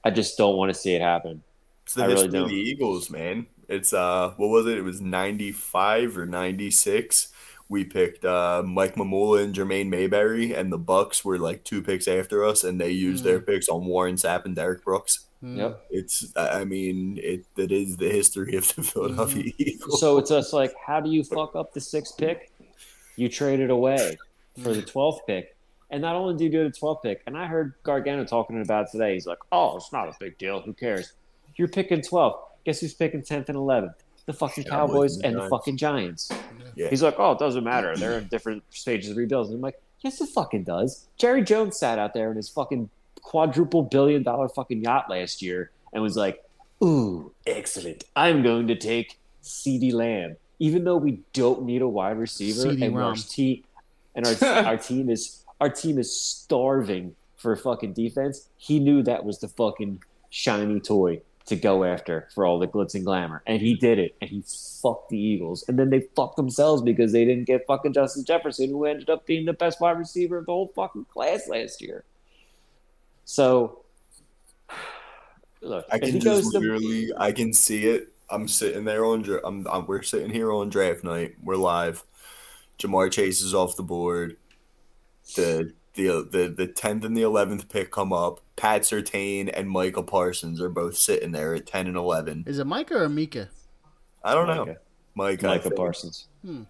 I 0.04 0.12
just 0.12 0.38
don't 0.38 0.58
want 0.58 0.74
to 0.74 0.80
see 0.80 0.94
it 0.94 1.02
happen. 1.02 1.42
It's 1.84 1.96
the 1.96 2.04
I 2.04 2.08
really 2.08 2.26
of 2.26 2.50
the 2.50 2.56
Eagles, 2.56 3.10
man. 3.10 3.48
It's 3.68 3.94
uh, 3.94 4.34
what 4.38 4.48
was 4.48 4.68
it? 4.68 4.78
It 4.78 4.84
was 4.84 5.02
ninety 5.02 5.52
five 5.52 6.18
or 6.18 6.26
ninety 6.26 6.70
six. 6.70 7.33
We 7.74 7.86
picked 7.86 8.24
uh, 8.24 8.62
Mike 8.64 8.94
Mamula 8.94 9.44
and 9.44 9.56
Jermaine 9.56 9.90
Mayberry, 9.90 10.54
and 10.54 10.72
the 10.72 10.78
Bucks 10.78 11.26
were 11.26 11.40
like 11.40 11.64
two 11.64 11.82
picks 11.82 12.08
after 12.08 12.46
us, 12.46 12.64
and 12.64 12.80
they 12.80 12.92
used 12.92 13.24
their 13.24 13.40
hmm. 13.40 13.46
picks 13.46 13.68
on 13.68 13.86
Warren 13.86 14.14
Sapp 14.14 14.46
and 14.46 14.56
Derrick 14.56 14.84
Brooks. 14.84 15.26
Hmm. 15.42 15.58
Yep. 15.58 15.86
It's, 15.90 16.34
I 16.36 16.66
mean, 16.66 17.20
it 17.24 17.48
that 17.56 17.72
is 17.72 17.98
the 17.98 18.12
history 18.12 18.56
of 18.58 18.76
the 18.76 18.84
Philadelphia 18.84 19.46
hmm. 19.46 19.50
Eagles. 19.58 20.00
So 20.00 20.20
it's 20.20 20.30
just 20.30 20.54
like, 20.54 20.72
how 20.86 21.00
do 21.00 21.10
you 21.10 21.24
fuck 21.24 21.56
up 21.56 21.74
the 21.74 21.82
sixth 21.82 22.16
pick? 22.16 22.52
You 23.16 23.28
trade 23.28 23.60
it 23.60 23.72
away 23.72 24.20
for 24.62 24.72
the 24.72 24.84
twelfth 24.84 25.26
pick, 25.26 25.56
and 25.90 26.00
not 26.00 26.16
only 26.16 26.38
do 26.38 26.44
you 26.44 26.52
do 26.52 26.64
the 26.66 26.78
twelfth 26.78 27.02
pick, 27.02 27.24
and 27.26 27.36
I 27.36 27.48
heard 27.48 27.74
Gargano 27.82 28.24
talking 28.24 28.62
about 28.62 28.84
it 28.84 28.92
today. 28.92 29.16
He's 29.16 29.26
like, 29.26 29.40
"Oh, 29.52 29.78
it's 29.78 29.92
not 29.92 30.10
a 30.10 30.16
big 30.20 30.38
deal. 30.38 30.62
Who 30.62 30.74
cares? 30.74 31.14
You're 31.56 31.70
picking 31.70 32.02
12th. 32.02 32.38
Guess 32.66 32.82
who's 32.82 32.94
picking 32.94 33.24
tenth 33.24 33.50
and 33.50 33.58
eleventh? 33.58 33.96
The 34.26 34.34
fucking 34.34 34.64
Cowboys 34.66 35.16
Cowboys 35.16 35.16
and 35.18 35.26
and 35.26 35.36
the 35.36 35.40
Giants. 35.40 35.50
fucking 35.58 35.78
Giants." 35.78 36.32
Yeah. 36.76 36.90
He's 36.90 37.04
like, 37.04 37.16
"Oh, 37.18 37.32
it 37.34 37.40
doesn't 37.40 37.64
matter. 37.64 37.96
They're 37.96 38.20
in 38.20 38.28
different 38.28 38.64
stages 38.70 39.12
of 39.12 39.18
rebuilds." 39.18 39.50
And 39.50 39.58
I'm 39.58 39.62
like, 39.62 39.82
"Yes, 40.02 40.22
it 40.22 40.30
fucking 40.30 40.64
does." 40.64 41.08
Jerry 41.18 41.44
Jones 41.44 41.78
sat 41.78 42.00
out 42.00 42.14
there 42.14 42.30
in 42.32 42.38
his 42.38 42.50
fucking 42.50 42.90
quadruple 43.22 43.84
billion 43.84 44.24
dollar 44.24 44.50
fucking 44.50 44.82
yacht 44.84 45.10
last 45.10 45.42
year 45.42 45.72
and 45.94 46.02
was 46.04 46.16
like, 46.16 46.44
"Ooh, 46.84 47.32
excellent. 47.48 48.04
I'm 48.16 48.44
going 48.44 48.68
to 48.68 48.76
take 48.76 49.20
CeeDee 49.44 49.94
Lamb, 49.94 50.38
even 50.60 50.84
though 50.84 50.98
we 50.98 51.20
don't 51.34 51.64
need 51.64 51.82
a 51.82 51.88
wide 51.88 52.18
receiver, 52.18 52.68
CeeDee 52.70 52.86
and 52.86 52.96
our 52.98 53.10
Lamb. 53.10 53.16
team 53.16 53.64
and 54.16 54.26
our 54.28 54.48
our 54.66 54.78
team 54.78 55.10
is 55.10 55.44
our 55.62 55.70
team 55.70 55.98
is 56.00 56.16
starving 56.16 57.16
for 57.38 57.56
fucking 57.56 57.94
defense. 57.94 58.48
He 58.58 58.80
knew 58.80 59.04
that 59.04 59.26
was 59.26 59.40
the 59.40 59.48
fucking 59.50 60.02
shiny 60.30 60.80
toy 60.80 61.22
to 61.46 61.56
go 61.56 61.84
after 61.84 62.30
for 62.34 62.46
all 62.46 62.60
the 62.60 62.68
glitz 62.68 62.96
and 62.96 63.06
glamour, 63.06 63.44
and 63.46 63.62
he 63.62 63.76
did 63.76 64.00
it, 64.00 64.16
and 64.22 64.30
he 64.30 64.44
fucked 64.82 65.10
the 65.10 65.18
Eagles, 65.18 65.66
and 65.68 65.78
then 65.78 65.90
they 65.90 66.02
fucked 66.16 66.38
themselves 66.38 66.82
because 66.82 67.12
they 67.12 67.26
didn't 67.26 67.46
get 67.46 67.66
fucking 67.68 67.94
Justin 67.94 68.24
Jefferson, 68.24 68.70
who 68.70 68.86
ended 68.86 69.10
up 69.10 69.26
being 69.26 69.46
the 69.46 69.54
best 69.54 69.82
wide 69.82 69.98
receiver 69.98 70.38
of 70.38 70.46
the 70.46 70.52
whole 70.52 70.72
fucking 70.76 71.06
class 71.06 71.48
last 71.48 71.82
year. 71.82 72.04
So. 73.26 73.84
Look, 75.62 75.86
I 75.92 75.98
can 76.00 76.20
just 76.20 76.26
goes 76.26 76.52
to- 76.52 76.60
literally, 76.60 77.12
I 77.16 77.32
can 77.32 77.54
see 77.54 77.86
it. 77.88 78.10
I'm 78.30 78.48
sitting 78.48 78.84
there 78.84 79.06
on, 79.06 79.24
I'm, 79.46 79.66
I'm, 79.68 79.86
we're 79.86 80.02
sitting 80.02 80.30
here 80.30 80.52
on 80.52 80.70
draft 80.70 81.04
night. 81.04 81.36
We're 81.42 81.56
live. 81.56 82.04
Ja'Marr 82.80 83.12
Chase 83.12 83.42
is 83.42 83.54
off 83.54 83.78
the 83.78 83.84
board. 83.84 84.38
The 85.36 85.74
the 85.96 86.28
the 86.30 86.54
the 86.56 86.68
tenth 86.68 87.04
and 87.04 87.16
the 87.16 87.22
eleventh 87.22 87.70
pick 87.70 87.92
come 87.92 88.12
up. 88.14 88.42
Pat 88.56 88.82
Surtain 88.82 89.52
and 89.54 89.70
Michael 89.70 90.04
Parsons 90.04 90.62
are 90.62 90.70
both 90.70 90.98
sitting 90.98 91.32
there 91.32 91.54
at 91.56 91.66
ten 91.68 91.88
and 91.88 91.98
eleven. 91.98 92.44
Is 92.48 92.60
it 92.60 92.68
Micah 92.68 93.04
or 93.04 93.10
Mika? 93.10 93.50
I 94.24 94.34
don't 94.34 94.48
know, 94.48 94.66
Micah. 94.66 94.80
Mike. 95.16 95.44
I 95.44 95.48
Micah 95.48 95.64
think. 95.64 95.76
Parsons. 95.76 96.28
Hmm. 96.44 96.64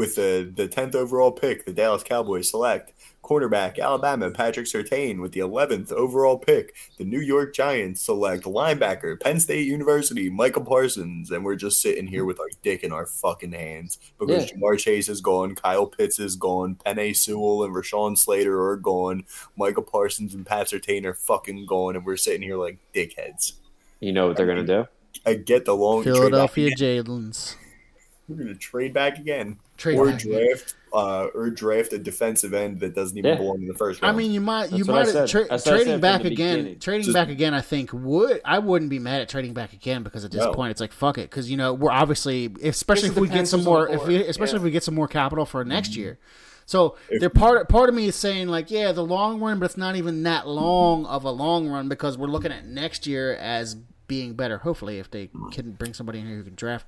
With 0.00 0.14
the 0.14 0.50
the 0.56 0.66
tenth 0.66 0.94
overall 0.94 1.30
pick, 1.30 1.66
the 1.66 1.74
Dallas 1.74 2.02
Cowboys 2.02 2.48
select 2.48 2.94
cornerback 3.22 3.78
Alabama 3.78 4.30
Patrick 4.30 4.64
Surtain 4.64 5.20
with 5.20 5.32
the 5.32 5.40
eleventh 5.40 5.92
overall 5.92 6.38
pick. 6.38 6.74
The 6.96 7.04
New 7.04 7.20
York 7.20 7.54
Giants 7.54 8.00
select 8.00 8.44
linebacker 8.44 9.20
Penn 9.20 9.40
State 9.40 9.66
University 9.66 10.30
Michael 10.30 10.64
Parsons, 10.64 11.30
and 11.30 11.44
we're 11.44 11.54
just 11.54 11.82
sitting 11.82 12.06
here 12.06 12.24
with 12.24 12.40
our 12.40 12.48
dick 12.62 12.82
in 12.82 12.92
our 12.92 13.04
fucking 13.04 13.52
hands 13.52 13.98
because 14.18 14.50
Yeah. 14.50 14.56
Ja'Marr 14.56 14.78
Chase 14.78 15.10
is 15.10 15.20
gone, 15.20 15.54
Kyle 15.54 15.86
Pitts 15.86 16.18
is 16.18 16.34
gone, 16.34 16.76
Penei 16.76 17.14
Sewell 17.14 17.62
and 17.62 17.74
Rashawn 17.74 18.16
Slater 18.16 18.58
are 18.58 18.78
gone, 18.78 19.24
Michael 19.54 19.82
Parsons 19.82 20.32
and 20.32 20.46
Pat 20.46 20.68
Surtain 20.68 21.04
are 21.04 21.12
fucking 21.12 21.66
gone, 21.66 21.94
and 21.94 22.06
we're 22.06 22.16
sitting 22.16 22.40
here 22.40 22.56
like 22.56 22.78
dickheads. 22.94 23.52
You 24.00 24.12
know 24.12 24.28
what 24.28 24.38
they're 24.38 24.46
gonna 24.46 24.64
do? 24.64 24.86
I 25.26 25.34
get 25.34 25.66
the 25.66 25.76
long 25.76 26.04
Philadelphia 26.04 26.68
again. 26.68 27.04
Jalen's. 27.04 27.54
We're 28.26 28.36
gonna 28.36 28.54
trade 28.54 28.94
back 28.94 29.18
again 29.18 29.58
Trade 29.80 29.98
or 29.98 30.06
back. 30.10 30.20
draft 30.20 30.74
uh, 30.92 31.26
or 31.34 31.50
draft 31.50 31.92
a 31.92 31.98
defensive 31.98 32.52
end 32.52 32.80
that 32.80 32.94
doesn't 32.94 33.16
even 33.16 33.30
Yeah. 33.30 33.36
belong 33.38 33.62
in 33.62 33.66
the 33.68 33.74
first 33.74 34.02
round. 34.02 34.14
I 34.14 34.18
mean, 34.18 34.30
you 34.32 34.40
might 34.40 34.70
you 34.72 34.84
That's 34.84 34.88
what 34.88 35.16
I 35.16 35.20
might 35.20 35.28
tra- 35.28 35.40
That's 35.48 35.50
what 35.50 35.52
I 35.52 35.56
said 35.56 35.70
trading 35.84 36.00
back 36.00 36.20
again. 36.20 36.30
beginning. 36.58 36.78
Trading 36.80 37.02
Just- 37.04 37.14
back 37.14 37.28
again, 37.28 37.54
I 37.54 37.60
think 37.62 37.90
would 37.92 38.40
I 38.44 38.58
wouldn't 38.58 38.90
be 38.90 38.98
mad 38.98 39.22
at 39.22 39.28
trading 39.28 39.54
back 39.54 39.72
again 39.72 40.02
because 40.02 40.24
at 40.24 40.30
this 40.32 40.44
No. 40.44 40.52
point 40.52 40.70
it's 40.72 40.80
like 40.80 40.92
fuck 40.92 41.16
it 41.18 41.30
because 41.30 41.50
you 41.50 41.56
know 41.56 41.72
we're 41.74 41.90
obviously 41.90 42.52
especially 42.62 43.08
if 43.08 43.16
we 43.18 43.28
get 43.28 43.48
some 43.48 43.64
more 43.64 43.88
if 43.88 44.06
we 44.06 44.16
especially 44.16 44.54
Yeah. 44.54 44.58
if 44.58 44.62
we 44.64 44.70
get 44.70 44.84
some 44.84 44.94
more 44.94 45.08
capital 45.08 45.44
for 45.46 45.64
next 45.64 45.96
year. 45.96 46.18
So 46.66 46.96
If- 47.08 47.20
they're 47.20 47.30
part 47.30 47.68
part 47.68 47.88
of 47.88 47.94
me 47.94 48.06
is 48.08 48.16
saying 48.16 48.48
like 48.48 48.70
yeah 48.70 48.92
the 48.92 49.04
long 49.04 49.40
run, 49.40 49.58
but 49.58 49.64
it's 49.66 49.76
not 49.78 49.96
even 49.96 50.22
that 50.24 50.46
long 50.46 51.06
of 51.06 51.24
a 51.24 51.30
long 51.30 51.68
run 51.68 51.88
because 51.88 52.18
we're 52.18 52.28
looking 52.28 52.52
at 52.52 52.66
next 52.66 53.06
year 53.06 53.34
as 53.34 53.76
being 54.08 54.34
better. 54.34 54.58
Hopefully, 54.58 54.98
if 54.98 55.08
they 55.10 55.30
can 55.52 55.70
bring 55.72 55.94
somebody 55.94 56.18
in 56.18 56.26
here 56.26 56.36
who 56.36 56.42
can 56.42 56.56
draft 56.56 56.84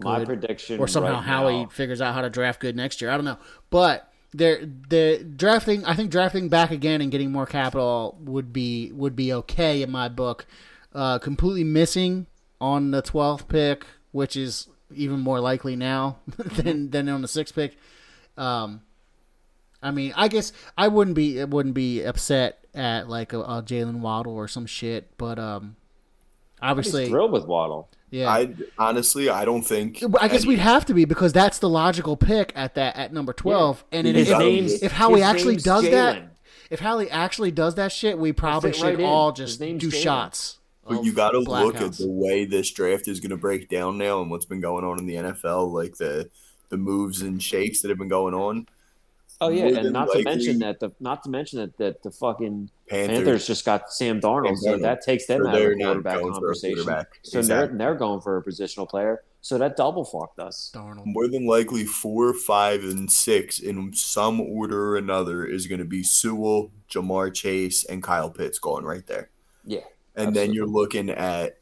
My 0.00 0.24
prediction, 0.24 0.80
or 0.80 0.88
somehow 0.88 1.14
right 1.14 1.22
Howie 1.24 1.62
now- 1.64 1.68
figures 1.68 2.00
out 2.00 2.14
how 2.14 2.20
to 2.22 2.30
draft 2.30 2.60
good 2.60 2.76
next 2.76 3.00
year. 3.00 3.10
I 3.10 3.16
don't 3.16 3.24
know, 3.24 3.38
but 3.70 4.12
they're 4.32 4.60
they're 4.64 5.22
drafting. 5.22 5.84
I 5.84 5.94
think 5.94 6.10
drafting 6.10 6.48
back 6.48 6.70
again 6.70 7.00
and 7.00 7.10
getting 7.10 7.32
more 7.32 7.46
capital 7.46 8.16
would 8.20 8.52
be 8.52 8.92
would 8.92 9.16
be 9.16 9.32
okay 9.32 9.82
in 9.82 9.90
my 9.90 10.08
book. 10.08 10.46
Uh, 10.94 11.18
completely 11.18 11.64
missing 11.64 12.26
on 12.60 12.90
the 12.90 13.02
twelfth 13.02 13.48
pick, 13.48 13.86
which 14.12 14.36
is 14.36 14.68
even 14.94 15.20
more 15.20 15.40
likely 15.40 15.76
now 15.76 16.18
than 16.36 16.90
than 16.90 17.08
on 17.08 17.22
the 17.22 17.28
sixth 17.28 17.54
pick. 17.54 17.76
Um, 18.36 18.82
I 19.82 19.90
mean, 19.90 20.12
I 20.16 20.28
guess 20.28 20.52
I 20.76 20.88
wouldn't 20.88 21.16
be 21.16 21.42
wouldn't 21.44 21.74
be 21.74 22.02
upset 22.02 22.58
at 22.74 23.08
like 23.08 23.32
a, 23.32 23.40
a 23.40 23.62
Jaylen 23.62 24.00
Waddle 24.00 24.34
or 24.34 24.48
some 24.48 24.66
shit, 24.66 25.16
but 25.18 25.38
um, 25.38 25.76
obviously, 26.60 27.08
thrilled 27.08 27.32
with 27.32 27.46
Waddle. 27.46 27.88
Yeah. 28.10 28.30
I 28.30 28.54
honestly, 28.78 29.28
I 29.28 29.44
don't 29.44 29.62
think. 29.62 30.02
But 30.08 30.22
I 30.22 30.28
guess 30.28 30.42
any- 30.42 30.48
we'd 30.50 30.58
have 30.60 30.86
to 30.86 30.94
be 30.94 31.04
because 31.04 31.32
that's 31.32 31.58
the 31.58 31.68
logical 31.68 32.16
pick 32.16 32.52
at 32.54 32.74
that 32.74 32.96
at 32.96 33.12
number 33.12 33.32
twelve. 33.32 33.84
And 33.92 34.06
it, 34.06 34.14
His 34.14 34.30
if, 34.30 34.38
name's- 34.38 34.82
if 34.82 34.92
Howie 34.92 35.22
actually 35.22 35.54
name's 35.54 35.64
does 35.64 35.84
that, 35.90 36.36
if 36.70 36.80
Howie 36.80 37.10
actually 37.10 37.50
does 37.50 37.74
that 37.76 37.92
shit, 37.92 38.18
we 38.18 38.32
probably 38.32 38.72
should 38.72 38.98
right 38.98 39.00
all 39.00 39.32
His 39.34 39.56
just 39.56 39.60
do 39.60 39.78
Jalen. 39.90 40.02
shots. 40.02 40.58
But 40.86 41.04
you 41.04 41.12
got 41.12 41.32
to 41.32 41.42
Black 41.42 41.64
look 41.64 41.76
at 41.82 41.92
the 41.98 42.08
way 42.08 42.46
this 42.46 42.70
draft 42.70 43.08
is 43.08 43.20
going 43.20 43.30
to 43.30 43.36
break 43.36 43.68
down 43.68 43.98
now, 43.98 44.22
and 44.22 44.30
what's 44.30 44.46
been 44.46 44.60
going 44.62 44.84
on 44.86 44.98
in 44.98 45.06
the 45.06 45.16
NFL, 45.16 45.70
like 45.72 45.96
the 45.98 46.30
the 46.70 46.78
moves 46.78 47.20
and 47.22 47.42
shakes 47.42 47.82
that 47.82 47.88
have 47.88 47.98
been 47.98 48.08
going 48.08 48.34
on. 48.34 48.66
Oh 49.40 49.50
yeah, 49.50 49.66
and 49.66 49.92
not 49.92 50.08
likely- 50.08 50.24
to 50.24 50.30
mention 50.30 50.58
that 50.60 50.80
the 50.80 50.90
not 50.98 51.22
to 51.22 51.30
mention 51.30 51.60
that 51.60 51.76
that 51.76 52.02
the 52.02 52.10
fucking 52.10 52.70
Panthers, 52.88 53.16
Panthers, 53.18 53.46
just 53.46 53.64
got 53.64 53.92
Sam 53.92 54.20
Darnold, 54.20 54.56
Sam 54.58 54.78
so 54.78 54.82
that 54.82 55.02
takes 55.02 55.26
them 55.26 55.42
So 55.42 55.48
out 55.48 55.54
of 55.54 55.60
the 55.60 55.74
quarterback 55.84 56.14
going 56.20 56.24
for 56.24 56.28
a 56.28 56.32
conversation. 56.40 56.76
quarterback. 56.84 57.06
So 57.22 57.38
Exactly. 57.38 57.68
they're 57.78 57.78
they're 57.90 57.94
going 57.94 58.20
for 58.20 58.36
a 58.38 58.42
positional 58.42 58.88
player. 58.88 59.22
So 59.40 59.56
that 59.58 59.76
double 59.76 60.04
fucked 60.04 60.40
us. 60.40 60.72
Darnold. 60.74 61.02
more 61.06 61.28
than 61.28 61.46
likely 61.46 61.84
four, 61.84 62.34
five, 62.34 62.82
and 62.82 63.10
six 63.10 63.60
in 63.60 63.92
some 63.92 64.40
order 64.40 64.90
or 64.90 64.96
another 64.96 65.44
is 65.46 65.68
going 65.68 65.78
to 65.78 65.84
be 65.84 66.02
Sewell, 66.02 66.72
Ja'Marr 66.90 67.32
Chase, 67.32 67.84
and 67.84 68.02
Kyle 68.02 68.30
Pitts 68.30 68.58
going 68.58 68.84
right 68.84 69.06
there. 69.06 69.30
Yeah, 69.64 69.82
And 70.16 70.34
then 70.34 70.52
you're 70.52 70.66
looking 70.66 71.08
at 71.08 71.58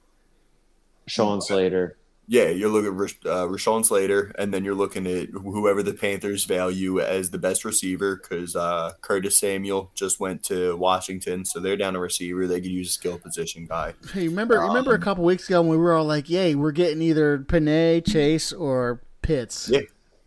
Sean 1.06 1.42
Slater. 1.42 1.98
Yeah, 2.28 2.48
you're 2.48 2.68
looking 2.68 2.88
at 2.88 2.94
Rash- 2.94 3.18
uh, 3.24 3.46
Rashawn 3.46 3.84
Slater, 3.84 4.32
and 4.36 4.52
then 4.52 4.64
you're 4.64 4.74
looking 4.74 5.06
at 5.06 5.28
whoever 5.28 5.80
the 5.82 5.92
Panthers 5.94 6.44
value 6.44 6.98
as 7.00 7.30
the 7.30 7.38
best 7.38 7.64
receiver 7.64 8.16
because 8.16 8.56
uh, 8.56 8.94
Curtis 9.00 9.36
Samuel 9.38 9.92
just 9.94 10.18
went 10.18 10.42
to 10.44 10.76
Washington, 10.76 11.44
so 11.44 11.60
they're 11.60 11.76
down 11.76 11.94
a 11.94 12.00
receiver. 12.00 12.48
They 12.48 12.60
could 12.60 12.72
use 12.72 12.88
a 12.90 12.92
skill 12.92 13.18
position 13.18 13.66
guy. 13.66 13.94
Hey, 14.12 14.26
remember 14.26 14.58
remember 14.58 14.92
a 14.94 14.98
couple 14.98 15.22
weeks 15.22 15.48
ago 15.48 15.60
when 15.62 15.70
we 15.70 15.76
were 15.76 15.92
all 15.94 16.04
like, 16.04 16.28
"Yay, 16.28 16.56
we're 16.56 16.72
getting 16.72 17.00
either 17.00 17.38
Penei, 17.38 18.04
Chase, 18.04 18.52
or 18.52 19.02
Pitts," 19.22 19.68
Yeah, 19.68 19.80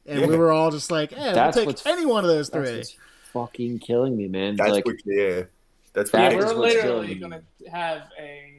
and 0.06 0.22
Yeah. 0.22 0.28
we 0.28 0.38
were 0.38 0.52
all 0.54 0.72
just 0.72 0.90
like, 0.92 1.12
"Eh, 1.12 1.34
That's 1.34 1.58
we'll 1.58 1.74
take 1.74 1.86
any 1.86 2.06
one 2.06 2.24
of 2.24 2.30
those 2.30 2.50
That's 2.50 2.70
three." 2.70 2.78
what's 2.78 2.96
fucking 3.34 3.80
killing 3.80 4.16
me, 4.16 4.30
man. 4.30 4.56
that's 4.56 4.72
like, 4.72 4.86
what. 4.86 4.96
Yeah, 5.06 5.44
that's 5.92 6.12
That 6.12 6.34
what. 6.34 6.44
is 6.46 6.54
we're 6.54 6.60
literally 6.62 7.16
gonna 7.16 7.42
have 7.70 8.04
a 8.18 8.59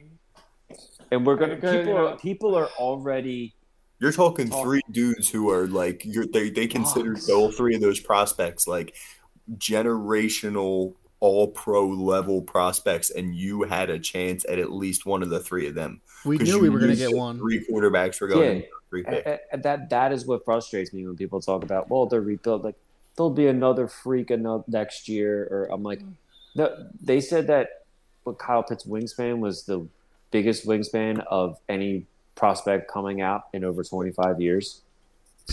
and 1.11 1.25
we're 1.25 1.35
gonna 1.35 1.55
Because, 1.55 1.71
people 1.77 1.87
you 1.87 1.93
know- 1.99 2.07
are 2.07 2.17
people 2.17 2.55
are 2.55 2.67
already 2.79 3.53
You're 3.99 4.11
talking 4.11 4.49
Talk- 4.49 4.63
three 4.63 4.81
dudes 4.91 5.29
who 5.29 5.49
are 5.51 5.67
like 5.67 6.03
you're, 6.05 6.25
they 6.25 6.49
they 6.49 6.67
consider 6.67 7.15
all 7.31 7.51
three 7.51 7.75
of 7.75 7.81
those 7.81 7.99
prospects 7.99 8.67
like 8.67 8.95
generational 9.57 10.93
all 11.19 11.49
pro 11.49 11.87
level 11.87 12.41
prospects, 12.41 13.11
and 13.11 13.35
you 13.35 13.61
had 13.63 13.91
a 13.91 13.99
chance 13.99 14.43
at 14.49 14.57
at 14.57 14.71
least 14.71 15.05
one 15.05 15.21
of 15.21 15.29
the 15.29 15.39
three 15.39 15.67
of 15.67 15.75
them. 15.75 16.01
We 16.25 16.39
knew 16.39 16.59
we 16.59 16.69
were 16.69 16.79
going 16.79 16.89
to 16.91 16.97
get 16.97 17.15
one. 17.15 17.37
Three 17.37 17.63
quarterbacks 17.69 18.19
were 18.19 18.27
going 18.27 18.61
Yeah. 18.61 18.65
three 18.89 19.01
A- 19.01 19.09
pick. 19.11 19.25
a- 19.27 19.39
a- 19.53 19.57
that 19.59 19.89
that 19.91 20.11
is 20.13 20.25
what 20.25 20.43
frustrates 20.43 20.91
me 20.93 21.05
when 21.05 21.15
people 21.15 21.39
talk 21.39 21.63
about 21.63 21.89
well 21.89 22.07
they're 22.07 22.21
rebuilt 22.21 22.63
like 22.63 22.75
there'll 23.15 23.29
be 23.29 23.45
another 23.47 23.87
freak 23.87 24.31
another 24.31 24.63
next 24.67 25.07
year, 25.07 25.47
or 25.51 25.67
I'm 25.71 25.83
like, 25.83 25.99
mm. 25.99 26.13
no, 26.55 26.87
they 27.03 27.19
said 27.21 27.45
that 27.47 27.83
what 28.23 28.39
Kyle 28.39 28.63
Pitt's 28.63 28.85
wingspan 28.85 29.39
was 29.39 29.63
the 29.65 29.87
biggest 30.31 30.65
wingspan 30.65 31.23
of 31.27 31.57
any 31.69 32.05
prospect 32.35 32.89
coming 32.91 33.21
out 33.21 33.43
in 33.53 33.63
over 33.63 33.83
25 33.83 34.41
years. 34.41 34.81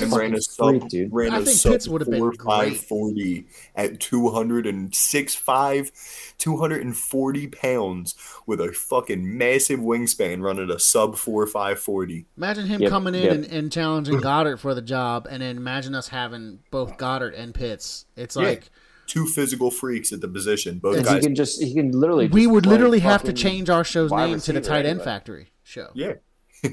And 0.01 0.11
Fucking 0.11 0.18
ran 0.18 0.31
a 0.35 0.41
freak, 0.43 0.83
sub, 0.83 0.89
dude. 0.91 1.12
ran 1.12 1.33
I 1.33 1.39
a 1.39 1.43
think 1.43 1.57
sub 1.59 1.72
Pitts 1.72 1.89
would 1.89 2.03
have 2.03 2.11
been 2.11 2.20
four, 2.20 2.31
great. 2.33 2.76
five, 2.76 2.76
40 2.76 3.47
at 3.74 3.99
206.5, 3.99 5.91
240 6.39 7.47
pounds 7.49 8.14
with 8.47 8.61
a 8.61 8.72
fucking 8.72 9.37
massive 9.39 9.81
wingspan 9.81 10.43
running 10.43 10.70
a 10.70 10.79
sub 10.79 11.16
4, 11.16 11.47
5, 11.47 11.79
40. 11.81 12.26
Imagine 12.37 12.66
him 12.66 12.83
Yep, 12.83 12.91
coming 12.91 13.14
in 13.14 13.22
yep. 13.24 13.33
and, 13.35 13.45
and 13.47 13.72
challenging 13.72 14.20
Goedert 14.20 14.59
for 14.61 14.74
the 14.74 14.83
job, 14.83 15.26
and 15.29 15.43
then 15.43 15.57
imagine 15.57 15.95
us 15.95 16.09
having 16.09 16.61
both 16.70 16.97
Goedert 16.99 17.35
and 17.39 17.55
Pitts. 17.55 18.07
It's 18.16 18.37
Yeah. 18.37 18.43
Like 19.09 19.15
Two 19.15 19.27
physical 19.27 19.71
freaks 19.71 20.13
at 20.13 20.21
the 20.21 20.29
position. 20.29 20.79
Both 20.79 20.99
And 20.99 21.07
he 21.07 21.15
guys. 21.15 21.25
can 21.25 21.35
just 21.35 21.63
he 21.63 21.75
can 21.75 21.93
literally 21.93 22.29
we 22.29 22.47
would 22.47 22.67
literally 22.67 23.01
have 23.01 23.23
to 23.25 23.33
change 23.33 23.71
our 23.71 23.85
show's 23.85 24.13
name 24.13 24.39
to 24.41 24.53
the 24.53 24.61
Tight 24.61 24.79
End 24.87 24.87
anyway. 24.87 25.05
Factory 25.05 25.47
show. 25.63 25.89
Yeah. 25.95 26.15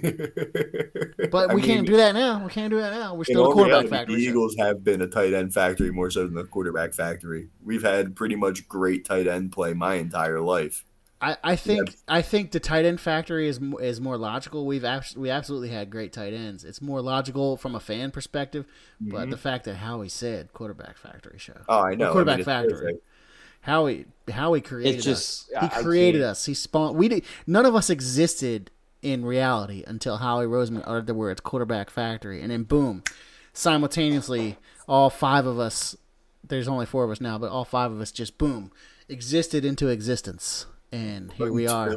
But 1.32 1.52
I 1.52 1.56
we 1.56 1.62
can't 1.62 1.82
mean, 1.82 1.92
do 1.92 1.98
that 1.98 2.14
now. 2.14 2.44
We 2.44 2.50
can't 2.50 2.70
do 2.70 2.78
that 2.80 2.92
now. 2.94 3.16
We're 3.16 3.24
still 3.26 3.44
a 3.44 3.48
all 3.48 3.54
quarterback 3.54 3.84
reality, 3.84 3.90
factory. 3.90 4.16
The 4.16 4.24
show. 4.24 4.30
Eagles 4.30 4.56
have 4.58 4.84
been 4.84 5.02
a 5.02 5.08
tight 5.08 5.34
end 5.34 5.54
factory 5.54 5.92
more 5.92 6.10
so 6.10 6.26
than 6.26 6.34
the 6.34 6.44
quarterback 6.46 6.94
factory. 6.94 7.50
We've 7.64 7.84
had 7.84 8.16
pretty 8.16 8.36
much 8.36 8.68
great 8.68 9.06
tight 9.06 9.28
end 9.28 9.52
play 9.52 9.74
my 9.74 9.96
entire 9.96 10.40
life. 10.40 10.85
I, 11.22 11.38
I 11.43 11.55
think 11.55 11.95
I 12.07 12.22
think 12.22 12.51
the 12.51 12.59
tight 12.59 12.86
end 12.86 12.99
factory 12.99 13.47
is 13.47 13.59
is 13.80 14.01
more 14.01 14.18
logical. 14.18 14.66
We've 14.66 14.84
abs- 14.84 15.16
we 15.16 15.30
absolutely 15.30 15.70
had 15.70 15.89
great 15.89 16.11
tight 16.11 16.34
ends. 16.34 16.63
It's 16.63 16.82
more 16.82 17.01
logical 17.01 17.55
from 17.57 17.74
a 17.74 17.80
fan 17.80 18.11
perspective, 18.11 18.66
but 18.99 19.22
mm-hmm. 19.22 19.30
the 19.32 19.38
fact 19.38 19.63
that 19.66 19.76
Howie 19.78 20.09
said 20.09 20.51
quarterback 20.53 20.97
factory 20.97 21.39
show. 21.39 21.57
Oh, 21.70 21.82
I 21.82 21.95
know. 21.95 22.09
I 22.09 22.11
quarterback 22.11 22.38
mean, 22.38 22.45
factory. 22.45 22.72
perfect. 22.80 23.03
Howie 23.61 24.05
Howie 24.30 24.61
created 24.61 25.01
just- 25.01 25.49
us. 25.49 25.49
He 25.49 25.55
I- 25.76 25.80
I 25.80 25.84
created 25.84 26.20
can't- 26.20 26.32
us. 26.32 26.45
He 26.45 26.53
spawned. 26.53 26.97
We 26.97 27.07
did, 27.07 27.24
none 27.47 27.66
of 27.66 27.76
us 27.76 27.89
existed 27.89 28.70
in 29.01 29.24
reality 29.24 29.84
until 29.88 30.18
Howie 30.18 30.45
Roseman 30.45 30.84
uttered 30.86 31.07
the 31.07 31.13
words 31.13 31.39
"quarterback 31.41 31.89
factory," 31.89 32.41
and 32.41 32.51
then 32.51 32.63
boom, 32.63 33.03
simultaneously, 33.53 34.57
all 34.88 35.09
five 35.09 35.45
of 35.45 35.59
us. 35.59 35.95
There's 36.47 36.68
only 36.68 36.86
four 36.86 37.03
of 37.05 37.09
us 37.09 37.20
now, 37.22 37.38
but 37.39 37.49
all 37.49 37.66
five 37.66 37.91
of 37.91 37.99
us 38.01 38.11
just 38.11 38.38
boom 38.38 38.72
existed 39.09 39.63
into 39.66 39.88
existence, 39.88 40.66
and 40.96 41.32
here 41.34 41.52
we 41.52 41.68
are. 41.68 41.96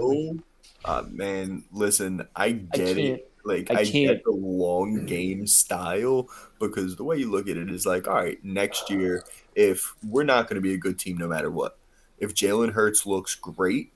Uh, 0.84 1.04
man, 1.10 1.64
listen, 1.72 2.26
I 2.34 2.52
get 2.52 2.86
can't- 2.86 2.98
it. 2.98 3.24
Like 3.44 3.70
I 3.70 3.80
I, 3.80 3.84
get 3.84 4.24
the 4.24 4.30
long 4.32 5.06
game 5.06 5.46
style 5.46 6.28
because 6.60 6.96
the 6.96 7.04
way 7.04 7.16
you 7.16 7.30
look 7.30 7.48
at 7.48 7.56
it 7.56 7.70
is 7.70 7.86
like, 7.86 8.06
all 8.06 8.16
right, 8.16 8.42
next 8.44 8.90
year, 8.90 9.22
if 9.54 9.94
we're 10.06 10.24
not 10.24 10.48
going 10.48 10.56
to 10.56 10.60
be 10.60 10.74
a 10.74 10.76
good 10.76 10.98
team 10.98 11.16
no 11.16 11.28
matter 11.28 11.50
what, 11.50 11.78
if 12.18 12.34
Jalen 12.34 12.72
Hurts 12.72 13.06
looks 13.06 13.34
great 13.34 13.92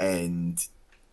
and 0.00 0.58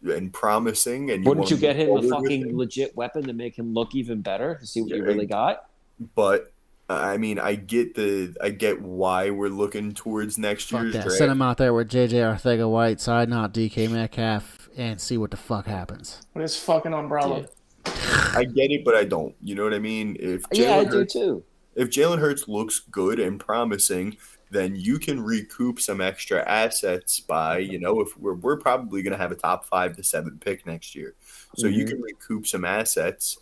and 0.04 0.34
promising, 0.34 1.12
and 1.12 1.24
Wouldn't 1.24 1.46
wanna 1.46 1.56
you 1.56 1.62
get 1.62 1.76
him 1.76 1.92
a 1.92 2.02
fucking 2.02 2.50
him, 2.50 2.58
legit 2.58 2.96
weapon 2.96 3.24
to 3.26 3.34
make 3.34 3.56
him 3.56 3.74
look 3.74 3.94
even 3.94 4.22
better 4.22 4.56
to 4.56 4.66
see 4.66 4.82
what 4.82 4.92
you 4.92 5.04
really 5.04 5.28
got? 5.28 5.70
but 6.16 6.52
I 6.90 7.18
mean, 7.18 7.38
I 7.38 7.56
get 7.56 7.96
the, 7.96 8.34
I 8.42 8.50
get 8.50 8.82
why 8.82 9.30
we're 9.30 9.50
looking 9.50 9.94
towards 9.94 10.38
next 10.38 10.70
Fuck 10.70 10.82
year's 10.84 10.94
that. 10.94 11.04
draft. 11.04 11.18
Send 11.18 11.32
him 11.32 11.42
out 11.42 11.58
there 11.58 11.74
with 11.74 11.90
JJ 11.90 12.12
Arcega 12.14 12.70
White, 12.70 13.02
side 13.02 13.28
not 13.30 13.54
DK 13.54 13.90
Metcalf, 13.92 14.70
and 14.78 15.00
see 15.02 15.18
what 15.18 15.32
the 15.32 15.38
fuck 15.38 15.66
happens. 15.66 16.22
With 16.34 16.44
his 16.44 16.58
fucking 16.58 16.94
umbrella. 16.94 17.46
I 17.86 18.46
get 18.46 18.72
it, 18.72 18.86
but 18.86 18.96
I 18.96 19.04
don't. 19.04 19.36
You 19.42 19.56
know 19.56 19.64
what 19.64 19.74
I 19.74 19.80
mean? 19.80 20.16
If 20.20 20.44
Yeah, 20.52 20.78
I 20.78 20.86
Jalen 20.86 20.92
do 20.92 21.06
too. 21.06 21.44
if 21.76 21.90
Jalen 21.90 22.20
Hurts 22.20 22.48
looks 22.48 22.80
good 22.80 23.20
and 23.20 23.40
promising, 23.40 24.16
then 24.50 24.76
you 24.78 24.98
can 24.98 25.22
recoup 25.22 25.82
some 25.82 26.00
extra 26.00 26.42
assets 26.50 27.20
by, 27.20 27.58
you 27.60 27.80
know, 27.80 28.00
if 28.00 28.18
we're 28.18 28.34
we're 28.36 28.56
probably 28.58 29.02
going 29.02 29.12
to 29.12 29.18
have 29.18 29.32
a 29.34 29.36
top 29.36 29.66
five 29.66 29.96
to 29.98 30.04
seven 30.04 30.38
pick 30.40 30.66
next 30.66 30.96
year, 30.96 31.16
so 31.58 31.68
you 31.68 31.84
Mhm. 31.84 31.90
can 31.90 32.02
recoup 32.02 32.48
some 32.48 32.64
assets 32.64 33.38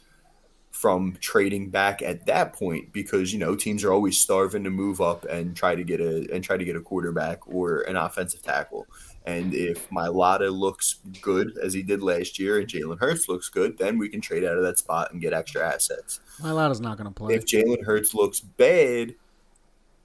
from 0.76 1.16
trading 1.22 1.70
back 1.70 2.02
at 2.02 2.26
that 2.26 2.52
point 2.52 2.92
because 2.92 3.32
you 3.32 3.40
know 3.40 3.56
teams 3.56 3.82
are 3.86 3.94
always 3.94 4.18
starving 4.18 4.62
to 4.62 4.70
move 4.70 5.00
up 5.00 5.24
and 5.26 5.56
try 5.56 5.74
to 5.74 5.86
get 5.86 6.02
a 6.02 6.28
and 6.34 6.44
try 6.44 6.58
to 6.58 6.66
get 6.66 6.76
a 6.76 6.82
quarterback 6.82 7.48
or 7.48 7.82
an 7.84 7.96
offensive 7.96 8.42
tackle. 8.44 8.86
And 9.26 9.54
if 9.54 9.90
my 9.90 10.08
Mailata 10.08 10.52
looks 10.52 10.96
good 11.22 11.58
as 11.58 11.74
he 11.74 11.82
did 11.82 12.04
last 12.04 12.38
year 12.38 12.60
and 12.60 12.68
Jalen 12.68 13.00
Hurts 13.00 13.30
looks 13.30 13.50
good, 13.50 13.78
then 13.78 13.98
we 13.98 14.10
can 14.10 14.20
trade 14.20 14.44
out 14.44 14.58
of 14.58 14.64
that 14.64 14.78
spot 14.78 15.14
and 15.14 15.22
get 15.22 15.34
extra 15.34 15.66
assets 15.66 16.20
Mailata's 16.42 16.82
not 16.82 16.98
going 16.98 17.08
to 17.08 17.14
play. 17.14 17.34
if 17.34 17.46
Jalen 17.46 17.84
Hurts 17.86 18.14
looks 18.14 18.42
bad, 18.42 19.16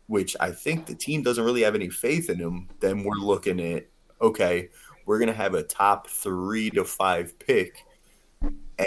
which 0.06 0.36
I 0.38 0.52
think 0.52 0.86
the 0.86 0.94
team 0.94 1.22
doesn't 1.22 1.44
really 1.44 1.62
have 1.62 1.74
any 1.74 1.90
faith 1.90 2.30
in 2.30 2.38
him, 2.38 2.68
then 2.78 3.02
we're 3.02 3.16
looking 3.16 3.60
at 3.60 3.86
okay, 4.22 4.68
we're 5.04 5.18
gonna 5.18 5.32
have 5.32 5.54
a 5.54 5.64
top 5.64 6.06
three 6.06 6.70
to 6.70 6.84
five 6.84 7.36
pick, 7.40 7.84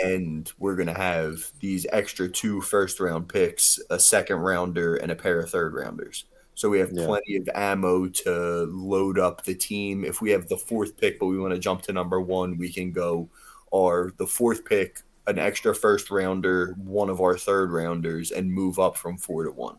and 0.04 0.52
we're 0.60 0.76
gonna 0.76 0.98
have 0.98 1.52
these 1.60 1.86
extra 1.92 2.28
two 2.30 2.62
first 2.62 3.00
round 3.00 3.28
picks, 3.30 3.80
a 3.90 4.00
second 4.00 4.38
rounder, 4.38 4.96
and 4.96 5.12
a 5.12 5.16
pair 5.16 5.40
of 5.40 5.50
third 5.50 5.74
rounders. 5.74 6.26
So 6.56 6.70
we 6.70 6.80
have 6.80 6.92
Yeah. 6.92 7.06
plenty 7.06 7.36
of 7.38 7.50
ammo 7.56 8.08
to 8.08 8.66
load 8.66 9.18
up 9.20 9.44
the 9.44 9.56
team. 9.56 10.04
If 10.06 10.22
we 10.22 10.32
have 10.32 10.48
the 10.48 10.58
fourth 10.58 10.98
pick, 10.98 11.20
but 11.20 11.26
we 11.28 11.40
want 11.40 11.54
to 11.54 11.60
jump 11.60 11.82
to 11.84 11.94
number 11.94 12.22
one, 12.22 12.58
we 12.58 12.72
can 12.72 12.92
go 12.92 13.30
or 13.72 14.14
the 14.18 14.28
fourth 14.28 14.66
pick, 14.66 15.02
an 15.26 15.40
extra 15.40 15.74
first 15.74 16.12
rounder, 16.12 16.76
one 16.78 17.10
of 17.10 17.22
our 17.22 17.38
third 17.38 17.72
rounders, 17.72 18.30
and 18.30 18.52
move 18.54 18.78
up 18.78 18.96
from 18.98 19.18
four 19.18 19.44
to 19.46 19.52
one. 19.52 19.78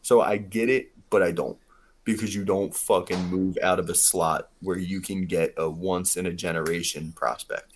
So 0.00 0.22
I 0.22 0.38
get 0.38 0.70
it, 0.70 0.92
but 1.10 1.22
I 1.22 1.32
don't. 1.32 1.58
Because 2.04 2.34
you 2.34 2.44
don't 2.46 2.74
fucking 2.74 3.28
move 3.28 3.58
out 3.62 3.78
of 3.78 3.90
a 3.90 3.94
slot 3.94 4.48
where 4.60 4.78
you 4.78 5.02
can 5.02 5.26
get 5.26 5.52
a 5.58 5.68
once 5.68 6.16
in 6.16 6.24
a 6.24 6.32
generation 6.32 7.12
prospect. 7.12 7.74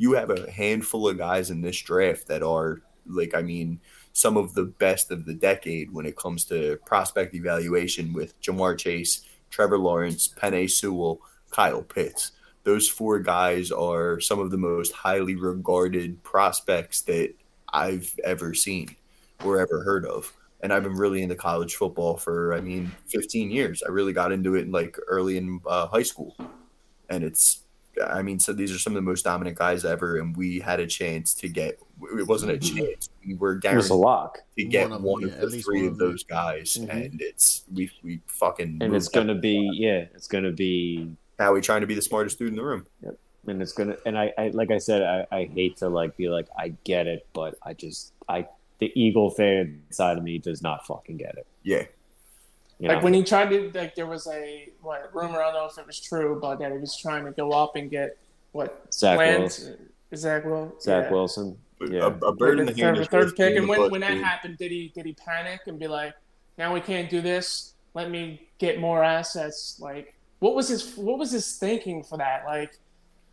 You 0.00 0.14
have 0.14 0.30
a 0.30 0.50
handful 0.50 1.10
of 1.10 1.18
guys 1.18 1.50
in 1.50 1.60
this 1.60 1.78
draft 1.78 2.26
that 2.28 2.42
are 2.42 2.80
like, 3.06 3.34
I 3.34 3.42
mean, 3.42 3.80
some 4.14 4.38
of 4.38 4.54
the 4.54 4.64
best 4.64 5.10
of 5.10 5.26
the 5.26 5.34
decade 5.34 5.92
when 5.92 6.06
it 6.06 6.16
comes 6.16 6.46
to 6.46 6.78
prospect 6.86 7.34
evaluation 7.34 8.14
with 8.14 8.40
Ja'Marr 8.40 8.78
Chase, 8.78 9.26
Trevor 9.50 9.76
Lawrence, 9.76 10.26
Penei 10.26 10.70
Sewell, 10.70 11.20
Kyle 11.50 11.82
Pitts. 11.82 12.32
Those 12.64 12.88
four 12.88 13.18
guys 13.18 13.70
are 13.70 14.20
some 14.20 14.38
of 14.38 14.50
the 14.50 14.56
most 14.56 14.92
highly 14.92 15.34
regarded 15.34 16.22
prospects 16.22 17.02
that 17.02 17.34
I've 17.70 18.18
ever 18.24 18.54
seen 18.54 18.96
or 19.44 19.60
ever 19.60 19.84
heard 19.84 20.06
of. 20.06 20.32
And 20.62 20.72
I've 20.72 20.82
been 20.82 20.96
really 20.96 21.22
into 21.22 21.34
college 21.34 21.74
football 21.74 22.16
for, 22.16 22.54
I 22.54 22.62
mean, 22.62 22.90
15 23.08 23.50
years. 23.50 23.82
I 23.82 23.90
really 23.90 24.14
got 24.14 24.32
into 24.32 24.54
it 24.54 24.70
like 24.70 24.96
early 25.08 25.36
in 25.36 25.60
uh, 25.66 25.88
high 25.88 26.04
school. 26.04 26.34
And 27.10 27.22
it's, 27.22 27.64
I 28.08 28.22
mean, 28.22 28.38
so 28.38 28.52
these 28.52 28.72
are 28.74 28.78
some 28.78 28.92
of 28.92 28.96
the 28.96 29.02
most 29.08 29.24
dominant 29.24 29.56
guys 29.58 29.84
ever. 29.84 30.18
And 30.18 30.36
we 30.36 30.60
had 30.60 30.80
a 30.80 30.86
chance 30.86 31.34
to 31.34 31.48
get, 31.48 31.78
it 32.18 32.26
wasn't 32.26 32.52
a 32.52 32.58
chance. 32.58 33.08
We 33.26 33.34
were 33.34 33.52
It 33.52 33.54
was 33.56 33.62
guaranteed 33.62 33.90
a 33.90 33.94
lock, 33.94 34.38
to 34.58 34.64
get 34.64 34.90
One 34.90 35.02
one 35.02 35.24
of 35.24 35.30
of, 35.30 35.36
yeah, 35.36 35.44
at 35.44 35.50
the 35.50 35.60
three 35.62 35.86
of 35.86 35.92
of 35.92 35.98
those 35.98 36.22
guys, 36.24 36.76
Mhm. 36.80 36.90
and 36.90 37.20
it's 37.22 37.62
we 37.72 37.90
we 38.02 38.20
fucking 38.26 38.78
and 38.80 38.94
it's 38.94 39.08
gonna 39.08 39.34
up. 39.34 39.40
be 39.40 39.70
yeah, 39.74 40.06
it's 40.14 40.26
gonna 40.28 40.52
be 40.52 41.10
now 41.38 41.52
we 41.52 41.60
trying 41.60 41.80
to 41.82 41.86
be 41.86 41.94
the 41.94 42.02
smartest 42.02 42.38
dude 42.38 42.48
in 42.48 42.56
the 42.56 42.64
room. 42.64 42.86
Yep. 43.02 43.18
And 43.46 43.62
it's 43.62 43.72
gonna 43.72 43.96
and 44.06 44.18
I, 44.18 44.32
I 44.38 44.48
like 44.48 44.70
I 44.70 44.78
said 44.78 45.02
I, 45.02 45.26
I 45.36 45.44
hate 45.46 45.76
to 45.78 45.88
like 45.88 46.16
be 46.16 46.28
like 46.28 46.46
I 46.58 46.74
get 46.84 47.06
it, 47.06 47.26
but 47.32 47.56
I 47.62 47.72
just 47.74 48.12
I 48.28 48.46
the 48.78 48.90
Eagle 48.98 49.30
fan 49.30 49.82
side 49.90 50.16
of 50.18 50.24
me 50.24 50.38
does 50.38 50.62
not 50.62 50.86
fucking 50.86 51.16
get 51.18 51.36
it. 51.36 51.46
Yeah, 51.62 51.84
You 52.80 52.88
Like 52.88 52.98
know? 52.98 53.04
when 53.04 53.14
he 53.14 53.22
tried 53.22 53.50
to, 53.50 53.70
like 53.74 53.94
there 53.94 54.06
was 54.06 54.26
a 54.26 54.70
what 54.80 55.10
rumor. 55.14 55.40
I 55.42 55.52
don't 55.52 55.54
know 55.54 55.66
if 55.66 55.76
it 55.78 55.86
was 55.86 56.00
true, 56.00 56.38
but 56.40 56.58
that 56.60 56.72
he 56.72 56.78
was 56.78 56.96
trying 56.96 57.26
to 57.26 57.30
go 57.30 57.52
up 57.52 57.76
and 57.76 57.90
get 57.90 58.16
what 58.52 58.86
Zach 58.92 59.18
Lance, 59.18 59.58
Wilson. 59.60 59.88
Zach 60.16 60.44
Will, 60.46 60.72
Zach 60.80 61.04
yeah. 61.04 61.10
Wilson. 61.10 61.58
Yeah. 61.88 62.00
a, 62.04 62.26
a 62.26 62.34
bird 62.34 62.58
in 62.58 62.66
the 62.66 62.74
hand. 62.74 62.96
third, 62.96 63.10
third 63.10 63.36
pick. 63.36 63.56
And 63.56 63.68
when, 63.68 63.90
when 63.90 64.00
that 64.00 64.14
dude. 64.14 64.24
happened, 64.24 64.58
did 64.58 64.70
he 64.70 64.90
did 64.94 65.04
he 65.04 65.12
panic 65.12 65.60
and 65.66 65.78
be 65.78 65.88
like, 65.88 66.14
"Now 66.56 66.72
we 66.72 66.80
can't 66.80 67.10
do 67.10 67.20
this. 67.20 67.74
Let 67.94 68.10
me 68.10 68.48
get 68.58 68.80
more 68.80 69.04
assets." 69.04 69.78
Like, 69.78 70.14
what 70.38 70.54
was 70.54 70.68
his 70.68 70.96
what 70.96 71.18
was 71.18 71.30
his 71.30 71.56
thinking 71.56 72.02
for 72.02 72.16
that? 72.16 72.44
Like, 72.46 72.78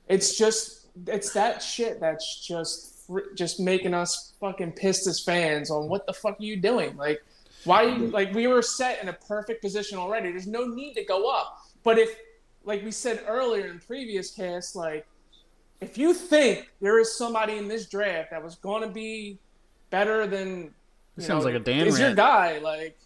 it's 0.10 0.38
just 0.38 0.88
it's 1.08 1.32
that 1.34 1.62
shit 1.62 2.02
that's 2.02 2.45
just 2.45 3.06
just 3.36 3.62
making 3.62 3.93
us 3.93 4.34
fucking 4.41 4.74
pissed 4.74 5.08
as 5.08 5.22
fans 5.22 5.72
on 5.72 5.88
what 5.88 6.06
the 6.06 6.14
fuck 6.14 6.38
are 6.39 6.43
you 6.43 6.58
doing? 6.58 6.98
Like, 6.98 7.24
why? 7.68 7.84
Like, 7.84 8.34
we 8.34 8.47
were 8.47 8.61
set 8.61 9.01
in 9.01 9.09
a 9.09 9.13
perfect 9.13 9.61
position 9.61 9.97
already. 9.97 10.32
There's 10.32 10.47
no 10.47 10.65
need 10.65 10.93
to 10.95 11.03
go 11.05 11.30
up. 11.30 11.59
But 11.84 11.97
if, 11.99 12.18
like 12.63 12.84
we 12.84 12.91
said 12.91 13.24
earlier 13.28 13.68
in 13.68 13.80
previous 13.80 14.32
casts, 14.32 14.76
like 14.76 15.05
if 15.80 15.97
you 15.97 16.13
think 16.13 16.70
there 16.82 16.99
is 16.99 17.15
somebody 17.18 17.57
in 17.57 17.68
this 17.68 17.88
draft 17.88 18.32
that 18.32 18.43
was 18.43 18.55
going 18.55 18.82
to 18.82 18.89
be 18.89 19.38
better 19.89 20.26
than 20.28 20.74
you 21.15 21.24
sounds 21.24 21.45
know, 21.45 21.51
like 21.51 21.61
a 21.61 21.63
Dan 21.63 21.88
is 21.88 21.99
your 21.99 22.13
guy 22.13 22.57
like 22.59 22.97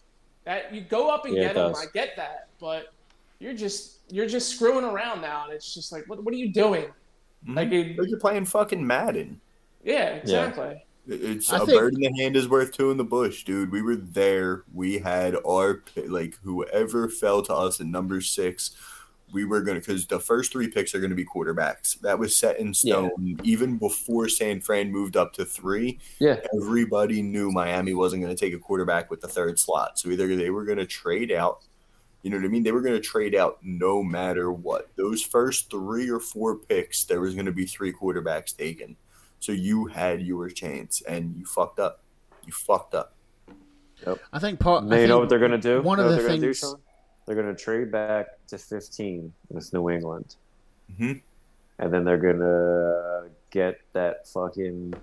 that 0.45 0.73
you 0.73 0.81
go 0.81 1.09
up 1.13 1.25
and 1.25 1.35
Yeah, 1.35 1.53
get 1.53 1.57
him 1.57 1.75
i 1.75 1.85
get 1.93 2.15
that 2.17 2.47
but 2.59 2.93
you're 3.39 3.53
just 3.53 3.99
you're 4.09 4.25
just 4.25 4.49
screwing 4.55 4.83
around 4.83 5.21
now 5.21 5.43
and 5.45 5.53
it's 5.53 5.73
just 5.73 5.91
like 5.91 6.05
what, 6.09 6.23
what 6.23 6.33
are 6.33 6.37
you 6.37 6.51
doing 6.51 6.85
Mhm. 7.47 7.55
like 7.55 7.71
it, 7.71 7.97
Like 7.99 8.09
you're 8.09 8.19
playing 8.19 8.45
fucking 8.45 8.85
Madden. 8.85 9.39
yeah 9.83 10.07
exactly 10.15 10.83
It's 11.07 11.51
I 11.51 11.57
a 11.57 11.65
think- 11.65 11.79
bird 11.79 11.93
in 11.95 12.01
the 12.01 12.21
hand 12.21 12.35
is 12.35 12.47
worth 12.47 12.71
two 12.71 12.91
in 12.91 12.97
the 12.97 13.03
bush, 13.03 13.43
dude. 13.43 13.71
We 13.71 13.81
were 13.81 13.95
there. 13.95 14.63
We 14.73 14.99
had 14.99 15.35
our 15.47 15.83
like 16.07 16.37
whoever 16.43 17.09
fell 17.09 17.41
to 17.43 17.53
us 17.55 17.79
in 17.79 17.91
number 17.91 18.21
six. 18.21 18.71
We 19.33 19.45
were 19.45 19.61
gonna 19.61 19.79
because 19.79 20.05
the 20.05 20.19
first 20.19 20.51
three 20.51 20.67
picks 20.67 20.93
are 20.93 20.99
gonna 20.99 21.15
be 21.15 21.25
quarterbacks. 21.25 21.99
That 22.01 22.19
was 22.19 22.35
set 22.35 22.59
in 22.59 22.73
stone 22.73 23.39
even 23.43 23.77
before 23.77 24.27
San 24.29 24.59
Fran 24.61 24.91
moved 24.91 25.15
up 25.17 25.33
to 25.33 25.45
three. 25.45 25.99
Yeah. 26.19 26.39
Everybody 26.61 27.21
knew 27.21 27.49
Miami 27.51 27.93
wasn't 27.93 28.21
gonna 28.21 28.35
take 28.35 28.53
a 28.53 28.59
quarterback 28.59 29.09
with 29.09 29.21
the 29.21 29.27
third 29.29 29.57
slot. 29.57 29.97
So 29.97 30.09
either 30.09 30.35
they 30.35 30.49
were 30.49 30.65
gonna 30.65 30.85
trade 30.85 31.31
out. 31.31 31.63
You 32.23 32.29
know 32.29 32.37
what 32.37 32.45
I 32.45 32.49
mean? 32.49 32.61
They 32.61 32.71
were 32.71 32.81
going 32.81 32.93
to 32.93 33.01
trade 33.01 33.33
out 33.33 33.57
no 33.63 34.03
matter 34.03 34.51
what. 34.51 34.91
Those 34.95 35.23
first 35.23 35.71
three 35.71 36.07
or 36.07 36.19
four 36.19 36.55
picks, 36.55 37.03
there 37.05 37.19
was 37.19 37.33
going 37.33 37.47
to 37.47 37.51
be 37.51 37.65
three 37.65 37.91
quarterbacks 37.91 38.55
taken. 38.55 38.95
So 39.41 39.51
you 39.51 39.87
had 39.87 40.21
your 40.21 40.47
chance 40.49 41.01
and 41.01 41.35
you 41.35 41.45
fucked 41.45 41.79
up. 41.79 41.99
You 42.45 42.53
fucked 42.53 42.93
up. 42.95 43.13
I 44.31 44.39
think 44.39 44.59
part. 44.59 44.87
They 44.87 45.05
know 45.07 45.19
what 45.19 45.29
they're 45.29 45.39
gonna 45.39 45.57
do. 45.57 45.81
One 45.81 45.97
Know 45.97 46.05
of 46.05 46.11
the 46.11 46.15
they're 46.17 46.27
gonna 46.27 46.37
do, 46.39 46.45
things. 46.53 46.59
Sean? 46.59 46.75
They're 47.25 47.35
gonna 47.35 47.55
trade 47.55 47.91
back 47.91 48.27
to 48.47 48.57
15 48.57 49.31
with 49.49 49.71
New 49.73 49.89
England, 49.89 50.35
Mhm. 50.97 51.21
and 51.79 51.93
then 51.93 52.03
they're 52.03 52.17
gonna 52.17 53.29
get 53.51 53.79
that 53.93 54.27
fucking. 54.27 54.93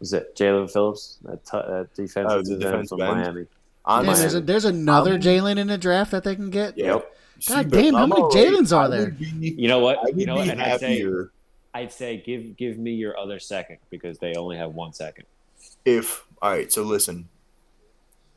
Is 0.00 0.12
it 0.12 0.34
Jaelan 0.36 0.70
Phillips? 0.70 1.18
That, 1.22 1.44
t- 1.44 1.50
that 1.52 1.88
defensive 1.94 2.38
Oh, 2.38 2.42
the 2.42 2.50
end 2.52 2.60
defensive 2.60 2.98
from 2.98 3.02
end? 3.02 3.20
Miami. 3.22 3.40
Yeah, 3.40 3.46
Honestly, 3.84 4.20
there's, 4.22 4.34
a, 4.34 4.40
there's 4.40 4.64
another 4.64 5.18
Jalen 5.18 5.58
in 5.58 5.68
the 5.68 5.78
draft 5.78 6.10
that 6.10 6.24
they 6.24 6.34
can 6.34 6.50
get. 6.50 6.76
yeah. 6.76 6.94
Yep. 6.94 7.16
God 7.48 7.70
but 7.70 7.76
damn, 7.76 7.94
how 7.94 8.02
I'm 8.04 8.08
many. 8.10 8.22
Jalen's 8.22 8.72
are 8.72 8.88
there? 8.88 9.10
be- 9.12 9.54
You 9.58 9.68
know 9.68 9.78
what? 9.80 9.98
I 9.98 10.08
You 10.14 10.26
know 10.26 10.34
what? 10.36 10.44
be 10.44 10.50
And 10.50 10.62
I'd 10.62 10.78
say, 10.80 10.98
happier 10.98 11.32
I'd 11.74 11.92
say 11.92 12.18
give 12.24 12.56
give 12.56 12.78
me 12.78 12.92
your 12.92 13.18
other 13.18 13.38
second 13.38 13.78
because 13.90 14.18
they 14.18 14.34
only 14.34 14.56
have 14.56 14.74
one 14.74 14.92
second. 14.92 15.24
if. 15.84 16.26
All 16.40 16.50
right, 16.50 16.72
so 16.72 16.82
listen. 16.82 17.28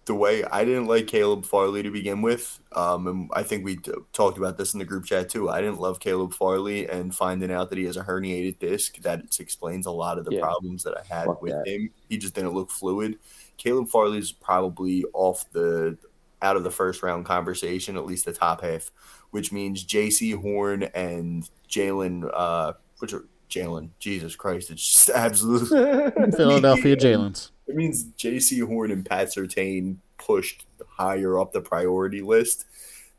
The 0.06 0.14
way 0.14 0.44
I 0.44 0.64
didn't 0.66 0.86
like 0.86 1.08
Caleb 1.08 1.46
Farley 1.46 1.82
to 1.82 1.90
begin 1.90 2.22
with, 2.22 2.60
um, 2.76 3.08
and 3.08 3.30
I 3.34 3.42
think 3.42 3.66
we 3.66 3.78
t- 3.78 3.92
talked 4.14 4.38
about 4.38 4.56
this 4.56 4.74
in 4.76 4.78
the 4.80 4.86
group 4.86 5.04
chat 5.06 5.30
too. 5.30 5.50
I 5.50 5.62
didn't 5.62 5.80
love 5.80 6.00
Caleb 6.00 6.32
Farley, 6.36 6.88
and 6.88 7.14
finding 7.16 7.52
out 7.52 7.72
that 7.72 7.80
he 7.80 7.86
has 7.86 7.98
a 7.98 8.04
herniated 8.04 8.60
disc 8.60 8.98
that 9.02 9.24
explains 9.40 9.88
a 9.88 9.92
lot 9.92 10.20
of 10.20 10.26
the 10.26 10.34
Yeah. 10.36 10.42
problems 10.42 10.84
that 10.84 10.96
I 10.96 11.02
had 11.12 11.26
Fuck 11.26 11.42
with 11.42 11.54
that. 11.54 11.68
him. 11.68 11.90
He 12.08 12.20
just 12.20 12.36
didn't 12.36 12.54
look 12.54 12.70
fluid. 12.70 13.18
Caleb 13.58 13.90
Farley's 13.90 14.32
probably 14.32 15.04
off 15.14 15.50
the 15.52 15.98
out 16.44 16.56
of 16.56 16.64
the 16.64 16.70
first 16.72 17.02
round 17.02 17.26
conversation, 17.26 17.98
at 17.98 18.06
least 18.06 18.26
the 18.26 18.34
top 18.34 18.62
half, 18.62 18.92
which 19.32 19.52
means 19.52 19.84
Jaycee 19.84 20.40
Horn 20.40 20.84
and 20.94 21.50
Jalen. 21.68 22.30
Uh, 22.32 22.74
which 23.00 23.14
are 23.14 23.26
Jalen? 23.50 23.90
Jesus 24.00 24.36
Christ! 24.36 24.72
It's 24.72 24.86
just 24.86 25.10
absolutely 25.16 25.68
Philadelphia 26.32 26.96
Jalen's. 26.96 27.52
it 27.68 27.76
means 27.76 28.06
Jaycee 28.18 28.66
Horn 28.66 28.92
and 28.92 29.06
Pat 29.06 29.28
Surtain 29.28 29.98
pushed 30.18 30.66
higher 30.88 31.40
up 31.40 31.52
the 31.52 31.62
priority 31.62 32.22
list. 32.22 32.66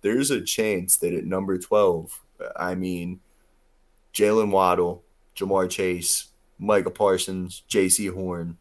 There's 0.03 0.31
a 0.31 0.41
chance 0.41 0.97
that 0.99 1.15
at 1.15 1.25
number 1.25 1.59
12, 1.59 2.21
I 2.57 2.75
mean, 2.75 3.21
Jaylen 4.15 4.51
Waddle, 4.51 5.03
Ja'Marr 5.37 5.69
Chase, 5.71 6.29
Micah 6.59 6.91
Parsons, 6.91 7.63
Jaycee 7.69 8.13
Horn, 8.13 8.57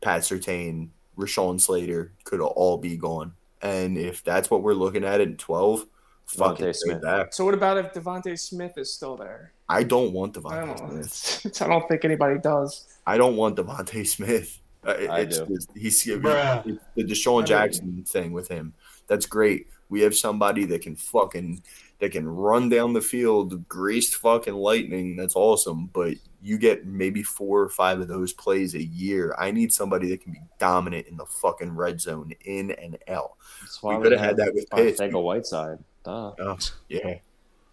Pat 0.00 0.22
Surtain, 0.22 0.88
Rashawn 1.16 1.60
Slater 1.60 2.12
could 2.24 2.40
all 2.40 2.78
be 2.78 2.96
gone. 2.96 3.32
And 3.62 3.96
if 3.96 4.22
that's 4.22 4.50
what 4.50 4.62
we're 4.62 4.74
looking 4.74 5.04
at 5.04 5.20
at 5.20 5.38
12, 5.38 5.86
fuck 6.26 6.56
DeVonta 6.58 6.58
Smith. 6.58 6.76
Smith. 6.76 7.02
back. 7.02 7.32
So 7.34 7.44
what 7.44 7.54
about 7.54 7.78
if 7.78 7.92
DeVonta 7.92 8.38
Smith 8.38 8.76
is 8.76 8.92
still 8.92 9.16
there? 9.16 9.52
I 9.68 9.82
don't 9.82 10.12
want 10.12 10.36
I 10.36 10.40
DeVonta 10.40 10.66
don't 10.78 10.94
know. 10.96 11.02
Smith. 11.08 11.62
I 11.62 11.66
don't 11.68 11.88
think 11.88 12.04
anybody 12.04 12.38
does. 12.38 12.84
I 13.06 13.16
don't 13.16 13.36
want 13.36 13.56
DeVonta 13.56 14.06
Smith. 14.06 14.60
Uh, 14.86 14.90
it- 14.92 15.10
I 15.10 15.20
it's 15.20 15.38
do. 15.38 15.46
just- 15.46 15.70
he's 15.74 16.04
Bruh. 16.04 16.66
it's 16.66 16.84
the 16.94 17.04
DeSean 17.04 17.46
Jackson 17.46 18.04
thing 18.06 18.32
with 18.32 18.48
him. 18.48 18.72
That's 19.08 19.26
great. 19.26 19.68
We 19.88 20.00
have 20.02 20.16
somebody 20.16 20.64
that 20.66 20.82
can 20.82 20.96
fucking 20.96 21.62
that 21.98 22.12
can 22.12 22.28
run 22.28 22.68
down 22.68 22.92
the 22.92 23.00
field, 23.00 23.66
greased 23.68 24.16
fucking 24.16 24.52
lightning. 24.52 25.16
That's 25.16 25.34
awesome. 25.34 25.86
But 25.94 26.14
you 26.42 26.58
get 26.58 26.86
maybe 26.86 27.22
four 27.22 27.62
or 27.62 27.68
five 27.70 28.00
of 28.00 28.08
those 28.08 28.32
plays 28.34 28.74
a 28.74 28.82
year. 28.82 29.34
I 29.38 29.50
need 29.50 29.72
somebody 29.72 30.10
that 30.10 30.20
can 30.20 30.32
be 30.32 30.40
dominant 30.58 31.06
in 31.06 31.16
the 31.16 31.24
fucking 31.24 31.74
red 31.74 32.00
zone, 32.00 32.32
in 32.44 32.72
and 32.72 32.98
out. 33.08 33.32
That's 33.62 33.82
why 33.82 33.96
We 33.96 34.02
coulda 34.02 34.18
had 34.18 34.36
that 34.36 34.52
with 34.54 34.68
Pitts. 34.70 35.00
Arcega 35.00 35.22
Whiteside. 35.22 35.78
Duh. 36.06 36.32
Oh, 36.38 36.58
yeah, 36.88 37.18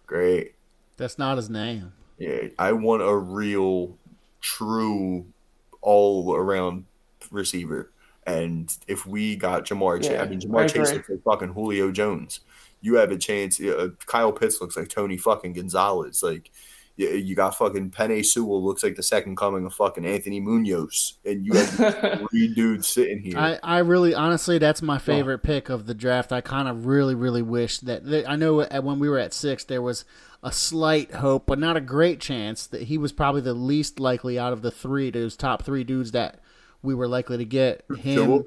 great. 0.06 0.54
That's 0.96 1.18
not 1.18 1.36
his 1.36 1.48
name. 1.48 1.92
Yeah, 2.18 2.48
I 2.58 2.72
want 2.72 3.02
a 3.02 3.14
real, 3.14 3.96
true, 4.40 5.24
all 5.80 6.34
around 6.34 6.84
receiver. 7.30 7.92
And 8.26 8.76
if 8.88 9.06
we 9.06 9.36
got 9.36 9.66
Ja'Marr 9.66 10.02
Chase, 10.02 10.10
Yeah, 10.10 10.22
I 10.22 10.26
mean, 10.26 10.40
Ja'Marr 10.40 10.64
I 10.64 10.66
Chase 10.66 10.92
looks 10.92 11.08
like 11.08 11.22
fucking 11.22 11.50
Julio 11.50 11.92
Jones. 11.92 12.40
You 12.80 12.96
have 12.96 13.12
a 13.12 13.16
chance. 13.16 13.60
Uh, 13.60 13.90
Kyle 14.06 14.32
Pitts 14.32 14.60
looks 14.60 14.76
like 14.76 14.88
Tony 14.88 15.16
fucking 15.16 15.52
Gonzalez. 15.52 16.20
Like, 16.20 16.50
you, 16.96 17.08
you 17.10 17.34
got 17.34 17.56
fucking 17.56 17.90
Penei 17.90 18.24
Sewell 18.24 18.64
looks 18.64 18.82
like 18.82 18.94
the 18.96 19.02
second 19.02 19.36
coming 19.36 19.64
of 19.66 19.74
fucking 19.74 20.04
Anthony 20.06 20.40
Munoz. 20.40 21.14
And 21.24 21.44
you 21.44 21.52
have 21.54 21.68
three 22.30 22.54
dudes 22.54 22.86
sitting 22.88 23.20
here. 23.20 23.38
I, 23.38 23.58
I 23.62 23.78
really, 23.78 24.14
honestly, 24.14 24.58
that's 24.58 24.80
my 24.82 24.98
favorite 24.98 25.38
pick 25.42 25.68
of 25.68 25.86
the 25.86 25.94
draft. 25.94 26.32
I 26.32 26.40
kind 26.40 26.68
of 26.68 26.86
really, 26.86 27.14
really 27.14 27.42
wish 27.42 27.78
that. 27.80 28.04
that- 28.06 28.28
I 28.30 28.36
know 28.36 28.62
when 28.64 28.98
we 28.98 29.08
were 29.08 29.18
at 29.18 29.32
six, 29.34 29.64
there 29.64 29.82
was 29.82 30.04
a 30.42 30.52
slight 30.52 31.14
hope, 31.14 31.46
but 31.46 31.58
not 31.58 31.76
a 31.76 31.80
great 31.80 32.20
chance 32.20 32.66
that 32.66 32.82
he 32.82 32.98
was 32.98 33.12
probably 33.12 33.40
the 33.40 33.54
least 33.54 33.98
likely 33.98 34.38
out 34.38 34.52
of 34.52 34.62
the 34.62 34.70
three, 34.70 35.10
those 35.10 35.36
top 35.36 35.62
three 35.62 35.84
dudes 35.84 36.12
that 36.12 36.38
we 36.82 36.94
were 36.94 37.08
likely 37.08 37.38
to 37.38 37.44
get. 37.46 37.82
Him, 37.96 38.16
Sewell? 38.24 38.44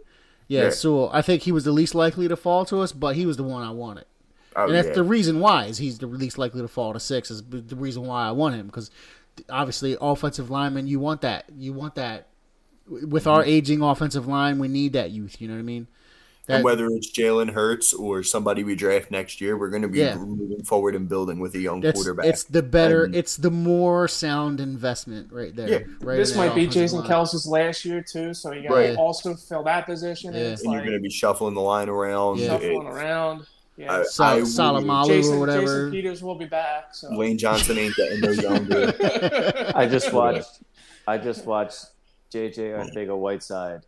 yeah, 0.48 0.64
Yeah. 0.66 0.70
Sewell. 0.70 1.10
I 1.12 1.22
think 1.24 1.42
he 1.42 1.52
was 1.52 1.64
the 1.66 1.72
least 1.72 1.96
likely 1.96 2.28
to 2.28 2.36
fall 2.38 2.66
to 2.66 2.80
us, 2.82 2.92
but 2.92 3.16
he 3.16 3.26
was 3.26 3.36
the 3.38 3.44
one 3.44 3.64
I 3.64 3.72
wanted. 3.72 4.06
Oh, 4.58 4.66
and 4.66 4.74
that's 4.74 4.88
yeah. 4.90 4.94
the 4.96 5.04
reason 5.04 5.40
why 5.40 5.66
is 5.66 5.78
he's 5.78 6.00
the 6.00 6.08
least 6.08 6.38
likely 6.38 6.62
to 6.62 6.68
fall 6.68 6.92
to 6.94 7.00
six 7.00 7.30
is 7.32 7.44
the 7.44 7.76
reason 7.76 8.04
why 8.06 8.28
I 8.28 8.32
want 8.32 8.56
him 8.56 8.66
because 8.66 8.90
obviously 9.50 9.96
offensive 10.02 10.50
lineman 10.50 10.88
you 10.88 11.00
want 11.00 11.22
that 11.22 11.46
you 11.58 11.72
want 11.72 11.94
that 11.96 12.28
with 12.90 13.28
our 13.28 13.42
Mm-hmm. 13.42 13.50
aging 13.52 13.82
offensive 13.84 14.28
line 14.28 14.58
we 14.60 14.68
need 14.68 14.94
that 14.94 15.12
youth 15.12 15.40
you 15.40 15.48
know 15.48 15.54
what 15.54 15.60
I 15.60 15.64
mean 15.64 15.88
that, 16.48 16.56
and 16.56 16.64
whether 16.64 16.88
it's 16.88 17.12
Jalen 17.12 17.52
Hurts 17.52 17.94
or 17.94 18.24
somebody 18.24 18.64
we 18.64 18.74
draft 18.74 19.12
next 19.12 19.42
year, 19.42 19.58
we're 19.58 19.70
going 19.70 19.82
to 19.82 19.90
be 19.90 20.00
Yeah. 20.00 20.16
moving 20.16 20.64
forward 20.64 20.96
and 20.96 21.10
building 21.10 21.40
with 21.40 21.54
a 21.56 21.60
young 21.60 21.82
that's 21.82 21.98
quarterback. 22.02 22.26
it's 22.26 22.46
the 22.46 22.64
better 22.64 23.04
And- 23.04 23.14
it's 23.16 23.36
the 23.36 23.52
more 23.52 24.08
sound 24.08 24.62
investment 24.62 25.32
right 25.34 25.54
there 25.54 25.70
Yeah. 25.70 25.80
right 26.02 26.16
this 26.16 26.38
might 26.38 26.56
be 26.56 26.66
Jason 26.66 27.00
line. 27.02 27.10
Kelce's 27.10 27.46
last 27.46 27.84
year 27.84 28.02
too, 28.02 28.34
so 28.34 28.54
you 28.54 28.64
got 28.70 28.74
Right. 28.76 28.94
to 28.94 28.96
also 28.96 29.36
fill 29.36 29.64
that 29.64 29.86
position. 29.86 30.32
Yeah. 30.34 30.40
And 30.40 30.54
it's 30.54 30.64
and 30.64 30.72
you're 30.72 30.82
going 30.84 30.94
to 30.94 31.02
be 31.02 31.10
shuffling 31.10 31.54
the 31.54 31.60
line 31.62 31.90
around. 31.90 32.40
Yeah. 32.40 32.48
shuffling 32.48 32.82
It- 32.88 32.92
around. 32.94 33.46
Yeah. 33.78 34.00
I- 34.00 34.04
Sal- 34.04 34.28
I 34.28 34.36
would- 34.38 34.44
Salamalu 34.46 35.08
Jason, 35.08 35.36
or 35.36 35.40
whatever 35.40 35.62
Jason 35.62 35.92
Peters 35.92 36.24
will 36.24 36.36
be 36.36 36.46
back. 36.46 36.96
So. 36.96 37.10
Lane 37.16 37.38
Johnson 37.38 37.78
ain't 37.78 37.96
getting 37.96 38.22
no 38.22 38.30
younger. 38.32 39.72
I 39.76 39.86
just 39.88 40.12
watched. 40.12 40.62
I 41.08 41.18
just 41.18 41.46
watched 41.46 41.86
JJ 42.34 42.58
Arcega 42.58 43.16
Whiteside 43.18 43.82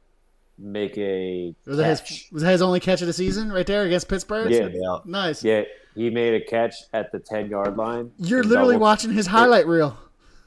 make 0.58 0.98
a 0.98 1.56
was 1.66 1.78
that, 1.78 2.00
his, 2.02 2.26
was 2.32 2.44
that 2.44 2.52
his 2.52 2.62
only 2.62 2.80
catch 2.82 3.02
of 3.02 3.08
the 3.08 3.14
season 3.14 3.52
right 3.52 3.66
there 3.66 3.84
against 3.84 4.08
Pittsburgh 4.10 4.52
Yeah. 4.52 4.68
Yeah. 4.72 4.98
nice 5.06 5.42
Yeah, 5.44 5.64
he 5.96 6.10
made 6.10 6.34
a 6.34 6.46
catch 6.46 6.76
at 6.94 7.12
the 7.14 7.20
ten 7.20 7.50
yard 7.50 7.78
line. 7.78 8.12
you're 8.18 8.44
literally 8.44 8.74
double- 8.76 8.82
watching 8.82 9.12
his 9.12 9.28
highlight 9.28 9.68
reel 9.68 9.98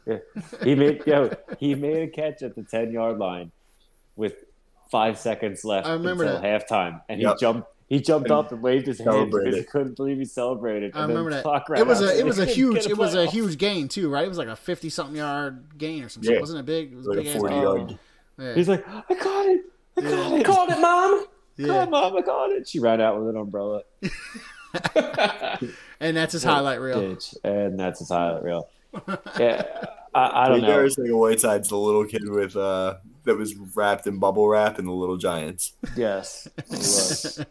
Yeah. 0.06 0.18
He 0.62 0.74
made 0.74 1.02
yo, 1.06 1.30
he 1.58 1.74
made 1.74 2.02
a 2.02 2.08
catch 2.08 2.42
at 2.42 2.54
the 2.54 2.62
ten 2.62 2.92
yard 2.92 3.18
line 3.18 3.52
with 4.16 4.34
five 4.90 5.18
seconds 5.18 5.64
left 5.64 5.86
I 5.86 5.92
remember 5.94 6.24
until 6.24 6.42
halftime, 6.42 7.00
and 7.08 7.18
Yep. 7.20 7.32
he 7.34 7.40
jumped. 7.40 7.68
He 7.92 8.00
jumped 8.00 8.30
And 8.30 8.38
up 8.38 8.50
and 8.52 8.62
waved 8.62 8.86
his 8.86 8.98
hand 8.98 9.30
because 9.30 9.54
he 9.54 9.64
couldn't 9.64 9.96
believe 9.96 10.16
he 10.16 10.24
celebrated. 10.24 10.92
I 10.94 11.00
and 11.02 11.10
then 11.10 11.16
remember 11.16 11.30
that. 11.36 11.42
clock 11.42 11.68
ran 11.68 11.80
It 11.82 11.86
was 11.86 12.00
a 12.00 12.18
it 12.18 12.24
was 12.24 12.38
a 12.38 12.44
huge 12.58 12.76
get 12.76 12.86
it 12.86 12.96
was 12.96 13.14
a 13.14 13.26
huge 13.26 13.58
gain 13.58 13.88
too, 13.88 14.08
right? 14.08 14.24
It 14.24 14.28
was 14.28 14.38
like 14.38 14.48
a 14.48 14.56
fifty 14.56 14.88
something 14.88 15.16
yard 15.16 15.66
gain 15.76 16.02
or 16.02 16.08
something. 16.08 16.30
Yeah. 16.30 16.36
shit. 16.36 16.40
Wasn't 16.40 16.58
it 16.60 16.64
big? 16.66 16.92
It 16.92 16.96
was 16.96 17.06
a 17.06 17.10
Like 17.10 17.18
big 17.18 17.26
a 17.26 17.30
ass 17.30 17.36
40 17.36 17.54
gain. 17.54 17.62
yard. 17.62 17.98
Yeah. 18.38 18.54
He's 18.54 18.68
like, 18.68 18.88
I 18.88 19.14
caught 19.14 19.46
it. 19.46 19.60
I 19.98 20.00
caught 20.00 20.32
it. 20.40 20.46
Called 20.46 20.70
it, 20.70 20.80
mom. 20.80 21.26
Yeah. 21.58 21.66
Come 21.66 21.90
mom, 21.90 22.16
I 22.16 22.22
caught 22.22 22.50
it. 22.50 22.66
She 22.66 22.78
ran 22.80 23.00
out 23.02 23.20
with 23.20 23.28
an 23.28 23.36
umbrella. 23.36 23.82
And 26.00 26.16
that's 26.16 26.32
his 26.32 26.42
highlight 26.42 26.80
reel. 26.80 27.00
Bitch. 27.00 27.36
And 27.44 27.78
that's 27.78 28.00
his 28.00 28.08
highlight 28.08 28.42
reel. 28.42 28.68
Yeah, 29.38 29.62
I, 30.14 30.44
I 30.44 30.48
don't 30.48 30.60
Jake 30.60 30.68
know. 30.68 30.78
Arcega 30.84 31.16
Whiteside's 31.18 31.68
the 31.68 31.76
little 31.76 32.04
kid 32.04 32.28
with 32.28 32.56
uh 32.56 32.94
that 33.24 33.36
was 33.36 33.54
wrapped 33.54 34.06
in 34.08 34.18
bubble 34.18 34.48
wrap 34.48 34.78
and 34.80 34.88
the 34.88 34.92
Little 34.92 35.16
Giants. 35.16 35.74
Yes, 35.96 36.48
he 36.68 36.76
was. 36.76 37.44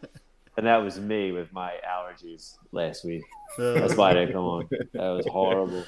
And 0.58 0.66
that 0.66 0.78
was 0.78 1.00
me 1.00 1.32
with 1.32 1.52
my 1.54 1.74
allergies 1.88 2.58
last 2.72 3.06
week. 3.06 3.24
That's 3.58 3.96
why 3.96 4.12
I 4.12 4.14
didn't 4.14 4.34
come 4.34 4.46
on. 4.46 4.70
That 4.94 5.10
was 5.10 5.26
horrible. 5.28 5.84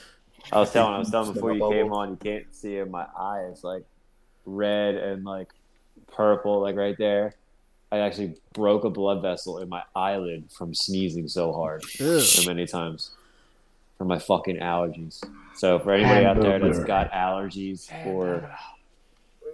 I 0.51 0.59
was 0.59 0.71
telling, 0.71 0.93
I 0.93 0.99
was 0.99 1.09
telling 1.09 1.33
before 1.33 1.53
you 1.53 1.69
came 1.69 1.93
on, 1.93 2.11
you 2.11 2.17
can't 2.17 2.53
see 2.53 2.77
in 2.77 2.91
my 2.91 3.05
eyes 3.17 3.63
like 3.63 3.83
red 4.45 4.95
and 4.95 5.23
like 5.23 5.49
purple, 6.11 6.61
like 6.61 6.75
right 6.75 6.97
there. 6.97 7.35
I 7.91 7.99
actually 7.99 8.35
broke 8.53 8.83
a 8.85 8.89
blood 8.89 9.21
vessel 9.21 9.59
in 9.59 9.69
my 9.69 9.83
eyelid 9.95 10.51
from 10.51 10.73
sneezing 10.73 11.27
so 11.27 11.53
hard 11.53 11.83
Ew. 11.99 12.19
so 12.19 12.47
many 12.47 12.65
times 12.65 13.11
from 13.97 14.07
my 14.07 14.17
fucking 14.17 14.57
allergies. 14.57 15.23
So 15.55 15.77
for 15.79 15.93
anybody 15.93 16.25
out 16.25 16.41
there 16.41 16.59
that's 16.59 16.83
got 16.83 17.11
allergies 17.11 17.87
or 18.07 18.49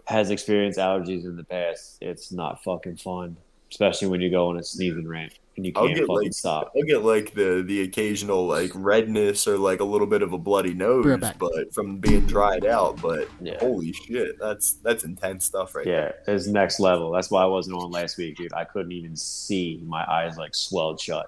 has 0.06 0.32
experienced 0.32 0.80
allergies 0.80 1.26
in 1.26 1.36
the 1.36 1.44
past, 1.44 1.98
it's 2.02 2.32
not 2.32 2.64
fucking 2.64 2.96
fun, 2.96 3.36
especially 3.72 4.08
when 4.08 4.22
you 4.22 4.30
go 4.30 4.48
on 4.50 4.58
a 4.58 4.64
sneezing 4.64 5.08
rant 5.08 5.34
and 5.58 5.66
you 5.66 5.72
I'll 5.76 5.86
can't 5.88 5.98
get 5.98 6.08
fucking 6.08 6.24
like 6.24 6.34
stop. 6.34 6.72
I'll 6.76 6.84
get 6.84 7.04
like 7.04 7.34
the 7.34 7.64
the 7.66 7.82
occasional 7.82 8.48
like 8.48 8.72
redness 8.74 9.48
or 9.48 9.58
like 9.58 9.80
a 9.80 9.84
little 9.84 10.08
bit 10.08 10.22
of 10.22 10.34
a 10.34 10.38
bloody 10.38 10.74
nose, 10.74 11.06
right 11.06 11.38
but 11.38 11.74
from 11.74 11.98
being 11.98 12.26
dried 12.26 12.66
out. 12.66 13.02
But 13.02 13.28
Yeah. 13.42 13.58
holy 13.60 13.92
shit, 13.94 14.40
that's 14.40 14.74
that's 14.84 15.04
intense 15.04 15.46
stuff 15.46 15.76
right 15.76 15.86
there. 15.86 16.16
Yeah, 16.28 16.34
it's 16.34 16.48
next 16.48 16.80
level. 16.80 17.12
That's 17.12 17.30
why 17.30 17.44
I 17.44 17.48
wasn't 17.48 17.78
on 17.78 17.92
last 17.92 18.18
week, 18.18 18.38
dude. 18.38 18.54
I 18.54 18.64
couldn't 18.64 18.92
even 18.94 19.16
see. 19.16 19.82
My 19.86 20.06
eyes 20.10 20.38
like 20.38 20.56
swelled 20.56 21.00
shut. 21.00 21.28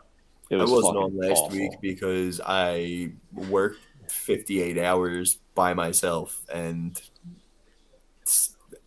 It 0.49 0.57
I 0.57 0.61
was 0.63 0.71
wasn't 0.71 0.97
on 0.97 1.17
last 1.17 1.39
awful. 1.39 1.57
week 1.57 1.71
because 1.81 2.41
I 2.45 3.11
worked 3.33 3.79
58 4.07 4.77
hours 4.77 5.39
by 5.55 5.73
myself 5.73 6.41
and 6.53 7.01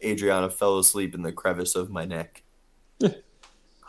Adriana 0.02 0.50
fell 0.50 0.78
asleep 0.78 1.14
in 1.14 1.22
the 1.22 1.32
crevice 1.32 1.74
of 1.74 1.90
my 1.90 2.04
neck. 2.04 2.43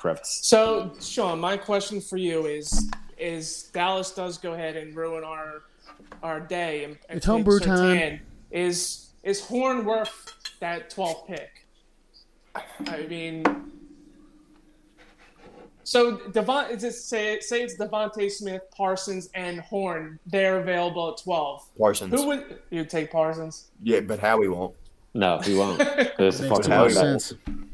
Crevice. 0.06 0.42
So, 0.44 0.92
Sean, 1.02 1.40
my 1.40 1.58
question 1.58 2.00
for 2.00 2.18
you 2.18 2.46
is: 2.46 2.92
Is 3.18 3.72
Dallas 3.74 4.12
does 4.12 4.38
go 4.38 4.54
ahead 4.54 4.76
and 4.76 4.96
ruin 4.96 5.24
our 5.24 5.64
our 6.22 6.40
day? 6.40 6.84
And, 6.84 6.98
and 7.10 7.18
It's 7.18 7.26
homebrew 7.26 7.60
time. 7.60 8.22
Is 8.52 9.10
is 9.24 9.42
Horn 9.42 9.84
worth 9.84 10.32
that 10.60 10.92
12th 10.92 11.26
pick? 11.26 11.66
I 12.88 13.02
mean, 13.10 13.44
so 15.84 16.18
Devon 16.18 16.70
is 16.70 16.84
it 16.84 16.94
say 16.94 17.40
say 17.40 17.64
it's 17.64 17.76
DeVonta 17.76 18.30
Smith, 18.30 18.62
Parsons, 18.78 19.32
and 19.34 19.60
Horn. 19.60 20.20
They're 20.28 20.60
available 20.60 21.14
at 21.14 21.18
12. 21.18 21.64
Parsons. 21.80 22.14
Who 22.14 22.28
would 22.28 22.60
you 22.70 22.86
take 22.86 23.12
Parsons? 23.12 23.72
yeah, 23.82 24.02
but 24.02 24.20
Howie 24.20 24.50
won't. 24.50 24.76
No, 25.16 25.40
he 25.40 25.56
won't. 25.56 25.82
it's 26.20 26.40
a 26.40 26.44
Makes 26.44 26.48
fucking 26.48 26.64
too 26.64 26.70
much 26.70 26.92
linebacker. 26.92 27.65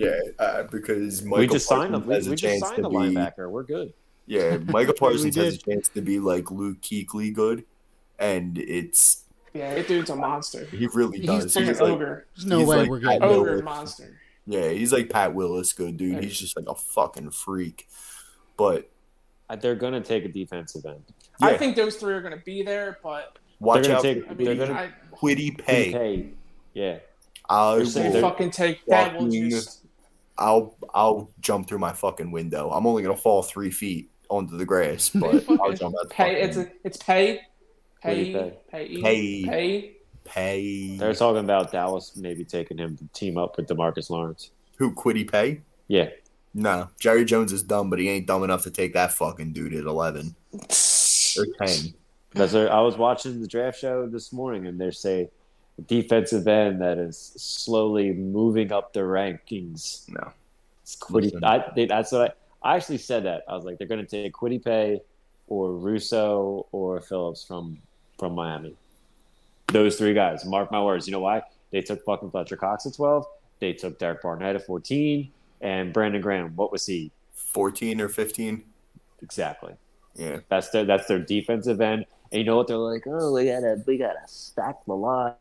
Sense. 0.00 0.14
Yeah, 0.38 0.44
uh, 0.44 0.62
because 0.64 1.22
Michael 1.22 1.38
We 1.38 1.46
just 1.48 1.66
signed 1.68 1.94
him. 1.94 2.02
Parsons 2.02 2.06
We, 2.08 2.14
has 2.14 2.26
a 2.26 2.30
we 2.30 2.36
just 2.36 2.42
chance 2.52 2.60
signed 2.62 2.76
to 2.76 2.82
the 2.82 2.88
be. 2.88 2.96
linebacker. 2.96 3.50
We're 3.50 3.62
good. 3.64 3.92
Yeah, 4.26 4.56
Michael 4.66 4.94
Parsons 4.94 5.36
has 5.36 5.54
a 5.54 5.58
chance 5.58 5.88
to 5.90 6.00
be 6.00 6.18
like 6.18 6.50
Luke 6.50 6.80
Kuechly 6.80 7.32
good, 7.34 7.64
and 8.18 8.56
it's 8.58 9.24
Yeah, 9.54 9.74
that 9.74 9.88
dude's 9.88 10.10
a 10.10 10.16
monster. 10.16 10.64
he 10.66 10.86
really 10.88 11.18
does. 11.20 11.52
He's 11.54 11.54
He's 11.68 11.78
an 11.80 11.84
like, 11.84 11.92
ogre. 11.94 12.26
There's 12.36 12.46
no 12.46 12.58
He's 12.60 12.68
way 12.68 12.76
like 12.78 12.90
we're 12.90 13.00
Pat 13.00 13.20
getting. 13.20 13.36
Ogre 13.36 13.50
Willis. 13.50 13.64
monster. 13.64 14.20
yeah, 14.46 14.68
he's 14.70 14.92
like 14.92 15.10
Pat 15.10 15.34
Willis 15.34 15.72
good, 15.72 15.96
dude. 15.96 16.22
He's 16.22 16.38
just 16.38 16.56
like 16.56 16.68
a 16.68 16.74
fucking 16.74 17.30
freak. 17.30 17.88
But 18.56 18.88
Uh, 19.48 19.56
They're 19.56 19.74
gonna 19.74 20.00
take 20.00 20.24
a 20.24 20.28
defensive 20.28 20.84
end. 20.86 21.02
I 21.42 21.56
think 21.56 21.74
those 21.74 21.96
three 21.96 22.12
are 22.14 22.20
going 22.20 22.38
to 22.38 22.44
be 22.44 22.62
there, 22.62 22.98
but 23.02 23.38
watch 23.60 23.84
They're 23.86 23.96
out 23.96 24.02
gonna 24.02 24.14
take- 24.14 24.30
I 24.30 24.34
mean, 24.34 24.46
They're 24.46 24.66
gonna- 24.66 24.78
I, 24.78 24.90
Kwity 25.16 25.56
Paye. 25.58 25.90
Pay. 25.92 26.28
Yeah. 26.74 26.98
I 27.48 27.76
They're 27.76 27.86
saying 27.86 28.06
they 28.08 28.12
they're- 28.12 28.22
will, 28.22 28.30
fucking 28.30 28.50
take 28.50 28.84
that. 28.86 29.16
Will 29.18 29.28
just 29.28 29.79
I'll 30.40 30.74
I'll 30.94 31.30
jump 31.40 31.68
through 31.68 31.78
my 31.78 31.92
fucking 31.92 32.32
window. 32.32 32.70
I'm 32.70 32.86
only 32.86 33.02
gonna 33.02 33.16
fall 33.16 33.42
three 33.42 33.70
feet 33.70 34.10
onto 34.28 34.56
the 34.56 34.64
grass, 34.64 35.10
but 35.10 35.44
I'll 35.60 35.72
jump 35.72 35.94
out 36.00 36.10
pay. 36.10 36.40
It's 36.42 36.56
a, 36.56 36.70
it's 36.82 36.96
pay, 36.96 37.40
pay, 38.02 38.32
Kwity 38.32 38.54
Paye, 38.70 39.02
Pay. 39.02 39.44
pay. 39.44 39.96
pay. 40.24 40.96
They're 40.96 41.14
talking 41.14 41.44
about 41.44 41.70
Dallas 41.70 42.16
maybe 42.16 42.44
taking 42.44 42.78
him 42.78 42.96
to 42.96 43.06
team 43.12 43.36
up 43.36 43.56
with 43.58 43.68
Demarcus 43.68 44.08
Lawrence. 44.08 44.50
Who 44.78 44.94
Kwity 44.94 45.30
Paye? 45.30 45.60
Yeah. 45.88 46.08
No, 46.54 46.88
Jerry 46.98 47.24
Jones 47.24 47.52
is 47.52 47.62
dumb, 47.62 47.90
but 47.90 48.00
he 48.00 48.08
ain't 48.08 48.26
dumb 48.26 48.42
enough 48.42 48.62
to 48.64 48.70
take 48.70 48.94
that 48.94 49.12
fucking 49.12 49.52
dude 49.52 49.74
at 49.74 49.84
eleven 49.84 50.34
or 50.54 51.46
ten. 51.64 51.94
That's 52.32 52.54
a, 52.54 52.70
I 52.70 52.80
was 52.80 52.96
watching 52.96 53.40
the 53.40 53.46
draft 53.46 53.78
show 53.78 54.06
this 54.06 54.32
morning, 54.32 54.66
and 54.66 54.80
they're 54.80 54.90
saying 54.90 55.28
defensive 55.86 56.46
end 56.48 56.80
that 56.80 56.98
is 56.98 57.16
slowly 57.36 58.12
moving 58.12 58.72
up 58.72 58.92
the 58.92 59.00
rankings. 59.00 60.08
No, 60.08 60.32
It's 60.82 60.96
Kwity. 60.96 61.32
I, 61.42 61.70
they, 61.74 61.86
that's 61.86 62.12
what 62.12 62.36
I, 62.62 62.72
I 62.72 62.76
actually 62.76 62.98
said. 62.98 63.24
That 63.24 63.42
I 63.48 63.54
was 63.54 63.64
like, 63.64 63.78
they're 63.78 63.86
going 63.86 64.04
to 64.04 64.22
take 64.24 64.32
Kwity 64.32 64.62
Paye 64.64 65.00
or 65.46 65.72
Rousseau 65.72 66.66
or 66.72 67.00
Phillips 67.00 67.44
from 67.44 67.78
from 68.18 68.34
Miami. 68.34 68.74
Those 69.68 69.96
three 69.96 70.14
guys. 70.14 70.44
Mark 70.44 70.70
my 70.72 70.82
words. 70.82 71.06
You 71.06 71.12
know 71.12 71.20
why? 71.20 71.42
They 71.70 71.80
took 71.80 72.04
fucking 72.04 72.30
Fletcher 72.30 72.56
Cox 72.56 72.86
at 72.86 72.94
twelve. 72.94 73.24
They 73.60 73.72
took 73.72 73.98
Derek 73.98 74.22
Barnett 74.22 74.56
at 74.56 74.66
fourteen, 74.66 75.30
and 75.60 75.92
Brandon 75.92 76.20
Graham. 76.20 76.54
What 76.56 76.72
was 76.72 76.86
he 76.86 77.12
fourteen 77.34 78.00
or 78.00 78.08
fifteen. 78.08 78.64
exactly? 79.22 79.74
Yeah, 80.16 80.38
That's 80.48 80.70
their 80.70 80.84
that's 80.84 81.06
their 81.06 81.20
defensive 81.20 81.80
end. 81.80 82.04
And 82.32 82.38
you 82.40 82.44
know 82.44 82.56
what 82.56 82.66
they're 82.66 82.76
like? 82.76 83.04
Oh, 83.06 83.32
we 83.32 83.46
gotta 83.46 83.82
we 83.86 83.96
gotta 83.96 84.20
stack 84.26 84.84
the 84.86 84.94
line. 84.94 85.34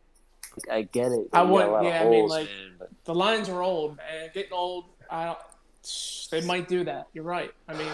Like, 0.68 0.76
I 0.76 0.82
get 0.84 1.12
it. 1.12 1.28
I 1.34 1.44
We 1.44 1.52
wouldn't- 1.52 1.72
lot 1.72 1.84
yeah, 1.86 2.04
I 2.04 2.10
mean, 2.10 2.28
like- 2.28 2.46
man, 2.48 2.76
but 2.80 2.90
The 3.06 3.16
lines 3.16 3.50
are 3.50 3.62
old, 3.62 3.98
and 4.12 4.32
Getting 4.34 4.54
old. 4.54 4.86
I 5.10 5.26
don't, 5.26 5.38
they 6.32 6.42
might 6.42 6.68
do 6.68 6.84
that. 6.84 7.08
You're 7.14 7.24
right. 7.24 7.52
I 7.68 7.74
mean, 7.74 7.92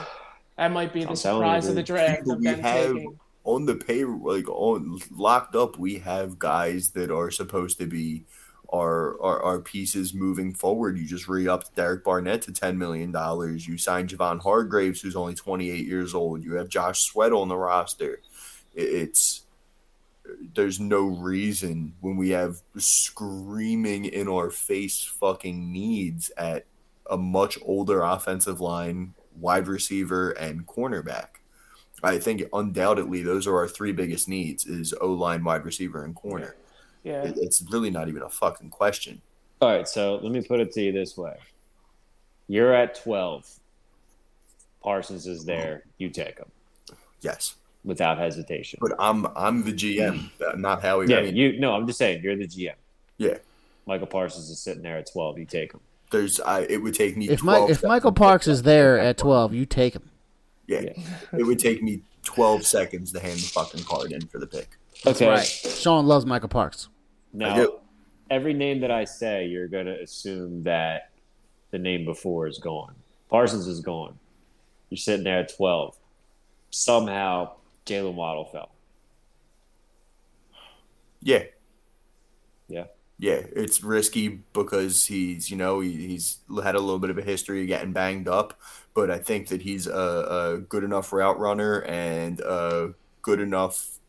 that 0.58 0.72
might 0.72 0.92
be 0.94 1.04
the 1.04 1.10
I'm 1.12 1.16
surprise 1.16 1.64
you, 1.66 1.70
of 1.70 1.76
the 1.76 1.84
draft 1.84 2.24
we 2.26 2.36
them 2.46 2.60
have- 2.60 2.88
taking. 2.94 3.20
on 3.46 3.66
the 3.66 3.76
pay 3.76 4.04
like 4.04 4.50
on 4.50 5.00
locked 5.16 5.56
up, 5.56 5.78
we 5.78 6.00
have 6.00 6.38
guys 6.40 6.90
that 6.92 7.12
are 7.12 7.32
supposed 7.32 7.78
to 7.80 7.86
be 7.86 8.24
our 8.74 9.22
our, 9.22 9.42
our 9.44 9.60
pieces 9.60 10.14
moving 10.14 10.52
forward. 10.54 10.98
You 10.98 11.06
just 11.06 11.28
re 11.28 11.48
upped 11.48 11.76
Derek 11.76 12.04
Barnett 12.04 12.42
to 12.44 12.52
ten 12.52 12.78
million 12.78 13.12
dollars. 13.12 13.68
You 13.68 13.78
signed 13.78 14.10
Javon 14.10 14.42
Hargraves, 14.42 15.00
who's 15.02 15.16
only 15.16 15.36
twenty 15.36 15.70
eight 15.70 15.86
years 15.86 16.14
old. 16.16 16.44
You 16.44 16.56
have 16.56 16.68
Josh 16.68 17.04
Sweat 17.04 17.32
on 17.32 17.48
the 17.48 17.56
roster. 17.58 18.20
It's 18.74 19.45
there's 20.56 20.80
no 20.80 21.04
reason 21.06 21.94
when 22.02 22.16
we 22.18 22.30
have 22.30 22.62
screaming 22.78 24.06
in 24.06 24.28
our 24.28 24.50
face 24.50 25.04
fucking 25.04 25.72
needs 25.72 26.32
at 26.38 26.66
a 27.10 27.18
much 27.18 27.58
older 27.64 28.02
offensive 28.02 28.60
line, 28.60 29.14
wide 29.40 29.68
receiver, 29.68 30.32
and 30.32 30.66
cornerback. 30.68 31.28
I 32.04 32.20
think 32.20 32.44
undoubtedly 32.54 33.22
those 33.24 33.48
are 33.48 33.56
our 33.56 33.68
three 33.68 33.92
biggest 33.92 34.28
needs: 34.28 34.66
is 34.66 34.94
O 35.02 35.12
line, 35.12 35.44
wide 35.44 35.64
receiver, 35.66 36.04
and 36.04 36.16
corner. 36.16 36.56
Yeah. 37.04 37.24
It- 37.24 37.38
It's 37.38 37.62
really 37.72 37.90
not 37.92 38.08
even 38.10 38.22
a 38.24 38.30
fucking 38.30 38.70
question. 38.72 39.22
all 39.62 39.70
right. 39.70 39.88
So 39.88 40.16
let 40.22 40.32
me 40.32 40.42
put 40.42 40.60
it 40.60 40.72
to 40.74 40.82
you 40.82 40.92
this 40.92 41.16
way: 41.18 41.38
You're 42.48 42.74
at 42.74 42.96
twelve. 42.96 43.50
Parsons 44.84 45.26
is 45.26 45.46
there. 45.46 45.84
You 45.98 46.10
take 46.10 46.38
him 46.38 46.52
Yes, 47.22 47.56
without 47.86 48.18
hesitation. 48.18 48.80
but 48.82 48.92
I'm 49.00 49.26
I'm 49.38 49.64
the 49.64 49.72
GM, 49.72 50.20
mm. 50.20 50.30
uh, 50.54 50.58
not 50.58 50.82
Howie. 50.82 51.08
yeah, 51.08 51.20
I 51.20 51.22
mean, 51.24 51.36
you. 51.38 51.58
No, 51.60 51.74
I'm 51.74 51.88
just 51.88 51.98
saying 52.00 52.22
you're 52.24 52.36
the 52.36 52.48
GM. 52.48 52.74
yeah. 53.18 53.38
Michael 53.88 54.08
Parsons 54.08 54.50
is 54.50 54.60
sitting 54.60 54.82
there 54.84 54.98
at 54.98 55.10
twelve. 55.12 55.38
You 55.38 55.46
take 55.46 55.72
him. 55.72 55.80
There's 56.12 56.40
I. 56.40 56.62
It 56.62 56.82
would 56.82 56.96
take 56.96 57.16
me 57.16 57.30
If 57.30 57.40
12 57.42 57.62
Mike, 57.62 57.70
if. 57.72 57.84
Michael 57.84 58.12
Parks 58.12 58.48
is 58.48 58.64
there 58.64 58.98
at 59.00 59.18
12, 59.18 59.54
you 59.54 59.66
take 59.66 59.96
him. 59.96 60.10
yeah, 60.68 60.82
Yeah. 60.82 60.94
it 61.38 61.44
would 61.44 61.60
take 61.60 61.82
me 61.84 62.02
12 62.24 62.66
seconds 62.66 63.12
to 63.12 63.20
hand 63.20 63.38
the 63.38 63.48
fucking 63.48 63.84
card 63.84 64.12
in 64.12 64.22
for 64.28 64.40
the 64.40 64.48
pick. 64.48 64.70
Okay. 65.06 65.28
Right. 65.28 65.46
Sean 65.46 66.06
loves 66.08 66.26
Michael 66.26 66.50
Parks. 66.50 66.90
I 67.34 67.38
Now, 67.38 67.56
do. 67.56 67.80
every 68.32 68.54
name 68.54 68.80
that 68.82 68.92
I 68.92 69.04
say, 69.04 69.46
you're 69.48 69.68
going 69.68 69.88
to 69.88 70.00
assume 70.02 70.64
that 70.64 71.10
the 71.72 71.78
name 71.80 72.06
before 72.06 72.48
is 72.48 72.58
gone. 72.60 72.96
Parsons 73.30 73.68
is 73.68 73.82
gone. 73.82 74.18
You're 74.90 74.98
sitting 74.98 75.24
there 75.26 75.40
at 75.40 75.56
12. 75.56 75.96
Somehow, 76.70 77.54
Jaylen 77.86 78.16
Waddle 78.16 78.46
fell. 78.46 78.72
Yeah, 81.22 81.46
Yeah. 82.68 82.86
yeah. 83.18 83.42
It's 83.56 83.84
risky 83.84 84.28
because 84.54 85.06
he's 85.06 85.50
you 85.50 85.58
know 85.58 85.80
he, 85.80 86.08
he's 86.08 86.40
had 86.64 86.76
a 86.76 86.80
little 86.80 87.00
bit 87.00 87.10
of 87.10 87.18
a 87.18 87.22
history 87.22 87.62
of 87.62 87.68
getting 87.68 87.94
banged 87.94 88.28
up, 88.28 88.60
but 88.94 89.10
I 89.12 89.20
think 89.20 89.48
that 89.50 89.62
he's 89.62 89.88
a, 89.88 89.92
a 89.94 90.58
good 90.60 90.84
enough 90.84 91.14
route 91.14 91.40
runner 91.40 91.82
and 91.84 92.40
a 92.42 92.94
good 93.22 93.40
enough 93.40 94.00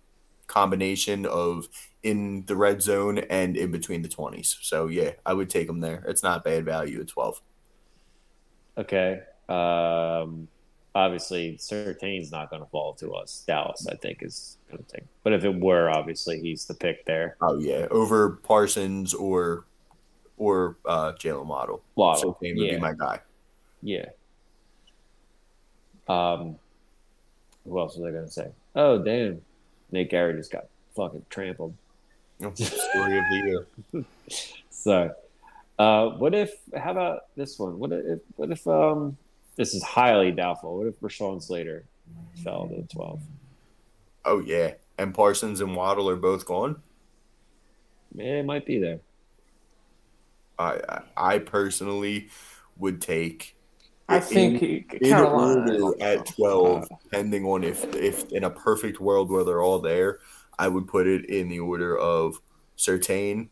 combination 0.49 1.27
of 1.27 1.69
in 2.03 2.45
the 2.47 2.57
red 2.57 2.83
zone 2.83 3.19
and 3.19 3.57
in 3.57 3.71
between 3.73 4.03
the 4.03 4.09
20s. 4.09 4.59
So 4.63 4.89
yeah, 4.89 5.13
I 5.27 5.35
would 5.35 5.51
take 5.51 5.69
him 5.69 5.81
there. 5.81 6.05
It's 6.09 6.23
not 6.23 6.45
bad 6.45 6.65
value 6.65 7.01
at 7.01 7.09
12. 7.09 7.43
Okay. 8.79 9.23
Um, 9.49 10.49
obviously, 10.97 11.57
Surtain's 11.59 12.33
not 12.33 12.51
going 12.51 12.63
to 12.63 12.69
fall 12.69 12.95
to 12.95 13.15
us. 13.15 13.45
Dallas, 13.47 13.87
I 13.87 13.95
think, 13.97 14.23
is 14.23 14.57
going 14.71 14.83
to 14.83 14.93
take. 14.93 15.05
But 15.23 15.35
if 15.35 15.45
it 15.45 15.55
were, 15.55 15.91
obviously, 15.91 16.41
he's 16.41 16.65
the 16.65 16.75
pick 16.75 17.05
there. 17.05 17.37
Oh 17.41 17.59
yeah, 17.59 17.87
over 17.91 18.31
Parsons 18.43 19.15
or 19.15 19.65
or 20.39 20.77
uh, 20.85 21.13
Jaylen 21.13 21.47
Waddle. 21.47 21.83
Waddle, 21.95 22.35
Surtain 22.35 22.57
would 22.57 22.67
yeah. 22.67 22.75
be 22.75 22.81
my 22.81 22.95
guy. 22.95 23.21
Yeah. 23.83 24.07
Um, 26.09 26.57
who 27.65 27.79
else 27.79 27.97
was 27.97 28.07
I 28.07 28.11
going 28.11 28.25
to 28.25 28.31
say? 28.31 28.49
Oh, 28.75 28.99
damn. 28.99 29.41
Nate 29.91 30.11
Gerry 30.11 30.35
just 30.35 30.53
got 30.53 30.67
fucking 30.95 31.25
trampled. 31.31 31.75
Story 32.39 33.19
of 33.19 33.25
the 33.31 33.43
year. 33.45 34.05
So, 34.69 35.11
uh, 35.81 36.11
what 36.11 36.33
if? 36.33 36.55
How 36.77 36.93
about 36.93 37.25
this 37.35 37.59
one? 37.59 37.79
What 37.81 37.91
if? 37.91 38.21
What 38.37 38.53
if? 38.53 38.65
Um, 38.69 39.17
this 39.57 39.75
is 39.75 39.83
highly 39.83 40.31
doubtful. 40.33 40.77
What 40.79 40.87
if 40.87 41.01
Rashawn 41.01 41.43
Slater 41.43 41.85
fell 42.45 42.69
to 42.69 42.83
twelve? 42.95 43.21
Oh 44.25 44.41
yeah, 44.41 44.75
and 44.99 45.15
Parsons 45.15 45.61
and 45.61 45.75
Waddle 45.77 46.09
are 46.09 46.17
both 46.17 46.45
gone. 46.47 46.83
Man, 48.15 48.37
it 48.37 48.45
might 48.47 48.67
be 48.67 48.79
there. 48.79 49.01
I 50.59 50.81
I- 50.89 51.03
I 51.35 51.39
personally 51.39 52.29
would 52.77 53.01
take. 53.01 53.57
I 54.09 54.21
think 54.21 54.61
he, 54.61 54.87
in 55.01 55.11
Carolina. 55.11 55.83
order 55.83 56.03
at 56.03 56.27
twelve, 56.27 56.89
depending 57.03 57.45
on 57.45 57.65
if 57.65 57.85
if 57.97 58.31
in 58.31 58.45
a 58.45 58.51
perfect 58.51 59.01
world 59.01 59.31
where 59.31 59.43
they're 59.45 59.63
all 59.63 59.81
there, 59.81 60.21
I 60.59 60.69
would 60.69 60.87
put 60.87 61.07
it 61.09 61.25
in 61.29 61.49
the 61.49 61.59
order 61.61 61.99
of 61.99 62.41
Surtain, 62.79 63.49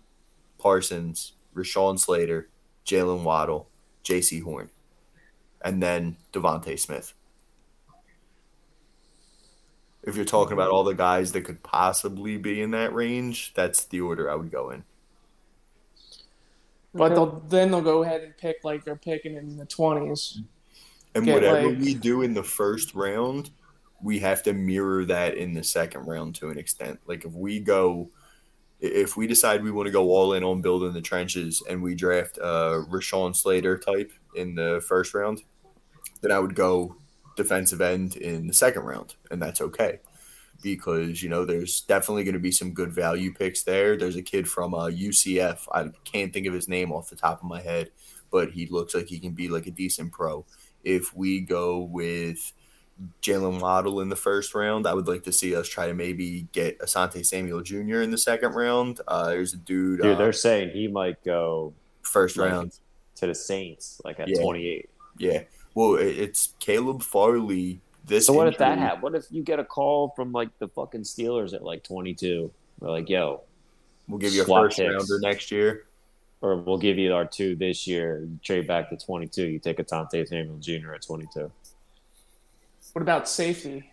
Parsons, 0.58 1.32
Rashawn 1.54 1.98
Slater, 1.98 2.48
Jaylen 2.86 3.24
Waddle, 3.24 3.68
Jaycee 4.04 4.42
Horn, 4.42 4.70
and 5.64 5.82
then 5.82 6.16
DeVonta 6.32 6.78
Smith. 6.78 7.14
If 10.02 10.16
you're 10.16 10.26
talking 10.26 10.52
about 10.52 10.70
all 10.70 10.84
the 10.84 10.94
guys 10.94 11.32
that 11.32 11.40
could 11.42 11.62
possibly 11.62 12.36
be 12.36 12.60
in 12.60 12.72
that 12.72 12.94
range, 12.94 13.54
that's 13.54 13.84
the 13.86 14.02
order 14.02 14.30
I 14.30 14.34
would 14.34 14.52
go 14.52 14.70
in. 14.70 14.84
But 16.92 17.14
they'll 17.14 17.42
then 17.48 17.70
they'll 17.70 17.80
go 17.80 18.04
ahead 18.04 18.20
and 18.20 18.36
pick 18.36 18.58
like 18.62 18.84
they're 18.84 18.94
picking 18.94 19.34
in 19.34 19.56
the 19.56 19.64
twenties. 19.64 20.42
And 21.14 21.24
Get, 21.24 21.34
whatever 21.34 21.70
like- 21.70 21.78
we 21.78 21.94
do 21.94 22.22
in 22.22 22.34
the 22.34 22.42
first 22.42 22.94
round, 22.94 23.50
we 24.02 24.18
have 24.20 24.42
to 24.44 24.52
mirror 24.52 25.04
that 25.06 25.36
in 25.36 25.54
the 25.54 25.64
second 25.64 26.06
round 26.06 26.34
to 26.36 26.50
an 26.50 26.58
extent. 26.58 27.00
Like 27.06 27.24
if 27.24 27.32
we 27.32 27.58
go, 27.58 28.10
if 28.80 29.16
we 29.16 29.26
decide 29.26 29.64
we 29.64 29.70
want 29.70 29.86
to 29.86 29.92
go 29.92 30.10
all 30.10 30.34
in 30.34 30.44
on 30.44 30.60
building 30.60 30.92
the 30.92 31.00
trenches 31.00 31.62
and 31.68 31.82
we 31.82 31.94
draft 31.94 32.36
a 32.38 32.84
Rashawn 32.88 33.34
Slater 33.34 33.78
type 33.78 34.12
in 34.36 34.54
the 34.54 34.84
first 34.86 35.14
round, 35.14 35.42
then 36.24 36.32
I 36.32 36.40
would 36.40 36.54
go 36.54 36.96
defensive 37.36 37.80
end 37.80 38.16
in 38.16 38.46
the 38.46 38.54
second 38.54 38.82
round, 38.82 39.14
and 39.30 39.40
that's 39.40 39.60
okay. 39.60 40.00
Because 40.62 41.22
you 41.22 41.28
know, 41.28 41.44
there's 41.44 41.82
definitely 41.82 42.24
going 42.24 42.34
to 42.34 42.40
be 42.40 42.52
some 42.52 42.72
good 42.72 42.92
value 42.92 43.32
picks 43.32 43.62
there. 43.62 43.96
There's 43.96 44.16
a 44.16 44.22
kid 44.22 44.48
from 44.48 44.74
uh, 44.74 44.86
UCF. 44.86 45.66
I 45.72 45.90
can't 46.04 46.32
think 46.32 46.46
of 46.46 46.54
his 46.54 46.68
name 46.68 46.92
off 46.92 47.10
the 47.10 47.16
top 47.16 47.42
of 47.42 47.48
my 47.48 47.60
head, 47.60 47.90
but 48.30 48.50
he 48.50 48.66
looks 48.66 48.94
like 48.94 49.06
he 49.06 49.18
can 49.18 49.32
be 49.32 49.48
like 49.48 49.66
a 49.66 49.70
decent 49.70 50.12
pro 50.12 50.46
if 50.84 51.14
we 51.16 51.40
go 51.40 51.80
with 51.80 52.52
Jaylen 53.22 53.60
Waddle 53.60 54.00
in 54.00 54.08
the 54.08 54.16
first 54.16 54.54
round, 54.54 54.86
I 54.86 54.94
would 54.94 55.08
like 55.08 55.24
to 55.24 55.32
see 55.32 55.56
us 55.56 55.68
try 55.68 55.88
to 55.88 55.94
maybe 55.94 56.46
get 56.52 56.78
Asante 56.78 57.24
Samuel 57.26 57.62
Jr. 57.62 58.02
in 58.02 58.10
the 58.10 58.18
second 58.18 58.54
round. 58.54 59.00
Uh, 59.08 59.28
there's 59.30 59.54
a 59.54 59.56
dude, 59.56 60.02
Dude, 60.02 60.12
uh, 60.12 60.18
they're 60.18 60.32
saying 60.32 60.70
he 60.70 60.86
might 60.86 61.22
go 61.24 61.74
first 62.02 62.36
like, 62.36 62.50
round. 62.50 62.78
to 63.16 63.26
the 63.26 63.34
Saints, 63.34 64.00
like 64.04 64.20
at 64.20 64.28
Yeah. 64.28 64.42
28. 64.42 64.90
Yeah. 65.18 65.42
Well, 65.74 65.96
it's 65.96 66.54
Caleb 66.60 67.02
Farley. 67.02 67.80
This 68.06 68.26
So 68.26 68.32
what 68.32 68.48
if 68.48 68.58
that 68.58 68.72
injury- 68.72 68.84
happened? 68.86 69.02
What 69.02 69.14
if 69.14 69.24
you 69.30 69.42
get 69.42 69.58
a 69.58 69.64
call 69.64 70.10
from 70.14 70.30
like 70.32 70.50
the 70.58 70.68
fucking 70.68 71.02
Steelers 71.02 71.54
at 71.54 71.62
like 71.62 71.82
22? 71.84 72.50
They're 72.80 72.90
like, 72.90 73.08
yo, 73.08 73.42
We'll 74.06 74.18
give 74.18 74.34
you 74.34 74.42
a 74.42 74.44
first 74.44 74.76
picks. 74.76 74.92
rounder 74.92 75.18
next 75.20 75.50
year. 75.50 75.86
or 76.42 76.56
we'll 76.56 76.76
give 76.76 76.98
you 76.98 77.14
our 77.14 77.24
two 77.24 77.56
this 77.56 77.86
year. 77.86 78.28
Trade 78.42 78.66
back 78.66 78.90
to 78.90 78.96
22. 78.98 79.46
You 79.46 79.58
take 79.58 79.78
a 79.78 79.82
Tante 79.82 80.26
Samuel 80.26 80.58
Jr. 80.58 80.92
at 80.92 81.00
22. 81.02 81.50
What 82.92 83.02
about 83.02 83.26
safety? 83.28 83.90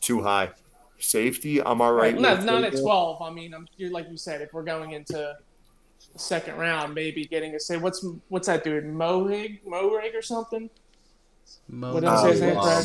Too 0.00 0.22
high. 0.22 0.50
Safety, 0.98 1.62
I'm 1.62 1.80
all 1.80 1.92
right. 1.94 2.12
Right, 2.12 2.20
not, 2.20 2.36
with 2.38 2.46
not 2.46 2.64
at 2.64 2.76
twelve. 2.78 3.20
I 3.22 3.30
mean, 3.30 3.52
I'm, 3.54 3.66
you're 3.76 3.90
like 3.90 4.08
you 4.10 4.16
said, 4.16 4.40
if 4.42 4.52
we're 4.52 4.62
going 4.62 4.92
into 4.92 5.12
the 5.14 6.18
second 6.18 6.56
round, 6.56 6.94
maybe 6.94 7.24
getting 7.24 7.54
a 7.54 7.60
say, 7.60 7.76
what's 7.76 8.06
what's 8.28 8.46
that 8.46 8.62
dude, 8.62 8.84
Mohig, 8.84 9.60
Mohig 9.66 10.14
or 10.14 10.22
something? 10.22 10.70
Mo, 11.68 11.94
What 11.94 12.02
knows 12.02 12.24
else 12.24 12.34
is 12.36 12.42
Um, 12.42 12.48
it, 12.48 12.54
Brad? 12.54 12.84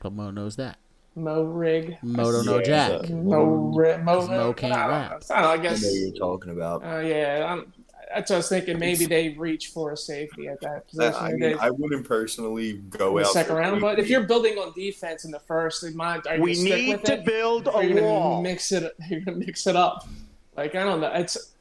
but 0.00 0.12
Mo 0.12 0.30
knows 0.30 0.56
that. 0.56 0.78
Moehrig. 1.16 2.02
Mo 2.02 2.32
don't 2.32 2.46
know 2.46 2.58
Yeah, 2.58 2.62
Jack. 2.64 3.06
so- 3.06 3.14
Mo, 3.14 3.44
Mo, 3.46 4.26
Mo 4.26 4.52
can't 4.54 4.72
I 4.72 4.88
rap. 4.88 5.22
I, 5.30 5.34
don't 5.34 5.42
know, 5.42 5.48
I 5.48 5.52
I 5.52 5.56
guess. 5.58 5.82
know 5.82 5.90
you're 5.90 6.12
talking 6.12 6.52
about. 6.52 6.82
Uh, 6.84 7.00
yeah, 7.00 7.46
I'm, 7.52 7.72
that's 8.14 8.30
what 8.30 8.36
I 8.36 8.38
was 8.38 8.48
thinking. 8.48 8.78
Maybe 8.78 9.04
they 9.06 9.30
reach 9.30 9.68
for 9.68 9.92
a 9.92 9.96
safety 9.96 10.48
at 10.48 10.60
that 10.62 10.88
position. 10.88 11.14
I, 11.14 11.30
They- 11.32 11.36
mean, 11.36 11.56
I 11.60 11.70
wouldn't 11.70 12.06
personally 12.08 12.74
go 12.74 13.16
in 13.18 13.22
the 13.24 13.28
out 13.28 13.32
second 13.32 13.56
round, 13.56 13.80
but 13.80 13.98
if 13.98 14.08
you're 14.08 14.22
building 14.24 14.56
on 14.58 14.72
defense 14.72 15.24
in 15.24 15.30
the 15.30 15.40
first, 15.40 15.82
they 15.82 15.90
might. 15.90 16.26
Are 16.26 16.36
you 16.36 16.42
We 16.42 16.54
stick 16.54 16.74
need 16.74 16.92
with 16.92 17.02
to 17.04 17.14
it? 17.14 17.24
build 17.24 17.68
Or 17.68 17.80
a 17.82 17.84
you're 17.84 17.94
gonna 17.96 18.06
wall. 18.06 18.42
mix 18.42 18.72
it. 18.72 18.94
You're 19.10 19.20
gonna 19.20 19.36
mix 19.38 19.66
it 19.66 19.76
up. 19.76 20.06
Like 20.56 20.74
I 20.74 20.84
don't 20.84 21.00
know. 21.00 21.10
It's 21.14 21.54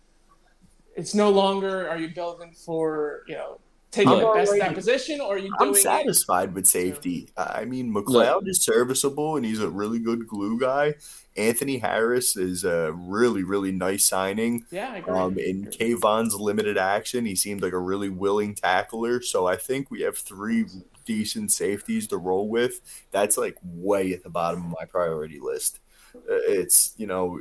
it's 0.98 1.16
no 1.16 1.30
longer. 1.30 1.90
Are 1.90 1.98
you 1.98 2.10
building 2.10 2.52
for 2.54 3.24
you 3.28 3.36
know 3.36 3.60
taking 3.92 4.14
I'm 4.14 4.20
the 4.20 4.32
best 4.34 4.54
at 4.54 4.60
that 4.60 4.74
position, 4.74 5.20
or 5.22 5.36
are 5.36 5.38
you 5.38 5.52
I'm 5.60 5.68
doing 5.68 5.78
it? 5.78 5.82
satisfied 5.82 6.54
with 6.54 6.66
safety. 6.66 7.30
I 7.38 7.66
mean, 7.66 7.94
McLeod 7.94 8.48
is 8.48 8.64
serviceable 8.64 9.36
and 9.36 9.46
he's 9.46 9.62
a 9.62 9.70
really 9.70 10.00
good 10.00 10.28
glue 10.28 10.60
guy. 10.60 10.96
Anthony 11.38 11.78
Harris 11.78 12.36
is 12.36 12.64
a 12.64 12.92
really, 12.94 13.44
really 13.44 13.72
nice 13.72 14.06
signing. 14.06 14.66
Yeah, 14.72 14.92
I 14.92 14.98
agree. 14.98 15.14
Um, 15.14 15.38
in 15.38 15.66
K'Von's 15.68 16.36
limited 16.36 16.78
action, 16.78 17.26
he 17.26 17.36
seemed 17.36 17.62
like 17.62 17.74
a 17.74 17.80
really 17.80 18.10
willing 18.10 18.56
tackler. 18.56 19.22
So 19.22 19.46
I 19.46 19.56
think 19.56 19.92
we 19.92 20.02
have 20.02 20.18
three 20.18 20.66
decent 21.06 21.52
safeties 21.52 22.08
to 22.08 22.18
roll 22.18 22.48
with. 22.50 22.82
That's 23.12 23.38
like 23.38 23.58
way 23.64 24.14
at 24.14 24.24
the 24.24 24.30
bottom 24.30 24.66
of 24.66 24.76
my 24.80 24.86
priority 24.86 25.40
list. 25.40 25.80
Uh, 26.16 26.20
It's, 26.48 26.94
you 26.98 27.08
know, 27.08 27.40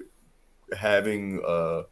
having 0.76 1.40
a, 1.46 1.82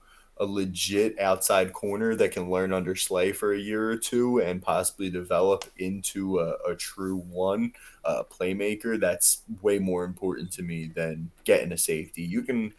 a 0.40 0.44
legit 0.44 1.18
outside 1.18 1.72
corner 1.72 2.14
that 2.14 2.32
can 2.32 2.50
learn 2.50 2.72
under 2.72 2.94
Slay 2.94 3.32
for 3.32 3.52
a 3.52 3.58
year 3.58 3.90
or 3.90 3.96
two 3.96 4.40
and 4.40 4.62
possibly 4.62 5.10
develop 5.10 5.64
into 5.78 6.38
a, 6.38 6.52
a 6.70 6.76
true 6.76 7.16
one 7.16 7.72
uh, 8.04 8.22
playmaker. 8.30 8.98
That's 8.98 9.42
way 9.62 9.78
more 9.78 10.04
important 10.04 10.52
to 10.52 10.62
me 10.62 10.86
than 10.94 11.30
getting 11.44 11.72
a 11.72 11.78
safety. 11.78 12.22
You 12.22 12.42
can 12.42 12.72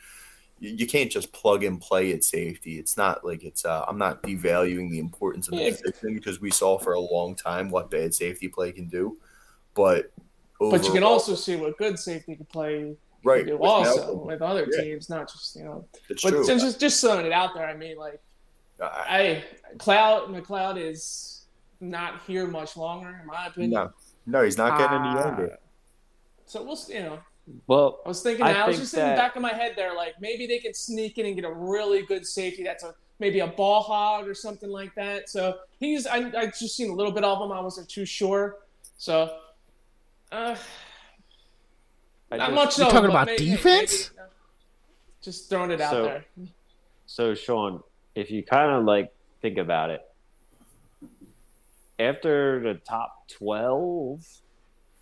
you 0.62 0.88
can't 0.88 1.10
just 1.10 1.32
plug 1.32 1.64
and 1.64 1.80
play 1.80 2.12
at 2.12 2.24
safety. 2.24 2.80
It's 2.80 2.98
not 2.98 3.26
like 3.26 3.44
it's. 3.44 3.64
Uh, 3.64 3.86
I'm 3.88 3.98
not 3.98 4.22
devaluing 4.24 4.90
the 4.90 5.00
importance 5.00 5.48
of 5.48 5.56
the 5.56 5.64
Yeah. 5.64 5.72
position 5.72 6.16
because 6.16 6.42
we 6.42 6.52
saw 6.52 6.78
for 6.78 6.94
a 6.94 7.00
long 7.00 7.36
time 7.36 7.70
what 7.70 7.90
bad 7.90 8.14
safety 8.14 8.50
play 8.50 8.72
can 8.72 8.88
do, 8.88 9.18
but 9.74 10.12
but 10.60 10.86
you 10.86 10.92
can 10.92 11.04
also 11.04 11.36
see 11.36 11.56
what 11.56 11.78
good 11.78 11.98
safety 11.98 12.36
can 12.36 12.46
play 12.46 12.96
right 13.24 13.46
do 13.46 13.54
with 13.58 13.62
also 13.70 13.98
Malcolm. 13.98 14.26
with 14.28 14.42
other 14.42 14.68
Yeah. 14.72 14.82
teams, 14.84 15.10
not 15.10 15.30
just 15.32 15.56
you 15.56 15.64
know. 15.64 15.86
It's 16.10 16.24
But 16.24 16.30
true. 16.30 16.46
just 16.46 16.64
just- 16.66 16.80
just 16.80 17.02
throwing 17.02 17.26
it 17.26 17.32
out 17.32 17.54
there. 17.54 17.66
I 17.68 17.76
mean, 17.76 17.98
like, 17.98 18.20
I- 18.82 19.06
hey, 19.18 19.44
Cloud 19.78 20.30
McLeod 20.30 20.78
is 20.80 21.46
not 21.82 22.22
here 22.28 22.48
much 22.48 22.76
longer, 22.78 23.10
in 23.22 23.28
my 23.28 23.48
opinion. 23.48 23.72
no, 23.72 23.92
no, 24.26 24.44
he's 24.44 24.58
not 24.58 24.78
getting 24.78 24.98
any 25.00 25.10
Uh, 25.20 25.24
younger. 25.26 25.58
So 26.46 26.64
we'll, 26.64 26.78
you 26.88 27.02
know, 27.04 27.20
Well, 27.68 28.00
I 28.06 28.10
was 28.10 28.22
thinking, 28.22 28.46
I 28.46 28.52
I, 28.54 28.68
was 28.68 28.76
think 28.76 28.84
just 28.84 28.94
in 28.96 29.10
the 29.10 29.16
back 29.16 29.36
of 29.36 29.42
my 29.42 29.54
head 29.54 29.74
there, 29.76 29.96
like 29.96 30.20
maybe 30.22 30.46
they 30.46 30.60
can 30.60 30.74
sneak 30.74 31.18
in 31.18 31.26
and 31.26 31.36
get 31.36 31.46
a 31.46 31.52
really 31.52 32.04
good 32.04 32.26
safety. 32.28 32.64
That's 32.64 32.84
a 32.84 32.94
maybe 33.18 33.40
a 33.40 33.48
ball 33.48 33.82
hog 33.82 34.28
or 34.28 34.34
something 34.36 34.70
like 34.70 34.94
that. 34.96 35.30
So 35.30 35.58
he's, 35.80 36.06
I, 36.08 36.32
I 36.38 36.46
just 36.46 36.76
seen 36.78 36.90
a 36.90 36.94
little 36.94 37.12
bit 37.12 37.24
of 37.24 37.42
him. 37.42 37.52
I 37.52 37.60
wasn't 37.60 37.90
too 37.90 38.06
sure. 38.06 38.58
So, 38.98 39.36
uh, 40.32 40.56
I 42.32 42.38
not 42.38 42.50
just- 42.50 42.56
much. 42.56 42.78
You're 42.78 42.88
of, 42.88 42.94
talking 42.94 43.10
about 43.10 43.28
maybe- 43.28 43.46
defense? 43.52 44.12
maybe, 44.16 44.30
just 45.22 45.50
throwing 45.50 45.72
it 45.72 45.82
out 45.82 45.92
So- 45.92 46.04
there. 46.04 46.26
So, 47.06 47.34
Sean, 47.34 47.82
if 48.16 48.30
you 48.30 48.44
kind 48.44 48.72
of 48.72 48.84
like 48.86 49.12
think 49.42 49.58
about 49.58 49.90
it, 49.90 50.02
after 52.00 52.60
the 52.62 52.76
top 52.76 53.28
12 53.30 54.26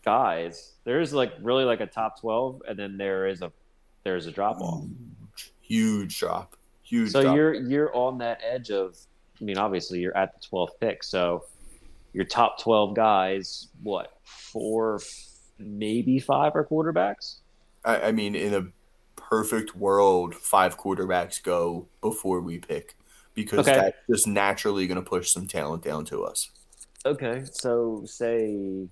guys, 0.04 0.74
there's 0.84 1.14
like 1.14 1.34
really 1.42 1.64
like 1.66 1.82
a 1.82 1.86
top 1.86 2.20
12, 2.20 2.62
and 2.68 2.78
then 2.80 2.98
there 2.98 3.28
is 3.28 3.42
a 3.42 3.52
there's 4.04 4.26
a 4.26 4.32
drop 4.32 4.62
off. 4.62 4.86
Huge 5.62 6.18
drop. 6.18 6.56
Huge. 6.84 7.12
So 7.12 7.22
drop. 7.24 7.36
you're 7.36 7.54
you're 7.54 7.96
on 7.96 8.18
that 8.20 8.40
edge 8.44 8.72
of, 8.72 8.98
I 9.40 9.44
mean, 9.44 9.58
obviously 9.58 10.00
you're 10.00 10.16
at 10.16 10.34
the 10.34 10.48
12th 10.48 10.80
pick, 10.80 11.04
so 11.04 11.44
your 12.14 12.24
top 12.26 12.60
12 12.62 12.96
guys, 12.96 13.68
what 13.84 14.14
four, 14.24 15.00
maybe 15.60 16.20
five 16.20 16.56
are 16.56 16.66
quarterbacks. 16.66 17.36
I, 17.86 18.02
I 18.08 18.12
mean, 18.12 18.36
in 18.36 18.54
a 18.54 18.68
perfect 19.16 19.76
world, 19.76 20.36
five 20.36 20.78
quarterbacks 20.78 21.42
go 21.42 21.88
before 22.02 22.42
we 22.42 22.60
pick 22.60 22.96
because 23.34 23.68
Okay. 23.68 23.74
that's 23.78 23.98
just 24.10 24.28
naturally 24.28 24.88
going 24.88 25.02
to 25.04 25.08
push 25.08 25.32
some 25.32 25.48
talent 25.48 25.84
down 25.84 26.06
to 26.06 26.24
us. 26.24 26.50
Okay, 27.06 27.44
so 27.52 28.04
say 28.06 28.88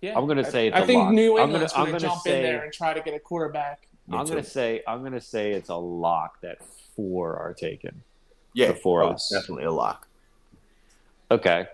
Yeah, 0.00 0.16
I'm 0.18 0.26
gonna 0.26 0.48
say 0.48 0.68
it's 0.68 0.76
I 0.76 0.80
a 0.80 0.86
think 0.86 0.98
lock. 0.98 1.12
New 1.12 1.38
I'm 1.38 1.44
England's 1.50 1.72
gonna- 1.72 1.84
I'm 1.84 1.90
going 1.90 2.00
to 2.00 2.06
gonna 2.06 2.14
jump 2.14 2.22
say- 2.24 2.36
in 2.38 2.42
there 2.42 2.64
and 2.64 2.72
try 2.72 2.92
to 2.94 3.00
get 3.00 3.14
a 3.14 3.20
quarterback. 3.20 3.88
Me 4.08 4.18
I'm 4.18 4.26
gonna 4.26 4.42
say 4.44 4.82
I'm 4.86 5.02
gonna 5.04 5.20
say 5.20 5.52
it's 5.52 5.68
a 5.70 5.76
lock 5.76 6.40
that 6.42 6.58
four 6.96 7.36
are 7.36 7.54
taken. 7.54 8.02
yeah, 8.54 8.72
before 8.72 9.02
oh, 9.04 9.10
us. 9.10 9.30
definitely 9.32 9.64
a 9.64 9.70
lock. 9.72 10.06
Okay. 11.30 11.66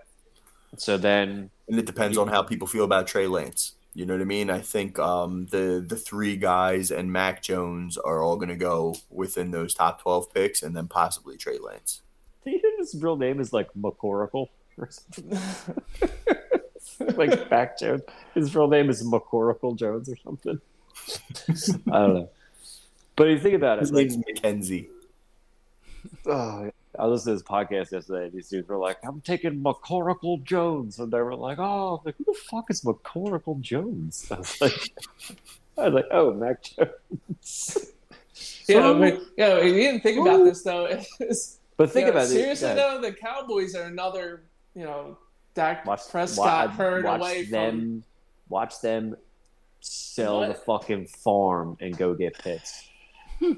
So 0.77 0.97
then 0.97 1.49
And 1.67 1.79
it 1.79 1.85
depends 1.85 2.17
on 2.17 2.27
how 2.27 2.43
people 2.43 2.67
feel 2.67 2.83
about 2.85 3.07
Trey 3.07 3.27
Lance. 3.27 3.73
You 3.93 4.05
know 4.05 4.13
what 4.13 4.21
I 4.21 4.25
mean? 4.25 4.49
I 4.49 4.59
think 4.61 4.99
um, 4.99 5.47
the 5.47 5.83
the 5.85 5.95
three 5.97 6.37
guys 6.37 6.91
and 6.91 7.11
Mac 7.11 7.41
Jones 7.41 7.97
are 7.97 8.21
all 8.21 8.35
going 8.37 8.49
to 8.49 8.55
go 8.55 8.95
within 9.09 9.51
those 9.51 9.73
top 9.73 10.01
twelve 10.01 10.31
picks, 10.33 10.61
and 10.61 10.75
then 10.75 10.87
possibly 10.87 11.37
Trey 11.37 11.57
Lance. 11.57 12.01
his 12.45 12.95
real 12.95 13.17
name 13.17 13.39
is 13.39 13.51
like 13.51 13.67
McCorkle 13.73 14.49
or 14.77 14.89
something. 14.89 15.39
like 17.17 17.49
back 17.49 17.79
Jones. 17.79 18.01
His 18.35 18.55
real 18.55 18.67
name 18.67 18.89
is 18.89 19.03
McCorkle 19.03 19.75
Jones 19.75 20.07
or 20.07 20.15
something. 20.17 20.61
I 21.91 21.99
don't 21.99 22.13
know. 22.13 22.29
But 23.15 23.29
if 23.29 23.37
you 23.37 23.43
think 23.43 23.55
about 23.55 23.79
it, 23.79 23.81
His 23.81 23.91
like, 23.91 24.07
name's 24.07 24.17
Mackenzie. 24.25 24.89
oh, 26.25 26.71
I 26.99 27.05
listened 27.05 27.37
to 27.37 27.41
this 27.43 27.49
podcast 27.49 27.91
yesterday. 27.93 28.29
These 28.29 28.49
dudes 28.49 28.67
were 28.67 28.77
like, 28.77 28.97
"I'm 29.03 29.21
taking 29.21 29.61
McCorkle 29.63 30.43
Jones," 30.43 30.99
and 30.99 31.11
they 31.11 31.21
were 31.21 31.35
like, 31.35 31.57
"Oh, 31.59 32.01
like 32.05 32.15
who 32.17 32.25
the 32.25 32.37
fuck 32.49 32.69
is 32.69 32.81
McCorkle 32.81 33.61
Jones?" 33.61 34.27
I 34.31 34.35
was 34.37 34.59
like, 34.61 34.93
I 35.77 35.85
was 35.85 35.93
like, 35.93 36.05
"Oh, 36.11 36.33
Mac 36.33 36.61
Jones." 36.61 37.91
Yeah, 38.67 38.93
but 38.93 39.19
yeah, 39.37 39.55
If 39.57 39.65
you 39.65 39.73
didn't 39.73 40.01
think 40.03 40.19
about 40.19 40.43
this 40.43 40.61
though. 40.63 41.01
But 41.77 41.91
think 41.91 42.07
yeah, 42.07 42.11
about 42.11 42.23
it. 42.25 42.27
seriously 42.27 42.73
though, 42.73 42.99
the 42.99 43.13
Cowboys 43.13 43.73
are 43.73 43.83
another, 43.83 44.43
you 44.75 44.83
know, 44.83 45.17
Dak 45.53 45.85
Watch 45.85 46.01
Prescott 46.11 46.67
wa- 46.67 46.73
herd 46.75 47.05
watch 47.05 47.21
away 47.21 47.43
them. 47.45 47.79
from. 47.79 48.03
Watch 48.49 48.81
them 48.81 49.15
sell 49.79 50.41
the 50.45 50.53
fucking 50.55 51.07
farm 51.07 51.77
and 51.79 51.97
go 51.97 52.13
get 52.13 52.37
Pitts. 52.37 52.89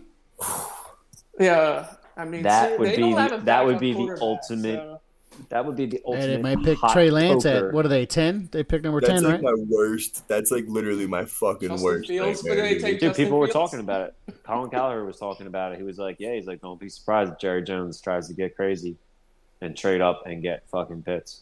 Yeah, 1.40 1.88
I 2.18 2.26
mean 2.26 2.44
That 2.44 2.72
see, 2.74 2.78
would 2.78 2.96
be 2.96 3.14
the- 3.14 3.42
that 3.46 3.66
would 3.66 3.80
be 3.80 3.94
the 3.94 4.18
ultimate 4.22 4.76
so- 4.80 5.02
That 5.50 5.66
would 5.66 5.76
be 5.78 5.86
the 5.86 6.02
ultimate. 6.06 6.30
And 6.30 6.46
they 6.46 6.56
might 6.56 6.64
pick 6.64 6.78
Trey 6.92 7.10
Lance 7.10 7.44
poker. 7.46 7.70
at 7.70 7.74
what 7.74 7.86
are 7.86 7.90
they 7.90 8.06
ten? 8.06 8.50
They 8.52 8.64
picked 8.64 8.84
number 8.84 9.00
That's 9.02 9.14
ten, 9.22 9.24
like 9.24 9.42
right? 9.42 9.56
my 9.58 9.64
worst. 9.70 10.28
That's 10.28 10.52
like 10.52 10.66
literally 10.68 11.08
my 11.08 11.26
fucking 11.26 11.70
Justin 11.70 11.84
worst. 11.86 12.08
Fields, 12.10 12.44
nightmare, 12.44 12.64
they 12.64 12.74
dude. 12.74 12.82
take- 12.82 12.92
Dude, 13.00 13.10
Justin 13.10 13.26
people 13.26 13.40
were 13.40 13.48
talking 13.48 13.80
about 13.80 14.02
it. 14.28 14.34
Colin 14.44 14.70
Callagher 14.70 15.06
was 15.06 15.18
talking 15.18 15.48
about 15.48 15.72
it. 15.72 15.78
He 15.78 15.84
was 15.84 15.98
like, 15.98 16.18
"Yeah, 16.20 16.34
he's 16.34 16.48
like, 16.48 16.62
don't 16.62 16.80
be 16.80 16.90
surprised 16.90 17.32
if 17.32 17.40
Jerry 17.40 17.64
Jones 17.64 18.02
tries 18.02 18.28
to 18.28 18.34
get 18.34 18.56
crazy 18.56 18.98
and 19.62 19.76
trade 19.76 20.02
up 20.02 20.24
and 20.26 20.42
get 20.42 20.64
fucking 20.70 21.04
Pitts." 21.04 21.42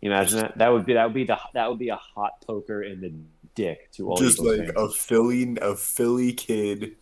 You 0.00 0.10
imagine 0.10 0.38
that? 0.40 0.56
That 0.56 0.72
would 0.72 0.86
be 0.86 0.94
that 0.94 1.04
would 1.04 1.14
be 1.14 1.24
the 1.24 1.38
that 1.52 1.68
would 1.68 1.78
be 1.78 1.90
a 1.90 1.96
hot 1.96 2.40
poker 2.46 2.82
in 2.82 3.02
the 3.02 3.12
dick 3.54 3.90
to 3.92 4.08
all 4.08 4.16
just 4.16 4.38
like 4.38 4.56
fans. 4.58 4.70
a 4.76 4.88
Philly, 4.88 5.56
a 5.60 5.76
Philly 5.76 6.32
kid 6.32 6.96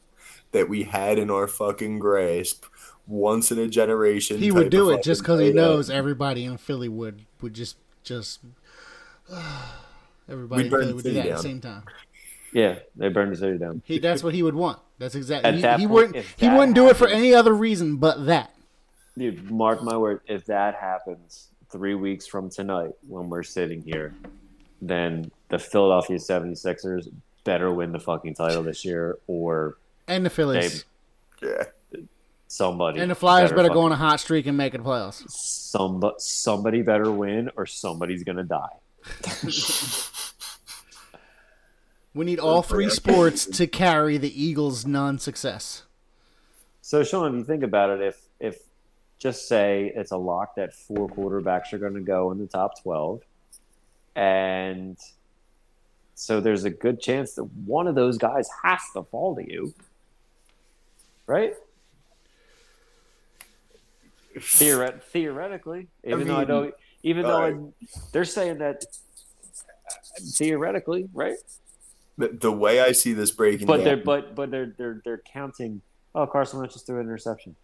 that 0.53 0.69
we 0.69 0.85
had 0.85 1.19
in 1.19 1.31
our 1.31 1.47
fucking 1.47 1.99
grasp 1.99 2.65
once 3.07 3.51
in 3.51 3.59
a 3.59 3.69
generation. 3.69 4.39
He 4.39 4.51
would 4.51 4.71
do 4.71 4.91
it 4.91 5.03
just 5.03 5.23
because 5.23 5.41
he 5.41 5.53
knows 5.53 5.91
everybody 5.91 6.45
in 6.45 6.59
Philly 6.59 6.89
would 6.89 7.25
would 7.41 7.55
just 7.55 7.77
just 8.03 8.41
everybody 10.29 10.65
We'd 10.65 10.73
in 10.73 10.79
Philly 10.81 10.93
would 10.93 11.05
do 11.05 11.11
city 11.11 11.15
that 11.17 11.29
at 11.29 11.37
the 11.37 11.43
same 11.43 11.61
time. 11.61 11.83
yeah, 12.53 12.79
they 12.97 13.09
burned 13.09 13.33
the 13.33 13.37
city 13.37 13.59
down. 13.59 13.83
He 13.85 13.99
that's 13.99 14.23
what 14.23 14.35
he 14.35 14.43
would 14.43 14.55
want. 14.55 14.79
That's 14.99 15.15
exactly 15.15 15.49
At 15.49 15.55
he, 15.55 15.63
that 15.63 15.81
he 15.81 15.87
point, 15.87 16.13
wouldn't 16.13 16.27
he 16.37 16.49
wouldn't 16.49 16.75
do 16.75 16.89
it 16.89 16.97
for 16.97 17.09
any 17.09 17.35
other 17.35 17.55
reason 17.55 17.97
but 17.97 18.27
that. 18.27 18.55
Dude, 19.17 19.51
mark 19.51 19.83
my 19.83 19.97
word. 19.97 20.21
If 20.27 20.45
that 20.47 20.77
happens 20.77 21.49
three 21.71 21.95
weeks 21.95 22.27
from 22.27 22.51
tonight, 22.51 22.93
when 23.07 23.29
we're 23.29 23.43
sitting 23.43 23.83
here, 23.83 24.15
then 24.81 25.31
the 25.49 25.59
Philadelphia 25.59 26.19
76ers 26.19 27.09
better 27.43 27.73
win 27.73 27.93
the 27.93 27.99
fucking 27.99 28.35
title 28.35 28.63
this 28.63 28.85
year, 28.85 29.19
or 29.27 29.77
And 30.09 30.27
the 30.27 30.31
Phillies. 30.31 30.85
Yeah, 31.43 31.65
somebody 32.49 33.01
And 33.01 33.11
the 33.11 33.15
Flyers 33.15 33.53
better, 33.53 33.69
go 33.69 33.83
on 33.83 33.93
a 33.93 33.97
hot 33.97 34.21
streak 34.21 34.47
and 34.47 34.57
make 34.57 34.75
it 34.75 34.83
playoffs. 34.83 35.29
Somebody, 35.31 36.17
somebody 36.19 36.83
better 36.83 37.13
win, 37.13 37.51
or 37.57 37.67
somebody's 37.67 38.25
gonna 38.25 38.45
die. 38.45 38.69
We 42.19 42.25
need 42.25 42.41
all 42.41 42.63
three 42.63 42.91
sports 42.91 43.47
to 43.47 43.69
carry 43.69 44.19
the 44.19 44.43
Eagles' 44.43 44.85
non-success. 44.85 45.85
So, 46.81 47.05
Sean, 47.05 47.33
if 47.33 47.39
you 47.39 47.45
think 47.45 47.63
about 47.63 47.91
it, 47.91 48.01
if 48.01 48.21
if 48.41 48.59
just 49.21 49.47
say 49.47 49.93
it's 49.95 50.11
a 50.11 50.17
lock 50.17 50.57
that 50.57 50.75
four 50.75 51.09
quarterbacks 51.09 51.73
are 51.73 51.79
going 51.79 51.95
to 51.95 52.01
go 52.01 52.33
in 52.33 52.39
the 52.39 52.49
top 52.49 52.83
twelve, 52.83 53.23
and 54.17 54.99
so 56.17 56.41
there's 56.41 56.65
a 56.65 56.71
good 56.71 57.01
chance 57.01 57.35
that 57.35 57.45
one 57.45 57.87
of 57.87 57.95
those 57.95 58.19
guys 58.19 58.49
has 58.65 58.81
to 58.95 59.05
fall 59.05 59.37
to 59.37 59.49
you, 59.49 59.73
right? 61.29 61.55
Theoret- 64.37 65.03
theoretically, 65.05 65.87
even 66.05 66.27
though 66.27 66.35
I 66.35 66.39
mean, 66.39 66.49
don't, 66.49 66.75
even 67.05 67.23
though 67.23 67.29
uh, 67.29 67.51
alright. 67.51 67.57
I, 67.57 67.99
they're 68.13 68.25
saying 68.25 68.59
that 68.59 68.85
theoretically, 70.21 71.09
right? 71.13 71.37
the, 72.19 72.29
the 72.29 72.53
way 72.53 72.81
I 72.81 72.93
see 72.93 73.13
this 73.13 73.31
breaking 73.31 73.67
But 73.67 73.79
down, 73.79 73.85
they're 73.85 73.97
but 73.97 74.35
but 74.35 74.51
they're 74.51 74.75
they're 74.77 75.01
they're 75.05 75.23
counting. 75.33 75.81
Oh, 76.15 76.27
Carson 76.27 76.59
Wentz 76.59 76.75
just 76.75 76.87
threw 76.87 76.97
an 76.97 77.07
interception. 77.07 77.55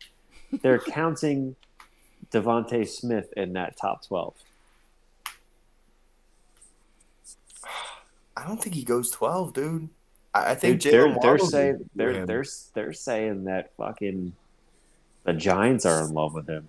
They're 0.62 0.78
counting 0.88 1.56
DeVonta 2.30 2.88
Smith 2.88 3.32
in 3.36 3.52
that 3.54 3.76
top 3.76 4.06
twelve. 4.06 4.34
I 8.36 8.46
don't 8.46 8.62
think 8.62 8.76
he 8.76 8.84
goes 8.84 9.10
twelve, 9.10 9.52
dude. 9.52 9.88
I, 10.34 10.50
I 10.50 10.54
think 10.54 10.80
Dude, 10.80 10.92
they're 10.92 11.16
they're 11.20 11.38
saying 11.38 11.88
they're 11.94 12.26
they're 12.26 12.44
they're 12.74 12.92
saying 12.92 13.44
that 13.44 13.72
fucking 13.76 14.32
the 15.24 15.32
Giants 15.32 15.86
are 15.86 16.04
in 16.04 16.12
love 16.12 16.34
with 16.34 16.48
him. 16.48 16.68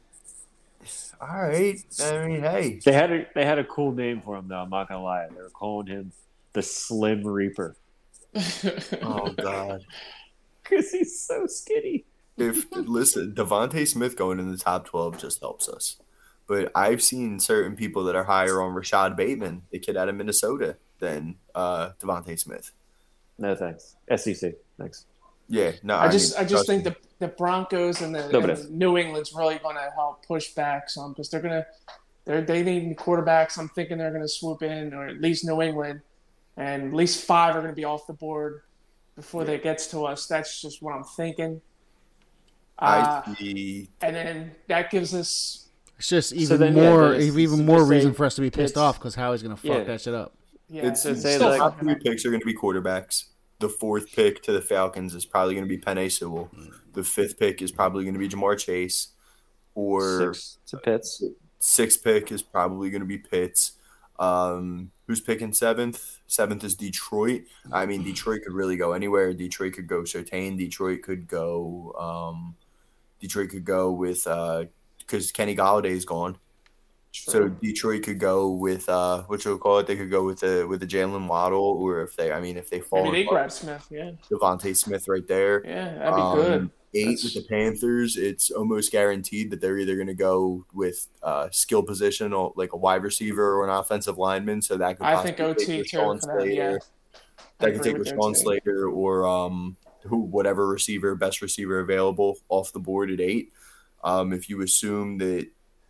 all 1.19 1.41
right. 1.41 1.77
I 2.01 2.27
mean, 2.27 2.41
hey, 2.41 2.79
They 2.83 2.93
had 2.93 3.11
a 3.11 3.25
they 3.33 3.45
had 3.45 3.59
a 3.59 3.63
cool 3.63 3.91
name 3.91 4.21
for 4.21 4.37
him 4.37 4.47
though. 4.47 4.59
I'm 4.59 4.69
not 4.69 4.87
gonna 4.87 5.03
lie. 5.03 5.27
They 5.27 5.41
were 5.41 5.49
calling 5.49 5.87
him 5.87 6.11
the 6.53 6.61
Slim 6.61 7.25
Reaper 7.25 7.75
oh 9.01 9.33
god. 9.37 9.83
because 10.63 10.91
he's 10.91 11.19
so 11.19 11.45
skinny. 11.47 12.05
if 12.37 12.65
listen, 12.71 13.33
DeVonta 13.33 13.87
Smith 13.87 14.15
going 14.15 14.39
in 14.39 14.51
the 14.51 14.57
top 14.57 14.85
twelve 14.85 15.17
just 15.17 15.39
helps 15.39 15.67
us. 15.67 15.97
But 16.47 16.71
I've 16.75 17.01
seen 17.01 17.39
certain 17.39 17.75
people 17.75 18.03
that 18.03 18.15
are 18.15 18.25
higher 18.25 18.61
on 18.61 18.73
Rashod 18.73 19.17
Bateman, 19.17 19.63
the 19.71 19.79
kid 19.79 19.97
out 19.97 20.09
of 20.09 20.15
Minnesota, 20.15 20.77
than 20.99 21.37
uh, 21.55 21.91
DeVonta 21.99 22.37
Smith. 22.37 22.71
No 23.37 23.55
thanks. 23.55 23.95
SEC. 24.15 24.53
Thanks. 24.77 25.05
Yeah, 25.47 25.73
no, 25.83 25.95
I 25.97 26.09
just, 26.09 26.35
mean, 26.35 26.45
I 26.45 26.47
just 26.49 26.65
think 26.65 26.85
me. 26.85 26.91
the 26.91 27.27
the 27.27 27.27
Broncos 27.33 28.01
and 28.01 28.13
the, 28.15 28.27
No, 28.29 28.39
and 28.39 28.49
if- 28.51 28.69
New 28.69 28.97
England's 28.97 29.33
really 29.33 29.57
going 29.59 29.75
to 29.75 29.89
help 29.95 30.25
push 30.25 30.49
back 30.53 30.89
some 30.89 31.11
because 31.13 31.29
they're 31.29 31.39
gonna, 31.41 31.65
they're 32.25 32.41
they 32.41 32.63
need 32.63 32.95
quarterbacks. 32.97 33.57
I'm 33.59 33.69
thinking 33.69 33.97
they're 33.99 34.09
going 34.09 34.23
to 34.23 34.27
swoop 34.27 34.63
in, 34.63 34.93
or 34.93 35.07
at 35.07 35.21
least 35.21 35.45
New 35.45 35.61
England, 35.61 36.01
and 36.57 36.87
at 36.87 36.93
least 36.93 37.23
five 37.25 37.55
are 37.55 37.59
going 37.61 37.71
to 37.71 37.75
be 37.75 37.85
off 37.85 38.07
the 38.07 38.13
board 38.13 38.61
before 39.15 39.43
they 39.45 39.59
gets 39.59 39.87
to 39.87 40.05
us. 40.05 40.25
That's 40.25 40.61
just 40.61 40.81
what 40.81 40.93
I'm 40.95 41.03
thinking. 41.03 41.61
Uh, 42.79 43.21
I 43.25 43.33
see. 43.35 43.89
and 44.01 44.15
then 44.15 44.51
that 44.67 44.91
gives 44.91 45.13
us, 45.13 45.67
It's 45.97 46.09
just 46.09 46.33
even 46.33 46.59
then, 46.59 46.73
more, 46.73 47.11
then 47.11 47.21
it's- 47.21 47.37
even 47.37 47.65
more 47.65 47.85
reason 47.85 48.13
for 48.13 48.25
us 48.25 48.35
to 48.35 48.41
be 48.41 48.49
pissed 48.49 48.77
off 48.77 48.97
because 48.99 49.15
Howie's 49.15 49.41
gonna 49.43 49.55
fuck 49.55 49.65
Yeah. 49.77 49.83
that 49.85 50.01
shit 50.01 50.13
up. 50.13 50.33
Yeah, 50.67 50.87
It's, 50.87 51.03
So 51.03 51.11
it's 51.11 51.21
say 51.21 51.37
the 51.37 51.47
like- 51.49 51.59
top 51.59 51.79
three 51.79 51.95
picks 51.95 52.25
are 52.25 52.29
going 52.29 52.41
to 52.41 52.45
be 52.45 52.55
quarterbacks. 52.55 53.25
The 53.59 53.69
fourth 53.69 54.11
pick 54.11 54.41
to 54.43 54.51
the 54.51 54.61
Falcons 54.61 55.15
is 55.15 55.25
probably 55.25 55.53
going 55.55 55.67
to 55.67 55.69
be 55.69 55.81
Penei 55.81 56.11
Sewell. 56.11 56.49
The 56.93 57.03
fifth 57.03 57.39
pick 57.39 57.61
is 57.61 57.71
probably 57.71 58.03
going 58.03 58.13
to 58.13 58.19
be 58.19 58.27
Ja'Marr 58.27 58.57
Chase, 58.59 59.09
or 59.75 60.33
Six 60.33 60.57
to 60.67 60.77
Pitts. 60.77 61.23
sixth 61.59 62.03
pick 62.03 62.31
is 62.31 62.41
probably 62.41 62.89
going 62.89 63.01
to 63.01 63.07
be 63.07 63.17
Pitts. 63.17 63.73
Um, 64.19 64.91
who's 65.07 65.21
picking 65.21 65.53
seventh? 65.53 66.19
Seventh 66.27 66.63
is 66.65 66.75
Detroit. 66.75 67.43
I 67.71 67.85
mean, 67.85 68.03
Detroit 68.03 68.41
could 68.43 68.53
really 68.53 68.75
go 68.77 68.91
anywhere. 68.93 69.33
Detroit 69.33 69.73
could 69.73 69.87
go 69.87 70.01
Surtain. 70.01 70.57
Detroit 70.57 71.01
could 71.01 71.27
go. 71.27 71.93
Um, 71.97 72.55
Detroit 73.21 73.49
could 73.49 73.65
go 73.65 73.91
with 73.91 74.25
because 74.99 75.31
Kenny 75.31 75.55
Golladay 75.55 75.91
is 75.91 76.05
gone. 76.05 76.37
So 77.23 77.47
Detroit 77.49 78.03
could 78.03 78.19
go 78.19 78.49
with 78.51 78.87
uh, 78.89 79.23
what 79.23 79.43
you 79.45 79.57
call 79.57 79.79
it? 79.79 79.87
They 79.87 79.95
could 79.95 80.11
go 80.11 80.23
with 80.25 80.39
the 80.41 80.65
with 80.67 80.81
the 80.81 80.87
Jaylen 80.87 81.27
Waddle, 81.27 81.61
or 81.79 82.01
if 82.01 82.15
they, 82.15 82.31
I 82.31 82.39
mean, 82.41 82.57
if 82.57 82.69
they 82.69 82.81
fall 82.81 83.05
maybe 83.05 83.23
they 83.23 83.29
grab 83.29 83.51
Smith. 83.51 83.85
Yeah, 83.89 84.11
DeVonta 84.29 84.75
Smith 84.75 85.07
right 85.07 85.27
there. 85.27 85.65
yeah, 85.65 85.97
that'd 85.97 86.15
be 86.15 86.21
Um, 86.21 86.35
good. 86.35 86.69
Eight 86.97 87.03
That's- 87.05 87.23
with 87.25 87.33
the 87.33 87.41
Panthers, 87.49 88.15
it's 88.15 88.51
almost 88.51 88.89
guaranteed 88.91 89.49
that 89.51 89.59
they're 89.59 89.77
either 89.77 89.95
going 89.95 90.07
to 90.07 90.13
go 90.13 90.65
with 90.73 91.07
uh, 91.21 91.49
skill 91.51 91.83
position 91.83 92.31
or 92.31 92.53
like 92.55 92.71
a 92.71 92.77
wide 92.77 93.03
receiver 93.03 93.57
or 93.59 93.65
an 93.65 93.69
offensive 93.69 94.17
lineman. 94.17 94.61
So 94.61 94.77
that 94.77 94.97
could 94.97 95.05
I 95.05 95.21
think 95.21 95.39
OT 95.41 95.81
Rashawn 95.83 96.21
for 96.21 96.39
that. 96.39 96.47
Yeah, 96.53 96.77
Slater. 96.77 96.79
I 97.59 97.65
That 97.65 97.73
could 97.73 97.83
take 97.83 97.95
Rashawn 97.97 98.35
Slater 98.37 98.87
or 98.89 99.27
um, 99.27 99.75
who 100.03 100.19
whatever 100.19 100.67
receiver, 100.67 101.15
best 101.15 101.41
receiver 101.41 101.79
available 101.79 102.37
off 102.47 102.71
the 102.71 102.79
board 102.79 103.11
at 103.11 103.19
eight. 103.19 103.51
Um, 104.03 104.31
if 104.31 104.49
you 104.49 104.61
assume 104.61 105.17
that 105.17 105.47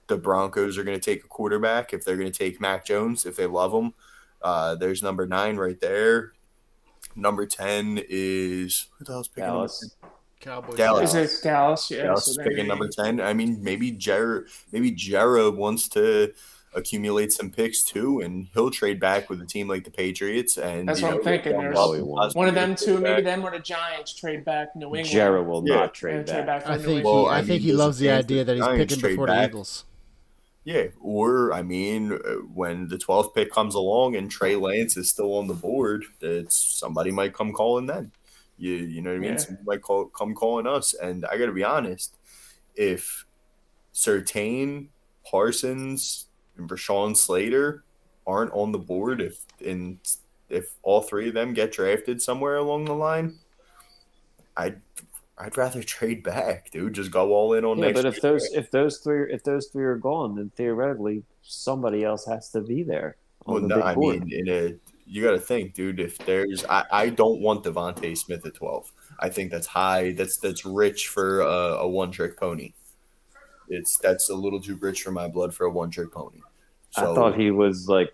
the 0.07 0.17
Broncos 0.17 0.77
are 0.77 0.83
going 0.83 0.99
to 0.99 1.03
take 1.03 1.23
a 1.23 1.27
quarterback, 1.27 1.93
if 1.93 2.03
they're 2.05 2.17
going 2.17 2.31
to 2.31 2.37
take 2.37 2.61
Mac 2.61 2.85
Jones, 2.85 3.25
if 3.25 3.35
they 3.35 3.45
love 3.47 3.73
him, 3.73 3.93
uh, 4.41 4.75
there's 4.75 5.01
number 5.01 5.25
nine 5.25 5.57
right 5.57 5.79
there. 5.79 6.33
Number 7.15 7.45
ten 7.45 8.03
is 8.09 8.87
who 8.97 9.05
the 9.05 9.13
hell's 9.13 9.27
picking 9.27 9.43
number 9.47 9.57
Dallas. 9.59 9.95
Cowboys. 10.41 10.75
Dallas. 10.77 11.13
Is 11.15 11.39
it 11.39 11.43
Dallas? 11.43 11.89
Yeah, 11.89 12.03
Dallas 12.03 12.25
so 12.25 12.31
is 12.31 12.37
picking 12.37 12.67
number 12.67 12.87
ten. 12.89 13.21
I 13.21 13.33
mean, 13.33 13.63
maybe 13.63 13.91
Jer, 13.91 14.45
maybe 14.71 14.91
Jera 14.91 15.55
wants 15.55 15.87
to 15.89 16.33
accumulate 16.73 17.31
some 17.31 17.49
picks 17.49 17.83
too, 17.83 18.19
and 18.19 18.47
he'll 18.53 18.69
trade 18.69 18.99
back 18.99 19.29
with 19.29 19.41
a 19.41 19.45
team 19.45 19.67
like 19.69 19.85
the 19.85 19.91
Patriots. 19.91 20.57
And 20.57 20.89
That's 20.89 20.99
you 20.99 21.07
what 21.07 21.15
I'm 21.15 21.23
thinking. 21.23 21.53
John 21.53 21.61
There's 21.63 21.75
Bobby 21.75 22.01
one 22.01 22.31
One 22.33 22.47
of 22.49 22.53
them 22.55 22.75
trade 22.75 22.85
two, 22.85 22.97
maybe 22.99 23.21
back. 23.21 23.23
them 23.23 23.43
or 23.45 23.51
the 23.51 23.59
Giants 23.59 24.13
trade 24.13 24.43
back 24.43 24.75
New 24.75 24.87
England. 24.87 25.07
Jarrah 25.07 25.41
will 25.41 25.63
Yeah. 25.65 25.75
not 25.75 25.83
and 25.83 25.93
trade 25.93 26.27
trade 26.27 26.45
back. 26.45 26.65
back 26.65 26.67
I 26.67 26.77
think 26.77 27.05
Well, 27.05 27.25
he, 27.25 27.29
I, 27.29 27.37
I 27.37 27.41
think 27.43 27.61
he 27.61 27.71
loves 27.71 27.97
the 27.99 28.07
the 28.07 28.13
idea 28.13 28.43
that 28.43 28.55
he's 28.57 28.65
Giants 28.65 28.93
picking 28.93 29.01
trade 29.01 29.11
before 29.13 29.27
the? 29.27 29.45
Eagles. 29.45 29.85
Yeah, 30.65 30.87
or 30.99 31.53
I 31.53 31.61
mean, 31.61 32.11
uh, 32.11 32.17
when 32.53 32.87
the 32.87 32.97
12th 32.97 33.35
pick 33.35 33.51
comes 33.51 33.75
along 33.75 34.15
and 34.15 34.29
Trey 34.29 34.55
Lance 34.55 34.97
is 34.97 35.07
still 35.07 35.37
on 35.37 35.47
the 35.47 35.53
board, 35.53 36.03
it's 36.21 36.57
somebody 36.57 37.11
might 37.11 37.35
come 37.35 37.53
calling 37.53 37.85
then. 37.85 38.11
You 38.57 38.73
you 38.73 39.01
know 39.01 39.11
what 39.11 39.17
I 39.17 39.19
mean? 39.19 39.31
Yeah. 39.33 39.37
Somebody 39.37 39.65
might 39.65 39.81
call, 39.83 40.05
come 40.05 40.33
calling 40.33 40.65
us. 40.65 40.95
And 40.95 41.23
I 41.25 41.37
got 41.37 41.45
to 41.45 41.51
be 41.51 41.63
honest, 41.63 42.17
if 42.75 43.25
Surtain, 43.93 44.87
Parsons, 45.23 46.25
and 46.57 46.67
Rashawn 46.67 47.15
Slater 47.15 47.83
aren't 48.25 48.53
on 48.53 48.71
the 48.71 48.79
board 48.79 49.21
if 49.21 49.45
in 49.59 49.99
if 50.49 50.73
all 50.81 51.01
three 51.01 51.27
of 51.27 51.35
them 51.35 51.53
get 51.53 51.73
drafted 51.73 52.21
somewhere 52.21 52.55
along 52.57 52.85
the 52.85 52.93
line, 52.93 53.35
I'd 54.57 54.81
I'd 55.37 55.57
rather 55.57 55.83
trade 55.83 56.23
back, 56.23 56.71
dude. 56.71 56.93
Just 56.93 57.11
go 57.11 57.33
all 57.33 57.53
in 57.53 57.65
on 57.65 57.77
Yeah, 57.77 57.87
next 57.87 58.01
but 58.01 58.05
if 58.05 58.21
those 58.21 58.45
if 58.53 58.71
those 58.71 58.99
three 58.99 59.31
if 59.33 59.43
those 59.43 59.67
three 59.67 59.83
are 59.83 59.97
gone, 59.97 60.35
then 60.35 60.51
theoretically 60.55 61.23
somebody 61.41 62.03
else 62.03 62.25
has 62.25 62.49
to 62.51 62.61
be 62.61 62.83
there 62.83 63.17
Well, 63.45 63.61
the 63.61 63.67
no, 63.67 63.81
I 63.81 63.95
board. 63.95 64.25
mean, 64.25 64.47
in 64.47 64.49
a 64.49 64.75
you 65.07 65.21
got 65.21 65.31
to 65.31 65.39
think, 65.39 65.75
dude. 65.75 65.99
If 65.99 66.17
there's, 66.25 66.65
I, 66.65 66.83
I 66.91 67.09
don't 67.09 67.39
want 67.39 67.63
DeVonta 67.63 68.17
Smith 68.17 68.45
at 68.45 68.55
twelve. 68.55 68.91
I 69.19 69.29
think 69.29 69.51
that's 69.51 69.67
high. 69.67 70.13
That's 70.13 70.37
that's 70.37 70.65
rich 70.65 71.09
for 71.09 71.41
a, 71.41 71.45
a 71.81 71.87
one 71.87 72.11
trick 72.11 72.39
pony. 72.39 72.73
It's 73.69 73.97
that's 73.97 74.29
a 74.29 74.35
little 74.35 74.61
too 74.61 74.77
rich 74.77 75.03
for 75.03 75.11
my 75.11 75.27
blood 75.27 75.53
for 75.53 75.65
a 75.65 75.71
one 75.71 75.91
trick 75.91 76.11
pony. 76.11 76.39
So 76.91 77.11
I 77.11 77.15
thought 77.15 77.37
he 77.39 77.51
was 77.51 77.87
like 77.87 78.13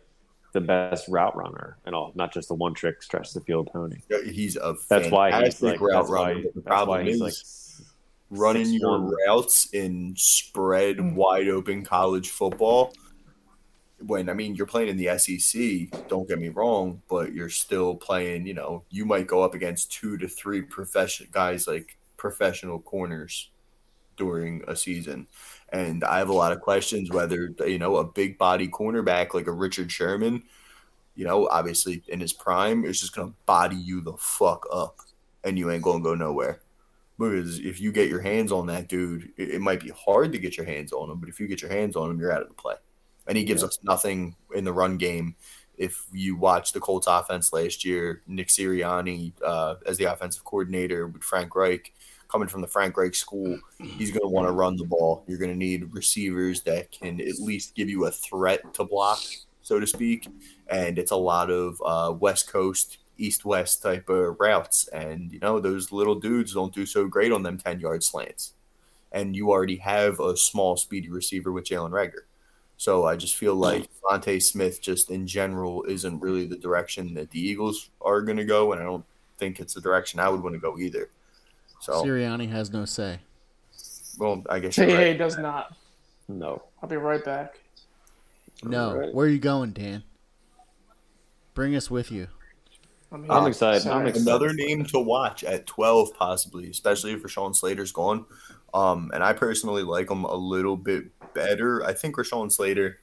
the 0.53 0.61
best 0.61 1.07
route 1.07 1.36
runner 1.36 1.78
and 1.86 1.95
all, 1.95 2.11
not 2.15 2.34
just 2.34 2.48
the 2.48 2.53
one 2.53 2.73
trick 2.73 3.02
stretch 3.02 3.34
the 3.34 3.41
field 3.41 3.69
pony. 3.72 3.98
he's 4.26 4.57
a 4.57 4.76
That's 4.90 5.10
why 5.10 5.28
he's 5.28 5.60
fantastic 5.60 5.64
like 5.64 5.82
route 5.82 5.94
that's 5.94 6.10
runner. 6.10 6.41
but 6.44 6.53
the 6.53 6.61
that's 6.61 6.69
why 6.69 6.86
problem 6.86 7.06
he's 7.06 7.15
is 7.15 7.22
like 7.22 7.34
running 8.32 8.68
your 8.73 8.99
6'1". 8.99 9.11
routes 9.28 9.73
in 9.73 10.14
spread 10.18 10.98
mm. 10.98 11.15
wide 11.15 11.48
open 11.48 11.84
college 11.84 12.30
football. 12.30 12.94
When 14.06 14.30
I 14.30 14.34
mean 14.34 14.56
you're 14.56 14.65
playing 14.65 14.90
in 14.90 14.98
the 14.98 15.18
SEC, 15.18 16.07
don't 16.07 16.28
get 16.28 16.40
me 16.40 16.49
wrong, 16.49 17.02
but 17.07 17.34
you're 17.34 17.49
still 17.49 17.95
playing. 17.95 18.48
You 18.48 18.56
know, 18.56 18.84
you 18.90 19.06
might 19.06 19.28
go 19.28 19.44
up 19.44 19.53
against 19.53 19.91
two 19.91 20.18
to 20.18 20.28
three 20.28 20.61
profession 20.61 21.28
guys 21.32 21.68
like 21.68 21.98
professional 22.18 22.80
corners 22.80 23.52
during 24.18 24.64
a 24.68 24.76
season, 24.76 25.28
and 25.72 26.03
I 26.03 26.18
have 26.18 26.30
a 26.30 26.34
lot 26.34 26.52
of 26.52 26.61
questions 26.61 27.10
whether 27.10 27.53
you 27.65 27.80
know 27.80 27.98
a 27.98 28.03
big 28.03 28.38
body 28.38 28.68
cornerback 28.68 29.34
like 29.34 29.48
a 29.48 29.52
Richard 29.52 29.91
Sherman, 29.91 30.43
you 31.15 31.26
know, 31.26 31.48
obviously 31.48 32.03
in 32.07 32.19
his 32.19 32.34
prime, 32.34 32.85
is 32.85 32.99
just 32.99 33.15
gonna 33.15 33.34
body 33.45 33.76
you 33.76 34.02
the 34.02 34.14
fuck 34.14 34.65
up, 34.72 34.99
and 35.43 35.57
you 35.57 35.72
ain't 35.72 35.84
gonna 35.84 36.03
go 36.03 36.15
nowhere. 36.15 36.61
Because 37.18 37.60
if 37.60 37.80
you 37.80 37.91
get 37.91 38.10
your 38.10 38.22
hands 38.22 38.52
on 38.52 38.65
that 38.68 38.88
dude, 38.88 39.31
it, 39.38 39.52
it 39.52 39.61
might 39.61 39.80
be 39.80 39.89
hard 39.89 40.31
to 40.31 40.39
get 40.39 40.57
your 40.57 40.65
hands 40.65 40.91
on 40.91 41.10
him, 41.10 41.19
but 41.19 41.30
if 41.30 41.39
you 41.39 41.48
get 41.48 41.61
your 41.61 41.72
hands 41.72 41.95
on 41.95 42.10
him, 42.10 42.19
you're 42.19 42.31
out 42.31 42.41
of 42.41 42.48
the 42.48 42.53
play. 42.56 42.76
And 43.27 43.38
he 43.38 43.43
gives 43.43 43.64
us 43.64 43.77
nothing 43.84 44.35
in 44.56 44.64
the 44.64 44.73
run 44.73 44.98
game. 44.98 45.35
If 45.77 46.03
you 46.11 46.35
watch 46.35 46.73
the 46.73 46.80
Colts 46.80 47.07
offense 47.07 47.53
last 47.53 47.85
year, 47.85 48.23
Nick 48.27 48.48
Sirianni 48.48 49.34
uh, 49.45 49.76
as 49.85 49.98
the 49.98 50.06
offensive 50.06 50.43
coordinator 50.43 51.07
with 51.07 51.23
Frank 51.23 51.56
Reich, 51.56 51.93
coming 52.31 52.47
from 52.47 52.61
the 52.61 52.67
Frank 52.67 52.95
Reich 52.95 53.13
school, 53.13 53.59
he's 53.79 54.11
going 54.11 54.21
to 54.21 54.27
want 54.27 54.47
to 54.47 54.53
run 54.53 54.77
the 54.77 54.85
ball. 54.85 55.23
You're 55.27 55.37
going 55.37 55.51
to 55.51 55.57
need 55.57 55.93
receivers 55.93 56.61
that 56.61 56.91
can 56.91 57.19
at 57.19 57.39
least 57.39 57.75
give 57.75 57.89
you 57.89 58.05
a 58.05 58.11
threat 58.11 58.73
to 58.75 58.85
block, 58.85 59.19
so 59.61 59.79
to 59.79 59.87
speak. 59.87 60.27
And 60.67 60.97
it's 60.97 61.11
a 61.11 61.17
lot 61.17 61.49
of 61.49 61.81
uh, 61.85 62.13
West 62.13 62.51
Coast, 62.51 62.99
East 63.17 63.43
West 63.43 63.81
type 63.81 64.07
of 64.09 64.37
routes. 64.39 64.87
And, 64.89 65.31
you 65.31 65.39
know, 65.39 65.59
those 65.59 65.91
little 65.91 66.15
dudes 66.15 66.53
don't 66.53 66.73
do 66.73 66.85
so 66.85 67.07
great 67.07 67.31
on 67.31 67.43
them 67.43 67.57
10 67.57 67.79
yard 67.79 68.03
slants. 68.03 68.53
And 69.11 69.35
you 69.35 69.49
already 69.49 69.77
have 69.77 70.19
a 70.21 70.37
small, 70.37 70.77
speedy 70.77 71.09
receiver 71.09 71.51
with 71.51 71.65
Jalen 71.65 71.91
Reagor. 71.91 72.23
So 72.77 73.05
I 73.05 73.15
just 73.15 73.35
feel 73.35 73.55
like 73.55 73.89
Monte 74.09 74.39
Smith, 74.39 74.81
just 74.81 75.11
in 75.11 75.27
general, 75.27 75.83
isn't 75.83 76.19
really 76.19 76.47
the 76.47 76.57
direction 76.57 77.13
that 77.15 77.29
the 77.29 77.39
Eagles 77.39 77.91
are 78.01 78.21
going 78.21 78.37
to 78.37 78.45
go. 78.45 78.71
And 78.71 78.81
I 78.81 78.85
don't 78.85 79.05
think 79.37 79.59
it's 79.59 79.73
the 79.73 79.81
direction 79.81 80.19
I 80.19 80.29
would 80.29 80.41
want 80.41 80.55
to 80.55 80.59
go 80.59 80.79
either. 80.79 81.09
So, 81.81 82.03
Sirianni 82.03 82.49
has 82.51 82.71
no 82.71 82.85
say. 82.85 83.19
well, 84.19 84.43
I 84.49 84.59
guess 84.59 84.77
you're 84.77 84.87
right. 84.87 85.17
does 85.17 85.37
not. 85.37 85.75
no. 86.27 86.61
I'll 86.81 86.89
be 86.89 86.95
right 86.95 87.23
back. 87.23 87.59
No. 88.63 88.89
Alright. 88.89 89.13
Where 89.13 89.25
are 89.25 89.29
you 89.29 89.39
going, 89.39 89.71
Dan? 89.71 90.03
Bring 91.53 91.75
us 91.75 91.89
with 91.91 92.11
you. 92.11 92.27
I'm, 93.11 93.29
I'm 93.29 93.41
here. 93.41 93.49
excited. 93.49 93.87
I'm 93.87 94.05
excited. 94.07 94.27
Another 94.27 94.53
name 94.53 94.85
to 94.85 94.99
watch 94.99 95.43
at 95.43 95.65
12, 95.65 96.13
possibly, 96.13 96.69
especially 96.69 97.13
if 97.13 97.23
Rashawn 97.23 97.55
Slater's 97.55 97.91
gone. 97.91 98.25
Um, 98.73 99.11
and 99.13 99.23
I 99.23 99.33
personally 99.33 99.83
like 99.83 100.09
him 100.09 100.23
a 100.23 100.35
little 100.35 100.77
bit 100.77 101.05
better. 101.33 101.83
I 101.83 101.93
think 101.93 102.15
Rashawn 102.15 102.51
Slater 102.51 102.99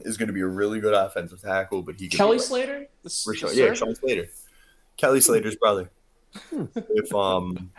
is 0.00 0.16
going 0.16 0.28
to 0.28 0.32
be 0.32 0.40
a 0.42 0.46
really 0.46 0.78
good 0.78 0.94
offensive 0.94 1.40
tackle, 1.40 1.82
but 1.82 1.96
he 1.96 2.08
could 2.08 2.16
Kelly 2.18 2.36
be 2.36 2.40
like- 2.40 2.46
Slater? 2.46 2.86
The, 3.02 3.08
Rashawn, 3.08 3.50
the 3.50 3.56
yeah. 3.56 3.68
Rashawn 3.68 3.98
Slater, 3.98 4.28
Kelly 4.96 5.20
Slater's 5.20 5.56
brother. 5.56 5.90
If 6.52 7.14
um, 7.14 7.70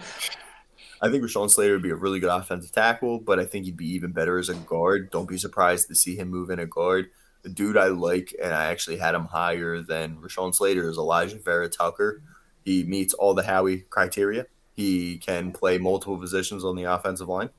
I 1.02 1.10
think 1.10 1.24
Rashawn 1.24 1.50
Slater 1.50 1.74
would 1.74 1.82
be 1.84 1.90
a 1.90 1.96
really 1.96 2.20
good 2.20 2.30
offensive 2.30 2.72
tackle, 2.72 3.20
but 3.20 3.40
I 3.40 3.46
think 3.46 3.66
he'd 3.66 3.78
be 3.78 3.94
even 3.94 4.12
better 4.12 4.38
as 4.38 4.50
a 4.50 4.56
guard. 4.56 5.12
Don't 5.12 5.28
be 5.28 5.38
surprised 5.38 5.88
to 5.90 5.96
see 5.96 6.16
him 6.16 6.30
move 6.30 6.50
in 6.50 6.60
a 6.60 6.66
guard. 6.66 7.10
The 7.44 7.50
dude 7.50 7.78
I 7.78 7.88
like, 7.88 8.36
and 8.42 8.54
I 8.54 8.66
actually 8.66 8.98
had 8.98 9.14
him 9.14 9.26
higher 9.26 9.82
than 9.82 10.18
Rashawn 10.18 10.56
Slater, 10.56 10.90
is 10.90 10.98
Alijah 10.98 11.44
Vera-Tucker. 11.44 12.22
He 12.64 12.84
meets 12.84 13.14
all 13.14 13.34
the 13.34 13.44
Howie 13.44 13.86
criteria. 13.90 14.48
He 14.76 15.20
can 15.20 15.52
play 15.52 15.78
multiple 15.78 16.18
positions 16.18 16.66
on 16.66 16.76
the 16.76 16.84
offensive 16.84 17.30
line. 17.30 17.50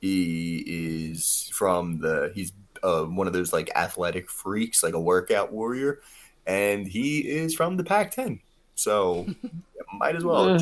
He 0.00 0.58
is 0.66 1.50
from 1.52 2.00
the 2.00 2.32
he's 2.34 2.52
uh, 2.82 3.04
one 3.04 3.26
of 3.26 3.32
those 3.32 3.52
like 3.52 3.70
athletic 3.74 4.28
freaks, 4.28 4.82
like 4.82 4.94
a 4.94 5.00
workout 5.00 5.52
warrior, 5.52 6.00
and 6.46 6.86
he 6.86 7.20
is 7.20 7.54
from 7.54 7.76
the 7.76 7.84
Pac-10. 7.84 8.40
So 8.74 9.26
might 9.98 10.16
as 10.16 10.24
well. 10.24 10.58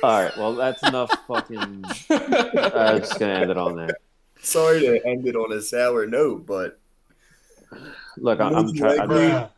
All 0.03 0.23
right. 0.23 0.37
Well, 0.37 0.53
that's 0.55 0.81
enough 0.83 1.11
fucking. 1.27 1.83
I'm 2.09 2.99
just 2.99 3.19
gonna 3.19 3.33
end 3.33 3.51
it 3.51 3.57
on 3.57 3.75
that. 3.77 3.95
Sorry 4.41 4.79
to 4.81 5.05
end 5.05 5.27
it 5.27 5.35
on 5.35 5.51
a 5.51 5.61
sour 5.61 6.05
note, 6.05 6.45
but 6.45 6.79
Look, 8.17 8.39
I'm, 8.39 8.55
I'm 8.55 8.73
trying. 8.73 9.09
Like, 9.09 9.49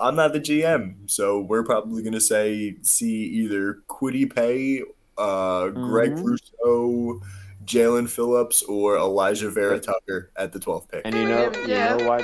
I'm 0.00 0.14
not 0.16 0.32
the 0.32 0.40
GM, 0.40 1.10
so 1.10 1.40
we're 1.40 1.64
probably 1.64 2.02
gonna 2.02 2.20
say 2.20 2.76
see 2.82 3.24
either 3.24 3.80
Kwity 3.88 4.32
Paye, 4.34 4.82
uh, 5.18 5.68
Greg 5.68 6.12
Mhm. 6.12 6.24
Rousseau, 6.24 7.20
Jaelan 7.66 8.08
Phillips, 8.08 8.62
or 8.62 8.96
Alijah 8.96 9.52
Vera-Tucker 9.52 10.30
at 10.36 10.52
the 10.52 10.58
12th 10.60 10.88
pick. 10.88 11.02
And 11.04 11.14
you 11.14 11.24
know, 11.28 11.52
you 11.62 11.68
know 11.68 11.98
why? 12.08 12.22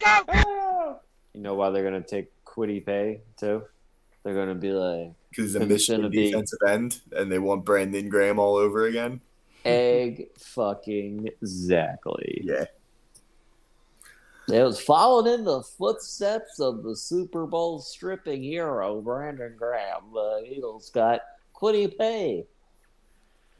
They're, 0.00 0.34
go! 0.44 1.00
you 1.34 1.40
know 1.40 1.54
why 1.54 1.70
they're 1.70 1.84
gonna 1.84 2.00
take 2.02 2.30
Kwity 2.44 2.84
Paye 2.84 3.20
too? 3.36 3.62
They're 4.22 4.34
gonna 4.34 4.54
be 4.54 4.70
like 4.72 5.12
Because 5.30 5.52
the 5.52 5.60
It's 5.62 5.68
Michigan 5.68 6.00
gonna 6.02 6.10
be- 6.10 6.30
defensive 6.30 6.58
end, 6.68 7.00
and 7.12 7.30
they 7.30 7.38
want 7.38 7.64
Brandon 7.64 8.08
Graham 8.08 8.38
all 8.38 8.56
over 8.56 8.86
again. 8.86 9.20
egg 9.64 10.28
fucking 10.38 11.28
exactly. 11.40 12.42
Yeah, 12.44 12.64
It 14.50 14.62
was 14.62 14.80
following 14.80 15.32
in 15.34 15.44
the 15.44 15.62
footsteps 15.62 16.58
of 16.60 16.82
the 16.82 16.96
Super 16.96 17.46
Bowl 17.46 17.80
stripping 17.80 18.42
hero 18.42 19.00
Brandon 19.00 19.54
Graham. 19.58 20.12
The 20.12 20.44
Eagles 20.50 20.90
got 20.90 21.20
Kwity 21.54 21.96
Paye. 21.98 22.46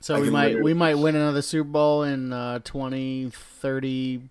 So 0.00 0.14
I 0.14 0.20
we 0.20 0.30
might 0.30 0.44
literally- 0.46 0.62
we 0.64 0.74
might 0.74 0.94
win 0.94 1.16
another 1.16 1.42
Super 1.42 1.68
Bowl 1.68 2.04
in 2.04 2.32
uh, 2.32 2.60
2030 2.60 4.22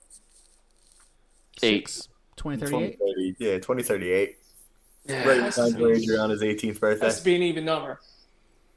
Eight. 1.63 2.07
2038. 2.37 2.99
2030, 2.99 3.35
yeah, 3.39 3.55
2038. 3.55 4.37
Yeah, 5.05 5.27
Right, 5.27 5.39
that's 5.41 5.55
time 5.55 5.73
to 5.73 5.77
for 6.07 6.19
on 6.19 6.29
his 6.29 6.41
18th 6.41 6.79
birthday. 6.79 7.05
Has 7.05 7.19
to 7.19 7.25
be 7.25 7.35
an 7.35 7.41
even 7.43 7.65
number. 7.65 7.99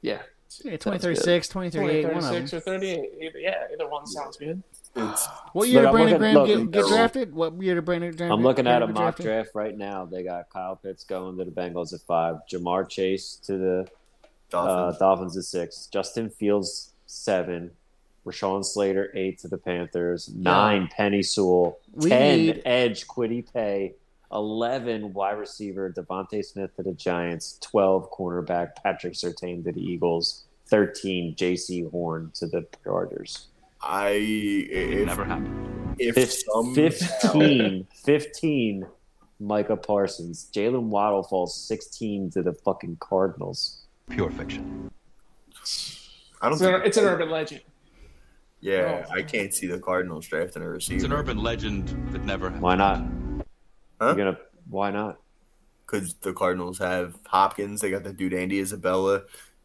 Yeah. 0.01 0.21
Yeah, 0.63 0.71
2036, 0.71 1.47
2038, 1.47 2.05
one 2.13 2.17
of 2.17 2.23
them. 2.23 2.43
or 2.43 2.59
38. 2.61 2.99
Either, 3.21 3.39
yeah, 3.39 3.67
either 3.71 3.87
one 3.87 4.05
sounds 4.05 4.35
good. 4.37 4.61
It's 4.95 5.27
What 5.53 5.69
year 5.69 5.83
Look, 5.83 5.83
did 5.83 5.87
I'm 5.87 5.91
Brandon 5.93 6.09
looking- 6.11 6.19
Graham 6.19 6.35
look, 6.35 6.47
get, 6.47 6.71
get 6.71 6.81
no. 6.81 6.87
drafted? 6.89 7.33
What 7.33 7.61
year 7.61 7.75
did 7.75 7.85
Brandon 7.85 8.15
Graham 8.15 8.31
I'm 8.33 8.41
looking 8.43 8.67
at 8.67 8.81
a 8.81 8.87
mock 8.87 8.95
drafted? 8.95 9.25
draft 9.25 9.49
right 9.53 9.77
now. 9.77 10.03
They 10.05 10.23
got 10.23 10.49
Kyle 10.49 10.75
Pitts 10.75 11.05
going 11.05 11.37
to 11.37 11.45
the 11.45 11.51
Bengals 11.51 11.93
at 11.93 12.01
five, 12.01 12.37
Ja'Marr 12.51 12.89
Chase 12.89 13.35
to 13.45 13.57
the 13.57 13.79
uh, 13.81 13.85
Dolphins. 14.49 14.99
Dolphins 14.99 15.37
at 15.37 15.43
six, 15.45 15.87
Justin 15.87 16.29
Fields 16.29 16.91
seven, 17.05 17.71
Rashawn 18.25 18.63
Slater 18.63 19.11
eight 19.15 19.39
to 19.39 19.47
the 19.47 19.57
Panthers, 19.57 20.29
nine 20.35 20.87
Penei 20.97 21.25
Sewell, 21.25 21.79
We 21.93 22.09
ten 22.09 22.37
need- 22.39 22.61
Edge 22.65 23.07
Kwity 23.07 23.51
Paye, 23.51 23.95
eleven 24.31 25.13
wide 25.13 25.39
receiver 25.39 25.91
DeVonta 25.91 26.43
Smith 26.45 26.75
to 26.75 26.83
the 26.83 26.93
Giants, 26.93 27.57
twelve 27.61 28.11
cornerback 28.11 28.75
Patrick 28.83 29.13
Surtain 29.13 29.63
to 29.63 29.71
the 29.71 29.81
Eagles, 29.81 30.43
thirteen 30.67 31.35
Jaycee 31.35 31.89
Horn 31.89 32.31
to 32.35 32.47
the 32.47 32.65
Chargers. 32.83 33.47
I 33.81 34.09
if, 34.11 35.07
Never 35.07 35.25
happened. 35.25 35.95
if 35.97 36.13
Fif- 36.13 36.31
some 36.31 36.75
15, 36.75 37.87
15 38.05 38.85
Micah 39.39 39.75
Parsons. 39.75 40.47
Jaylen 40.53 40.83
Waddle 40.89 41.23
falls 41.23 41.55
16 41.67 42.29
to 42.29 42.43
the 42.43 42.53
fucking 42.53 42.97
Cardinals. 42.99 43.81
Pure 44.07 44.29
fiction. 44.31 44.91
I 46.43 46.49
don't 46.49 46.53
It's 46.53 46.61
an, 46.61 46.71
think 46.73 46.85
it's 46.85 46.97
an 46.97 47.05
urban 47.05 47.31
legend. 47.31 47.61
Yeah, 48.61 49.05
Oh. 49.09 49.13
I 49.13 49.21
can't 49.23 49.53
see 49.53 49.67
the 49.67 49.79
Cardinals 49.79 50.27
drafting 50.27 50.61
a 50.61 50.69
receiver. 50.69 50.95
It's 50.95 51.03
an 51.05 51.13
urban 51.13 51.37
legend 51.37 51.87
that 52.11 52.23
never 52.23 52.45
happened. 52.45 52.61
Why 52.61 52.75
not? 52.75 52.99
Huh? 53.99 54.07
You're 54.07 54.15
gonna. 54.15 54.37
Why 54.69 54.91
not? 54.91 55.17
because 55.91 56.13
the 56.21 56.31
Cardinals 56.31 56.77
have 56.79 57.17
Hopkins. 57.25 57.81
They 57.81 57.91
got 57.91 58.03
the 58.03 58.13
dude 58.13 58.33
Andy 58.33 58.59
Isabella. 58.59 59.23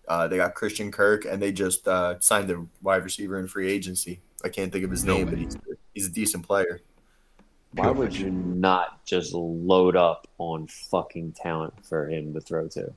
Uh, 0.08 0.26
they 0.26 0.36
got 0.36 0.54
Christian 0.54 0.90
Kirk, 0.90 1.24
and 1.24 1.40
they 1.40 1.52
just 1.52 1.86
uh, 1.86 2.18
signed 2.18 2.50
a 2.50 2.66
wide 2.82 3.04
receiver 3.04 3.38
in 3.38 3.46
free 3.46 3.70
agency. 3.70 4.20
I 4.44 4.48
can't 4.48 4.72
think 4.72 4.84
of 4.84 4.90
his 4.90 5.04
name, 5.04 5.28
but 5.28 5.38
he's 5.38 5.56
he's 5.94 6.06
a 6.08 6.10
decent 6.10 6.44
player. 6.44 6.80
Why 7.72 7.90
would 7.90 8.16
you 8.16 8.30
not 8.30 9.04
just 9.04 9.34
load 9.34 9.94
up 9.96 10.26
on 10.38 10.66
fucking 10.66 11.32
talent 11.32 11.74
for 11.86 12.08
him 12.08 12.32
to 12.34 12.40
throw 12.40 12.66
to? 12.68 12.92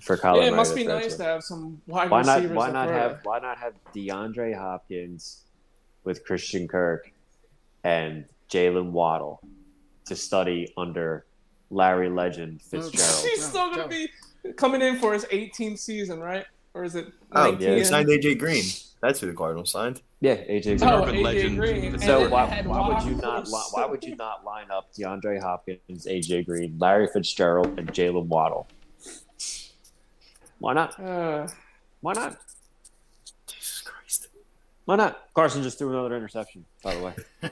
For 0.00 0.16
Kyler 0.16 0.42
Yeah, 0.42 0.48
it 0.48 0.56
must 0.56 0.74
be 0.74 0.84
nice 0.84 1.12
to. 1.12 1.18
to 1.18 1.24
have 1.24 1.42
some 1.42 1.80
wide 1.86 2.10
Why 2.10 2.22
not? 2.22 2.36
receivers. 2.36 2.56
Why 2.56 2.70
not 2.70 2.88
have? 2.88 3.22
to. 3.22 3.28
Why 3.28 3.38
not 3.38 3.58
have 3.58 3.74
DeAndre 3.94 4.56
Hopkins 4.58 5.42
with 6.04 6.24
Christian 6.24 6.66
Kirk 6.66 7.12
and 7.84 8.24
Jaylen 8.50 8.90
Waddle 8.90 9.40
to 10.06 10.16
study 10.16 10.72
under 10.76 11.26
Larry 11.70 12.08
Legend 12.08 12.60
oh, 12.62 12.68
Fitzgerald? 12.70 13.24
He's 13.30 13.44
still 13.44 13.70
gonna 13.70 13.88
be 13.88 14.08
coming 14.56 14.80
in 14.82 14.98
for 14.98 15.12
his 15.12 15.24
18th 15.26 15.78
season, 15.78 16.20
right? 16.20 16.46
Or 16.74 16.84
is 16.84 16.94
it 16.94 17.06
Oh, 17.32 17.52
yeah, 17.52 17.70
They 17.70 17.84
signed 17.84 18.08
AJ 18.08 18.38
Green. 18.38 18.64
That's 19.02 19.20
who 19.20 19.26
the 19.26 19.32
Cardinals 19.32 19.70
signed. 19.70 20.02
Yeah, 20.20 20.36
AJ. 20.36 20.82
Oh, 20.82 21.02
urban 21.02 21.16
AJ 21.16 21.22
legend. 21.22 21.58
Green. 21.58 21.98
So 21.98 22.28
why, 22.28 22.62
why 22.62 22.88
would 22.88 23.02
you 23.04 23.16
not 23.16 23.48
li- 23.48 23.68
why 23.72 23.86
would 23.86 24.04
you 24.04 24.14
not 24.16 24.44
line 24.44 24.70
up 24.70 24.92
DeAndre 24.94 25.40
Hopkins, 25.40 26.06
AJ 26.06 26.46
Green, 26.46 26.76
Larry 26.78 27.08
Fitzgerald, 27.08 27.78
and 27.78 27.88
Jaylen 27.92 28.26
Waddle? 28.26 28.68
Why 30.60 30.74
not? 30.74 31.00
Uh, 31.00 31.48
Why 32.00 32.12
not? 32.12 32.36
Jesus 33.46 33.82
Christ. 33.82 34.28
Why 34.84 34.96
not? 34.96 35.18
Carson 35.34 35.62
just 35.62 35.78
threw 35.78 35.90
another 35.90 36.14
interception. 36.16 36.64
By 36.84 36.94
the 36.94 37.02
way, 37.02 37.14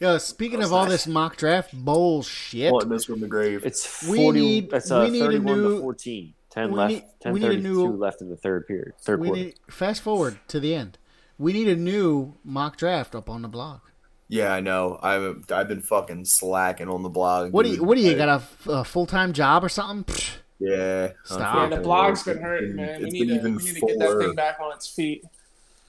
Yo, 0.00 0.18
speaking 0.18 0.62
of 0.62 0.72
all 0.72 0.86
this 0.86 1.06
mock 1.06 1.36
draft 1.36 1.72
bullshit, 1.72 2.70
Pulling 2.70 2.88
this 2.88 3.04
from 3.04 3.20
the 3.20 3.28
grave. 3.28 3.64
it's 3.64 4.06
We 4.06 4.30
need- 4.30 4.72
it's 4.72 4.90
uh, 4.90 5.02
we 5.04 5.10
need 5.10 5.22
a 5.22 5.38
new- 5.38 5.76
to 5.76 5.80
fourteen. 5.80 6.34
Ten 6.50 6.70
we 6.72 6.76
left. 6.78 6.92
need- 6.92 7.04
Ten 7.20 7.32
we 7.32 7.40
need 7.40 7.46
a 7.46 7.48
thirty-two 7.50 7.68
new- 7.92 7.96
left 7.96 8.20
in 8.20 8.28
the 8.28 8.36
third 8.36 8.66
period. 8.66 8.92
Third 9.00 9.20
we 9.20 9.28
quarter. 9.28 9.42
need 9.42 9.54
fast 9.70 10.02
forward 10.02 10.38
to 10.48 10.58
the 10.60 10.74
end. 10.74 10.98
We 11.38 11.52
need 11.52 11.68
a 11.68 11.76
new 11.76 12.34
mock 12.44 12.76
draft 12.76 13.14
up 13.14 13.28
on 13.30 13.42
the 13.42 13.48
blog. 13.48 13.80
Yeah, 14.28 14.52
I 14.52 14.60
know. 14.60 14.98
I've 15.02 15.44
I've 15.52 15.68
been 15.68 15.80
fucking 15.80 16.24
slacking 16.24 16.88
on 16.88 17.02
the 17.02 17.08
blog. 17.08 17.52
What 17.52 17.64
do 17.64 17.70
you? 17.72 17.84
What 17.84 17.96
do 17.96 18.02
you 18.02 18.12
I- 18.12 18.14
got 18.14 18.42
a 18.66 18.84
full 18.84 19.06
time 19.06 19.32
job 19.32 19.62
or 19.64 19.68
something? 19.68 20.12
Pfft. 20.12 20.36
Yeah. 20.58 21.12
Stop. 21.24 21.38
yeah, 21.38 21.68
the 21.68 21.76
unfortunately, 21.76 21.84
blog's 21.84 22.18
it's 22.20 22.28
been 22.28 22.42
hurting, 22.42 22.76
man. 22.76 23.02
We 23.02 23.10
need 23.10 23.18
been 23.18 23.28
to, 23.28 23.34
even 23.34 23.54
we 23.56 23.64
need 23.64 23.74
to 23.74 23.80
get 23.86 23.98
that 23.98 24.18
thing 24.18 24.34
back 24.34 24.60
on 24.60 24.72
its 24.72 24.88
feet. 24.88 25.24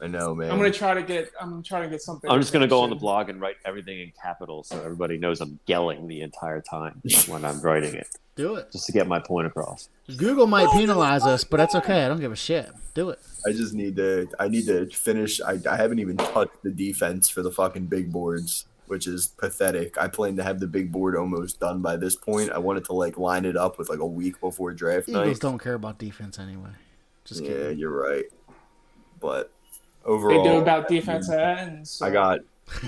I 0.02 0.08
know, 0.08 0.36
man. 0.36 0.52
I'm 0.52 0.58
gonna 0.58 0.72
try 0.72 0.94
to 0.94 1.02
get. 1.04 1.32
I'm 1.40 1.64
trying 1.64 1.84
to 1.84 1.90
get 1.90 2.02
something. 2.02 2.30
I'm 2.30 2.42
just 2.42 2.52
gonna 2.52 2.68
go 2.68 2.82
on 2.82 2.90
the 2.90 2.98
blog 2.98 3.30
and 3.30 3.40
write 3.40 3.56
everything 3.64 4.02
in 4.02 4.12
capitals 4.22 4.68
so 4.68 4.78
everybody 4.82 5.18
knows 5.18 5.40
I'm 5.40 5.58
yelling 5.68 6.08
the 6.08 6.22
entire 6.22 6.60
time 6.62 7.02
when 7.28 7.46
I'm 7.46 7.62
writing 7.62 7.94
it, 7.96 8.08
Do 8.36 8.56
it. 8.56 8.72
just 8.74 8.88
to 8.88 8.92
get 8.92 9.08
my 9.08 9.20
point 9.20 9.48
across. 9.48 9.88
Google 10.18 10.48
might 10.48 10.70
penalize 10.72 11.24
us, 11.24 11.46
but 11.46 11.58
that's 11.58 11.76
okay. 11.76 12.04
I 12.04 12.10
don't 12.10 12.20
give 12.20 12.34
a 12.34 12.36
shit. 12.36 12.70
Do 12.94 13.10
it. 13.10 13.20
I 13.48 13.52
just 13.52 13.74
need 13.74 13.96
to. 13.96 14.28
I 14.38 14.50
need 14.50 14.66
to 14.66 14.88
finish. 14.88 15.40
I, 15.40 15.60
I 15.70 15.78
haven't 15.78 16.00
even 16.00 16.18
touched 16.18 16.62
the 16.64 16.72
defense 16.72 17.30
for 17.30 17.42
the 17.42 17.52
fucking 17.52 17.86
big 17.86 18.12
boards, 18.12 18.66
which 18.88 19.08
is 19.08 19.28
pathetic. 19.28 19.98
I 19.98 20.08
plan 20.08 20.36
to 20.38 20.44
have 20.44 20.60
the 20.60 20.68
big 20.68 20.92
board 20.92 21.16
almost 21.16 21.60
done 21.60 21.82
by 21.82 21.96
this 21.98 22.16
point. 22.16 22.52
I 22.52 22.58
wanted 22.60 22.86
to 22.86 22.94
like 22.94 23.18
line 23.18 23.46
it 23.46 23.58
up 23.58 23.78
with 23.78 23.90
like 23.90 24.00
a 24.00 24.06
week 24.06 24.40
before 24.40 24.74
draft 24.74 25.10
Eagles 25.10 25.26
night. 25.28 25.40
don't 25.40 25.60
care 25.60 25.74
about 25.74 25.98
defense 25.98 26.40
anyway. 26.40 26.70
Just 27.24 27.42
Yeah, 27.44 27.50
kidding. 27.50 27.80
you're 27.80 27.92
right. 27.92 28.26
But 29.20 29.52
overall, 30.04 30.30
They 30.34 30.40
overall, 30.40 30.56
do 30.58 30.62
about 30.62 30.88
defense 30.88 31.30
ends. 31.30 31.90
so- 31.92 32.06
I 32.06 32.10
got, 32.12 32.40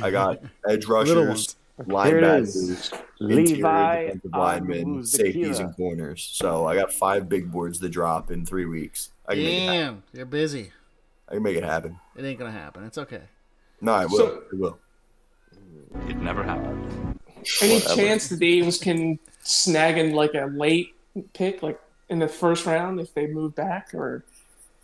I 0.01 0.11
got 0.11 0.39
edge 0.69 0.85
rushers, 0.85 1.27
ones. 1.27 1.55
Here 1.77 1.85
it 1.85 1.89
linebackers, 2.23 2.41
is. 2.55 2.91
interior 3.19 3.45
Levi 3.45 4.03
defensive 4.05 4.31
linemen, 4.33 5.03
safeties, 5.05 5.59
and 5.59 5.75
corners. 5.75 6.23
So 6.33 6.65
I 6.65 6.75
got 6.75 6.91
five 6.91 7.29
big 7.29 7.51
boards 7.51 7.79
to 7.79 7.89
drop 7.89 8.31
in 8.31 8.45
three 8.45 8.65
weeks. 8.65 9.11
I 9.27 9.35
can 9.35 9.43
make 9.43 9.53
it 9.53 9.59
happen. 9.61 9.77
Damn, 9.77 10.03
you're 10.13 10.25
busy. 10.25 10.71
I 11.29 11.33
can 11.35 11.43
make 11.43 11.55
it 11.57 11.63
happen. 11.63 11.99
It 12.15 12.25
ain't 12.25 12.39
gonna 12.39 12.51
happen. 12.51 12.83
It's 12.83 12.97
okay. 12.97 13.21
No, 13.81 13.91
I 13.93 14.05
will. 14.05 14.17
So- 14.17 14.43
I 14.51 14.55
will. 14.55 14.79
It 16.07 16.17
never 16.17 16.43
happened. 16.43 17.19
Any 17.61 17.75
Whatever. 17.75 17.95
chance 17.95 18.29
that 18.29 18.37
the 18.37 18.47
Eagles 18.47 18.77
can 18.79 19.19
snag 19.41 19.97
in 19.97 20.13
like 20.13 20.33
a 20.33 20.45
late 20.45 20.95
pick, 21.33 21.63
like 21.63 21.79
in 22.09 22.19
the 22.19 22.27
first 22.27 22.65
round, 22.65 22.99
if 22.99 23.13
they 23.13 23.27
move 23.27 23.55
back 23.55 23.93
or 23.93 24.25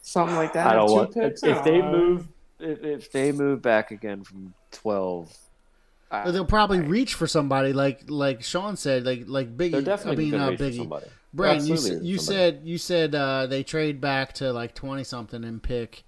something 0.01 0.35
like 0.35 0.53
that? 0.53 0.67
I 0.67 0.73
don't 0.75 0.91
want 0.91 1.13
picks? 1.13 1.43
if, 1.43 1.55
I 1.55 1.57
if 1.59 1.63
they 1.65 1.81
move 1.81 2.27
if, 2.59 2.83
if 2.83 3.11
they 3.11 3.31
move 3.31 3.61
back 3.61 3.91
again 3.91 4.23
from 4.23 4.53
twelve. 4.71 5.35
I- 6.09 6.29
they'll 6.31 6.45
probably 6.45 6.79
reach 6.79 7.15
for 7.15 7.27
somebody 7.27 7.73
like 7.73 8.03
like 8.07 8.43
Sean 8.43 8.77
said, 8.77 9.05
like 9.05 9.23
like 9.27 9.57
Biggie. 9.57 9.71
They're 9.71 9.81
I 9.81 9.83
definitely 9.83 10.25
mean, 10.25 10.31
going 10.31 10.43
uh, 10.43 10.57
to 10.57 10.63
reach 10.63 10.73
Biggie. 10.73 10.77
somebody. 10.77 11.05
Brian, 11.33 11.65
you, 11.65 11.75
you 12.03 12.19
said 12.19 12.61
you 12.63 12.77
said 12.77 13.15
uh, 13.15 13.47
they 13.47 13.63
trade 13.63 13.99
back 13.99 14.33
to 14.33 14.53
like 14.53 14.75
twenty 14.75 15.03
something 15.03 15.43
and 15.43 15.61
pick 15.61 16.03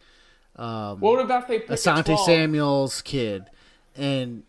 um, 0.56 1.00
What 1.00 1.20
about 1.20 1.44
if 1.44 1.48
they 1.48 1.60
pick 1.60 1.70
Asante 1.72 2.18
Samuel's 2.26 3.02
kid, 3.02 3.46
and 3.96 4.44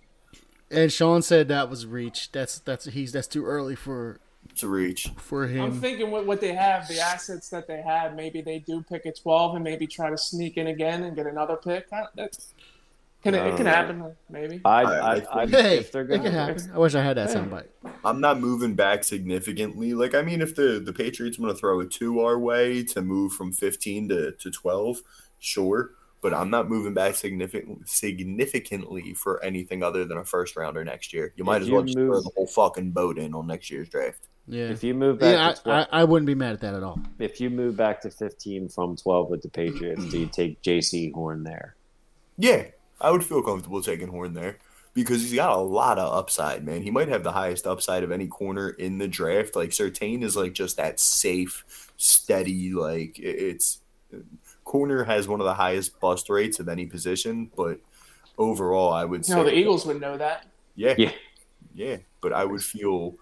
and 0.71 0.93
Sean 0.93 1.23
said 1.23 1.49
that 1.49 1.71
was 1.71 1.87
reach. 1.87 2.31
That's 2.33 2.59
that's 2.61 2.87
he's 2.87 3.13
that's 3.13 3.29
too 3.29 3.45
early 3.45 3.75
for 3.77 4.19
To 4.57 4.69
reach. 4.69 5.09
for 5.17 5.47
him. 5.47 5.63
I'm 5.65 5.81
thinking 5.81 6.11
what, 6.11 6.27
what 6.27 6.41
they 6.41 6.55
have, 6.55 6.89
the 6.89 7.01
assets 7.01 7.49
that 7.51 7.67
they 7.67 7.81
have, 7.83 8.15
maybe 8.15 8.41
they 8.41 8.59
do 8.61 8.83
pick 8.83 9.07
at 9.07 9.17
12 9.21 9.57
and 9.57 9.65
maybe 9.65 9.87
try 9.87 10.11
to 10.11 10.19
sneak 10.19 10.57
in 10.57 10.67
again 10.69 11.03
and 11.05 11.15
get 11.17 11.27
another 11.27 11.57
pick. 11.57 11.89
That's 12.15 12.53
Can 13.23 13.35
it, 13.35 13.45
it 13.47 13.57
can 13.57 13.67
Uh, 13.67 13.71
happen, 13.71 14.15
maybe. 14.31 14.61
I, 14.65 14.83
I- 14.83 15.15
I, 15.17 15.43
I, 15.43 15.47
Hey, 15.47 15.79
if 15.79 15.91
they're 15.91 16.03
it 16.03 16.09
going 16.09 16.23
could 16.23 16.33
happen. 16.33 16.71
I 16.75 16.79
wish 16.79 16.95
I 16.95 17.03
had 17.03 17.17
that 17.17 17.31
soundbite. 17.31 17.67
I'm 18.05 18.21
not 18.21 18.39
moving 18.41 18.75
back 18.75 19.03
significantly. 19.03 19.95
Like, 19.95 20.15
I 20.15 20.23
mean, 20.23 20.41
if 20.41 20.55
the 20.55 20.81
the 20.85 20.93
Patriots 20.93 21.39
want 21.39 21.53
to 21.55 21.59
throw 21.59 21.81
a 21.81 21.87
two 21.87 22.21
our 22.21 22.39
way 22.39 22.85
to 22.85 23.03
move 23.03 23.33
from 23.33 23.53
15 23.53 24.09
to, 24.11 24.33
to 24.33 24.51
12, 24.51 24.99
sure. 25.41 25.91
But 26.23 26.35
I'm 26.35 26.51
not 26.51 26.69
moving 26.69 26.95
back 26.95 27.15
significant, 27.15 27.89
significantly 27.89 29.15
for 29.15 29.43
anything 29.45 29.83
other 29.83 30.05
than 30.05 30.19
a 30.19 30.25
first 30.25 30.57
rounder 30.57 30.85
next 30.85 31.13
year. 31.13 31.33
You 31.37 31.45
might 31.45 31.59
If 31.59 31.63
as 31.65 31.71
well 31.71 31.83
just 31.83 31.97
move- 31.97 32.09
throw 32.09 32.21
the 32.21 32.31
whole 32.35 32.47
fucking 32.47 32.91
boat 32.93 33.19
in 33.19 33.35
on 33.35 33.47
next 33.47 33.71
year's 33.71 33.89
draft. 33.89 34.27
Yeah, 34.49 34.67
if 34.71 34.85
you 34.85 34.95
move 34.95 35.19
back 35.19 35.35
yeah. 35.35 35.53
to 35.53 35.63
12, 35.63 35.89
I, 35.91 35.97
I, 35.99 36.01
I 36.01 36.05
wouldn't 36.05 36.27
be 36.27 36.35
mad 36.37 36.53
at 36.53 36.61
that 36.61 36.75
at 36.75 36.83
all. 36.85 37.01
if 37.19 37.41
you 37.41 37.51
move 37.51 37.77
back 37.77 38.01
to 38.03 38.11
15 38.11 38.69
from 38.69 38.97
12 38.97 39.29
with 39.29 39.43
the 39.43 39.49
Patriots, 39.49 40.05
do 40.07 40.21
you 40.21 40.27
take 40.27 40.63
Jaycee 40.63 41.13
Horn 41.13 41.43
there? 41.43 41.75
Yeah, 42.39 42.67
I 43.01 43.11
would 43.11 43.25
feel 43.25 43.43
comfortable 43.43 43.83
taking 43.83 44.07
Horn 44.09 44.35
there 44.35 44.59
because 44.95 45.21
he's 45.21 45.35
got 45.35 45.51
a 45.51 45.61
lot 45.61 45.99
of 45.99 46.13
upside, 46.17 46.65
man. 46.65 46.83
He 46.83 46.93
might 46.93 47.09
have 47.09 47.25
the 47.25 47.33
highest 47.33 47.67
upside 47.67 48.05
of 48.05 48.13
any 48.13 48.29
corner 48.29 48.71
in 48.71 48.99
the 48.99 49.09
draft. 49.09 49.57
Like 49.57 49.71
Surtain 49.71 50.23
is 50.23 50.37
like 50.37 50.53
just 50.53 50.77
that 50.77 51.01
safe, 51.01 51.93
steady. 51.97 52.73
Like 52.73 53.19
it's 53.19 53.81
corner 54.67 55.05
has 55.05 55.27
one 55.27 55.41
of 55.41 55.47
the 55.47 55.55
highest 55.55 55.99
bust 56.01 56.29
rates 56.29 56.61
of 56.61 56.69
any 56.69 56.85
position, 56.85 57.51
but 57.57 57.81
overall, 58.37 58.93
I 58.93 59.05
would 59.07 59.25
say 59.25 59.35
No, 59.35 59.45
the 59.45 59.57
Eagles 59.57 59.87
would 59.87 60.01
know 60.01 60.19
that. 60.19 60.45
Yeah, 60.75 60.95
Yeah. 60.99 61.13
yeah. 61.75 61.97
But 62.21 62.35
I 62.35 62.45
would 62.45 62.63
feel, 62.63 63.15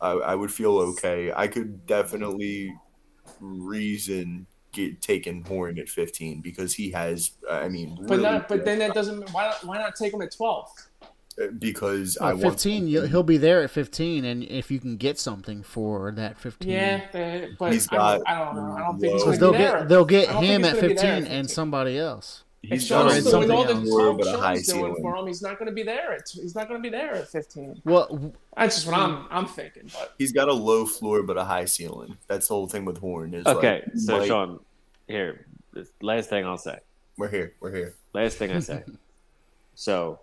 I, 0.00 0.12
I 0.12 0.34
would 0.34 0.52
feel 0.52 0.78
okay. 0.78 1.32
I 1.36 1.48
could 1.48 1.86
definitely 1.86 2.74
reason 3.40 4.46
get 4.72 5.02
taking 5.02 5.44
Horn 5.44 5.78
at 5.78 5.88
15 5.88 6.40
because 6.40 6.72
he 6.74 6.90
has. 6.92 7.32
I 7.50 7.68
mean, 7.68 7.96
But 8.02 8.10
really 8.10 8.22
not, 8.22 8.48
but 8.48 8.64
then 8.64 8.78
that 8.78 8.94
doesn't. 8.94 9.28
Why 9.30 9.46
not? 9.46 9.64
Why 9.64 9.78
not 9.78 9.96
take 9.96 10.14
him 10.14 10.22
at 10.22 10.30
12? 10.30 10.68
Because 11.58 12.16
I 12.18 12.32
want 12.32 12.42
fifteen, 12.42 12.88
you- 12.88 13.02
he'll 13.02 13.22
be 13.22 13.36
there 13.36 13.62
at 13.62 13.70
fifteen, 13.70 14.24
and 14.24 14.42
if 14.44 14.70
you 14.70 14.78
can 14.80 14.96
get 14.96 15.18
something 15.18 15.62
for 15.62 16.12
that 16.12 16.38
fifteen, 16.38 16.72
Yeah, 16.72 17.00
they, 17.12 17.50
but 17.58 17.72
He's 17.72 17.88
I, 17.92 17.96
don't, 17.96 18.24
got 18.24 18.28
I 18.28 18.44
don't 18.44 18.56
know. 18.56 18.72
I 18.76 18.78
don't 18.80 18.98
think 18.98 19.12
he's 19.12 19.22
going 19.22 19.36
because 19.36 19.38
they'll 19.40 19.52
to 19.52 19.58
be 19.58 19.64
there. 19.64 19.78
get 19.80 19.88
they'll 19.88 20.04
get 20.04 20.28
I 20.28 20.32
don't 20.32 20.40
think 20.42 20.52
him 20.52 20.64
at 20.64 20.74
gonna 20.74 20.74
be 20.74 20.80
there 20.94 20.96
fifteen 20.96 21.24
at 21.26 21.30
and 21.38 21.50
somebody 21.50 21.98
else. 21.98 22.42
If 22.62 22.70
he's 22.70 22.88
got 22.88 23.10
Sean's 23.12 23.26
a 23.26 23.30
doing 23.30 23.50
all 23.50 23.62
the 23.64 23.74
something 23.74 23.90
floor, 23.90 24.14
but 24.14 24.26
a 24.26 24.38
high 24.38 24.54
Sean's 24.54 24.66
doing 24.66 24.80
ceiling. 24.86 25.02
for 25.02 25.16
him, 25.16 25.26
he's 25.28 25.42
not 25.42 25.56
going 25.58 25.66
to 25.66 25.72
be 25.74 25.84
there. 25.84 26.12
At, 26.14 26.22
he's 26.28 26.54
not 26.56 26.66
going 26.68 26.82
to 26.82 26.82
be 26.82 26.90
there 26.90 27.12
at 27.14 27.28
15. 27.28 27.82
Well, 27.84 28.32
That's 28.56 28.74
just 28.76 28.86
what 28.88 28.96
I'm 28.98 29.26
I'm 29.30 29.46
thinking. 29.46 29.88
But 29.92 30.14
He's 30.18 30.32
got 30.32 30.48
a 30.48 30.52
low 30.52 30.84
floor 30.84 31.22
but 31.22 31.36
a 31.36 31.44
high 31.44 31.66
ceiling. 31.66 32.16
That's 32.26 32.48
the 32.48 32.54
whole 32.54 32.66
thing 32.66 32.84
with 32.84 32.98
Horn. 32.98 33.34
Is 33.34 33.46
Okay, 33.46 33.82
like, 33.86 33.96
so 33.98 34.16
like, 34.18 34.26
Sean, 34.26 34.58
here, 35.06 35.46
last 36.00 36.28
thing 36.28 36.44
I'll 36.44 36.58
say. 36.58 36.78
we're 37.16 37.28
here. 37.28 37.54
We're 37.60 37.72
here. 37.72 37.94
Last 38.14 38.36
thing 38.38 38.50
I 38.50 38.58
say. 38.58 38.82
so, 39.76 40.18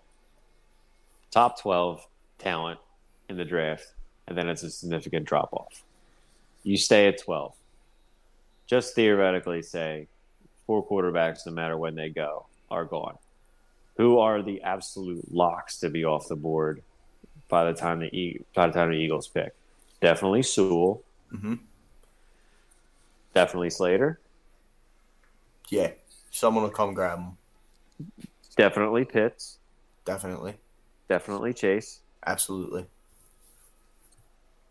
top 1.34 1.60
12 1.60 2.06
talent 2.38 2.78
in 3.28 3.36
the 3.36 3.44
draft, 3.44 3.92
and 4.28 4.38
then 4.38 4.48
it's 4.48 4.62
a 4.62 4.70
significant 4.70 5.26
drop 5.26 5.52
off. 5.52 5.82
You 6.62 6.76
stay 6.76 7.08
at 7.08 7.20
12. 7.20 7.52
Just 8.68 8.94
theoretically 8.94 9.60
say 9.60 10.06
four 10.66 10.86
quarterbacks, 10.86 11.40
no 11.44 11.52
matter 11.52 11.76
when 11.76 11.96
they 11.96 12.08
go, 12.08 12.46
are 12.70 12.84
gone. 12.84 13.18
Who 13.96 14.18
are 14.18 14.42
the 14.42 14.62
absolute 14.62 15.32
locks 15.32 15.78
to 15.80 15.90
be 15.90 16.04
off 16.04 16.28
the 16.28 16.36
board 16.36 16.82
by 17.48 17.64
the 17.70 17.76
time 17.78 17.98
the, 17.98 18.06
e- 18.16 18.40
by 18.54 18.68
the, 18.68 18.72
time 18.72 18.90
the 18.90 18.96
Eagles 18.96 19.26
pick? 19.28 19.52
Definitely 20.00 20.42
Sewell. 20.44 21.02
Mhm. 21.32 21.58
Definitely 23.34 23.70
Slater. 23.70 24.20
Yeah, 25.68 25.90
someone 26.30 26.62
will 26.62 26.70
come 26.70 26.94
grab 26.94 27.18
him. 27.18 27.36
Definitely 28.56 29.04
Pitts. 29.04 29.58
Definitely, 30.04 30.54
Definitely 31.08 31.52
Chase. 31.52 32.00
absolutely. 32.26 32.86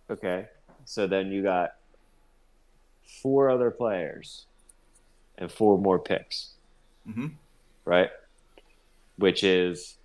Okay. 0.10 0.47
So 0.85 1.07
then 1.07 1.31
you 1.31 1.43
got 1.43 1.76
four 3.22 3.49
other 3.49 3.72
players 3.72 4.45
and 5.38 5.51
four 5.51 5.77
more 5.77 5.99
picks, 5.99 6.51
hmm 7.05 7.27
right? 7.85 8.10
Which 9.18 9.43
is 9.43 9.97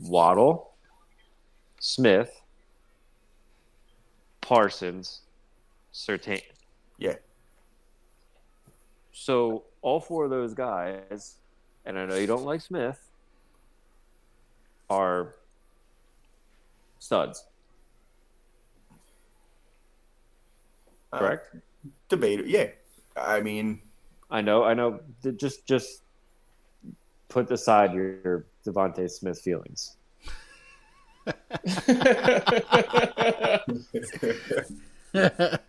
Waddle, 0.00 0.72
Smith, 1.80 2.42
Parsons, 4.40 5.20
Surtain. 5.92 6.42
Yeah. 6.98 7.16
So 9.12 9.64
all 9.82 10.00
four 10.00 10.24
of 10.24 10.30
those 10.30 10.54
guys, 10.54 11.36
and 11.84 11.98
I 11.98 12.06
know 12.06 12.16
you 12.16 12.26
don't 12.26 12.44
like 12.44 12.60
Smith, 12.60 12.98
are 14.90 15.34
studs. 17.02 17.44
Uh, 21.12 21.18
Correct. 21.18 21.56
Debate. 22.08 22.46
Yeah. 22.46 22.68
I 23.16 23.40
mean, 23.40 23.82
I 24.30 24.40
know. 24.40 24.64
I 24.64 24.74
know. 24.74 25.00
Just, 25.36 25.66
just 25.66 26.02
put 27.28 27.50
aside 27.50 27.92
your, 27.92 28.20
your 28.22 28.46
DeVonta 28.64 29.10
Smith 29.10 29.40
feelings. 29.40 29.96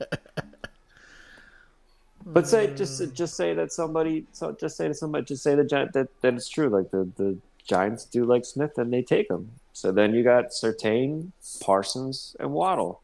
But 2.25 2.47
say 2.47 2.73
just 2.73 3.13
just 3.13 3.35
say 3.35 3.53
that 3.53 3.73
somebody 3.73 4.25
so 4.31 4.53
just 4.53 4.77
say 4.77 4.87
to 4.87 4.93
somebody 4.93 5.25
just 5.25 5.43
say 5.43 5.55
the 5.55 5.65
Gi- 5.65 5.89
that 5.93 6.07
that 6.21 6.33
it's 6.33 6.47
true 6.47 6.69
like 6.69 6.89
the 6.89 7.09
the 7.17 7.37
Giants 7.67 8.05
do 8.05 8.23
like 8.23 8.45
Smith 8.45 8.77
and 8.77 8.93
they 8.93 9.01
take 9.01 9.29
him. 9.29 9.51
So 9.73 9.91
then 9.91 10.13
you 10.13 10.23
got 10.23 10.49
Surtain, 10.51 11.31
Parsons, 11.61 12.35
and 12.39 12.51
Waddle. 12.51 13.01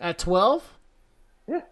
At 0.00 0.18
twelve, 0.18 0.62
Yeah. 1.48 1.62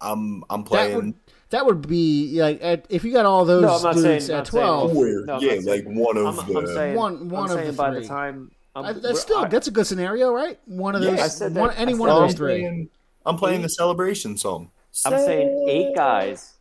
I'm 0.00 0.42
I'm 0.50 0.62
that 0.62 0.68
playing. 0.68 0.96
would 0.96 1.14
that 1.50 1.64
would 1.66 1.86
be 1.86 2.40
like 2.40 2.58
at, 2.62 2.86
if 2.88 3.04
you 3.04 3.12
got 3.12 3.24
all 3.26 3.44
those 3.44 3.62
No, 3.62 3.76
I'm 3.76 3.82
not 3.82 3.94
dudes 3.94 4.26
saying- 4.26 4.30
at 4.30 4.36
not 4.38 4.46
saying- 4.48 4.62
twelve. 4.64 4.92
Four. 4.92 5.06
No, 5.26 5.40
yeah, 5.40 5.50
saying- 5.60 5.64
like 5.66 5.84
one 5.84 6.16
of 6.16 6.26
I'm, 6.40 6.52
the. 6.52 6.58
I'm 6.58 6.66
saying 6.66 6.96
One- 6.96 7.28
one 7.28 7.44
I'm 7.44 7.50
of 7.50 7.56
saying 7.56 7.66
the 7.68 7.72
by 7.74 7.90
the 7.90 8.04
time 8.04 8.50
I'm, 8.74 8.84
Uh, 8.86 8.92
that's 8.94 9.20
still 9.20 9.38
I- 9.38 9.48
that's 9.48 9.68
a 9.68 9.70
good 9.70 9.86
scenario, 9.86 10.32
right? 10.32 10.58
One 10.66 10.94
of 10.96 11.02
Yeah, 11.02 11.10
those, 11.12 11.20
I 11.20 11.28
said 11.28 11.54
one, 11.54 11.68
that- 11.68 11.78
any 11.78 11.94
one 11.94 12.08
said 12.08 12.16
of 12.16 12.22
I'm 12.22 12.28
those 12.28 12.36
three. 12.36 12.60
playing, 12.62 12.90
I'm 13.26 13.36
playing 13.36 13.62
the 13.62 13.68
celebration 13.68 14.36
song. 14.36 14.70
I'm 15.06 15.12
saying 15.18 15.66
eight 15.68 15.94
guys. 15.94 16.54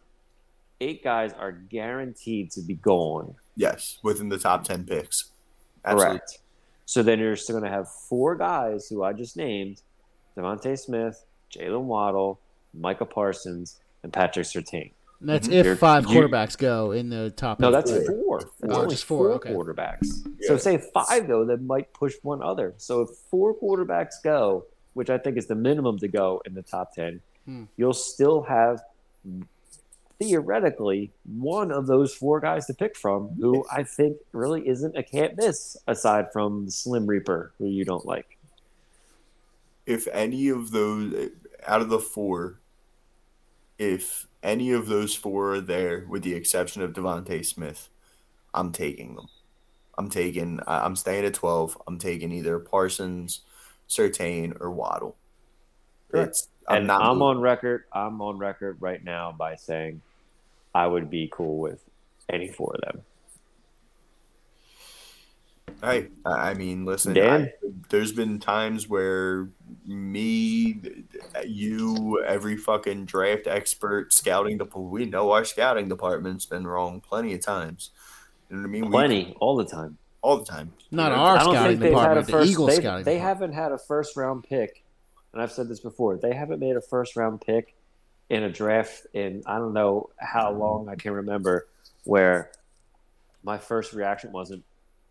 Eight 0.79 1.03
guys 1.03 1.31
are 1.33 1.51
guaranteed 1.51 2.51
to 2.51 2.61
be 2.61 2.75
gone. 2.75 3.35
Yes, 3.55 3.97
within 4.03 4.29
the 4.29 4.38
top 4.38 4.63
ten 4.65 4.83
picks. 4.85 5.31
Absolutely. 5.85 6.19
Correct. 6.19 6.39
So 6.91 7.01
then 7.03 7.19
you're 7.19 7.38
still 7.38 7.57
going 7.57 7.72
to 7.72 7.77
have 7.77 7.88
four 7.89 8.35
guys 8.35 8.89
who 8.89 9.01
I 9.01 9.13
just 9.13 9.38
named: 9.38 9.81
DeVonta 10.35 10.77
Smith, 10.77 11.23
Jaylen 11.49 11.84
Waddle, 11.84 12.38
Micah 12.73 13.05
Parsons, 13.05 13.80
and 14.03 14.11
Patrick 14.11 14.45
Surtain. 14.45 14.91
And 15.22 15.30
that's 15.30 15.47
Mhm. 15.47 15.53
if 15.53 15.65
You're- 15.68 15.77
five 15.77 16.05
you- 16.07 16.09
quarterbacks 16.19 16.57
go 16.57 16.91
in 16.91 17.09
the 17.09 17.30
top. 17.30 17.61
No, 17.61 17.72
that's 17.72 17.89
Four. 17.91 18.03
four. 18.05 18.39
That's 18.39 18.73
Four. 18.73 18.73
only 18.73 18.89
Just 18.89 19.05
four, 19.05 19.18
four 19.27 19.35
okay. 19.35 19.53
quarterbacks. 19.53 20.07
Yeah. 20.41 20.47
So 20.49 20.57
say 20.57 20.80
five 20.93 21.30
though, 21.30 21.45
that 21.45 21.61
might 21.61 21.93
push 21.93 22.15
one 22.23 22.43
other. 22.43 22.73
So 22.76 22.99
if 23.03 23.09
four 23.30 23.55
quarterbacks 23.55 24.15
go, 24.22 24.65
which 24.93 25.09
I 25.09 25.18
think 25.18 25.38
is 25.38 25.47
the 25.47 25.55
minimum 25.55 25.97
to 25.99 26.09
go 26.09 26.41
in 26.45 26.55
the 26.55 26.61
top 26.61 26.91
ten, 26.93 27.22
Hmm. 27.45 27.63
you'll 27.77 27.93
still 27.93 28.41
have 28.41 28.81
theoretically 30.22 31.11
one 31.26 31.72
of 31.72 31.88
those 31.88 32.14
four 32.14 32.39
guys 32.39 32.68
to 32.68 32.73
pick 32.76 32.95
from, 32.95 33.30
who 33.39 33.65
I 33.72 33.81
think 33.84 34.18
really 34.34 34.68
isn't 34.68 34.95
a 34.95 35.02
can't 35.02 35.35
miss 35.35 35.76
aside 35.88 36.31
from 36.31 36.69
Slim 36.69 37.07
Reaper, 37.07 37.53
who 37.57 37.65
you 37.68 37.84
don't 37.85 38.06
like. 38.06 38.38
if 39.85 40.07
any 40.11 40.49
of 40.49 40.72
those 40.72 41.31
out 41.65 41.81
of 41.81 41.89
the 41.89 41.99
four, 41.99 42.60
if 43.77 44.27
any 44.43 44.72
of 44.72 44.88
those 44.88 45.15
four 45.15 45.56
are 45.56 45.61
there, 45.61 46.06
with 46.07 46.23
the 46.23 46.34
exception 46.34 46.81
of 46.81 46.93
DeVonta 46.93 47.45
Smith, 47.45 47.89
I'm 48.53 48.72
taking 48.72 49.15
them. 49.15 49.27
I'm 49.98 50.10
taking. 50.10 50.60
I'm 50.68 50.95
staying 50.95 51.26
at 51.26 51.34
twelve. 51.34 51.77
I'm 51.88 51.98
taking 51.98 52.31
either 52.31 52.60
Parsons, 52.60 53.41
Surtain, 53.89 54.60
or 54.60 54.72
Waddle. 54.72 55.15
It's. 56.14 56.48
I'm 56.68 56.84
and. 56.84 56.91
I'm 56.91 57.18
moving. 57.18 57.22
on 57.22 57.41
record. 57.41 57.84
I'm 57.91 58.22
on 58.22 58.38
record 58.38 58.77
right 58.80 59.03
now 59.03 59.34
by 59.38 59.56
saying 59.56 60.02
I 60.73 60.88
would 60.88 61.10
be 61.10 61.30
cool 61.31 61.60
with 61.60 61.84
any 62.30 62.48
four 62.48 62.76
of 62.76 62.81
them. 62.81 63.03
Hey, 65.84 66.10
I 66.26 66.52
I 66.52 66.53
mean, 66.53 66.85
listen. 66.85 67.14
Dan? 67.14 67.43
I, 67.64 67.68
there's 67.89 68.11
been 68.11 68.39
times 68.39 68.88
where 68.88 69.49
me, 69.85 70.80
you, 71.45 72.23
every 72.23 72.56
fucking 72.57 73.06
draft 73.06 73.48
expert, 73.48 74.14
scouting 74.14 74.57
the 74.57 74.65
we 74.76 75.06
know 75.06 75.31
our 75.31 75.43
scouting 75.45 75.88
department's 75.89 76.45
been 76.45 76.68
wrong 76.68 77.02
plenty 77.02 77.34
of 77.34 77.41
times. 77.41 77.89
You 78.49 78.57
know 78.57 78.61
what 78.64 78.68
I 78.68 78.72
mean? 78.72 78.85
We- 78.85 78.91
Plenty, 78.91 79.35
all 79.39 79.56
the 79.56 79.65
time. 79.65 79.98
all 80.22 80.38
the 80.38 80.45
time. 80.45 80.73
Not 80.91 81.10
You 81.11 81.15
know, 81.18 81.23
our 81.23 81.38
I 81.38 81.43
don't 81.43 81.53
scouting 81.53 81.80
think 81.80 81.81
they've 81.81 81.93
had 81.93 82.18
a 82.18 82.22
department, 82.22 82.27
the 82.27 82.31
first. 82.31 82.52
Eagles 82.52 82.69
they, 82.69 82.76
scouting 82.76 83.03
they 83.06 83.14
department. 83.15 83.39
haven't 83.39 83.53
had 83.53 83.72
a 83.72 83.77
first 83.77 84.18
round 84.18 84.43
pick, 84.43 84.84
and 85.34 85.41
I've 85.41 85.52
said 85.52 85.68
this 85.68 85.80
before. 85.80 86.18
They 86.18 86.34
haven't 86.34 86.60
made 86.60 86.76
a 86.76 86.81
first 86.81 87.15
round 87.15 87.41
pick 87.41 87.76
in 88.32 88.44
a 88.44 88.49
draft 88.49 89.06
in 89.14 89.44
I 89.45 89.58
don't 89.58 89.74
know 89.74 90.10
how 90.18 90.52
long. 90.53 90.88
I 90.88 90.95
can 90.95 91.12
remember 91.12 91.68
where 92.06 92.49
my 93.44 93.58
first 93.58 93.91
reaction 93.91 94.32
wasn't 94.32 94.64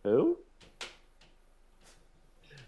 who. 0.03 0.39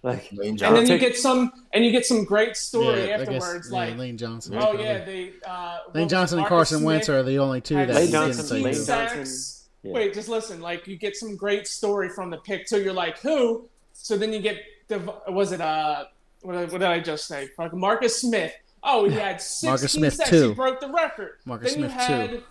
Like 0.03 0.29
Lane 0.33 0.59
and 0.62 0.77
then 0.77 0.87
you 0.89 0.99
get 0.99 1.16
some, 1.16 1.53
and 1.73 1.85
you 1.85 1.93
get 1.93 2.05
some 2.05 2.24
great 2.24 2.57
story 2.57 3.07
Yeah, 3.07 3.15
I 3.15 3.24
guess- 3.24 3.29
afterwards, 3.45 3.69
yeah, 3.70 3.79
like, 3.79 3.97
Lane 3.97 4.19
Johnson. 4.19 4.57
oh 4.61 4.73
yeah, 4.73 5.05
they 5.05 5.33
uh, 5.47 5.79
Lane 5.95 6.05
was 6.05 6.11
Johnson 6.11 6.39
and 6.39 6.43
Marcus 6.43 6.70
Carson 6.70 6.83
Wentz 6.85 7.09
are 7.09 7.23
the 7.23 7.39
only 7.39 7.61
two 7.61 7.77
that 7.77 7.89
Lane 7.89 7.97
didn't 8.11 8.12
Johnson- 8.12 8.62
Lane. 8.62 8.74
Johnson- 8.85 9.59
Yeah. 9.85 9.93
Wait, 9.93 10.12
just 10.15 10.29
listen. 10.29 10.61
Like 10.61 10.87
you 10.89 10.97
get 10.97 11.16
some 11.16 11.37
great 11.37 11.66
story 11.69 12.09
from 12.09 12.31
the 12.31 12.37
pick, 12.39 12.69
so 12.69 12.77
you're 12.77 12.93
like, 12.93 13.19
who? 13.20 13.69
So 13.95 14.16
then 14.19 14.33
you 14.33 14.41
get 14.41 14.59
the 14.89 14.99
was 15.29 15.53
it 15.53 15.61
uh 15.61 16.05
what, 16.43 16.57
what 16.57 16.70
did 16.73 16.83
I 16.83 16.99
just 17.01 17.27
say? 17.29 17.49
Fucking 17.57 17.79
Marcus 17.79 18.20
Smith. 18.20 18.53
Oh, 18.84 19.09
he 19.09 19.14
had 19.14 19.40
16 19.40 19.68
Marcus 19.70 19.92
Smith, 19.92 20.14
sacks. 20.14 20.30
too. 20.30 20.48
He 20.50 20.54
broke 20.54 20.80
the 20.80 20.88
record. 20.88 21.38
Marcus 21.44 21.72
then 21.74 21.82
you 21.84 21.88
Smith, 21.88 22.00
had 22.02 22.30
too. 22.30 22.42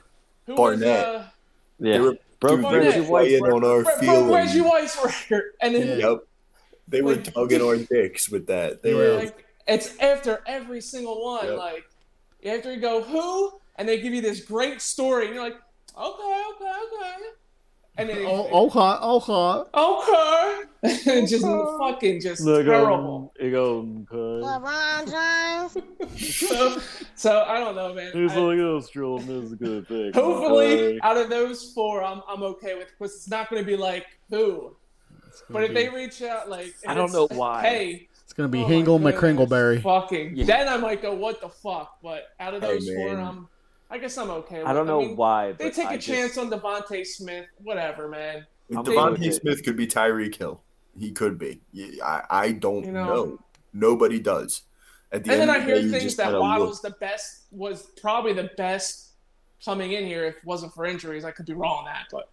who 0.48 0.56
Barnett. 0.56 1.08
Was, 1.08 1.16
uh, 1.18 1.28
yeah, 1.80 1.94
They 1.94 2.00
were- 2.00 2.18
broke 2.40 2.62
dude, 2.62 2.72
Reggie 2.74 3.00
were 3.02 3.06
White's 3.08 3.42
record. 3.42 3.54
on 3.54 3.64
our 3.66 3.84
broke 3.84 4.00
feeling. 4.00 4.32
Reggie 4.34 4.62
White's 4.62 4.98
record, 5.04 5.44
and 5.62 5.76
then 5.76 5.88
Yeah. 6.00 6.10
Yep. 6.10 6.24
They 6.88 7.02
were 7.02 7.16
Like, 7.16 7.34
tugging 7.34 7.62
our 7.62 7.78
dicks 7.78 8.30
with 8.30 8.48
that. 8.48 8.82
They 8.82 8.92
Yeah. 8.92 8.98
were 8.98 9.14
like 9.16 9.46
it's 9.68 9.98
after 10.00 10.42
every 10.48 10.82
single 10.82 11.24
one. 11.24 11.46
Yep. 11.46 11.58
Like 11.58 11.86
after 12.46 12.74
you 12.74 12.80
go 12.82 13.02
who, 13.04 13.54
and 13.76 13.88
they 13.88 14.00
give 14.02 14.14
you 14.14 14.22
this 14.22 14.40
great 14.42 14.82
story, 14.82 15.26
and 15.28 15.36
you're 15.36 15.44
like, 15.44 15.58
okay, 15.98 16.44
okay, 16.56 16.72
okay, 16.88 17.16
and 17.98 18.10
then 18.10 18.26
Oh, 18.28 18.68
okay, 18.68 18.80
okay. 19.06 20.64
okay, 20.84 21.26
just 21.28 21.46
fucking 21.46 22.22
just 22.22 22.42
Look, 22.42 22.66
terrible. 22.66 23.32
um, 23.40 23.46
you 23.46 23.52
go, 23.52 23.80
okay. 24.12 24.46
LeBron 24.48 25.74
James. 25.76 26.36
so, 26.50 26.82
so 27.16 27.44
I 27.48 27.60
don't 27.60 27.76
know, 27.76 27.94
man. 27.94 28.12
He's 28.14 28.32
I- 28.32 28.38
like, 28.40 28.58
oh, 28.60 28.80
Stroll, 28.80 29.20
this 29.20 29.30
is 29.46 29.52
a 29.54 29.56
good 29.56 29.88
pick. 29.88 30.16
hopefully, 30.22 30.66
Okay. 30.96 31.00
out 31.04 31.18
of 31.18 31.30
those 31.30 31.72
four, 31.74 32.04
I'm 32.04 32.22
I'm 32.28 32.42
okay 32.44 32.76
with 32.76 32.88
because 32.98 33.16
it's 33.16 33.30
not 33.30 33.50
going 33.50 33.62
to 33.62 33.68
be 33.68 33.76
like 33.78 34.06
who. 34.30 34.76
But 35.50 35.64
if 35.64 35.74
they 35.74 35.88
reach 35.90 36.22
out, 36.22 36.50
like 36.50 36.74
I 36.88 36.94
don't 36.94 37.12
know 37.14 37.28
why. 37.32 37.62
Hey, 37.62 38.08
It's 38.24 38.34
gonna 38.34 38.50
be 38.50 38.64
oh 38.64 38.68
Hingle 38.68 38.98
goodness, 39.02 39.16
McCringleberry. 39.22 39.82
Fucking. 39.82 40.36
Yeah. 40.36 40.46
Then 40.46 40.68
I 40.68 40.78
might 40.78 41.02
go, 41.02 41.14
what 41.14 41.40
the 41.42 41.50
fuck? 41.50 41.98
But 42.04 42.30
out 42.40 42.54
of 42.54 42.62
Hey, 42.64 42.68
those 42.74 42.90
four. 42.90 43.18
I'm. 43.18 43.48
I 43.92 43.98
guess 43.98 44.18
I'm 44.18 44.30
okay. 44.32 44.60
With 44.60 44.68
I 44.68 44.74
don't 44.74 44.88
it. 44.88 44.92
know 44.92 45.02
mean, 45.02 45.16
why. 45.18 45.52
They 45.52 45.70
take 45.70 45.86
a 45.88 45.90
I 45.92 45.96
just- 45.98 46.08
chance 46.08 46.38
on 46.38 46.50
DeVonta 46.50 47.06
Smith. 47.06 47.46
Whatever, 47.62 48.08
man. 48.08 48.46
I'm 48.76 48.84
DeVonta 48.86 48.88
okay 49.12 49.12
with 49.12 49.24
it. 49.24 49.34
Smith 49.34 49.64
could 49.64 49.76
be 49.76 49.86
Tyreek 49.86 50.36
Hill. 50.36 50.62
He 50.98 51.12
could 51.12 51.38
be. 51.38 51.60
I, 52.04 52.24
I 52.30 52.52
don't 52.54 52.86
You 52.86 52.92
know. 52.94 53.06
know. 53.14 53.40
Nobody 53.74 54.20
does. 54.20 54.64
At 55.12 55.24
the 55.26 55.32
And 55.34 55.42
then 55.42 55.50
end 55.50 55.52
I 55.52 55.58
of 55.58 55.66
the 55.68 55.74
hear 55.74 55.82
day, 55.92 56.00
things 56.00 56.16
that 56.16 56.26
gotta 56.28 56.40
Waddle's 56.40 56.84
look. 56.84 56.94
the 56.94 57.00
best 57.06 57.44
was 57.52 57.88
probably 58.02 58.32
the 58.34 58.50
best 58.58 59.10
coming 59.64 59.92
in 59.92 60.06
here 60.06 60.24
if 60.26 60.38
it 60.38 60.46
wasn't 60.46 60.74
for 60.74 60.86
injuries. 60.86 61.26
I 61.26 61.32
could 61.32 61.46
be 61.46 61.54
wrong 61.54 61.80
on 61.80 61.86
that, 61.86 62.06
but 62.12 62.30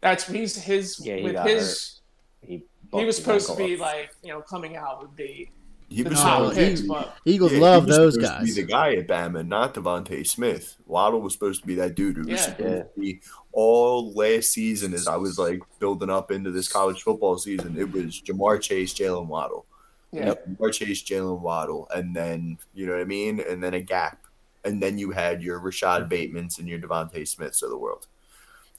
that's 0.00 0.26
he's 0.26 0.56
his 0.56 0.98
Yeah, 1.04 1.16
he 1.16 1.22
with 1.24 1.34
got 1.34 1.46
his. 1.46 2.00
He, 2.40 2.64
He 2.92 3.04
was 3.04 3.16
supposed 3.16 3.48
to 3.50 3.56
be 3.56 3.74
up. 3.74 3.80
like 3.80 4.10
you 4.22 4.30
know 4.30 4.40
coming 4.40 4.76
out 4.76 5.00
would 5.02 5.14
be 5.14 5.50
He 5.92 6.02
the 6.02 6.10
was 6.10 6.20
top 6.20 6.38
supposed 6.38 6.56
picks, 6.56 6.80
to- 6.82 6.88
but 6.88 7.16
Eagles 7.24 7.52
yeah, 7.52 7.58
love 7.60 7.82
he 7.84 7.88
was 7.88 7.96
those 7.96 8.14
supposed 8.14 8.30
guys. 8.32 8.48
To 8.48 8.54
be 8.54 8.60
the 8.62 8.66
guy 8.68 8.94
at 8.94 9.06
Bama, 9.08 9.46
not 9.46 9.74
DeVonta 9.74 10.26
Smith. 10.26 10.76
Waddle 10.86 11.20
was 11.20 11.32
supposed 11.32 11.60
to 11.62 11.66
be 11.66 11.74
that 11.76 11.94
dude 11.94 12.16
who 12.16 12.22
was 12.22 12.30
Yeah. 12.30 12.36
supposed 12.36 12.68
Yeah. 12.70 12.82
to 12.82 13.00
be 13.00 13.20
all 13.52 14.12
last 14.14 14.50
season. 14.50 14.94
As 14.94 15.06
I 15.06 15.16
was 15.16 15.38
like 15.38 15.60
building 15.78 16.10
up 16.10 16.30
into 16.30 16.50
this 16.50 16.68
college 16.68 17.02
football 17.02 17.38
season, 17.38 17.78
it 17.78 17.90
was 17.92 18.20
Ja'Marr 18.20 18.60
Chase, 18.60 18.94
Jaylen 18.94 19.26
Waddle. 19.26 19.66
yeah. 20.12 20.26
Yep, 20.26 20.48
Ja'Marr 20.48 20.72
Chase, 20.72 21.02
Jaylen 21.02 21.40
Waddle, 21.40 21.88
and 21.94 22.14
then 22.14 22.58
you 22.74 22.86
know 22.86 22.92
what 22.92 23.00
I 23.00 23.04
mean, 23.04 23.40
and 23.40 23.62
then 23.62 23.74
a 23.74 23.80
gap, 23.80 24.26
and 24.64 24.82
then 24.82 24.98
you 24.98 25.10
had 25.10 25.42
your 25.42 25.58
Rashod 25.58 26.08
Bateman's 26.08 26.58
and 26.58 26.68
your 26.68 26.78
DeVonta 26.78 27.26
Smiths 27.26 27.62
of 27.62 27.70
the 27.70 27.78
world. 27.78 28.06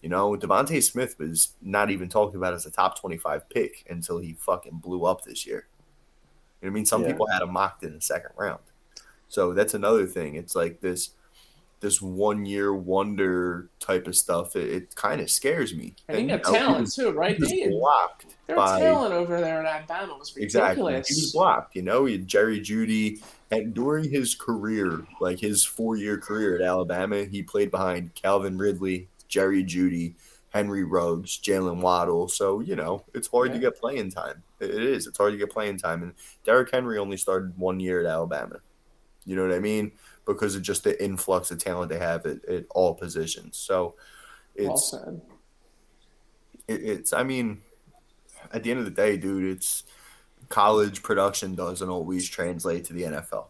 You 0.02 0.10
know, 0.10 0.36
DeVonta 0.36 0.84
Smith 0.84 1.16
was 1.18 1.54
not 1.62 1.90
even 1.90 2.10
talked 2.10 2.36
about 2.36 2.54
as 2.54 2.66
a 2.66 2.72
top 2.72 3.00
twenty-five 3.00 3.50
pick 3.50 3.86
until 3.90 4.18
he 4.20 4.34
fucking 4.34 4.80
blew 4.84 5.06
up 5.06 5.24
this 5.24 5.48
year. 5.48 5.68
You 6.64 6.70
know 6.70 6.72
what 6.72 6.76
I 6.76 6.80
mean? 6.80 6.86
Some 6.86 7.02
Yeah. 7.04 7.12
people 7.12 7.28
had 7.28 7.42
him 7.42 7.52
mocked 7.52 7.84
in 7.84 7.94
the 7.94 8.00
second 8.02 8.32
round. 8.38 8.60
So 9.28 9.54
that's 9.54 9.74
another 9.74 10.06
thing. 10.06 10.36
It's 10.36 10.56
like 10.56 10.80
this 10.80 11.10
this 11.82 12.02
one 12.02 12.46
year 12.46 12.74
wonder 12.74 13.68
type 13.82 14.08
of 14.08 14.16
stuff, 14.16 14.56
it, 14.56 14.70
it 14.70 14.96
kind 14.96 15.20
of 15.20 15.30
scares 15.30 15.76
me. 15.76 15.94
And 16.08 16.18
he 16.18 16.28
got 16.28 16.46
you 16.46 16.54
know, 16.54 16.58
talent 16.58 16.82
was- 16.84 16.96
too, 16.96 17.12
right? 17.12 17.36
he 17.36 17.42
was 17.42 17.50
They- 17.50 17.68
blocked 17.68 18.26
Their 18.48 18.56
by 18.56 18.80
talent 18.80 19.14
over 19.14 19.42
there 19.42 19.60
at 19.60 19.66
Alabama 19.90 20.16
was 20.18 20.34
exactly. 20.38 20.94
ridiculous. 20.94 21.08
He 21.10 21.16
was 21.16 21.32
blocked. 21.34 21.76
You 21.76 21.82
know, 21.82 22.06
he 22.06 22.14
had 22.14 22.26
Jerry 22.26 22.62
Jeudy, 22.62 23.22
and 23.52 23.74
during 23.74 24.10
his 24.10 24.34
career, 24.34 25.06
like 25.20 25.40
his 25.42 25.66
four 25.66 25.98
year 25.98 26.18
career 26.18 26.56
at 26.56 26.62
Alabama, 26.62 27.26
he 27.26 27.44
played 27.44 27.70
behind 27.70 28.16
Calvin 28.16 28.58
Ridley, 28.58 29.10
Jerry 29.28 29.62
Jeudy, 29.66 30.14
Henry 30.52 30.86
Ruggs, 30.86 31.38
Jaylen 31.38 31.82
Waddle. 31.82 32.30
So 32.30 32.62
you 32.62 32.78
know, 32.78 33.04
it's 33.14 33.28
hard 33.28 33.52
to 33.52 33.60
get 33.60 33.78
playing 33.78 34.12
time. 34.12 34.42
It 34.64 34.70
it 34.72 34.84
is. 34.84 35.08
It's 35.08 35.18
hard 35.18 35.34
to 35.34 35.38
get 35.38 35.50
playing 35.52 35.78
time, 35.78 36.04
and 36.04 36.14
Derrick 36.44 36.72
Henry 36.72 36.98
only 36.98 37.18
started 37.18 37.58
one 37.58 37.80
year 37.80 38.00
at 38.00 38.06
Alabama. 38.06 38.58
You 39.26 39.36
know 39.36 39.44
what 39.44 39.56
I 39.56 39.60
mean? 39.60 39.92
Because 40.26 40.56
of 40.56 40.62
just 40.62 40.84
the 40.84 41.02
influx 41.04 41.52
of 41.52 41.58
talent 41.60 41.90
they 41.90 42.00
have 42.00 42.26
at, 42.26 42.44
at 42.46 42.66
all 42.72 42.94
positions. 42.96 43.58
So 43.58 43.96
it's 44.56 44.92
said. 44.92 45.22
it, 46.68 46.82
it's 46.84 47.14
I 47.14 47.24
mean, 47.24 47.62
at 48.52 48.64
the 48.64 48.72
end 48.72 48.80
of 48.80 48.86
the 48.86 48.92
day, 48.92 49.18
dude, 49.18 49.56
it's 49.56 49.84
college 50.50 51.04
production 51.04 51.56
doesn't 51.56 51.90
always 51.90 52.30
translate 52.30 52.86
to 52.86 52.94
the 52.94 53.04
NFL. 53.04 53.48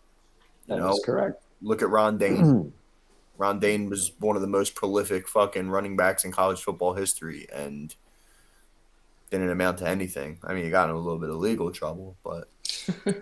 You 0.67 0.75
That 0.75 0.77
know, 0.77 0.97
correct. 1.03 1.43
look 1.61 1.81
at 1.81 1.89
Ron 1.89 2.17
Dayne. 2.17 2.73
Ron 3.37 3.59
Dayne 3.59 3.89
was 3.89 4.11
one 4.19 4.35
of 4.35 4.41
the 4.43 4.47
most 4.47 4.75
prolific 4.75 5.27
fucking 5.27 5.69
running 5.69 5.97
backs 5.97 6.23
in 6.23 6.31
college 6.31 6.61
football 6.61 6.93
history, 6.93 7.47
and 7.51 7.95
didn't 9.33 9.49
amount 9.49 9.79
to 9.79 9.87
anything. 9.87 10.37
I 10.43 10.53
mean, 10.53 10.63
he 10.63 10.69
got 10.69 10.89
in 10.89 10.95
a 10.95 10.99
little 10.99 11.17
bit 11.17 11.31
of 11.31 11.37
legal 11.37 11.71
trouble, 11.71 12.15
but 12.23 12.49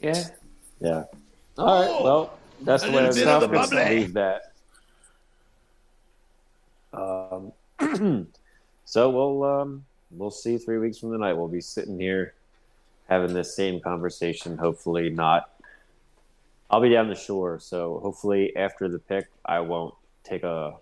Yeah. 0.00 0.28
Yeah. 0.80 1.04
All 1.56 1.82
right. 1.82 2.02
Well, 2.04 2.38
that's 2.62 2.82
the 2.82 2.90
way 2.90 2.98
I'm 2.98 3.04
little 3.10 3.48
bit 3.48 3.58
of 3.58 3.70
the 3.70 3.76
going 3.76 3.88
to 3.88 3.94
leave 3.94 4.12
that. 4.14 4.52
Um, 6.92 7.52
so 8.84 9.10
we'll 9.10 9.42
um, 9.44 9.84
we'll 10.10 10.30
see 10.30 10.58
three 10.58 10.78
weeks 10.78 10.98
from 10.98 11.10
the 11.10 11.18
night. 11.18 11.32
We'll 11.32 11.48
be 11.48 11.60
sitting 11.60 11.98
here 11.98 12.34
having 13.08 13.32
this 13.32 13.56
same 13.56 13.80
conversation. 13.80 14.58
Hopefully 14.58 15.08
not. 15.08 15.50
I'll 16.70 16.82
be 16.82 16.90
down 16.90 17.08
the 17.08 17.14
shore, 17.14 17.58
so 17.58 18.00
hopefully 18.02 18.54
after 18.54 18.88
the 18.88 18.98
pick, 18.98 19.28
I 19.46 19.60
won't 19.60 19.94
take 20.24 20.42
a 20.42 20.74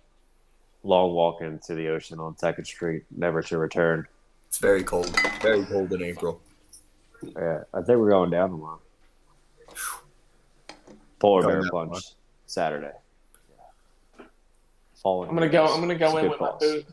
long 0.87 1.13
walk 1.13 1.41
into 1.43 1.75
the 1.75 1.89
ocean 1.89 2.19
on 2.21 2.37
Second 2.39 2.65
Street, 2.65 3.05
never 3.17 3.43
to 3.43 3.59
return. 3.59 4.07
it's 4.49 4.59
very 4.59 4.83
cold. 4.85 5.09
Very 5.43 5.65
cold 5.67 5.93
in 5.93 6.03
April. 6.03 6.41
Yeah, 7.23 7.65
I 7.75 7.79
think 7.83 7.99
we're 7.99 8.11
going 8.11 8.31
down 8.31 8.51
tomorrow. 8.51 8.81
Polar 11.19 11.43
Going 11.43 11.55
bear 11.55 11.63
down 11.63 11.71
punch 11.71 11.89
tomorrow. 11.89 12.01
Saturday. 12.47 12.93
Falling. 15.03 15.29
I'm 15.31 15.35
gonna 15.37 15.49
go. 15.49 15.67
I'm 15.67 15.81
gonna 15.81 15.95
go 15.95 16.17
It's 16.17 16.25
in 16.25 16.31
good 16.31 16.31
with 16.31 16.41
my 16.41 16.59
boot. 16.59 16.87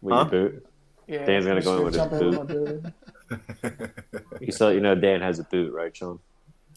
With 0.00 0.14
Huh? 0.14 0.18
your 0.20 0.48
boot. 0.50 0.66
Yeah, 1.06 1.24
Dan's 1.24 1.46
gonna 1.46 1.62
go 1.62 1.76
in 1.78 1.84
with 1.84 1.94
his 1.94 2.20
boot. 2.20 2.46
boot. 2.48 2.92
You 4.40 4.52
saw, 4.52 4.70
you 4.70 4.80
know, 4.80 4.94
Dan 4.94 5.20
has 5.20 5.38
a 5.38 5.44
boot, 5.44 5.72
right, 5.74 5.94
Sean? 5.94 6.18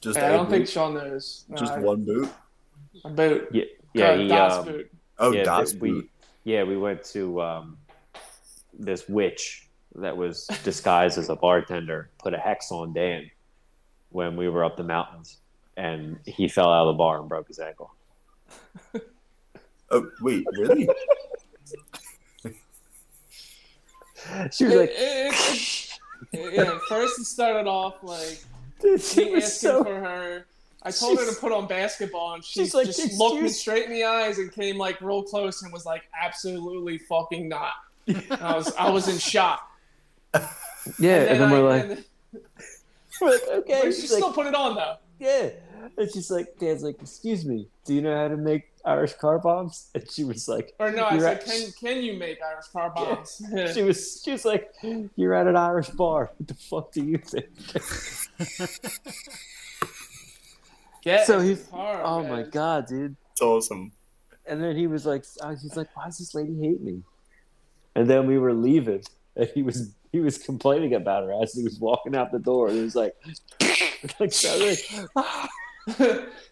Just 0.02 0.18
Hey, 0.18 0.26
I 0.26 0.30
a 0.30 0.34
don't 0.34 0.49
think? 0.49 0.68
Sean 0.68 0.95
knows. 0.95 1.45
No, 1.48 1.56
just 1.57 1.72
I- 1.73 1.80
one 1.80 2.03
boot. 2.03 2.30
a 3.06 3.10
boot. 3.10 3.48
Yeah, 3.53 3.64
yeah. 3.93 4.06
Uh, 4.10 4.18
He, 4.18 4.31
um, 4.31 4.65
boot. 4.65 4.91
Oh, 5.22 5.31
yeah, 5.31 5.43
Das 5.43 5.76
we, 5.76 6.10
yeah, 6.43 6.64
we 6.64 6.77
went 6.77 7.03
to 7.06 7.41
um, 7.41 7.77
this 8.77 9.07
witch 9.07 9.68
that 9.95 10.18
was 10.18 10.48
disguised 10.64 11.18
as 11.18 11.30
a 11.30 11.35
bartender. 11.35 12.10
Put 12.19 12.34
a 12.34 12.38
hex 12.38 12.72
on 12.72 12.91
Dan 12.93 13.30
when 14.10 14.35
we 14.35 14.49
were 14.49 14.65
up 14.65 14.76
the 14.77 14.84
mountains, 14.84 15.38
and 15.77 16.18
he 16.26 16.48
fell 16.48 16.69
out 16.72 16.88
of 16.88 16.95
the 16.95 16.98
bar 16.98 17.19
and 17.19 17.30
broke 17.30 17.48
his 17.48 17.60
ankle. 17.60 17.93
Oh, 19.91 20.10
wait, 20.22 20.45
really? 20.53 20.89
She 24.52 24.65
was 24.65 24.73
It- 24.73 24.77
like, 24.77 24.91
it- 24.93 25.98
it- 26.34 26.53
yeah, 26.53 26.77
first 26.88 27.19
it 27.19 27.26
started 27.26 27.68
off 27.68 27.95
like 28.03 28.39
Dude, 28.80 29.02
she 29.02 29.26
me 29.26 29.31
was 29.35 29.45
asking 29.45 29.69
so. 29.69 29.84
for 29.84 29.99
her. 29.99 30.45
I 30.83 30.91
told 30.91 31.19
her 31.19 31.25
to 31.31 31.35
put 31.39 31.51
on 31.51 31.67
basketball, 31.67 32.33
and 32.33 32.43
she 32.43 32.61
like, 32.71 32.87
just 32.87 33.13
looked 33.19 33.41
me 33.41 33.49
straight 33.49 33.85
in 33.85 33.91
the 33.91 34.03
eyes 34.03 34.39
and 34.39 34.51
came 34.51 34.77
like 34.77 34.99
real 35.01 35.21
close 35.23 35.61
and 35.61 35.71
was 35.71 35.85
like, 35.85 36.03
"Absolutely 36.19 36.97
fucking 36.97 37.47
not." 37.47 37.73
I 38.09 38.55
was 38.55 38.73
I 38.75 38.89
was 38.89 39.07
in 39.07 39.17
shock. 39.19 39.69
Yeah, 40.99 41.21
and, 41.23 41.39
then 41.39 41.43
I- 41.43 41.51
we're 41.51 41.69
like, 41.69 41.83
and- 41.83 42.05
we're 43.21 43.29
like, 43.31 43.41
okay. 43.49 43.81
but 43.83 43.93
she 43.93 44.01
She's 44.01 44.11
still 44.11 44.27
like, 44.27 44.35
put 44.35 44.47
it 44.47 44.55
on 44.55 44.75
though. 44.75 44.95
yeah. 45.19 45.49
And 45.97 46.11
she's 46.11 46.29
like, 46.29 46.57
Dan's 46.59 46.83
like, 46.83 47.01
excuse 47.01 47.43
me, 47.43 47.67
do 47.85 47.93
you 47.95 48.01
know 48.01 48.15
how 48.15 48.27
to 48.27 48.37
make 48.37 48.71
Irish 48.85 49.13
car 49.13 49.39
bombs? 49.39 49.89
And 49.95 50.09
she 50.11 50.23
was 50.23 50.47
like, 50.47 50.73
Or 50.79 50.91
no, 50.91 51.03
I 51.05 51.11
You're 51.13 51.21
said, 51.21 51.37
right. 51.37 51.45
"Can 51.45 51.71
can 51.79 52.03
you 52.03 52.13
make 52.17 52.37
Irish 52.41 52.67
car 52.67 52.91
bombs?" 52.95 53.41
she 53.73 53.81
was, 53.83 54.21
she 54.23 54.31
was 54.31 54.45
like, 54.45 54.71
you're 55.15 55.33
at 55.33 55.47
an 55.47 55.55
Irish 55.55 55.89
bar. 55.89 56.31
What 56.37 56.47
the 56.47 56.53
fuck 56.55 56.91
do 56.91 57.03
you 57.03 57.17
think? 57.17 57.47
Get 61.02 61.26
So 61.28 61.40
he's 61.40 61.65
he- 61.65 61.72
car, 61.72 62.02
Oh 62.03 62.22
man. 62.22 62.32
my 62.32 62.44
god, 62.44 62.88
dude. 62.88 63.15
It's 63.32 63.41
awesome. 63.41 63.91
And 64.45 64.61
then 64.61 64.76
he 64.76 64.88
was 64.88 65.06
like, 65.06 65.23
he's 65.61 65.76
like, 65.76 65.88
why 65.95 66.06
does 66.06 66.18
this 66.18 66.34
lady 66.36 66.57
hate 66.60 66.82
me? 66.82 67.02
And 67.95 68.10
then 68.10 68.26
we 68.28 68.38
were 68.38 68.53
leaving, 68.53 69.03
and 69.36 69.48
he 69.53 69.64
was 69.64 69.94
he 70.11 70.19
was 70.19 70.38
complaining 70.38 70.94
about 70.95 71.23
her 71.23 71.41
as 71.44 71.53
he 71.53 71.64
was 71.64 71.80
walking 71.80 72.15
out 72.15 72.32
the 72.32 72.40
door. 72.40 72.68
And 72.68 72.78
he 72.78 72.84
was 72.84 72.95
like, 72.95 73.15
like, 74.19 74.32
so 74.32 74.57
like, 74.57 75.07
"Ah." 75.15 75.49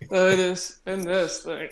this 0.09 0.79
and 0.85 1.03
this 1.03 1.39
thing. 1.43 1.69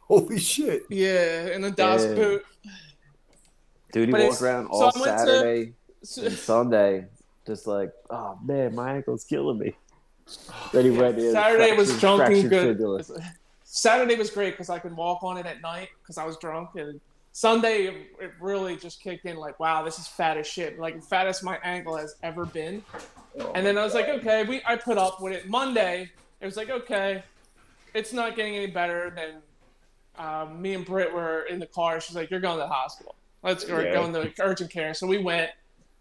Holy 0.00 0.38
shit. 0.38 0.82
Yeah, 0.90 1.48
and 1.48 1.64
a 1.64 1.70
Das 1.70 2.04
Yeah. 2.04 2.14
boot. 2.14 2.44
dude, 3.92 4.08
he 4.08 4.12
But 4.12 4.22
walked 4.22 4.42
around 4.42 4.66
all 4.68 4.82
I 4.82 4.84
went 4.84 4.94
to- 4.94 5.00
Saturday 5.26 5.72
and 6.18 6.32
Sunday, 6.38 7.06
just 7.46 7.66
like, 7.66 7.92
oh 8.10 8.38
man, 8.44 8.74
my 8.74 8.94
ankle's 8.94 9.24
killing 9.24 9.58
me. 9.58 9.74
Then 10.72 10.84
he 10.84 10.90
went 10.90 11.18
in. 11.18 11.32
Saturday 11.32 11.76
was 11.76 11.98
drunk 12.00 12.22
and 12.30 12.50
good. 12.50 12.76
fibula. 12.76 13.02
Saturday 13.64 14.14
was 14.16 14.30
great 14.30 14.52
because 14.52 14.70
I 14.70 14.78
could 14.78 14.96
walk 14.96 15.22
on 15.22 15.36
it 15.36 15.46
at 15.46 15.60
night 15.60 15.88
because 16.02 16.18
I 16.18 16.24
was 16.24 16.36
drunk, 16.38 16.70
and 16.76 17.00
Sunday 17.32 17.86
it, 17.86 17.94
it 18.20 18.32
really 18.40 18.76
just 18.76 19.00
kicked 19.02 19.26
in. 19.26 19.36
Like, 19.36 19.60
wow, 19.60 19.82
this 19.82 19.98
is 19.98 20.06
fat 20.08 20.36
as 20.36 20.46
shit. 20.46 20.78
Like 20.78 21.02
fattest 21.04 21.44
my 21.44 21.58
ankle 21.62 21.96
has 21.96 22.16
ever 22.22 22.46
been. 22.46 22.82
And 23.54 23.66
then 23.66 23.76
I 23.76 23.84
was 23.84 23.92
like, 23.94 24.08
okay, 24.08 24.44
we 24.44 24.62
I 24.66 24.76
put 24.76 24.96
up 24.98 25.20
with 25.20 25.32
it. 25.34 25.48
Monday, 25.48 26.10
it 26.40 26.44
was 26.46 26.56
like, 26.56 26.70
okay, 26.70 27.22
it's 27.94 28.12
not 28.12 28.34
getting 28.34 28.56
any 28.56 28.66
better. 28.68 29.12
Then 29.14 29.34
um, 30.18 30.60
me 30.62 30.72
and 30.74 30.84
Britt 30.86 31.12
were 31.12 31.42
in 31.42 31.58
the 31.58 31.66
car. 31.66 32.00
She's 32.00 32.16
like, 32.16 32.30
you're 32.30 32.40
going 32.40 32.56
to 32.56 32.62
the 32.62 32.68
hospital. 32.68 33.14
Let's 33.42 33.64
go 33.64 33.78
Yeah. 33.80 33.92
go 33.92 34.04
into 34.06 34.32
urgent 34.40 34.70
care. 34.70 34.94
So 34.94 35.06
we 35.06 35.18
went. 35.18 35.50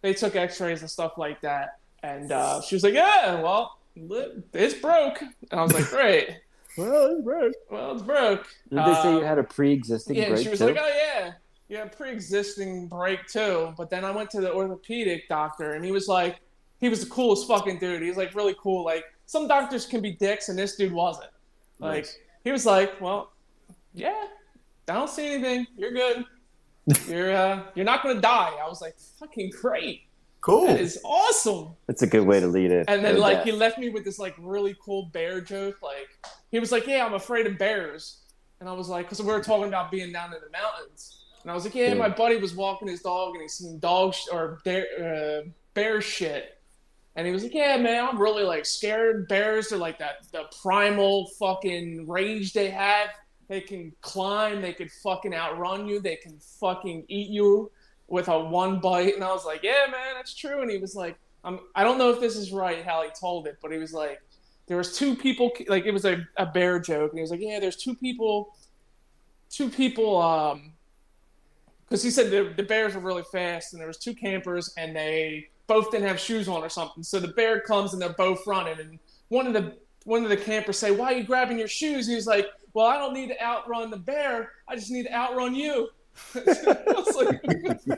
They 0.01 0.13
took 0.13 0.35
X-rays 0.35 0.81
and 0.81 0.89
stuff 0.89 1.17
like 1.17 1.41
that. 1.41 1.79
And 2.03 2.31
uh, 2.31 2.61
she 2.61 2.75
was 2.75 2.83
like, 2.83 2.93
yeah, 2.93 3.41
well, 3.41 3.61
li- 3.61 3.69
it's 3.95 4.73
broke. 4.75 5.21
And 5.21 5.59
I 5.59 5.63
was 5.63 5.73
like, 5.73 5.89
great. 5.89 6.29
Well, 6.77 7.05
it's 7.15 7.21
broke. 7.23 7.53
Well, 7.71 7.93
it's 7.93 8.01
broke. 8.01 8.47
Did 8.69 8.79
they 8.79 8.93
say 8.95 9.11
you 9.13 9.19
Um, 9.19 9.23
had 9.23 9.37
a 9.39 9.43
pre-existing 9.45 10.17
yeah, 10.17 10.23
and 10.23 10.33
break 10.33 10.43
she 10.43 10.49
was 10.49 10.59
too? 10.59 10.65
like, 10.65 10.77
"Oh 10.77 10.85
yeah, 10.93 11.31
yeah, 11.69 11.85
pre-existing 11.85 12.89
break 12.89 13.25
too." 13.27 13.73
But 13.77 13.89
then 13.89 14.03
I 14.03 14.11
went 14.11 14.29
to 14.31 14.41
the 14.41 14.51
orthopedic 14.53 15.29
doctor, 15.29 15.71
and 15.75 15.85
he 15.85 15.91
was 15.93 16.09
like, 16.09 16.41
he 16.81 16.89
was 16.89 16.99
the 17.01 17.09
coolest 17.09 17.47
fucking 17.47 17.79
dude. 17.79 18.01
He 18.01 18.09
was 18.09 18.17
like 18.17 18.35
really 18.35 18.57
cool. 18.61 18.83
Like 18.83 19.05
some 19.25 19.47
doctors 19.47 19.85
can 19.85 20.01
be 20.01 20.11
dicks, 20.11 20.49
and 20.49 20.59
this 20.59 20.75
dude 20.75 20.91
wasn't. 20.91 21.29
Like 21.79 22.03
Nice. 22.03 22.17
he 22.43 22.51
was 22.51 22.65
like, 22.65 22.99
"Well, 22.99 23.31
yeah, 23.93 24.25
I 24.89 24.93
don't 24.95 25.09
see 25.09 25.33
anything. 25.33 25.67
You're 25.77 25.93
good. 25.93 26.25
You're 27.07 27.33
uh, 27.33 27.63
you're 27.73 27.85
not 27.85 28.03
gonna 28.03 28.19
die." 28.19 28.51
I 28.61 28.67
was 28.67 28.81
like, 28.81 28.97
"Fucking 29.17 29.51
great. 29.61 30.01
Cool. 30.45 30.67
That 30.67 30.79
is 30.79 30.99
awesome." 31.03 31.69
It's 31.89 32.03
a 32.03 32.07
good 32.07 32.25
way 32.27 32.39
to 32.39 32.45
lead 32.45 32.71
it. 32.71 32.85
And 32.87 33.03
then 33.03 33.17
like 33.17 33.37
doubt. 33.37 33.45
he 33.47 33.51
left 33.51 33.79
me 33.79 33.89
with 33.89 34.05
this 34.05 34.19
like 34.19 34.35
really 34.37 34.75
cool 34.83 35.09
bear 35.11 35.41
joke. 35.41 35.81
Like 35.81 36.07
he 36.51 36.59
was 36.59 36.71
like, 36.71 36.85
"Yeah, 36.85 37.03
I'm 37.03 37.15
afraid 37.15 37.47
of 37.47 37.57
bears," 37.57 38.19
and 38.59 38.69
I 38.69 38.73
was 38.73 38.87
like, 38.87 39.07
because 39.07 39.19
we 39.21 39.27
were 39.27 39.41
talking 39.41 39.67
about 39.67 39.89
being 39.89 40.11
down 40.11 40.33
in 40.33 40.39
the 40.41 40.51
mountains, 40.51 41.23
and 41.41 41.49
I 41.49 41.55
was 41.55 41.63
like, 41.65 41.73
"Yeah, 41.73 41.87
Yeah. 41.89 41.93
my 41.95 42.09
buddy 42.09 42.37
was 42.37 42.53
walking 42.55 42.87
his 42.87 43.01
dog 43.01 43.33
and 43.33 43.41
he 43.41 43.47
seen 43.47 43.79
dog 43.79 44.13
sh- 44.13 44.27
or 44.31 44.59
bear 44.63 44.85
uh, 45.45 45.49
bear 45.73 45.99
shit." 45.99 46.51
And 47.15 47.25
he 47.25 47.33
was 47.33 47.41
like, 47.41 47.55
"Yeah, 47.55 47.77
man, 47.77 48.07
I'm 48.07 48.21
really 48.21 48.43
like 48.43 48.65
scared. 48.67 49.27
Bears 49.27 49.71
are 49.71 49.77
like 49.77 49.97
that 49.97 50.27
the 50.31 50.43
primal 50.61 51.27
fucking 51.39 52.07
rage 52.07 52.53
they 52.53 52.69
have. 52.69 53.09
They 53.47 53.61
can 53.61 53.93
climb. 54.01 54.61
They 54.61 54.73
could 54.73 54.91
fucking 54.91 55.33
outrun 55.33 55.87
you. 55.87 55.99
They 55.99 56.17
can 56.17 56.37
fucking 56.59 57.05
eat 57.07 57.29
you 57.29 57.71
with 58.07 58.27
a 58.27 58.39
one 58.39 58.79
bite." 58.79 59.15
And 59.15 59.23
I 59.23 59.31
was 59.31 59.45
like, 59.45 59.63
"Yeah, 59.63 59.85
man, 59.91 60.15
that's 60.15 60.33
true." 60.33 60.61
And 60.61 60.71
he 60.71 60.77
was 60.77 60.95
like, 60.95 61.17
"I'm. 61.43 61.59
I 61.75 61.83
don't 61.83 61.97
know 61.97 62.09
if 62.11 62.19
this 62.19 62.35
is 62.35 62.51
right 62.51 62.83
how 62.85 63.03
he 63.03 63.09
told 63.19 63.47
it, 63.47 63.57
but 63.61 63.71
he 63.71 63.77
was 63.77 63.93
like, 63.93 64.21
there 64.67 64.77
was 64.77 64.97
two 64.97 65.15
people. 65.15 65.51
Like 65.67 65.85
it 65.85 65.91
was 65.91 66.05
a, 66.05 66.25
a 66.37 66.45
bear 66.45 66.79
joke, 66.79 67.11
and 67.11 67.19
he 67.19 67.21
was 67.21 67.31
like, 67.31 67.41
yeah, 67.41 67.59
there's 67.59 67.75
two 67.75 67.95
people, 67.95 68.55
two 69.49 69.69
people. 69.69 70.21
Um, 70.21 70.73
because 71.87 72.01
he 72.01 72.09
said 72.09 72.31
the, 72.31 72.51
the 72.57 72.63
bears 72.63 72.95
were 72.95 73.01
really 73.01 73.23
fast, 73.31 73.73
and 73.73 73.79
there 73.79 73.87
was 73.87 73.97
two 73.97 74.15
campers, 74.15 74.73
and 74.75 74.95
they 74.95 75.49
both 75.67 75.91
didn't 75.91 76.07
have 76.07 76.19
shoes 76.19 76.47
on 76.47 76.63
or 76.63 76.69
something. 76.69 77.03
So 77.03 77.19
the 77.19 77.27
bear 77.29 77.59
comes, 77.59 77.93
and 77.93 78.01
they're 78.01 78.13
both 78.13 78.45
running, 78.47 78.79
and 78.79 78.99
one 79.29 79.47
of 79.47 79.53
the 79.53 79.77
one 80.05 80.23
of 80.23 80.29
the 80.29 80.37
campers 80.37 80.79
say, 80.79 80.91
"Why 80.91 81.13
are 81.13 81.17
you 81.17 81.23
grabbing 81.23 81.59
your 81.59 81.67
shoes?" 81.67 82.07
He 82.07 82.15
was 82.15 82.27
like, 82.27 82.47
"Well, 82.73 82.87
I 82.87 82.97
don't 82.97 83.13
need 83.13 83.27
to 83.27 83.43
outrun 83.43 83.91
the 83.91 83.97
bear. 83.97 84.51
I 84.67 84.75
just 84.75 84.89
need 84.89 85.03
to 85.03 85.13
outrun 85.13 85.53
you." 85.53 85.89
I 86.35 86.39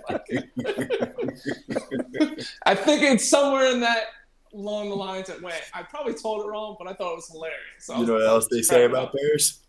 like, 0.08 0.50
I 2.66 2.76
think 2.76 3.04
it's 3.04 3.28
somewhere 3.28 3.72
in 3.72 3.80
that 3.82 4.06
along 4.54 4.90
the 4.90 4.96
lines 4.96 5.28
that 5.28 5.42
went. 5.42 5.62
I 5.74 5.84
probably 5.84 6.14
told 6.14 6.44
it 6.46 6.48
wrong, 6.48 6.76
but 6.80 6.88
I 6.88 6.94
thought 6.94 7.14
it 7.14 7.16
was 7.18 7.30
hilarious. 7.30 7.58
So 7.80 7.94
You 7.94 8.00
was 8.02 8.08
know 8.08 8.14
what 8.16 8.24
like, 8.24 8.30
else 8.30 8.48
they 8.52 8.62
say 8.62 8.86
about 8.86 9.14
bears? 9.14 9.60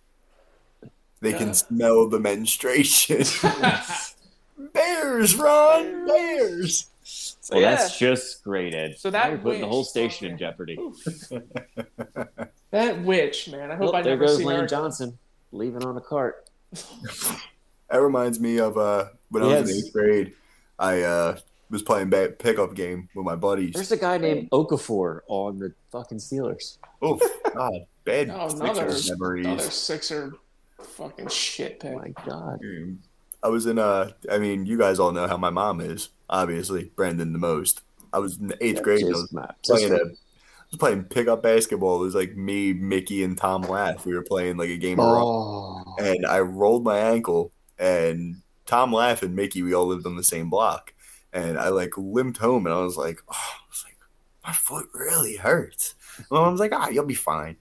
They 1.20 1.30
Yeah. 1.32 1.38
can 1.38 1.48
uh, 1.50 1.54
smell 1.54 2.08
the 2.08 2.20
menstruation. 2.20 3.24
bears, 4.72 5.34
run, 5.36 6.06
bears. 6.06 6.86
So, 7.02 7.54
Well, 7.56 7.62
yeah, 7.62 7.70
that's 7.76 7.98
just 7.98 8.44
great, 8.44 8.74
Ed. 8.74 8.96
So 8.98 9.10
that 9.10 9.24
Now 9.24 9.30
you're 9.30 9.38
putting 9.38 9.60
the 9.62 9.68
whole 9.68 9.84
station 9.84 10.30
in 10.30 10.38
jeopardy. 10.38 10.78
that 12.70 13.02
witch, 13.02 13.48
man. 13.48 13.70
I 13.70 13.76
hope 13.76 13.86
Well, 13.92 13.96
I 13.96 14.02
there 14.02 14.12
never 14.16 14.26
goes 14.26 14.38
see 14.38 14.44
Lane 14.44 14.60
her. 14.60 14.66
Johnson 14.66 15.18
leaving 15.52 15.84
on 15.84 15.96
a 15.96 16.00
cart. 16.00 16.48
That 17.90 18.02
reminds 18.02 18.39
me 18.40 18.59
of 18.59 18.77
uh, 18.77 19.06
when 19.31 19.43
I 19.43 19.47
was 19.47 19.70
in 19.70 19.77
Yes. 19.77 19.85
eighth 19.86 19.93
grade. 19.93 20.32
I 20.78 21.02
uh, 21.02 21.39
was 21.70 21.82
playing 21.82 22.10
ba- 22.10 22.35
pickup 22.39 22.74
game 22.74 23.09
with 23.15 23.24
my 23.24 23.35
buddies. 23.35 23.74
There's 23.74 23.93
a 23.93 23.97
guy 23.97 24.19
named 24.19 24.51
Okafor 24.51 25.20
on 25.28 25.59
the 25.59 25.73
fucking 25.90 26.19
Steelers. 26.19 26.78
Oh 27.02 27.19
God, 27.55 27.86
bad 28.05 28.31
Oh, 28.31 28.48
Sixers 28.48 28.60
another, 29.10 29.16
memories. 29.19 29.47
another 29.47 29.70
Sixer 29.70 30.35
fucking 30.81 31.28
shit 31.28 31.78
Oh 31.85 31.89
pick. 31.89 31.97
my 31.97 32.09
god. 32.24 32.60
I 33.43 33.48
was 33.48 33.66
in 33.66 33.78
uh 33.78 34.10
I 34.31 34.39
mean, 34.39 34.66
you 34.66 34.78
guys 34.78 34.98
all 34.98 35.12
know 35.12 35.27
how 35.27 35.36
my 35.36 35.51
mom 35.51 35.81
is. 35.81 36.10
Obviously, 36.31 36.90
Brandon 36.97 37.32
the 37.32 37.39
most. 37.39 37.81
I 38.12 38.19
was 38.20 38.39
in 38.39 38.48
the 38.48 38.65
eighth 38.65 38.82
grade. 38.82 39.05
I 39.05 39.09
was 39.09 39.32
playing 39.65 39.93
a, 39.93 39.97
I 39.97 40.70
was 40.70 40.78
playing 40.78 41.05
pickup 41.05 41.43
basketball. 41.43 41.97
It 42.02 42.05
was 42.06 42.15
like 42.15 42.36
me, 42.36 42.73
Mickey, 42.73 43.24
and 43.24 43.36
Tom 43.36 43.62
Laugh. 43.62 44.05
We 44.06 44.15
were 44.15 44.23
playing 44.23 44.56
like 44.59 44.70
a 44.70 44.77
game 44.77 45.01
of 45.01 45.06
rock, 45.10 45.24
Oh, 45.27 45.94
and 45.98 46.24
I 46.27 46.40
rolled 46.40 46.85
my 46.85 46.98
ankle. 46.98 47.51
And 47.78 48.42
Tom 48.66 48.92
Laugh 48.92 49.22
and 49.22 49.34
Mickey, 49.34 49.62
we 49.62 49.74
all 49.74 49.86
lived 49.86 50.06
on 50.06 50.16
the 50.16 50.24
same 50.24 50.50
block. 50.50 50.92
And 51.32 51.59
I 51.59 51.68
like 51.68 51.92
limped 51.96 52.38
home, 52.38 52.66
and 52.66 52.74
I 52.74 52.80
was 52.80 52.96
like, 52.96 53.20
oh, 53.28 53.34
I 53.34 53.68
was 53.68 53.84
like, 53.84 53.96
my 54.44 54.52
foot 54.52 54.88
really 54.94 55.36
hurts. 55.36 55.94
My 56.30 56.40
mom's 56.40 56.60
like, 56.60 56.72
ah, 56.72 56.88
you'll 56.88 57.05
be 57.05 57.14
fine. 57.14 57.56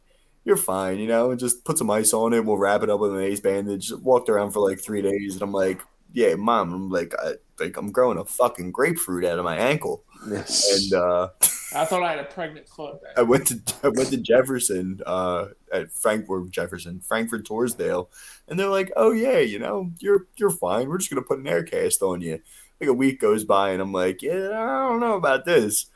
You're 0.46 0.56
fine, 0.56 1.00
you 1.00 1.08
know, 1.08 1.32
and 1.32 1.40
just 1.40 1.66
put 1.66 1.78
some 1.78 1.92
ice 1.92 2.14
on 2.14 2.34
it. 2.34 2.46
We'll 2.46 2.58
wrap 2.58 2.82
it 2.84 2.90
up 2.90 3.02
with 3.02 3.14
an 3.14 3.22
ace 3.22 3.42
bandage. 3.42 3.92
Walked 3.92 4.30
around 4.30 4.52
for 4.52 4.68
like 4.68 4.80
three 4.80 5.02
days, 5.02 5.34
and 5.34 5.42
I'm 5.42 5.52
like, 5.52 5.82
yeah, 6.14 6.36
mom, 6.36 6.74
I'm 6.74 6.90
like, 6.90 7.14
I, 7.20 7.34
like 7.60 7.78
I'm 7.78 7.92
growing 7.92 8.18
a 8.18 8.26
fucking 8.26 8.72
grapefruit 8.72 9.26
out 9.26 9.40
of 9.40 9.46
my 9.46 9.58
ankle. 9.58 10.04
Yes. 10.30 10.92
And 10.92 11.02
uh, 11.02 11.30
I 11.76 11.86
thought 11.86 12.04
I 12.04 12.12
had 12.12 12.20
a 12.20 12.26
pregnant 12.26 12.68
foot. 12.68 13.00
I 13.18 13.22
went 13.22 13.48
to 13.48 13.62
I 13.84 13.90
went 13.90 14.10
to 14.10 14.18
Jefferson 14.18 15.02
uh, 15.06 15.48
at 15.72 15.92
Frankford 15.92 16.52
Jefferson 16.52 17.00
Frankford 17.02 17.46
Torresdale, 17.46 18.08
and 18.48 18.60
they're 18.60 18.70
like, 18.70 18.92
"Oh 18.96 19.12
yeah, 19.12 19.40
you 19.40 19.60
know, 19.60 19.92
you're 20.00 20.28
you're 20.38 20.50
fine. 20.50 20.88
We're 20.88 20.98
just 20.98 21.10
gonna 21.10 21.22
put 21.22 21.40
an 21.40 21.48
air 21.48 21.64
cast 21.64 22.02
on 22.02 22.22
you." 22.22 22.40
Like 22.80 22.90
a 22.90 22.94
week 22.94 23.20
goes 23.20 23.44
by, 23.44 23.72
and 23.72 23.82
I'm 23.82 23.92
like, 23.92 24.22
"Yeah, 24.22 24.50
I 24.52 24.88
don't 24.88 25.00
know 25.00 25.16
about 25.16 25.46
this." 25.46 25.88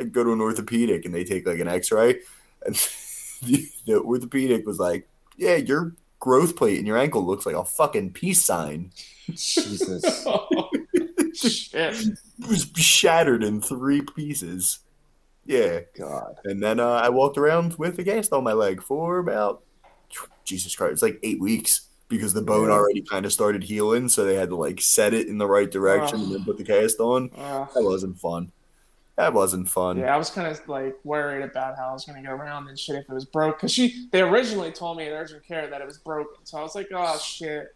I 0.00 0.04
go 0.04 0.24
to 0.24 0.32
an 0.32 0.40
orthopedic, 0.40 1.04
and 1.04 1.14
they 1.14 1.24
take 1.24 1.46
like 1.46 1.58
an 1.58 1.68
X-ray, 1.68 2.20
and 2.64 2.74
the, 3.42 3.68
the 3.86 4.00
orthopedic 4.00 4.66
was 4.66 4.78
like, 4.78 5.08
"Yeah, 5.36 5.56
your 5.56 5.94
growth 6.20 6.54
plate 6.54 6.78
in 6.78 6.86
your 6.86 6.98
ankle 6.98 7.26
looks 7.26 7.46
like 7.46 7.56
a 7.56 7.64
fucking 7.64 8.12
peace 8.12 8.44
sign." 8.44 8.92
Jesus. 9.28 10.04
shit. 11.34 11.94
It 11.96 12.48
was 12.48 12.70
shattered 12.76 13.42
in 13.42 13.60
three 13.60 14.02
pieces. 14.02 14.80
Yeah. 15.44 15.80
God. 15.98 16.36
And 16.44 16.62
then 16.62 16.78
uh, 16.78 16.92
I 16.92 17.08
walked 17.08 17.38
around 17.38 17.74
with 17.76 17.98
a 17.98 18.04
cast 18.04 18.32
on 18.32 18.44
my 18.44 18.52
leg 18.52 18.82
for 18.82 19.18
about 19.18 19.62
Jesus 20.44 20.74
Christ, 20.74 20.94
it's 20.94 21.02
like 21.02 21.20
eight 21.22 21.40
weeks 21.40 21.88
because 22.08 22.34
the 22.34 22.42
bone 22.42 22.70
already 22.70 23.02
kind 23.02 23.24
of 23.24 23.32
started 23.32 23.62
healing, 23.62 24.08
so 24.08 24.24
they 24.24 24.34
had 24.34 24.48
to 24.48 24.56
like 24.56 24.80
set 24.80 25.14
it 25.14 25.28
in 25.28 25.38
the 25.38 25.46
right 25.46 25.70
direction 25.70 26.20
and 26.20 26.32
then 26.32 26.44
put 26.44 26.58
the 26.58 26.64
cast 26.64 26.98
on. 26.98 27.30
Uh, 27.36 27.66
That 27.72 27.84
wasn't 27.84 28.18
fun. 28.18 28.50
That 29.20 29.34
wasn't 29.34 29.68
fun. 29.68 29.98
yeah, 29.98 30.14
I 30.14 30.16
was 30.16 30.30
kind 30.30 30.48
of 30.48 30.66
like 30.68 30.96
worried 31.04 31.42
about 31.42 31.76
how 31.76 31.90
I 31.90 31.92
was 31.92 32.04
going 32.04 32.16
to 32.16 32.22
get 32.22 32.32
around 32.32 32.68
and 32.68 32.78
shit 32.78 32.96
if 32.96 33.02
it 33.08 33.12
was 33.12 33.24
broke. 33.26 33.58
Because 33.58 33.72
she, 33.72 34.08
they 34.12 34.22
originally 34.22 34.72
told 34.72 34.96
me 34.96 35.06
in 35.06 35.12
urgent 35.12 35.44
care 35.46 35.68
that 35.68 35.80
it 35.80 35.86
was 35.86 35.98
broken. 35.98 36.36
So 36.44 36.58
I 36.58 36.62
was 36.62 36.74
like, 36.74 36.88
oh 36.94 37.18
shit. 37.18 37.74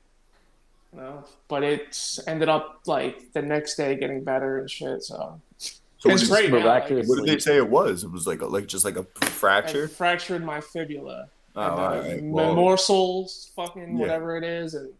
No, 0.93 1.25
but 1.49 1.63
it 1.65 2.19
ended 2.27 2.49
up 2.49 2.81
like 2.87 3.33
the 3.33 3.43
next 3.43 3.75
day 3.77 3.97
getting 3.97 4.23
better 4.25 4.59
and 4.61 4.71
shit. 4.71 5.03
So 5.03 5.41
So 5.59 5.75
what 6.05 6.13
it's 6.15 6.23
did, 6.23 6.31
great 6.31 6.51
now. 6.51 6.57
Like, 6.59 6.65
miraculous. 6.65 7.09
what 7.09 7.17
did 7.25 7.27
they 7.27 7.39
say 7.41 7.57
it 7.57 7.69
was? 7.69 8.05
It 8.05 8.11
was 8.13 8.27
like 8.27 8.41
a, 8.43 8.47
like 8.47 8.67
just 8.67 8.85
like 8.85 8.97
a 8.97 9.05
fracture. 9.27 9.89
fractured 9.89 10.45
my 10.45 10.61
fibula. 10.61 11.29
Oh, 11.57 11.61
and, 11.63 11.71
all 11.73 11.79
uh, 11.79 12.01
right. 12.01 12.23
Well, 12.23 12.55
morsels, 12.55 13.51
fucking 13.55 13.95
Yeah. 13.97 14.01
whatever 14.01 14.37
it 14.37 14.45
is, 14.45 14.75
and 14.75 14.91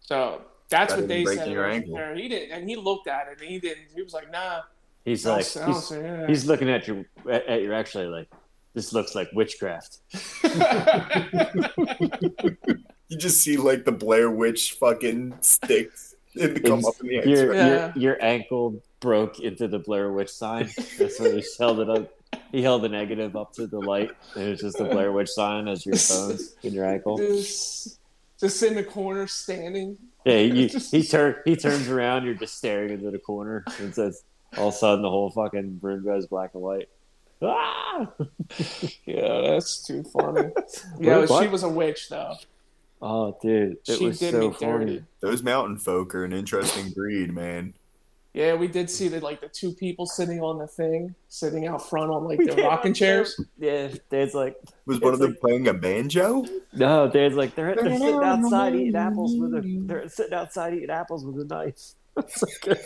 so 0.00 0.42
that's 0.68 0.92
Better 0.92 1.02
what 1.02 1.08
they 1.08 1.24
said. 1.24 1.50
your 1.50 1.68
ankle. 1.68 1.98
He 2.14 2.28
didn't, 2.28 2.52
and 2.56 2.68
he 2.68 2.76
looked 2.76 3.06
at 3.08 3.28
it, 3.28 3.40
and 3.40 3.48
he 3.50 3.58
didn't. 3.58 3.84
He 3.94 4.02
was 4.02 4.12
like, 4.14 4.30
"Nah." 4.32 4.62
He's 5.04 5.24
like 5.26 5.50
don't- 5.52 5.62
I 5.62 5.66
don't 5.66 5.74
he's, 5.74 5.84
say, 5.88 6.02
yeah. 6.02 6.26
he's 6.26 6.46
looking 6.46 6.68
at 6.70 6.86
your 6.86 7.04
at 7.30 7.46
at 7.46 7.62
your 7.62 7.74
actually 7.74 8.06
like 8.06 8.28
this 8.74 8.92
looks 8.92 9.14
like 9.14 9.28
witchcraft. 9.32 9.98
you 13.08 13.16
just 13.16 13.40
see 13.42 13.56
like 13.56 13.84
the 13.84 13.92
Blair 13.92 14.30
Witch 14.30 14.72
fucking 14.74 15.34
sticks. 15.40 16.14
It 16.34 16.62
come 16.64 16.78
It's- 16.78 16.86
up 16.86 16.94
in 17.00 17.06
the 17.08 17.14
Your, 17.28 17.52
X-ray. 17.52 17.56
Yeah. 17.56 17.66
your 17.66 17.92
your 17.96 18.24
ankle 18.24 18.80
broke 19.00 19.40
into 19.40 19.66
the 19.66 19.78
Blair 19.78 20.12
Witch 20.12 20.30
sign. 20.30 20.70
That's 20.98 21.18
what 21.18 21.34
he 21.34 21.42
held 21.58 21.80
it 21.80 21.90
up. 21.90 22.12
He 22.52 22.62
held 22.62 22.82
the 22.82 22.88
negative 22.88 23.34
up 23.36 23.52
to 23.54 23.66
the 23.66 23.78
light, 23.80 24.10
and 24.34 24.44
it 24.44 24.50
was 24.50 24.60
just 24.60 24.78
the 24.78 24.84
Blair 24.84 25.10
Witch 25.12 25.30
sign 25.30 25.66
as 25.68 25.84
your 25.84 25.96
bones 26.08 26.54
in 26.62 26.72
your 26.72 26.84
ankle. 26.84 27.16
just, 27.18 27.98
just 28.38 28.62
in 28.62 28.74
the 28.74 28.84
corner, 28.84 29.26
standing. 29.26 29.96
Yeah, 30.24 30.38
you, 30.38 30.68
he 30.90 31.02
turn 31.04 31.36
he 31.44 31.56
turns 31.56 31.88
around. 31.88 32.24
You're 32.24 32.34
just 32.34 32.56
staring 32.58 32.90
into 32.92 33.10
the 33.10 33.18
corner, 33.18 33.64
and 33.80 33.92
says, 33.94 34.22
all 34.56 34.68
of 34.68 34.74
a 34.74 34.76
sudden 34.76 35.02
the 35.02 35.10
whole 35.10 35.30
fucking 35.30 35.78
room 35.82 36.04
goes 36.04 36.26
black 36.26 36.50
and 36.54 36.62
white. 36.62 36.88
Ah! 37.42 38.08
Yeah, 39.06 39.40
that's 39.42 39.82
too 39.86 40.02
funny. 40.04 40.50
yeah, 41.00 41.24
What? 41.26 41.42
she 41.42 41.48
was 41.48 41.62
a 41.62 41.68
witch 41.68 42.08
though. 42.08 42.34
Oh, 43.02 43.36
dude, 43.40 43.78
it 43.88 43.96
she 43.98 44.06
was 44.06 44.18
did 44.18 44.32
so 44.32 44.40
me 44.50 44.52
funny. 44.54 44.84
dirty. 44.84 45.04
Those 45.20 45.42
mountain 45.42 45.76
folk 45.78 46.14
are 46.14 46.24
an 46.24 46.32
interesting 46.32 46.90
breed, 46.90 47.32
man. 47.34 47.74
Yeah, 48.34 48.54
we 48.54 48.68
did 48.68 48.88
see 48.90 49.08
the 49.08 49.20
like 49.20 49.40
the 49.40 49.48
two 49.48 49.72
people 49.72 50.06
sitting 50.06 50.40
on 50.40 50.58
the 50.58 50.66
thing, 50.66 51.14
sitting 51.28 51.66
out 51.66 51.88
front 51.88 52.10
on 52.12 52.24
like 52.24 52.38
We 52.38 52.46
the 52.46 52.54
came 52.56 52.66
rocking 52.66 52.94
chairs. 52.94 53.40
Yeah, 53.58 53.88
Dad's 54.10 54.34
like, 54.34 54.56
Was 54.86 55.00
one 55.00 55.14
of 55.14 55.18
them 55.18 55.30
like- 55.32 55.40
playing 55.40 55.66
a 55.68 55.74
banjo? 55.74 56.44
no, 56.74 57.08
Dad's 57.08 57.34
like, 57.34 57.54
they're, 57.54 57.74
they're 57.74 57.98
sitting 57.98 58.22
outside 58.22 58.74
eating 58.76 58.96
apples 58.96 59.36
with 59.36 59.54
a, 59.54 59.62
they're 59.86 60.08
sitting 60.08 60.34
outside 60.34 60.74
eating 60.74 60.90
apples 60.90 61.24
with 61.24 61.40
a 61.40 61.44
knife. 61.44 61.94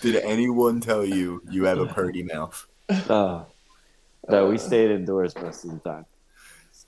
Did 0.00 0.16
anyone 0.16 0.80
tell 0.80 1.04
you 1.04 1.42
you 1.50 1.64
have 1.64 1.78
a 1.78 1.86
purdy 1.86 2.22
mouth? 2.22 2.66
oh. 2.90 3.46
No, 4.28 4.48
we 4.48 4.58
stayed 4.58 4.90
indoors 4.90 5.34
most 5.36 5.64
of 5.64 5.70
the 5.72 5.78
time. 5.78 6.06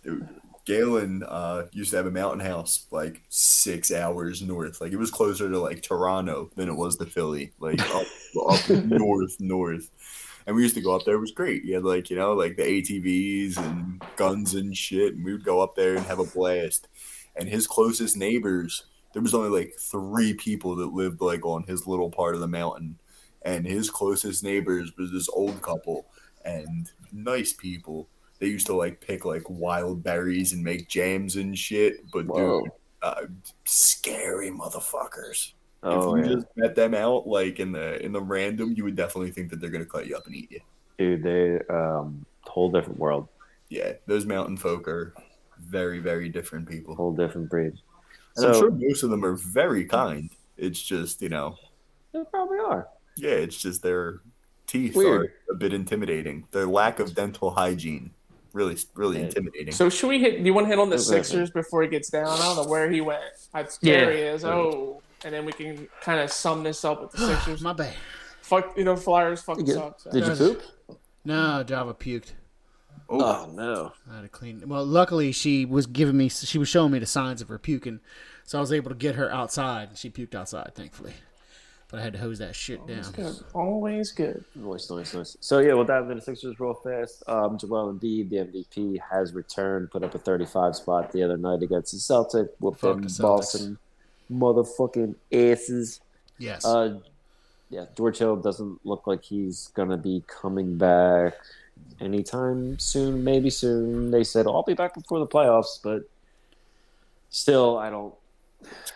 Dude, 0.02 0.28
Galen 0.64 1.22
uh, 1.22 1.66
used 1.72 1.90
to 1.90 1.96
have 1.96 2.06
a 2.06 2.10
mountain 2.10 2.40
house 2.40 2.86
like 2.90 3.22
six 3.28 3.92
hours 3.92 4.42
north. 4.42 4.80
Like 4.80 4.92
it 4.92 4.98
was 4.98 5.10
closer 5.10 5.48
to 5.48 5.58
like 5.58 5.82
Toronto 5.82 6.50
than 6.56 6.68
it 6.68 6.74
was 6.74 6.96
to 6.96 7.06
Philly. 7.06 7.52
Like 7.58 7.80
up, 7.94 8.06
up 8.48 8.68
north, 8.70 9.40
north. 9.40 9.90
And 10.46 10.54
we 10.56 10.62
used 10.62 10.74
to 10.74 10.82
go 10.82 10.94
up 10.94 11.04
there. 11.04 11.14
It 11.14 11.20
was 11.20 11.32
great. 11.32 11.64
You 11.64 11.74
had 11.74 11.84
like 11.84 12.10
you 12.10 12.16
know 12.16 12.32
like 12.32 12.56
the 12.56 12.62
ATVs 12.62 13.58
and 13.58 14.02
guns 14.16 14.54
and 14.54 14.76
shit, 14.76 15.14
and 15.14 15.24
we 15.24 15.32
would 15.32 15.44
go 15.44 15.60
up 15.60 15.74
there 15.74 15.96
and 15.96 16.06
have 16.06 16.18
a 16.18 16.24
blast. 16.24 16.88
And 17.36 17.48
his 17.48 17.66
closest 17.66 18.16
neighbors, 18.16 18.84
there 19.14 19.22
was 19.22 19.34
only 19.34 19.48
like 19.48 19.74
three 19.78 20.34
people 20.34 20.76
that 20.76 20.92
lived 20.92 21.22
like 21.22 21.46
on 21.46 21.62
his 21.62 21.86
little 21.86 22.10
part 22.10 22.34
of 22.34 22.42
the 22.42 22.48
mountain, 22.48 22.98
and 23.42 23.66
his 23.66 23.88
closest 23.88 24.44
neighbors 24.44 24.92
was 24.98 25.10
this 25.10 25.30
old 25.30 25.62
couple 25.62 26.06
and 26.44 26.90
nice 27.12 27.52
people 27.54 28.06
they 28.38 28.46
used 28.46 28.66
to 28.66 28.74
like 28.74 29.00
pick 29.00 29.24
like 29.24 29.48
wild 29.48 30.02
berries 30.02 30.52
and 30.52 30.62
make 30.62 30.88
jams 30.88 31.36
and 31.36 31.58
shit. 31.58 32.10
But 32.12 32.26
Whoa. 32.26 32.62
dude, 32.62 32.72
uh, 33.02 33.22
scary 33.64 34.50
motherfuckers. 34.50 35.52
Oh, 35.82 36.16
if 36.16 36.24
you 36.24 36.30
yeah. 36.30 36.36
just 36.36 36.46
met 36.56 36.74
them 36.74 36.94
out 36.94 37.26
like 37.26 37.60
in 37.60 37.72
the 37.72 38.04
in 38.04 38.12
the 38.12 38.20
random, 38.20 38.74
you 38.76 38.84
would 38.84 38.96
definitely 38.96 39.30
think 39.30 39.50
that 39.50 39.60
they're 39.60 39.70
gonna 39.70 39.84
cut 39.86 40.06
you 40.06 40.16
up 40.16 40.26
and 40.26 40.34
eat 40.34 40.50
you. 40.50 40.60
Dude, 40.98 41.22
they, 41.22 41.74
um, 41.74 42.24
whole 42.42 42.70
different 42.70 42.98
world, 42.98 43.28
Yeah, 43.68 43.94
those 44.06 44.26
mountain 44.26 44.56
folk 44.56 44.86
are 44.88 45.14
very 45.58 45.98
very 45.98 46.28
different 46.28 46.68
people. 46.68 46.94
whole 46.94 47.12
different 47.14 47.48
breed. 47.50 47.72
And 48.36 48.46
I'm 48.46 48.54
sure 48.54 48.70
most 48.70 49.02
of 49.02 49.10
them 49.10 49.24
are 49.24 49.34
very 49.36 49.84
kind. 49.84 50.30
It's 50.56 50.80
just 50.82 51.22
you 51.22 51.28
know, 51.28 51.56
They 52.12 52.22
probably 52.30 52.58
are. 52.58 52.88
yeah, 53.16 53.30
it's 53.30 53.60
just 53.60 53.82
their 53.82 54.20
teeth 54.66 54.96
Weird. 54.96 55.26
are 55.26 55.32
a 55.52 55.56
bit 55.56 55.72
intimidating. 55.72 56.46
Their 56.52 56.66
lack 56.66 56.98
of 57.00 57.14
dental 57.14 57.50
hygiene 57.50 58.10
really 58.52 58.76
really 58.94 59.18
Yeah. 59.18 59.24
intimidating. 59.26 59.72
So 59.74 59.88
should 59.88 60.08
we 60.08 60.18
hit? 60.20 60.38
Do 60.38 60.44
you 60.44 60.54
want 60.54 60.66
to 60.66 60.68
hit 60.70 60.78
on 60.78 60.88
the 60.88 60.94
Exactly. 60.94 61.22
Sixers 61.24 61.50
before 61.50 61.82
he 61.82 61.88
gets 61.88 62.08
down? 62.10 62.26
I 62.28 62.38
don't 62.38 62.56
know 62.64 62.70
where 62.70 62.90
he 62.90 63.00
went. 63.00 63.20
I, 63.52 63.60
Yeah. 63.80 64.04
There 64.04 64.12
he 64.12 64.18
is. 64.22 64.44
Oh, 64.44 65.02
and 65.24 65.34
then 65.34 65.44
we 65.44 65.52
can 65.52 65.88
kind 66.00 66.20
of 66.20 66.30
sum 66.30 66.62
this 66.62 66.84
up 66.84 67.02
with 67.02 67.12
the 67.12 67.18
Sixers. 67.34 67.60
My 67.62 67.72
bad. 67.72 67.94
Fuck, 68.42 68.76
you 68.76 68.84
know, 68.84 68.94
Flyers 68.94 69.40
fucking 69.42 69.66
You 69.66 69.74
suck. 69.74 70.00
so. 70.00 70.10
Did 70.10 70.26
you 70.26 70.34
poop? 70.34 70.62
No, 71.24 71.62
Java 71.64 71.94
puked. 71.94 72.32
Oh 73.08 73.50
no. 73.52 73.92
I 74.10 74.16
had 74.16 74.22
to 74.22 74.28
clean. 74.28 74.62
Well, 74.66 74.84
luckily 74.84 75.32
she 75.32 75.64
was 75.64 75.86
giving 75.86 76.16
me. 76.16 76.28
She 76.28 76.58
was 76.58 76.68
showing 76.68 76.92
me 76.92 76.98
the 76.98 77.06
signs 77.06 77.42
of 77.42 77.48
her 77.48 77.58
puking, 77.58 78.00
so 78.44 78.58
I 78.58 78.60
was 78.60 78.72
able 78.72 78.90
to 78.90 78.96
get 78.96 79.14
her 79.16 79.32
outside. 79.32 79.90
and 79.90 79.98
She 79.98 80.10
puked 80.10 80.34
outside, 80.34 80.72
thankfully. 80.74 81.14
But 81.90 82.00
I 82.00 82.02
had 82.02 82.14
to 82.14 82.18
hose 82.18 82.38
that 82.38 82.56
shit 82.56 82.84
down. 82.86 83.04
Good. 83.12 83.36
Always 83.52 84.10
good. 84.10 84.44
Nice, 84.56 84.90
nice, 84.90 85.14
nice. 85.14 85.36
So 85.40 85.58
yeah, 85.60 85.74
we'll 85.74 85.84
dive 85.84 86.04
into 86.04 86.16
the 86.16 86.20
Sixers 86.22 86.58
real 86.58 86.74
fast. 86.74 87.22
Um, 87.28 87.56
Joel 87.58 87.92
Embiid, 87.92 88.30
the 88.30 88.36
MVP, 88.36 88.98
has 89.12 89.32
returned. 89.34 89.90
Put 89.90 90.02
up 90.02 90.14
a 90.14 90.18
35 90.18 90.74
spot 90.74 91.12
the 91.12 91.22
other 91.22 91.36
night 91.36 91.62
against 91.62 91.92
the 91.92 91.98
Celtics. 91.98 92.48
Whooped 92.58 92.80
Fuck 92.80 92.96
them 92.96 93.02
the 93.02 93.22
Boston 93.22 93.78
motherfucking 94.32 95.14
asses. 95.32 96.00
Yes. 96.38 96.64
Uh, 96.64 96.98
yeah, 97.70 97.86
George 97.96 98.18
Hill 98.18 98.36
doesn't 98.36 98.84
look 98.84 99.06
like 99.06 99.22
he's 99.22 99.70
gonna 99.74 99.96
be 99.96 100.22
coming 100.26 100.76
back 100.76 101.34
anytime 102.00 102.78
soon. 102.78 103.24
Maybe 103.24 103.50
soon. 103.50 104.10
They 104.10 104.24
said 104.24 104.46
I'll 104.46 104.62
be 104.62 104.74
back 104.74 104.94
before 104.94 105.18
the 105.18 105.26
playoffs, 105.26 105.80
but 105.82 106.02
still, 107.30 107.78
I 107.78 107.90
don't. 107.90 108.14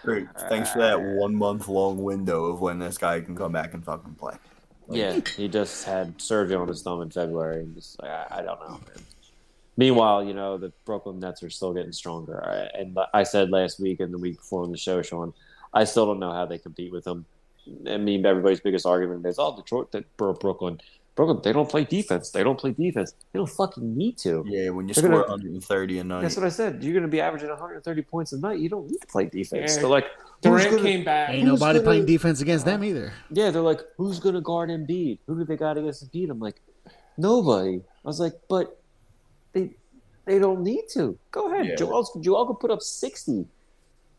Great. 0.03 0.27
Thanks 0.49 0.71
for 0.71 0.79
that 0.79 0.97
uh, 0.97 1.21
one 1.21 1.35
month 1.35 1.69
long 1.69 2.03
window 2.03 2.47
of 2.47 2.61
when 2.61 2.79
this 2.79 2.97
guy 2.97 3.21
can 3.21 3.37
come 3.37 3.53
back 3.53 3.75
and 3.75 3.85
fucking 3.85 4.15
play. 4.15 4.37
Yeah, 4.91 5.21
he 5.37 5.49
just 5.49 5.85
had 5.85 6.21
surgery 6.21 6.57
on 6.57 6.69
his 6.69 6.83
thumb 6.83 7.03
in 7.03 7.11
February, 7.11 7.61
and 7.61 7.75
just 7.75 8.01
like, 8.01 8.11
I, 8.11 8.39
I 8.39 8.43
don't 8.43 8.61
know. 8.61 8.71
Man. 8.71 9.05
Meanwhile, 9.77 10.25
you 10.25 10.35
know 10.35 10.57
the 10.57 10.73
Brooklyn 10.87 11.21
Nets 11.21 11.43
are 11.43 11.51
still 11.51 11.75
getting 11.75 11.93
stronger, 11.93 12.43
I, 12.45 12.81
and 12.81 12.99
I 13.13 13.23
said 13.23 13.51
last 13.51 13.79
week 13.79 14.01
and 14.01 14.13
the 14.13 14.19
week 14.19 14.39
before 14.39 14.63
on 14.65 14.73
the 14.73 14.79
show, 14.79 15.03
Sean, 15.03 15.35
I 15.75 15.85
still 15.85 16.07
don't 16.07 16.19
know 16.19 16.33
how 16.33 16.47
they 16.47 16.59
compete 16.59 16.91
with 16.91 17.05
them. 17.05 17.27
I 17.87 17.99
mean, 17.99 18.25
everybody's 18.25 18.61
biggest 18.61 18.87
argument 18.87 19.27
is, 19.27 19.39
"Oh, 19.39 19.55
Detroit, 19.55 19.93
that 19.93 20.17
Brooklyn, 20.17 20.81
Brooklyn, 21.19 21.41
they 21.43 21.53
don't 21.53 21.69
play 21.69 21.83
defense. 21.85 22.31
They 22.31 22.45
don't 22.45 22.57
play 22.57 22.71
defense. 22.71 23.13
They 23.33 23.39
don't 23.41 23.51
fucking 23.51 23.97
need 23.97 24.17
to." 24.19 24.45
Yeah, 24.47 24.71
when 24.71 24.87
you 24.87 24.95
They're 24.95 25.03
score 25.03 25.23
gonna- 25.23 25.33
130 25.33 25.99
a 25.99 26.05
night. 26.05 26.23
That's 26.23 26.37
what 26.37 26.47
I 26.47 26.49
said. 26.49 26.83
You're 26.85 26.93
going 26.93 27.03
to 27.03 27.09
be 27.09 27.21
averaging 27.21 27.49
130 27.49 28.03
points 28.03 28.33
a 28.33 28.39
night. 28.39 28.61
You 28.61 28.69
don't 28.69 28.89
need 28.89 29.01
to 29.01 29.07
play 29.09 29.25
defense. 29.27 29.75
Yeah. 29.75 29.81
They're 29.81 29.91
like, 29.91 30.07
Durant 30.43 30.71
gonna- 30.71 30.83
came 30.83 31.03
back. 31.05 31.31
Ain't 31.31 31.45
nobody 31.45 31.81
gonna- 31.81 31.85
playing 31.89 32.07
defense 32.07 32.41
against 32.41 32.65
them 32.65 32.85
either. 32.85 33.13
Yeah, 33.33 33.51
they're 33.51 33.63
like, 33.63 33.81
who's 33.97 34.21
going 34.21 34.37
to 34.37 34.41
guard 34.41 34.71
Embiid? 34.71 35.19
Who 35.27 35.37
do 35.39 35.45
they 35.45 35.57
got 35.57 35.77
against 35.77 36.09
Embiid? 36.09 36.31
I'm 36.31 36.39
like, 36.39 36.61
nobody. 37.17 37.79
I 38.05 38.07
was 38.09 38.21
like, 38.21 38.35
but 38.49 38.81
they 39.55 39.71
they 40.25 40.39
don't 40.39 40.63
need 40.63 40.85
to. 40.93 41.19
Go 41.33 41.53
ahead. 41.53 41.67
Yeah. 41.67 41.75
Joel, 41.75 42.09
Joel 42.21 42.47
could 42.47 42.61
put 42.61 42.71
up 42.71 42.81
60. 42.83 43.45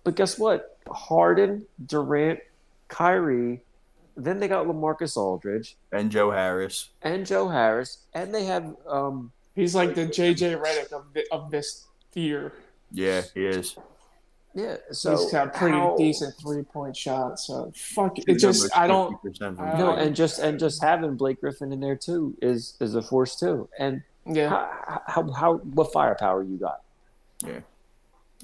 But 0.04 0.16
guess 0.16 0.38
what? 0.38 0.78
Harden, 0.92 1.66
Durant, 1.86 2.40
Kyrie, 2.90 3.62
then 4.24 4.40
they 4.40 4.48
got 4.48 4.66
LaMarcus 4.68 5.18
Aldridge 5.18 5.78
and 5.92 6.12
Joe 6.12 6.32
Harris. 6.32 6.90
and 7.02 7.26
Joe 7.26 7.48
Harris, 7.50 8.00
and 8.14 8.34
they 8.34 8.46
have 8.46 8.76
um 8.88 9.32
He's 9.56 9.76
like 9.76 9.94
the 9.96 10.06
JJ 10.06 10.62
Redick 10.64 10.92
of, 10.94 11.06
thi- 11.14 11.26
of 11.32 11.52
this 11.52 11.86
year. 12.14 12.54
Yeah, 12.92 13.24
he 13.34 13.46
is. 13.46 13.76
yeah, 14.54 14.78
so 14.92 15.18
He's 15.18 15.32
got 15.32 15.54
pretty 15.54 15.76
how- 15.78 15.98
decent 15.98 16.36
three 16.42 16.64
point 16.64 16.96
shot. 16.96 17.40
So 17.40 17.72
fuck 17.76 18.18
it. 18.20 18.26
It 18.28 18.36
just 18.40 18.76
I 18.78 18.88
don't. 18.88 19.22
50% 19.22 19.58
from 19.58 19.60
I 19.60 19.78
No, 19.78 19.94
and 19.96 20.16
just 20.16 20.40
and 20.40 20.58
just 20.60 20.82
having 20.82 21.16
Blake 21.16 21.42
Griffin 21.42 21.74
in 21.74 21.80
there 21.82 21.96
too 21.98 22.36
is 22.42 22.76
is 22.80 22.96
a 22.96 23.02
force 23.02 23.36
too. 23.36 23.68
And 23.78 24.02
Yeah. 24.26 24.50
how, 24.50 25.02
how 25.08 25.32
how 25.34 25.54
what 25.58 25.92
firepower 25.92 26.42
you 26.44 26.58
got? 26.58 26.82
Yeah. 27.46 27.60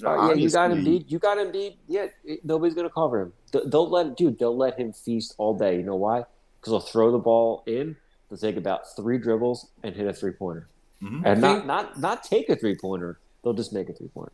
Uh, 0.04 0.28
yeah, 0.28 0.34
you 0.34 0.50
got 0.50 0.70
Honestly, 0.70 1.00
Embiid. 1.00 1.10
You 1.10 1.18
got 1.18 1.38
Embiid. 1.38 1.76
Yeah, 1.88 2.06
it- 2.24 2.44
nobody's 2.44 2.74
gonna 2.74 2.90
cover 2.90 3.20
him. 3.22 3.32
Th- 3.52 3.64
They'll 3.66 3.88
let 3.88 4.16
dude. 4.16 4.36
Don't 4.38 4.58
let 4.58 4.78
him 4.78 4.92
feast 4.92 5.34
all 5.38 5.54
day. 5.56 5.76
You 5.78 5.82
know 5.84 5.96
why? 5.96 6.24
Because 6.60 6.72
they'll 6.72 6.80
throw 6.80 7.10
the 7.10 7.18
ball 7.18 7.62
in. 7.66 7.96
They'll 8.28 8.38
take 8.38 8.56
about 8.56 8.94
three 8.94 9.18
dribbles 9.18 9.70
and 9.82 9.94
hit 9.94 10.06
a 10.06 10.12
three 10.12 10.32
pointer, 10.32 10.68
Mhm. 11.02 11.22
and 11.24 11.40
not 11.40 11.66
not 11.66 11.98
not 12.00 12.22
take 12.24 12.48
a 12.50 12.56
three 12.56 12.74
pointer. 12.76 13.18
They'll 13.42 13.54
just 13.54 13.72
make 13.72 13.88
a 13.88 13.92
three 13.94 14.08
pointer. 14.08 14.32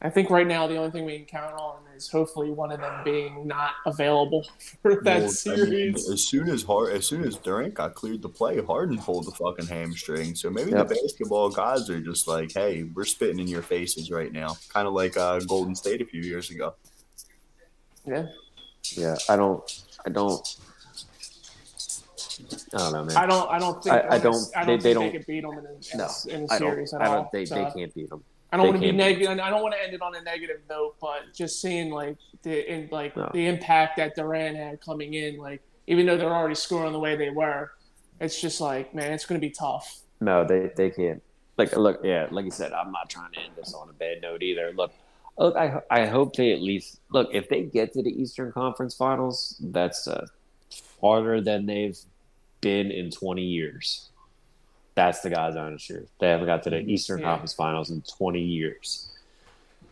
I 0.00 0.10
think 0.10 0.30
right 0.30 0.46
now 0.46 0.68
the 0.68 0.76
only 0.76 0.92
thing 0.92 1.04
we 1.04 1.16
can 1.18 1.26
count 1.26 1.54
on 1.54 1.78
is 1.96 2.08
hopefully 2.08 2.50
one 2.50 2.70
of 2.70 2.78
them 2.80 3.02
being 3.02 3.48
not 3.48 3.72
available 3.84 4.44
for 4.82 4.94
that 5.02 5.04
Well, 5.04 5.16
I 5.16 5.20
mean, 5.22 5.28
series. 5.30 6.08
as 6.08 6.28
soon 6.28 6.48
as 6.48 6.62
Hard, 6.62 6.92
as 6.92 7.04
soon 7.04 7.24
as 7.24 7.34
Durant 7.36 7.74
got 7.74 7.94
cleared 7.94 8.22
to 8.22 8.28
play, 8.28 8.60
Harden 8.62 8.98
pulled 8.98 9.26
the 9.26 9.32
fucking 9.32 9.66
hamstring. 9.66 10.36
So 10.36 10.50
maybe 10.50 10.70
Yep. 10.70 10.86
the 10.88 10.94
basketball 10.94 11.50
gods 11.50 11.90
are 11.90 12.00
just 12.00 12.28
like, 12.28 12.52
"Hey, 12.52 12.84
we're 12.94 13.04
spitting 13.04 13.40
in 13.40 13.48
your 13.48 13.62
faces 13.62 14.08
right 14.12 14.32
now," 14.32 14.56
kind 14.72 14.86
of 14.86 14.94
like 14.94 15.16
uh, 15.16 15.40
Golden 15.40 15.74
State 15.74 16.00
a 16.00 16.04
few 16.06 16.22
years 16.22 16.50
ago. 16.50 16.74
Yeah. 18.06 18.26
Yeah, 18.92 19.16
I 19.28 19.34
don't. 19.34 19.82
I 20.06 20.10
don't. 20.10 20.56
I 22.72 22.78
don't 22.78 22.92
know, 22.92 23.04
man. 23.04 23.16
I 23.16 23.26
don't. 23.26 23.50
I 23.50 23.58
don't 23.58 23.82
think. 23.82 23.94
I- 23.96 24.08
I 24.14 24.18
don't- 24.18 24.56
I 24.56 24.64
don't 24.64 24.80
they- 24.80 24.82
think 24.82 24.82
they 24.82 24.88
they, 24.90 24.94
don't- 24.94 25.10
could 25.12 25.26
beat 25.26 25.40
them 25.42 25.58
in 25.58 25.66
a, 25.66 25.70
in 25.70 25.98
no, 25.98 26.04
a, 26.04 26.28
in 26.36 26.42
a 26.42 26.52
I 26.52 26.58
don't. 26.60 26.70
series 26.70 26.92
at 26.94 27.02
I 27.02 27.06
all. 27.06 27.14
don't. 27.22 27.32
They, 27.32 27.44
So, 27.46 27.54
they 27.56 27.70
can't 27.80 27.94
beat 27.94 28.08
them. 28.10 28.22
I 28.50 28.56
don't 28.56 28.68
want 28.68 28.80
to 28.80 28.86
be 28.88 28.92
negative. 28.92 29.38
I 29.38 29.50
don't 29.50 29.62
want 29.62 29.74
to 29.74 29.82
end 29.82 29.92
it 29.94 30.00
on 30.00 30.14
a 30.14 30.22
negative 30.22 30.60
note, 30.70 30.96
but 31.00 31.34
just 31.34 31.60
seeing 31.60 31.90
like 31.90 32.16
the 32.42 32.70
in, 32.72 32.88
like 32.90 33.16
No. 33.16 33.30
the 33.32 33.46
impact 33.46 33.96
that 33.98 34.14
Durant 34.14 34.56
had 34.56 34.80
coming 34.80 35.14
in, 35.14 35.36
like 35.36 35.60
even 35.86 36.06
though 36.06 36.16
they're 36.16 36.34
already 36.34 36.54
scoring 36.54 36.92
the 36.92 36.98
way 36.98 37.16
they 37.16 37.30
were, 37.30 37.72
it's 38.20 38.40
just 38.40 38.60
like 38.60 38.94
man, 38.94 39.12
it's 39.12 39.26
going 39.26 39.40
to 39.40 39.46
be 39.46 39.52
tough. 39.52 40.00
No, 40.20 40.44
they 40.44 40.70
they 40.76 40.90
can't. 40.90 41.22
Like, 41.58 41.76
look, 41.76 42.00
yeah, 42.04 42.28
like 42.30 42.44
you 42.44 42.52
said, 42.52 42.72
I'm 42.72 42.92
not 42.92 43.10
trying 43.10 43.32
to 43.32 43.40
end 43.40 43.52
this 43.56 43.74
on 43.74 43.88
a 43.88 43.92
bad 43.92 44.22
note 44.22 44.42
either. 44.42 44.72
Look, 44.72 44.92
look, 45.36 45.56
I 45.56 45.80
I 45.90 46.06
hope 46.06 46.34
they 46.34 46.52
at 46.52 46.62
least 46.62 47.00
look 47.10 47.28
if 47.32 47.48
they 47.48 47.64
get 47.64 47.92
to 47.94 48.02
the 48.02 48.10
Eastern 48.10 48.52
Conference 48.52 48.94
Finals, 48.94 49.56
that's 49.60 50.06
uh, 50.08 50.26
farther 51.00 51.40
than 51.40 51.66
they've 51.66 51.98
been 52.60 52.90
in 52.90 53.10
20 53.10 53.42
years. 53.42 54.10
That's 54.98 55.20
the 55.20 55.30
guys 55.30 55.54
honest 55.54 55.86
truth. 55.86 56.10
They 56.18 56.28
haven't 56.28 56.46
got 56.46 56.64
to 56.64 56.70
the 56.70 56.78
Eastern 56.80 57.20
Yeah. 57.20 57.26
Conference 57.26 57.52
Finals 57.54 57.90
in 57.90 58.02
20 58.02 58.40
years. 58.40 59.10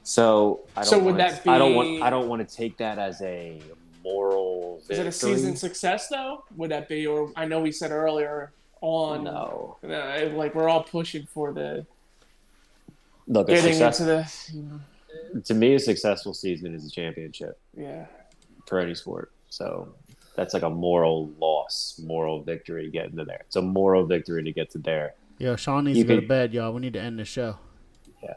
So 0.02 0.62
I 0.76 0.80
don't 0.80 0.90
So 0.90 0.98
would 0.98 1.16
that 1.18 1.46
I 1.46 1.58
don't 1.58 1.76
want 1.76 2.02
I 2.02 2.10
don't 2.10 2.28
want 2.28 2.46
to 2.48 2.56
take 2.56 2.76
that 2.78 2.98
as 2.98 3.22
a 3.22 3.60
moral. 4.02 4.82
Is 4.88 4.98
it 4.98 5.06
a 5.06 5.12
season 5.12 5.54
success 5.54 6.08
though? 6.08 6.42
Would 6.56 6.72
that 6.72 6.88
be? 6.88 7.06
Or 7.06 7.30
I 7.36 7.44
know 7.44 7.60
we 7.60 7.70
said 7.70 7.92
earlier 7.92 8.50
on, 8.80 9.22
No, 9.22 9.76
uh, 9.84 10.28
like 10.34 10.56
we're 10.56 10.68
all 10.68 10.82
pushing 10.82 11.24
for 11.32 11.52
the 11.52 11.86
look, 13.28 13.46
getting 13.46 13.74
success, 13.74 14.00
into 14.00 14.10
the, 14.10 14.56
you 14.58 14.62
know, 15.34 15.40
to 15.42 15.54
me, 15.54 15.74
a 15.74 15.78
successful 15.78 16.34
season 16.34 16.74
is 16.74 16.84
a 16.84 16.90
championship. 16.90 17.58
yeah. 17.76 18.06
for 18.66 18.80
any 18.80 18.94
sport. 18.96 19.30
So 19.50 19.88
that's 20.36 20.54
like 20.54 20.62
a 20.62 20.70
moral 20.70 21.30
loss, 21.40 22.00
moral 22.04 22.42
victory 22.42 22.90
getting 22.90 23.16
to 23.16 23.24
there. 23.24 23.42
It's 23.46 23.56
a 23.56 23.62
moral 23.62 24.04
victory 24.06 24.42
to 24.44 24.52
get 24.52 24.70
to 24.72 24.78
there. 24.78 25.14
Yo, 25.38 25.56
Sean 25.56 25.84
needs 25.84 25.98
You 25.98 26.04
to 26.04 26.14
go 26.16 26.20
to 26.20 26.26
bed, 26.26 26.52
y'all. 26.54 26.72
We 26.72 26.80
need 26.80 26.92
to 26.94 27.00
end 27.00 27.18
the 27.18 27.24
show. 27.24 27.58
Yeah. 28.22 28.34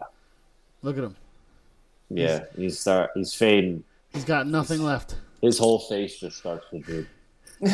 Look 0.82 0.98
at 0.98 1.04
him. 1.04 1.16
Yeah, 2.10 2.46
he's 2.56 2.80
start 2.80 3.12
he's 3.14 3.34
fading. 3.34 3.84
He's 4.14 4.26
got 4.26 4.48
nothing 4.48 4.82
left. 4.82 5.16
His 5.42 5.60
whole 5.60 5.80
face 5.80 6.20
just 6.20 6.38
starts 6.38 6.66
to 6.72 6.80
droop. 6.80 7.08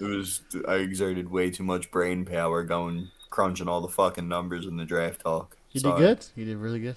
It 0.00 0.04
was 0.04 0.42
I 0.68 0.74
exerted 0.76 1.28
way 1.30 1.50
too 1.50 1.64
much 1.64 1.90
brain 1.90 2.24
power 2.24 2.62
going 2.62 3.10
crunching 3.30 3.66
all 3.68 3.80
the 3.80 3.88
fucking 3.88 4.28
numbers 4.28 4.66
in 4.66 4.76
the 4.76 4.84
draft 4.84 5.22
talk. 5.22 5.56
You 5.72 5.80
Sorry. 5.80 6.00
did 6.00 6.06
good. 6.18 6.26
You 6.36 6.44
did 6.44 6.56
really 6.58 6.80
good. 6.80 6.96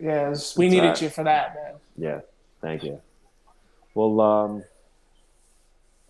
Yes, 0.00 0.56
we 0.56 0.66
It's 0.66 0.72
needed 0.72 0.86
alright. 0.86 1.02
you 1.02 1.08
for 1.08 1.24
that, 1.24 1.54
man. 1.54 1.74
Yeah, 1.96 2.20
thank 2.60 2.84
you. 2.84 3.00
Well, 3.94 4.20
um, 4.20 4.64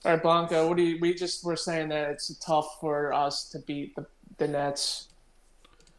All 0.04 0.12
right, 0.12 0.22
Blanco. 0.22 0.68
What 0.68 0.76
do 0.76 0.82
you? 0.82 0.98
We 1.00 1.14
just 1.14 1.44
were 1.44 1.56
saying 1.56 1.88
that 1.88 2.10
it's 2.10 2.34
tough 2.38 2.78
for 2.80 3.12
us 3.12 3.48
to 3.50 3.58
beat 3.58 3.96
the, 3.96 4.06
the 4.38 4.48
Nets. 4.48 5.08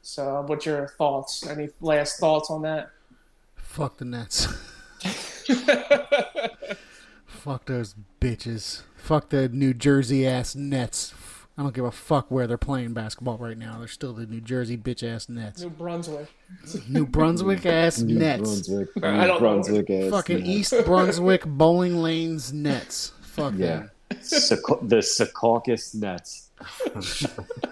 So, 0.01 0.43
what's 0.47 0.65
your 0.65 0.87
thoughts? 0.97 1.45
Any 1.45 1.69
last 1.81 2.19
thoughts 2.19 2.49
on 2.49 2.61
that? 2.61 2.91
Fuck 3.55 3.97
the 3.97 4.05
Nets. 4.05 4.47
fuck 7.25 7.65
those 7.65 7.95
bitches. 8.21 8.83
Fuck 8.95 9.29
the 9.29 9.49
New 9.49 9.73
Jersey 9.73 10.25
ass 10.27 10.55
Nets. 10.55 11.13
I 11.57 11.63
don't 11.63 11.73
give 11.73 11.83
a 11.83 11.91
fuck 11.91 12.31
where 12.31 12.47
they're 12.47 12.57
playing 12.57 12.93
basketball 12.93 13.37
right 13.37 13.57
now. 13.57 13.79
They're 13.79 13.89
still 13.89 14.13
the 14.13 14.25
New 14.25 14.39
Jersey 14.39 14.77
bitch 14.77 15.03
ass 15.03 15.27
Nets. 15.27 15.61
New 15.61 15.69
Brunswick. 15.69 16.27
New 16.87 17.05
Brunswick 17.05 17.65
ass 17.65 17.99
Nets. 17.99 18.69
Brunswick, 18.69 19.03
I 19.03 19.27
don't. 19.27 19.39
Brunswick 19.39 19.89
ass 19.89 20.09
Fucking 20.09 20.37
Nets. 20.37 20.49
East 20.49 20.85
Brunswick 20.85 21.45
bowling 21.45 22.01
lanes 22.01 22.53
Nets. 22.53 23.11
Fuck 23.39 23.53
Yeah. 23.57 23.67
them. 23.77 23.91
Secau- 24.21 24.87
the 24.89 24.97
Secaucus 24.97 25.95
Nets. 25.95 26.49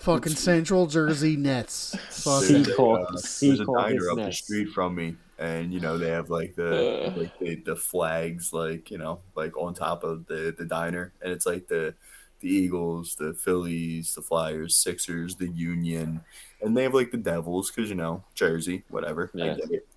Fucking 0.00 0.34
Central 0.34 0.86
Jersey 0.86 1.36
Nets. 1.36 1.96
Fuck 2.10 2.44
There's 2.44 2.68
a, 2.68 2.82
uh, 2.82 3.06
there's 3.40 3.60
a 3.60 3.64
diner 3.64 4.10
up 4.10 4.16
the 4.16 4.32
street 4.32 4.68
from 4.70 4.94
me, 4.94 5.16
and 5.38 5.72
you 5.72 5.80
know 5.80 5.98
they 5.98 6.10
have 6.10 6.30
like 6.30 6.54
the 6.54 7.12
like 7.16 7.38
the, 7.38 7.56
the 7.56 7.76
flags, 7.76 8.52
like 8.52 8.90
you 8.90 8.98
know, 8.98 9.20
like 9.34 9.56
on 9.56 9.74
top 9.74 10.04
of 10.04 10.26
the 10.26 10.54
the 10.56 10.64
diner, 10.64 11.12
and 11.22 11.32
it's 11.32 11.46
like 11.46 11.68
the 11.68 11.94
the 12.40 12.48
Eagles, 12.48 13.16
the 13.16 13.34
Phillies, 13.34 14.14
the 14.14 14.22
Flyers, 14.22 14.76
Sixers, 14.76 15.34
the 15.36 15.48
Union, 15.48 16.20
and 16.62 16.76
they 16.76 16.84
have 16.84 16.94
like 16.94 17.10
the 17.10 17.16
Devils 17.16 17.70
because 17.70 17.88
you 17.90 17.96
know 17.96 18.22
Jersey, 18.34 18.84
whatever. 18.88 19.30
I 19.34 19.38
Yeah. 19.38 19.54
get 19.56 19.70
it. 19.72 19.88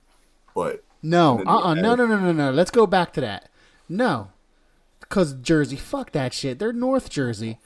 But 0.55 0.83
No, 1.03 1.37
And 1.37 1.39
then 1.41 1.47
uh, 1.47 1.57
uh 1.59 1.73
no, 1.75 1.95
no, 1.95 2.05
no, 2.07 2.17
no, 2.19 2.31
no. 2.31 2.51
Let's 2.51 2.71
go 2.71 2.87
back 2.87 3.13
to 3.13 3.21
that. 3.21 3.49
No, 3.91 4.29
because 5.01 5.33
Jersey, 5.33 5.75
fuck 5.75 6.13
that 6.13 6.33
shit. 6.33 6.59
They're 6.59 6.71
North 6.71 7.09
Jersey. 7.09 7.59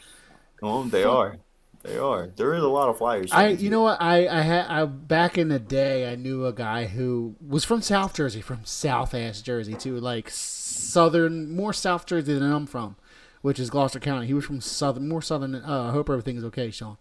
Oh, 0.63 0.83
they 0.83 1.03
are. 1.03 1.37
They 1.83 1.99
are. 1.99 2.31
There 2.35 2.55
is 2.55 2.63
a 2.63 2.67
lot 2.67 2.89
of 2.89 2.97
Flyers. 2.97 3.31
I, 3.31 3.49
you 3.49 3.69
know 3.69 3.83
what? 3.83 4.01
I, 4.01 4.27
I 4.27 4.41
had, 4.41 4.65
I 4.65 4.85
back 4.85 5.37
in 5.37 5.49
the 5.49 5.59
day, 5.59 6.11
I 6.11 6.15
knew 6.15 6.47
a 6.47 6.51
guy 6.51 6.85
who 6.85 7.35
was 7.47 7.63
from 7.63 7.83
South 7.83 8.15
Jersey, 8.15 8.41
from 8.41 8.65
South 8.65 9.13
ass 9.13 9.43
Jersey 9.43 9.75
too, 9.75 9.99
like 9.99 10.31
southern, 10.31 11.55
more 11.55 11.73
South 11.73 12.07
Jersey 12.07 12.33
than 12.33 12.51
I'm 12.51 12.65
from, 12.65 12.95
which 13.43 13.59
is 13.59 13.69
Gloucester 13.69 13.99
County. 13.99 14.25
He 14.25 14.33
was 14.33 14.45
from 14.45 14.61
southern, 14.61 15.07
more 15.07 15.21
southern. 15.21 15.53
Uh, 15.53 15.89
I 15.89 15.91
hope 15.91 16.09
everything's 16.09 16.43
okay, 16.45 16.71
Sean. 16.71 16.97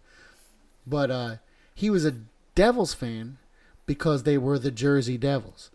But 0.85 1.09
uh, 1.09 1.35
he 1.73 1.89
was 1.89 2.05
a 2.05 2.17
Devils 2.53 2.93
fan 2.93 3.39
because 3.87 4.21
they 4.21 4.37
were 4.37 4.59
the 4.59 4.69
Jersey 4.69 5.17
Devils. 5.17 5.71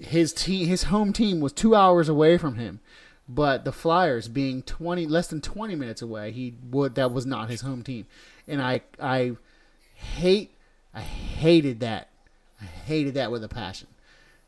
His 0.00 0.32
team, 0.32 0.66
his 0.66 0.84
home 0.84 1.12
team, 1.12 1.40
was 1.40 1.52
two 1.52 1.74
hours 1.74 2.08
away 2.08 2.38
from 2.38 2.54
him, 2.56 2.80
but 3.28 3.64
the 3.64 3.72
Flyers 3.72 4.28
being 4.28 4.62
twenty 4.62 5.06
less 5.06 5.28
than 5.28 5.40
twenty 5.40 5.74
minutes 5.74 6.02
away, 6.02 6.32
he 6.32 6.54
would 6.70 6.94
that 6.96 7.12
was 7.12 7.26
not 7.26 7.50
his 7.50 7.62
home 7.62 7.82
team, 7.82 8.06
and 8.46 8.60
I 8.60 8.82
I 9.00 9.36
hate 9.94 10.54
I 10.94 11.00
hated 11.00 11.80
that 11.80 12.10
I 12.60 12.64
hated 12.64 13.14
that 13.14 13.30
with 13.30 13.44
a 13.44 13.48
passion. 13.48 13.88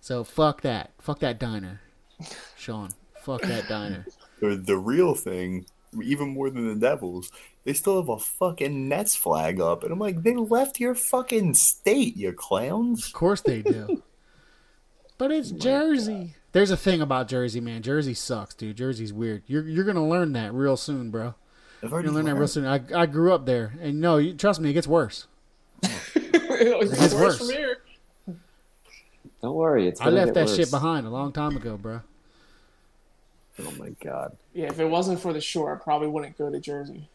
So 0.01 0.25
fuck 0.25 0.63
that, 0.63 0.91
fuck 0.99 1.21
that 1.21 1.39
diner, 1.39 1.81
Sean, 2.57 2.91
fuck 3.23 3.43
that 3.43 3.69
diner. 3.69 4.07
The, 4.39 4.55
the 4.55 4.77
real 4.77 5.15
thing, 5.15 5.65
even 6.03 6.29
more 6.29 6.51
than 6.51 6.69
the 6.69 6.75
Devils, 6.75 7.31
they 7.65 7.73
still 7.73 7.97
have 7.97 8.11
a 8.11 8.19
fucking 8.19 8.87
Nets 8.87 9.17
flag 9.17 9.63
up. 9.63 9.83
And 9.83 9.91
I'm 9.91 9.99
like, 9.99 10.25
they 10.25 10.35
left 10.35 10.79
your 10.79 10.95
fucking 10.95 11.55
state, 11.55 12.19
you 12.19 12.35
clowns. 12.35 13.07
Of 13.07 13.13
course 13.15 13.41
they 13.41 13.63
do. 13.63 14.03
But 15.19 15.31
it's 15.31 15.51
oh 15.51 15.57
Jersey. 15.57 16.35
There's 16.57 16.71
a 16.71 16.77
thing 16.79 17.03
about 17.03 17.29
Jersey, 17.29 17.61
man. 17.61 17.83
Jersey 17.83 18.15
sucks, 18.15 18.55
dude. 18.55 18.79
Jersey's 18.79 19.13
weird. 19.13 19.43
You're 19.47 19.69
you're 19.69 19.85
gonna 19.85 20.09
learn 20.09 20.33
that 20.33 20.55
real 20.55 20.79
soon, 20.79 21.11
bro. 21.11 21.35
I've 21.83 21.83
You're 21.83 21.93
already 21.93 22.07
gonna 22.07 22.17
learn 22.17 22.25
that 22.25 22.35
real 22.37 22.49
soon. 22.49 22.65
I 22.65 22.81
I 22.95 23.05
grew 23.05 23.35
up 23.35 23.45
there, 23.45 23.75
and 23.79 24.01
no, 24.01 24.17
you, 24.17 24.33
trust 24.33 24.59
me, 24.59 24.71
it 24.71 24.73
gets 24.73 24.87
worse. 24.87 25.27
it 25.83 25.93
gets 26.15 26.99
gets 26.99 27.13
worse. 27.13 27.13
worse 27.13 27.39
from 27.41 27.49
here. 27.51 27.77
Don't 29.43 29.55
worry, 29.55 29.87
it's 29.87 30.01
I 30.01 30.09
left 30.09 30.29
get 30.29 30.35
that 30.35 30.47
worse. 30.47 30.57
shit 30.57 30.71
behind 30.71 31.07
a 31.07 31.11
long 31.11 31.31
time 31.31 31.59
ago, 31.59 31.77
bro. 31.77 32.01
Oh 33.59 33.73
my 33.73 33.91
god. 34.03 34.35
Yeah, 34.55 34.69
if 34.69 34.81
it 34.81 34.87
wasn't 34.87 35.21
for 35.21 35.35
the 35.35 35.43
shore, 35.43 35.77
I 35.77 35.79
probably 35.79 36.09
wouldn't 36.09 36.39
go 36.39 36.51
to 36.51 36.59
Jersey. 36.59 37.11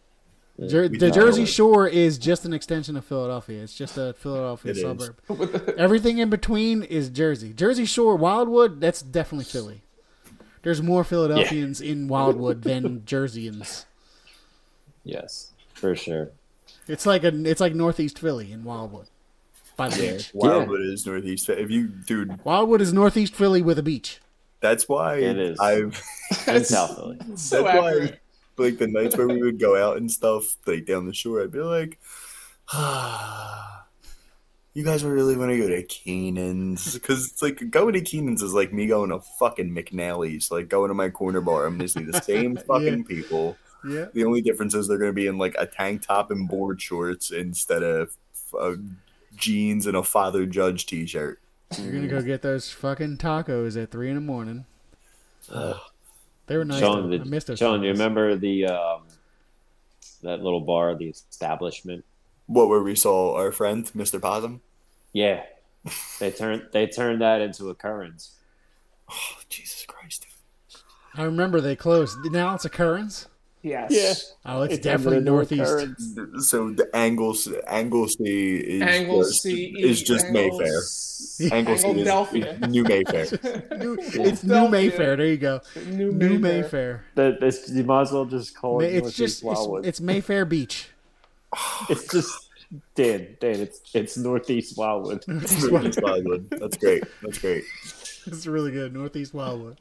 Jer- 0.67 0.88
the 0.89 1.11
Jersey. 1.11 1.45
Shore 1.45 1.88
is 1.88 2.17
just 2.17 2.45
an 2.45 2.53
extension 2.53 2.95
of 2.95 3.03
Philadelphia. 3.05 3.63
It's 3.63 3.73
just 3.75 3.97
a 3.97 4.13
Philadelphia 4.13 4.71
It 4.71 4.77
is. 4.77 4.81
suburb. 4.83 5.73
Everything 5.77 6.17
in 6.19 6.29
between 6.29 6.83
is 6.83 7.09
Jersey. 7.09 7.53
Jersey 7.53 7.85
Shore, 7.85 8.15
Wildwood, 8.15 8.79
that's 8.81 9.01
definitely 9.01 9.45
Philly. 9.45 9.81
There's 10.63 10.81
more 10.81 11.03
Philadelphians 11.03 11.81
in 11.81 12.07
Wildwood 12.07 12.61
than 12.63 13.01
Jerseyans. 13.01 13.85
Yes, 15.03 15.51
for 15.73 15.95
sure. 15.95 16.29
It's 16.88 17.05
like 17.05 17.23
a 17.23 17.29
it's 17.49 17.61
like 17.61 17.73
Northeast 17.73 18.19
Philly 18.19 18.51
in 18.51 18.63
Wildwood 18.63 19.07
by 19.77 19.89
the 19.89 20.03
Yeah, 20.05 20.11
beach. 20.13 20.31
Wildwood 20.33 20.81
is 20.81 21.05
Northeast. 21.05 21.49
If 21.49 21.71
you, 21.71 21.88
dude, 21.88 22.43
Wildwood 22.45 22.81
is 22.81 22.93
Northeast 22.93 23.33
Philly 23.33 23.61
with 23.61 23.79
a 23.79 23.83
beach. 23.83 24.19
that's 24.59 24.88
why 24.88 25.15
It 25.17 25.39
is. 25.39 25.59
I've. 25.59 26.01
In 26.47 26.63
South 26.63 26.95
Philly. 26.95 27.17
So 27.35 27.63
that's 27.63 27.77
why, 27.77 27.88
accurate. 27.89 28.19
Like 28.61 28.77
the 28.77 28.88
nights 28.88 29.17
where 29.17 29.27
we 29.27 29.41
would 29.41 29.59
go 29.59 29.75
out 29.75 29.97
and 29.97 30.11
stuff, 30.11 30.57
like 30.65 30.85
down 30.85 31.05
the 31.05 31.13
shore, 31.13 31.41
I'd 31.41 31.51
be 31.51 31.59
like, 31.59 31.99
ah, 32.71 33.85
you 34.73 34.83
guys 34.83 35.03
really 35.03 35.35
want 35.35 35.51
to 35.51 35.57
go 35.57 35.67
to 35.67 35.83
Keenan's 35.83 36.93
because 36.93 37.29
it's 37.29 37.41
like 37.41 37.69
going 37.69 37.93
to 37.93 38.01
Keenan's 38.01 38.41
is 38.41 38.53
like 38.53 38.71
me 38.71 38.88
going 38.88 39.09
to 39.09 39.19
fucking 39.19 39.75
McNally's, 39.75 40.51
like 40.51 40.69
going 40.69 40.89
to 40.89 40.93
my 40.93 41.09
corner 41.09 41.41
bar. 41.41 41.65
I'm 41.65 41.77
gonna 41.77 41.88
see 41.88 42.03
the 42.03 42.21
same 42.21 42.55
fucking 42.67 43.05
people. 43.05 43.57
Yeah. 43.88 44.05
The 44.13 44.25
only 44.25 44.41
difference 44.41 44.73
is 44.73 44.88
they're 44.88 44.97
gonna 44.97 45.13
be 45.13 45.27
in 45.27 45.38
like 45.38 45.55
a 45.57 45.65
tank 45.65 46.03
top 46.03 46.31
and 46.31 46.47
board 46.47 46.81
shorts 46.81 47.31
instead 47.31 47.83
of 47.83 48.15
uh, 48.57 48.75
jeans 49.35 49.88
and 49.88 49.97
a 49.97 50.03
Father 50.03 50.45
Judge 50.45 50.85
t-shirt. 50.85 51.39
You're 51.77 51.91
gonna 51.91 52.07
go 52.07 52.21
get 52.21 52.41
those 52.41 52.71
fucking 52.71 53.17
tacos 53.17 53.81
at 53.81 53.91
three 53.91 54.09
in 54.09 54.15
the 54.15 54.21
morning. 54.21 54.65
They 56.52 56.57
were 56.57 56.65
nice. 56.65 56.82
Sean, 56.82 57.10
though. 57.10 57.18
the, 57.18 57.23
I 57.23 57.28
missed 57.30 57.48
those. 57.48 57.60
Sean, 57.60 57.82
you 57.82 57.91
remember 57.91 58.36
the 58.36 58.65
um, 58.65 59.03
that 60.22 60.41
little 60.41 60.60
bar, 60.60 60.94
the 60.95 61.07
establishment? 61.07 62.03
What 62.48 62.68
where 62.68 62.84
we 62.84 62.94
saw 62.94 63.38
our 63.38 63.53
friend 63.53 63.86
Mr. 63.95 64.22
Possum? 64.22 64.60
Yeah, 65.14 65.44
they 66.19 66.30
turned 66.30 66.64
they 66.73 66.88
turned 66.88 67.22
that 67.22 67.40
into 67.40 67.69
a 67.69 67.73
Currents. 67.73 68.32
Oh, 69.10 69.38
Jesus 69.48 69.86
Christ. 69.88 70.28
I 71.15 71.23
remember 71.23 71.61
they 71.61 71.78
closed. 71.78 72.18
Now 72.26 72.53
it's 72.53 72.65
occurrence. 72.65 73.30
Yes. 73.63 74.33
Oh, 74.45 74.63
it's 74.63 74.73
It 74.75 74.83
turned 74.83 75.03
definitely 75.03 75.19
northeast. 75.21 75.63
Currents. 75.63 76.49
So 76.49 76.71
the 76.71 76.89
Anglesea, 76.95 77.61
Anglesea 77.67 78.57
is 78.57 78.81
Anglesea 78.81 79.71
just, 79.73 79.83
is 79.83 80.01
just 80.03 80.29
Mayfair. 80.29 80.81
Anglesea 81.51 81.93
Philadelphia. 81.93 82.53
is 82.53 82.69
New 82.69 82.83
Mayfair. 82.83 83.25
New, 83.77 83.97
it's 83.99 84.43
New 84.43 84.67
Mayfair. 84.67 85.15
There 85.15 85.27
you 85.27 85.38
go. 85.38 85.61
New, 85.88 86.11
New 86.11 86.39
Mayfair. 86.39 86.61
Mayfair. 86.61 87.03
That 87.15 87.39
this, 87.39 87.69
you 87.69 87.83
might 87.83 88.01
as 88.01 88.11
well 88.11 88.25
just 88.25 88.55
call 88.55 88.81
it 88.81 88.88
It's 88.93 89.13
just 89.15 89.38
it's, 89.38 89.43
Wildwood. 89.43 89.85
it's 89.85 90.01
Mayfair 90.01 90.45
Beach. 90.45 90.89
It's 91.89 92.07
just 92.11 92.47
Dan, 92.95 93.35
Dan. 93.41 93.59
It's 93.59 93.81
it's 93.93 94.17
Northeast 94.17 94.77
Wildwood. 94.77 95.23
Northeast 95.27 96.01
Wildwood. 96.01 96.49
That's 96.51 96.77
great. 96.77 97.03
That's 97.21 97.38
great. 97.38 97.63
It's 98.27 98.45
really 98.48 98.72
good. 98.72 98.93
Northeast 98.93 99.34
Wildwood. 99.34 99.80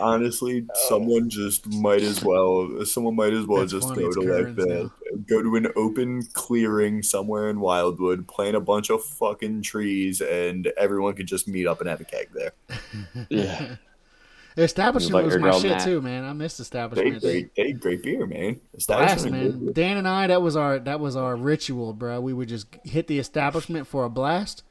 Honestly, 0.00 0.66
someone 0.88 1.30
just 1.30 1.66
might 1.68 2.02
as 2.02 2.24
well. 2.24 2.84
Someone 2.84 3.14
might 3.14 3.32
as 3.32 3.46
well 3.46 3.60
That's 3.60 3.72
just 3.72 3.88
funny, 3.88 4.02
go 4.02 4.10
to 4.12 4.20
like 4.20 4.28
Currents 4.56 4.56
the 4.64 4.90
go 5.28 5.42
to 5.42 5.56
an 5.56 5.68
open 5.76 6.22
clearing 6.32 7.02
somewhere 7.02 7.48
in 7.50 7.60
Wildwood, 7.60 8.26
plant 8.26 8.56
a 8.56 8.60
bunch 8.60 8.90
of 8.90 9.04
fucking 9.04 9.62
trees, 9.62 10.20
and 10.20 10.66
everyone 10.76 11.14
could 11.14 11.26
just 11.28 11.46
meet 11.46 11.66
up 11.66 11.80
and 11.80 11.88
have 11.88 12.00
a 12.00 12.04
keg 12.04 12.30
there. 12.34 12.52
Yeah, 13.28 13.76
The 14.56 14.62
establishment 14.64 15.14
like 15.14 15.24
was 15.26 15.38
my 15.38 15.52
shit 15.52 15.70
Matt. 15.72 15.84
too, 15.84 16.00
man. 16.02 16.24
I 16.24 16.32
missed 16.32 16.58
They 16.58 16.62
establishment. 16.62 17.20
great, 17.22 17.54
they 17.54 17.72
great 17.72 18.02
beer, 18.02 18.26
man. 18.26 18.54
Blast, 18.54 18.78
Establishment 18.78 19.32
man. 19.34 19.64
beer. 19.66 19.72
Dan 19.74 19.96
and 19.98 20.08
I, 20.08 20.26
that 20.26 20.42
was 20.42 20.56
our 20.56 20.78
that 20.80 20.98
was 20.98 21.14
our 21.14 21.36
ritual, 21.36 21.92
bro. 21.92 22.20
We 22.20 22.32
would 22.32 22.48
just 22.48 22.66
hit 22.84 23.06
the 23.06 23.18
establishment 23.18 23.86
for 23.86 24.04
a 24.04 24.10
blast, 24.10 24.62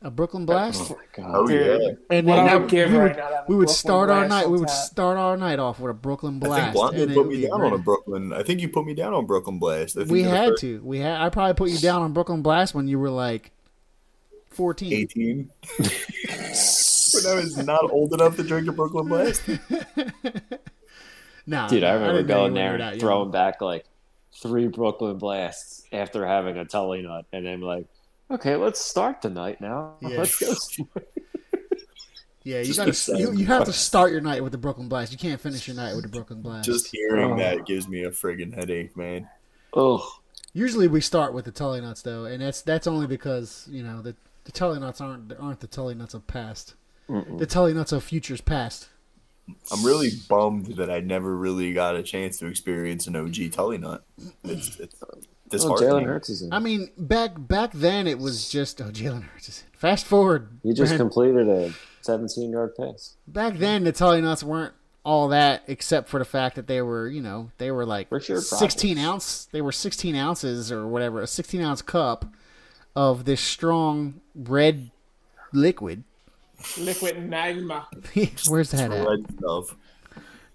a 0.00 0.10
Brooklyn 0.10 0.46
blast, 0.46 0.92
Oh, 0.92 0.98
oh 1.24 1.46
Dude. 1.48 1.60
yeah. 1.82 2.16
and 2.16 2.26
What 2.26 2.36
then 2.36 2.48
I 2.48 2.52
we 2.52 2.52
would 2.54 2.60
would, 2.62 2.70
give 2.70 2.90
we 2.92 2.96
right 2.98 3.08
would, 3.08 3.16
now 3.16 3.28
to 3.28 3.34
have 3.34 3.44
a 3.48 3.52
we 3.52 3.56
would 3.56 3.68
start 3.70 4.10
our 4.10 4.28
night. 4.28 4.44
on 4.46 4.52
We 4.52 4.58
would 4.60 4.70
start 4.70 5.18
our 5.18 5.36
night 5.36 5.58
off 5.58 5.80
with 5.80 5.90
a 5.90 5.94
Brooklyn 5.94 6.38
Blast. 6.38 6.68
I 6.68 6.72
blast. 6.72 6.94
think 6.94 7.10
Bluntman 7.10 7.12
and 7.12 7.14
put 7.14 7.26
me 7.28 7.36
be 7.36 7.46
down 7.48 7.60
on 7.62 7.72
a. 7.72 7.78
Brooklyn. 7.78 8.32
I 8.32 8.42
think 8.44 8.60
you 8.60 8.68
put 8.68 8.86
me 8.86 8.94
down 8.94 9.12
on 9.12 9.26
Brooklyn 9.26 9.58
Blast. 9.58 9.96
I 9.96 10.00
think 10.00 10.10
We 10.12 10.22
had 10.22 10.50
first 10.50 10.60
to. 10.62 10.80
We 10.84 10.98
had. 11.00 11.20
I 11.20 11.28
probably 11.30 11.54
put 11.54 11.70
you 11.70 11.78
down 11.78 12.02
on 12.02 12.12
Brooklyn 12.12 12.42
Blast 12.42 12.74
when 12.74 12.86
you 12.86 12.98
were 12.98 13.10
like 13.10 13.50
fourteen. 14.50 14.92
18. 14.92 15.50
when 15.78 17.26
I 17.26 17.34
was 17.34 17.56
not 17.64 17.90
old 17.90 18.12
enough 18.14 18.36
to 18.36 18.42
drink 18.44 18.68
a 18.68 18.72
Brooklyn 18.72 19.08
Blast. 19.08 19.42
Nah, 21.46 21.66
dude, 21.68 21.82
I 21.82 21.94
remember 21.94 22.18
didn't 22.18 22.28
going 22.28 22.54
there 22.54 22.72
and 22.74 22.82
that 22.82 22.90
young. 22.94 23.00
throwing 23.00 23.30
back 23.30 23.60
like 23.62 23.86
three 24.42 24.68
Brooklyn 24.68 25.16
blasts 25.18 25.82
after 25.92 26.26
having 26.26 26.58
a 26.58 26.64
Tully 26.66 27.00
nut, 27.02 27.24
and 27.32 27.46
then 27.46 27.62
like, 27.62 27.86
okay, 28.30 28.56
let's 28.56 28.80
start 28.80 29.22
the 29.22 29.30
night 29.30 29.60
now. 29.60 29.94
Yeah. 30.00 30.18
Let's 30.18 30.38
go. 30.38 30.54
Yeah, 32.44 32.62
you 32.62 32.72
gotta, 32.74 33.18
You, 33.18 33.32
you 33.34 33.44
have 33.46 33.64
to 33.64 33.74
start 33.74 34.10
your 34.10 34.22
night 34.22 34.42
with 34.42 34.52
the 34.52 34.58
Brooklyn 34.58 34.88
Blast. 34.88 35.12
You 35.12 35.18
can't 35.18 35.38
finish 35.38 35.68
your 35.68 35.76
night 35.76 35.94
with 35.94 36.04
the 36.04 36.08
Brooklyn 36.08 36.40
Blast. 36.40 36.64
Just 36.64 36.86
hearing 36.90 37.32
Oh. 37.32 37.36
that 37.36 37.66
gives 37.66 37.86
me 37.88 38.04
a 38.04 38.10
friggin' 38.10 38.54
headache, 38.54 38.96
man. 38.96 39.28
Oh, 39.74 40.18
Usually 40.54 40.88
we 40.88 41.02
start 41.02 41.34
with 41.34 41.44
the 41.44 41.50
Tully 41.50 41.82
nuts 41.82 42.00
though, 42.00 42.24
and 42.24 42.40
that's 42.40 42.62
that's 42.62 42.86
only 42.86 43.06
because 43.06 43.68
you 43.70 43.82
know 43.82 44.00
the 44.00 44.16
the 44.44 44.52
Tully 44.52 44.80
nuts 44.80 44.98
aren't 45.00 45.30
aren't 45.38 45.60
the 45.60 45.66
Tully 45.66 45.94
nuts 45.94 46.14
of 46.14 46.26
past. 46.26 46.74
The 47.06 47.44
Tully 47.46 47.74
nuts 47.74 47.92
of 47.92 48.02
futures 48.02 48.40
past. 48.40 48.88
I'm 49.70 49.84
really 49.84 50.10
bummed 50.28 50.76
that 50.76 50.90
I 50.90 51.00
never 51.00 51.36
really 51.36 51.74
got 51.74 51.96
a 51.96 52.02
chance 52.02 52.38
to 52.38 52.46
experience 52.46 53.06
an 53.06 53.14
OG 53.16 53.52
Tully 53.52 53.76
Nut. 53.78 54.04
It's, 54.44 54.78
it's 54.80 55.02
oh. 55.52 55.74
Jalen 55.74 56.04
Hurts 56.04 56.28
is 56.28 56.42
in. 56.42 56.52
I 56.52 56.58
mean, 56.58 56.90
back 56.96 57.32
back 57.36 57.72
then 57.72 58.06
it 58.06 58.18
was 58.18 58.48
just 58.48 58.80
oh 58.80 58.86
Jalen 58.90 59.22
Hurts. 59.24 59.48
is- 59.48 59.64
Fast 59.72 60.06
forward, 60.06 60.48
He 60.64 60.72
just 60.72 60.90
Brent. 60.90 61.00
completed 61.00 61.48
a 61.48 61.72
17 62.00 62.50
yard 62.50 62.74
pass. 62.76 63.16
back 63.28 63.54
then 63.58 63.84
the 63.84 63.92
Tully 63.92 64.20
nuts 64.20 64.42
weren't 64.42 64.74
all 65.04 65.28
that, 65.28 65.62
except 65.68 66.08
for 66.08 66.18
the 66.18 66.24
fact 66.24 66.56
that 66.56 66.66
they 66.66 66.82
were 66.82 67.08
you 67.08 67.22
know 67.22 67.50
they 67.58 67.70
were 67.70 67.86
like 67.86 68.08
Richard 68.10 68.40
sixteen 68.42 68.96
Rodgers. 68.96 69.08
ounce. 69.08 69.44
They 69.52 69.60
were 69.62 69.72
sixteen 69.72 70.16
ounces 70.16 70.70
or 70.72 70.86
whatever, 70.86 71.22
a 71.22 71.26
sixteen 71.26 71.62
ounce 71.62 71.80
cup 71.82 72.24
of 72.96 73.24
this 73.24 73.40
strong 73.40 74.20
red 74.34 74.90
liquid. 75.52 76.02
Liquid 76.76 77.28
magma. 77.28 77.86
Where's 78.48 78.72
that 78.72 78.90
at? 78.90 79.06
Red 79.08 79.24
stuff. 79.38 79.76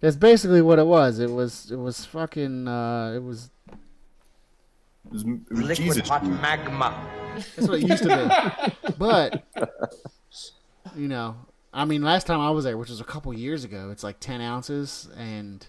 That's 0.02 0.18
basically 0.18 0.61
what 0.61 0.80
it 0.80 0.86
was. 0.86 1.20
It 1.20 1.32
was 1.32 1.72
it 1.72 1.78
was 1.78 2.03
fucking 2.03 2.68
uh 2.68 3.14
it 3.15 3.24
was 3.24 3.45
It 3.45 3.52
was, 5.14 5.23
it 5.23 5.68
was 5.68 5.77
Jesus. 5.77 6.10
food. 6.10 6.41
magma. 6.41 6.95
that's 7.56 7.68
what 7.68 7.80
it 7.81 7.88
used 7.88 8.03
to 8.03 8.72
be. 8.84 8.91
but 8.98 9.44
you 10.95 11.07
know, 11.07 11.35
I 11.73 11.85
mean 11.85 12.02
last 12.02 12.27
time 12.27 12.40
I 12.40 12.52
was 12.52 12.64
there, 12.65 12.77
which 12.77 12.90
was 12.90 12.99
a 13.02 13.06
couple 13.06 13.34
years 13.34 13.64
ago, 13.64 13.90
it's 13.91 14.03
like 14.03 14.19
ten 14.19 14.41
ounces 14.41 15.07
and 15.18 15.65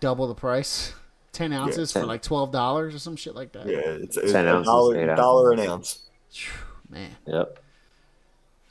double 0.00 0.26
the 0.28 0.34
price. 0.34 0.92
ten 1.32 1.52
ounces 1.52 1.92
for 1.92 2.00
ten. 2.00 2.08
like 2.08 2.22
twelve 2.22 2.52
dollars 2.52 2.94
or 2.94 2.98
some 2.98 3.16
shit 3.16 3.34
like 3.34 3.52
that. 3.52 3.66
Yeah, 3.66 3.78
it's, 3.80 4.16
it's 4.16 4.32
Ten 4.32 4.46
a 4.46 4.50
ounces, 4.56 4.66
dollar, 4.66 4.96
eight 5.10 5.16
dollar 5.16 5.52
an 5.52 5.60
ounce. 5.60 6.02
Man, 6.88 7.10
Yep. 7.26 7.58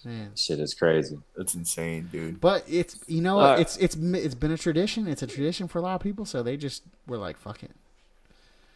man. 0.06 0.32
Shit 0.36 0.60
is 0.60 0.74
crazy. 0.74 1.18
That's 1.36 1.56
insane, 1.56 2.10
dude. 2.12 2.40
But 2.40 2.64
it's 2.68 3.00
you 3.08 3.22
know 3.22 3.36
what 3.38 3.44
Alright. 3.46 3.60
it's 3.62 3.78
it's 3.78 3.96
it's 3.96 4.36
been 4.36 4.52
a 4.52 4.58
tradition. 4.58 5.08
It's 5.08 5.22
a 5.22 5.28
tradition 5.28 5.68
for 5.68 5.80
a 5.80 5.82
lot 5.82 5.96
of 5.96 6.02
people, 6.02 6.26
so 6.26 6.42
they 6.44 6.58
just 6.58 6.84
were 7.08 7.18
like, 7.18 7.38
"Fuck 7.38 7.64
it." 7.64 7.72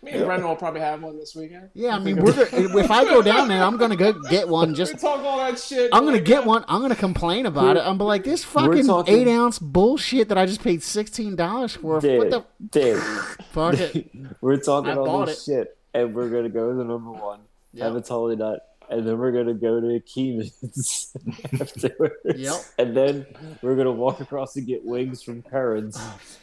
Me 0.04 0.12
and 0.12 0.26
Brendan 0.26 0.48
will 0.48 0.56
probably 0.56 0.82
have 0.82 1.02
one 1.02 1.18
this 1.18 1.36
weekend. 1.36 1.70
Yeah, 1.74 1.96
I 1.96 2.00
mean, 2.00 2.18
we're 2.18 2.32
gonna, 2.32 2.78
if 2.78 2.92
I 2.92 3.04
go 3.04 3.22
down 3.24 3.48
there, 3.48 3.64
I'm 3.64 3.78
gonna 3.78 3.96
go 3.96 4.14
get 4.14 4.48
one. 4.60 4.70
we 4.70 4.76
Just 4.76 5.00
talk 5.00 5.22
all 5.22 5.38
that 5.40 5.60
shit. 5.60 5.90
I'm 5.92 6.04
gonna 6.06 6.18
like, 6.18 6.26
get 6.26 6.46
one. 6.46 6.64
I'm 6.68 6.82
gonna 6.82 6.96
complain 6.96 7.48
about 7.48 7.78
it. 7.78 7.84
I'm 7.84 7.98
be 7.98 8.04
like, 8.04 8.24
this 8.24 8.44
fucking 8.44 8.86
talking- 8.86 9.14
eight 9.16 9.28
ounce 9.28 9.58
bullshit 9.58 10.30
that 10.30 10.38
I 10.38 10.46
just 10.46 10.62
paid 10.64 10.84
sixteen 10.84 11.36
dollars 11.36 11.76
for. 11.76 11.96
What 11.96 12.02
Dude, 12.04 12.32
the 12.32 12.46
dude, 12.70 13.02
fuck 13.52 13.74
it? 13.74 14.10
we're 14.42 14.58
talking 14.58 14.92
I 14.92 14.96
all 14.98 15.06
bought 15.06 15.26
this 15.28 15.46
shit, 15.46 15.76
and 15.96 16.14
we're 16.14 16.30
gonna 16.30 16.50
go 16.50 16.70
to 16.70 16.76
the 16.78 16.84
number 16.84 17.12
one, 17.12 17.40
have 17.80 17.94
Yep. 17.94 18.04
a 18.04 18.08
totally 18.08 18.36
nut, 18.36 18.77
and 18.90 19.06
then 19.08 19.18
we're 19.18 19.32
gonna 19.32 19.54
go 19.54 19.80
to 19.82 20.00
Keenan's 20.02 21.14
afterwards. 21.60 22.16
Yep. 22.36 22.56
And 22.78 22.96
then 22.96 23.26
we're 23.62 23.76
gonna 23.76 23.92
walk 23.92 24.22
across 24.22 24.56
and 24.56 24.66
get 24.66 24.84
wings 24.86 25.22
from 25.22 25.42
Curran's, 25.44 26.00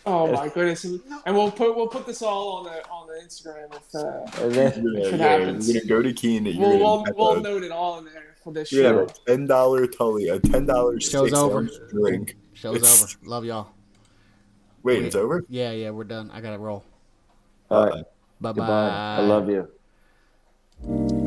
Oh 0.07 0.31
my 0.33 0.49
goodness! 0.49 0.85
And 0.85 1.01
we'll 1.35 1.51
put 1.51 1.75
we'll 1.77 1.89
put 1.89 2.07
this 2.07 2.23
all 2.23 2.57
on 2.57 2.65
the 2.65 2.87
on 2.91 3.07
the 3.07 3.15
Instagram. 3.25 3.75
If, 3.75 3.95
uh, 3.95 4.43
and 4.45 4.53
then 4.55 4.85
Yeah, 4.95 5.01
If 5.07 5.15
it 5.15 5.19
yeah, 5.21 5.29
happens. 5.29 5.71
You're 5.73 5.81
gonna 5.83 5.89
go 5.89 6.03
to 6.03 6.13
Keen. 6.13 6.47
You're 6.47 6.59
we'll 6.69 6.79
gonna 7.03 7.13
we'll, 7.17 7.29
we'll 7.31 7.39
a- 7.39 7.41
note 7.43 7.63
it 7.65 7.71
all 7.73 7.99
in 7.99 8.05
there 8.05 8.35
for 8.43 8.53
this 8.53 8.71
you're 8.73 8.83
show. 8.85 8.99
have 9.01 9.25
ten 9.27 9.47
dollar 9.47 9.87
tully, 9.87 10.29
a 10.29 10.39
ten 10.39 10.67
dollar 10.67 11.01
Show's 11.01 11.31
six 11.31 11.39
over. 11.39 11.59
ounce 11.61 11.79
drink. 11.91 12.37
Show's 12.53 12.77
It's- 12.77 13.03
over. 13.17 13.27
Love 13.29 13.45
y'all. 13.45 13.69
Wait, 14.83 15.03
it's 15.03 15.17
over. 15.17 15.45
Yeah, 15.49 15.71
yeah, 15.73 15.91
we're 15.91 16.05
done. 16.05 16.31
I 16.31 16.43
gotta 16.43 16.59
roll. 16.59 16.85
all 17.71 17.87
right, 17.87 18.05
Bye 18.41 18.53
bye. 18.53 18.67
I 19.19 19.21
love 19.23 19.49
you. 19.49 21.24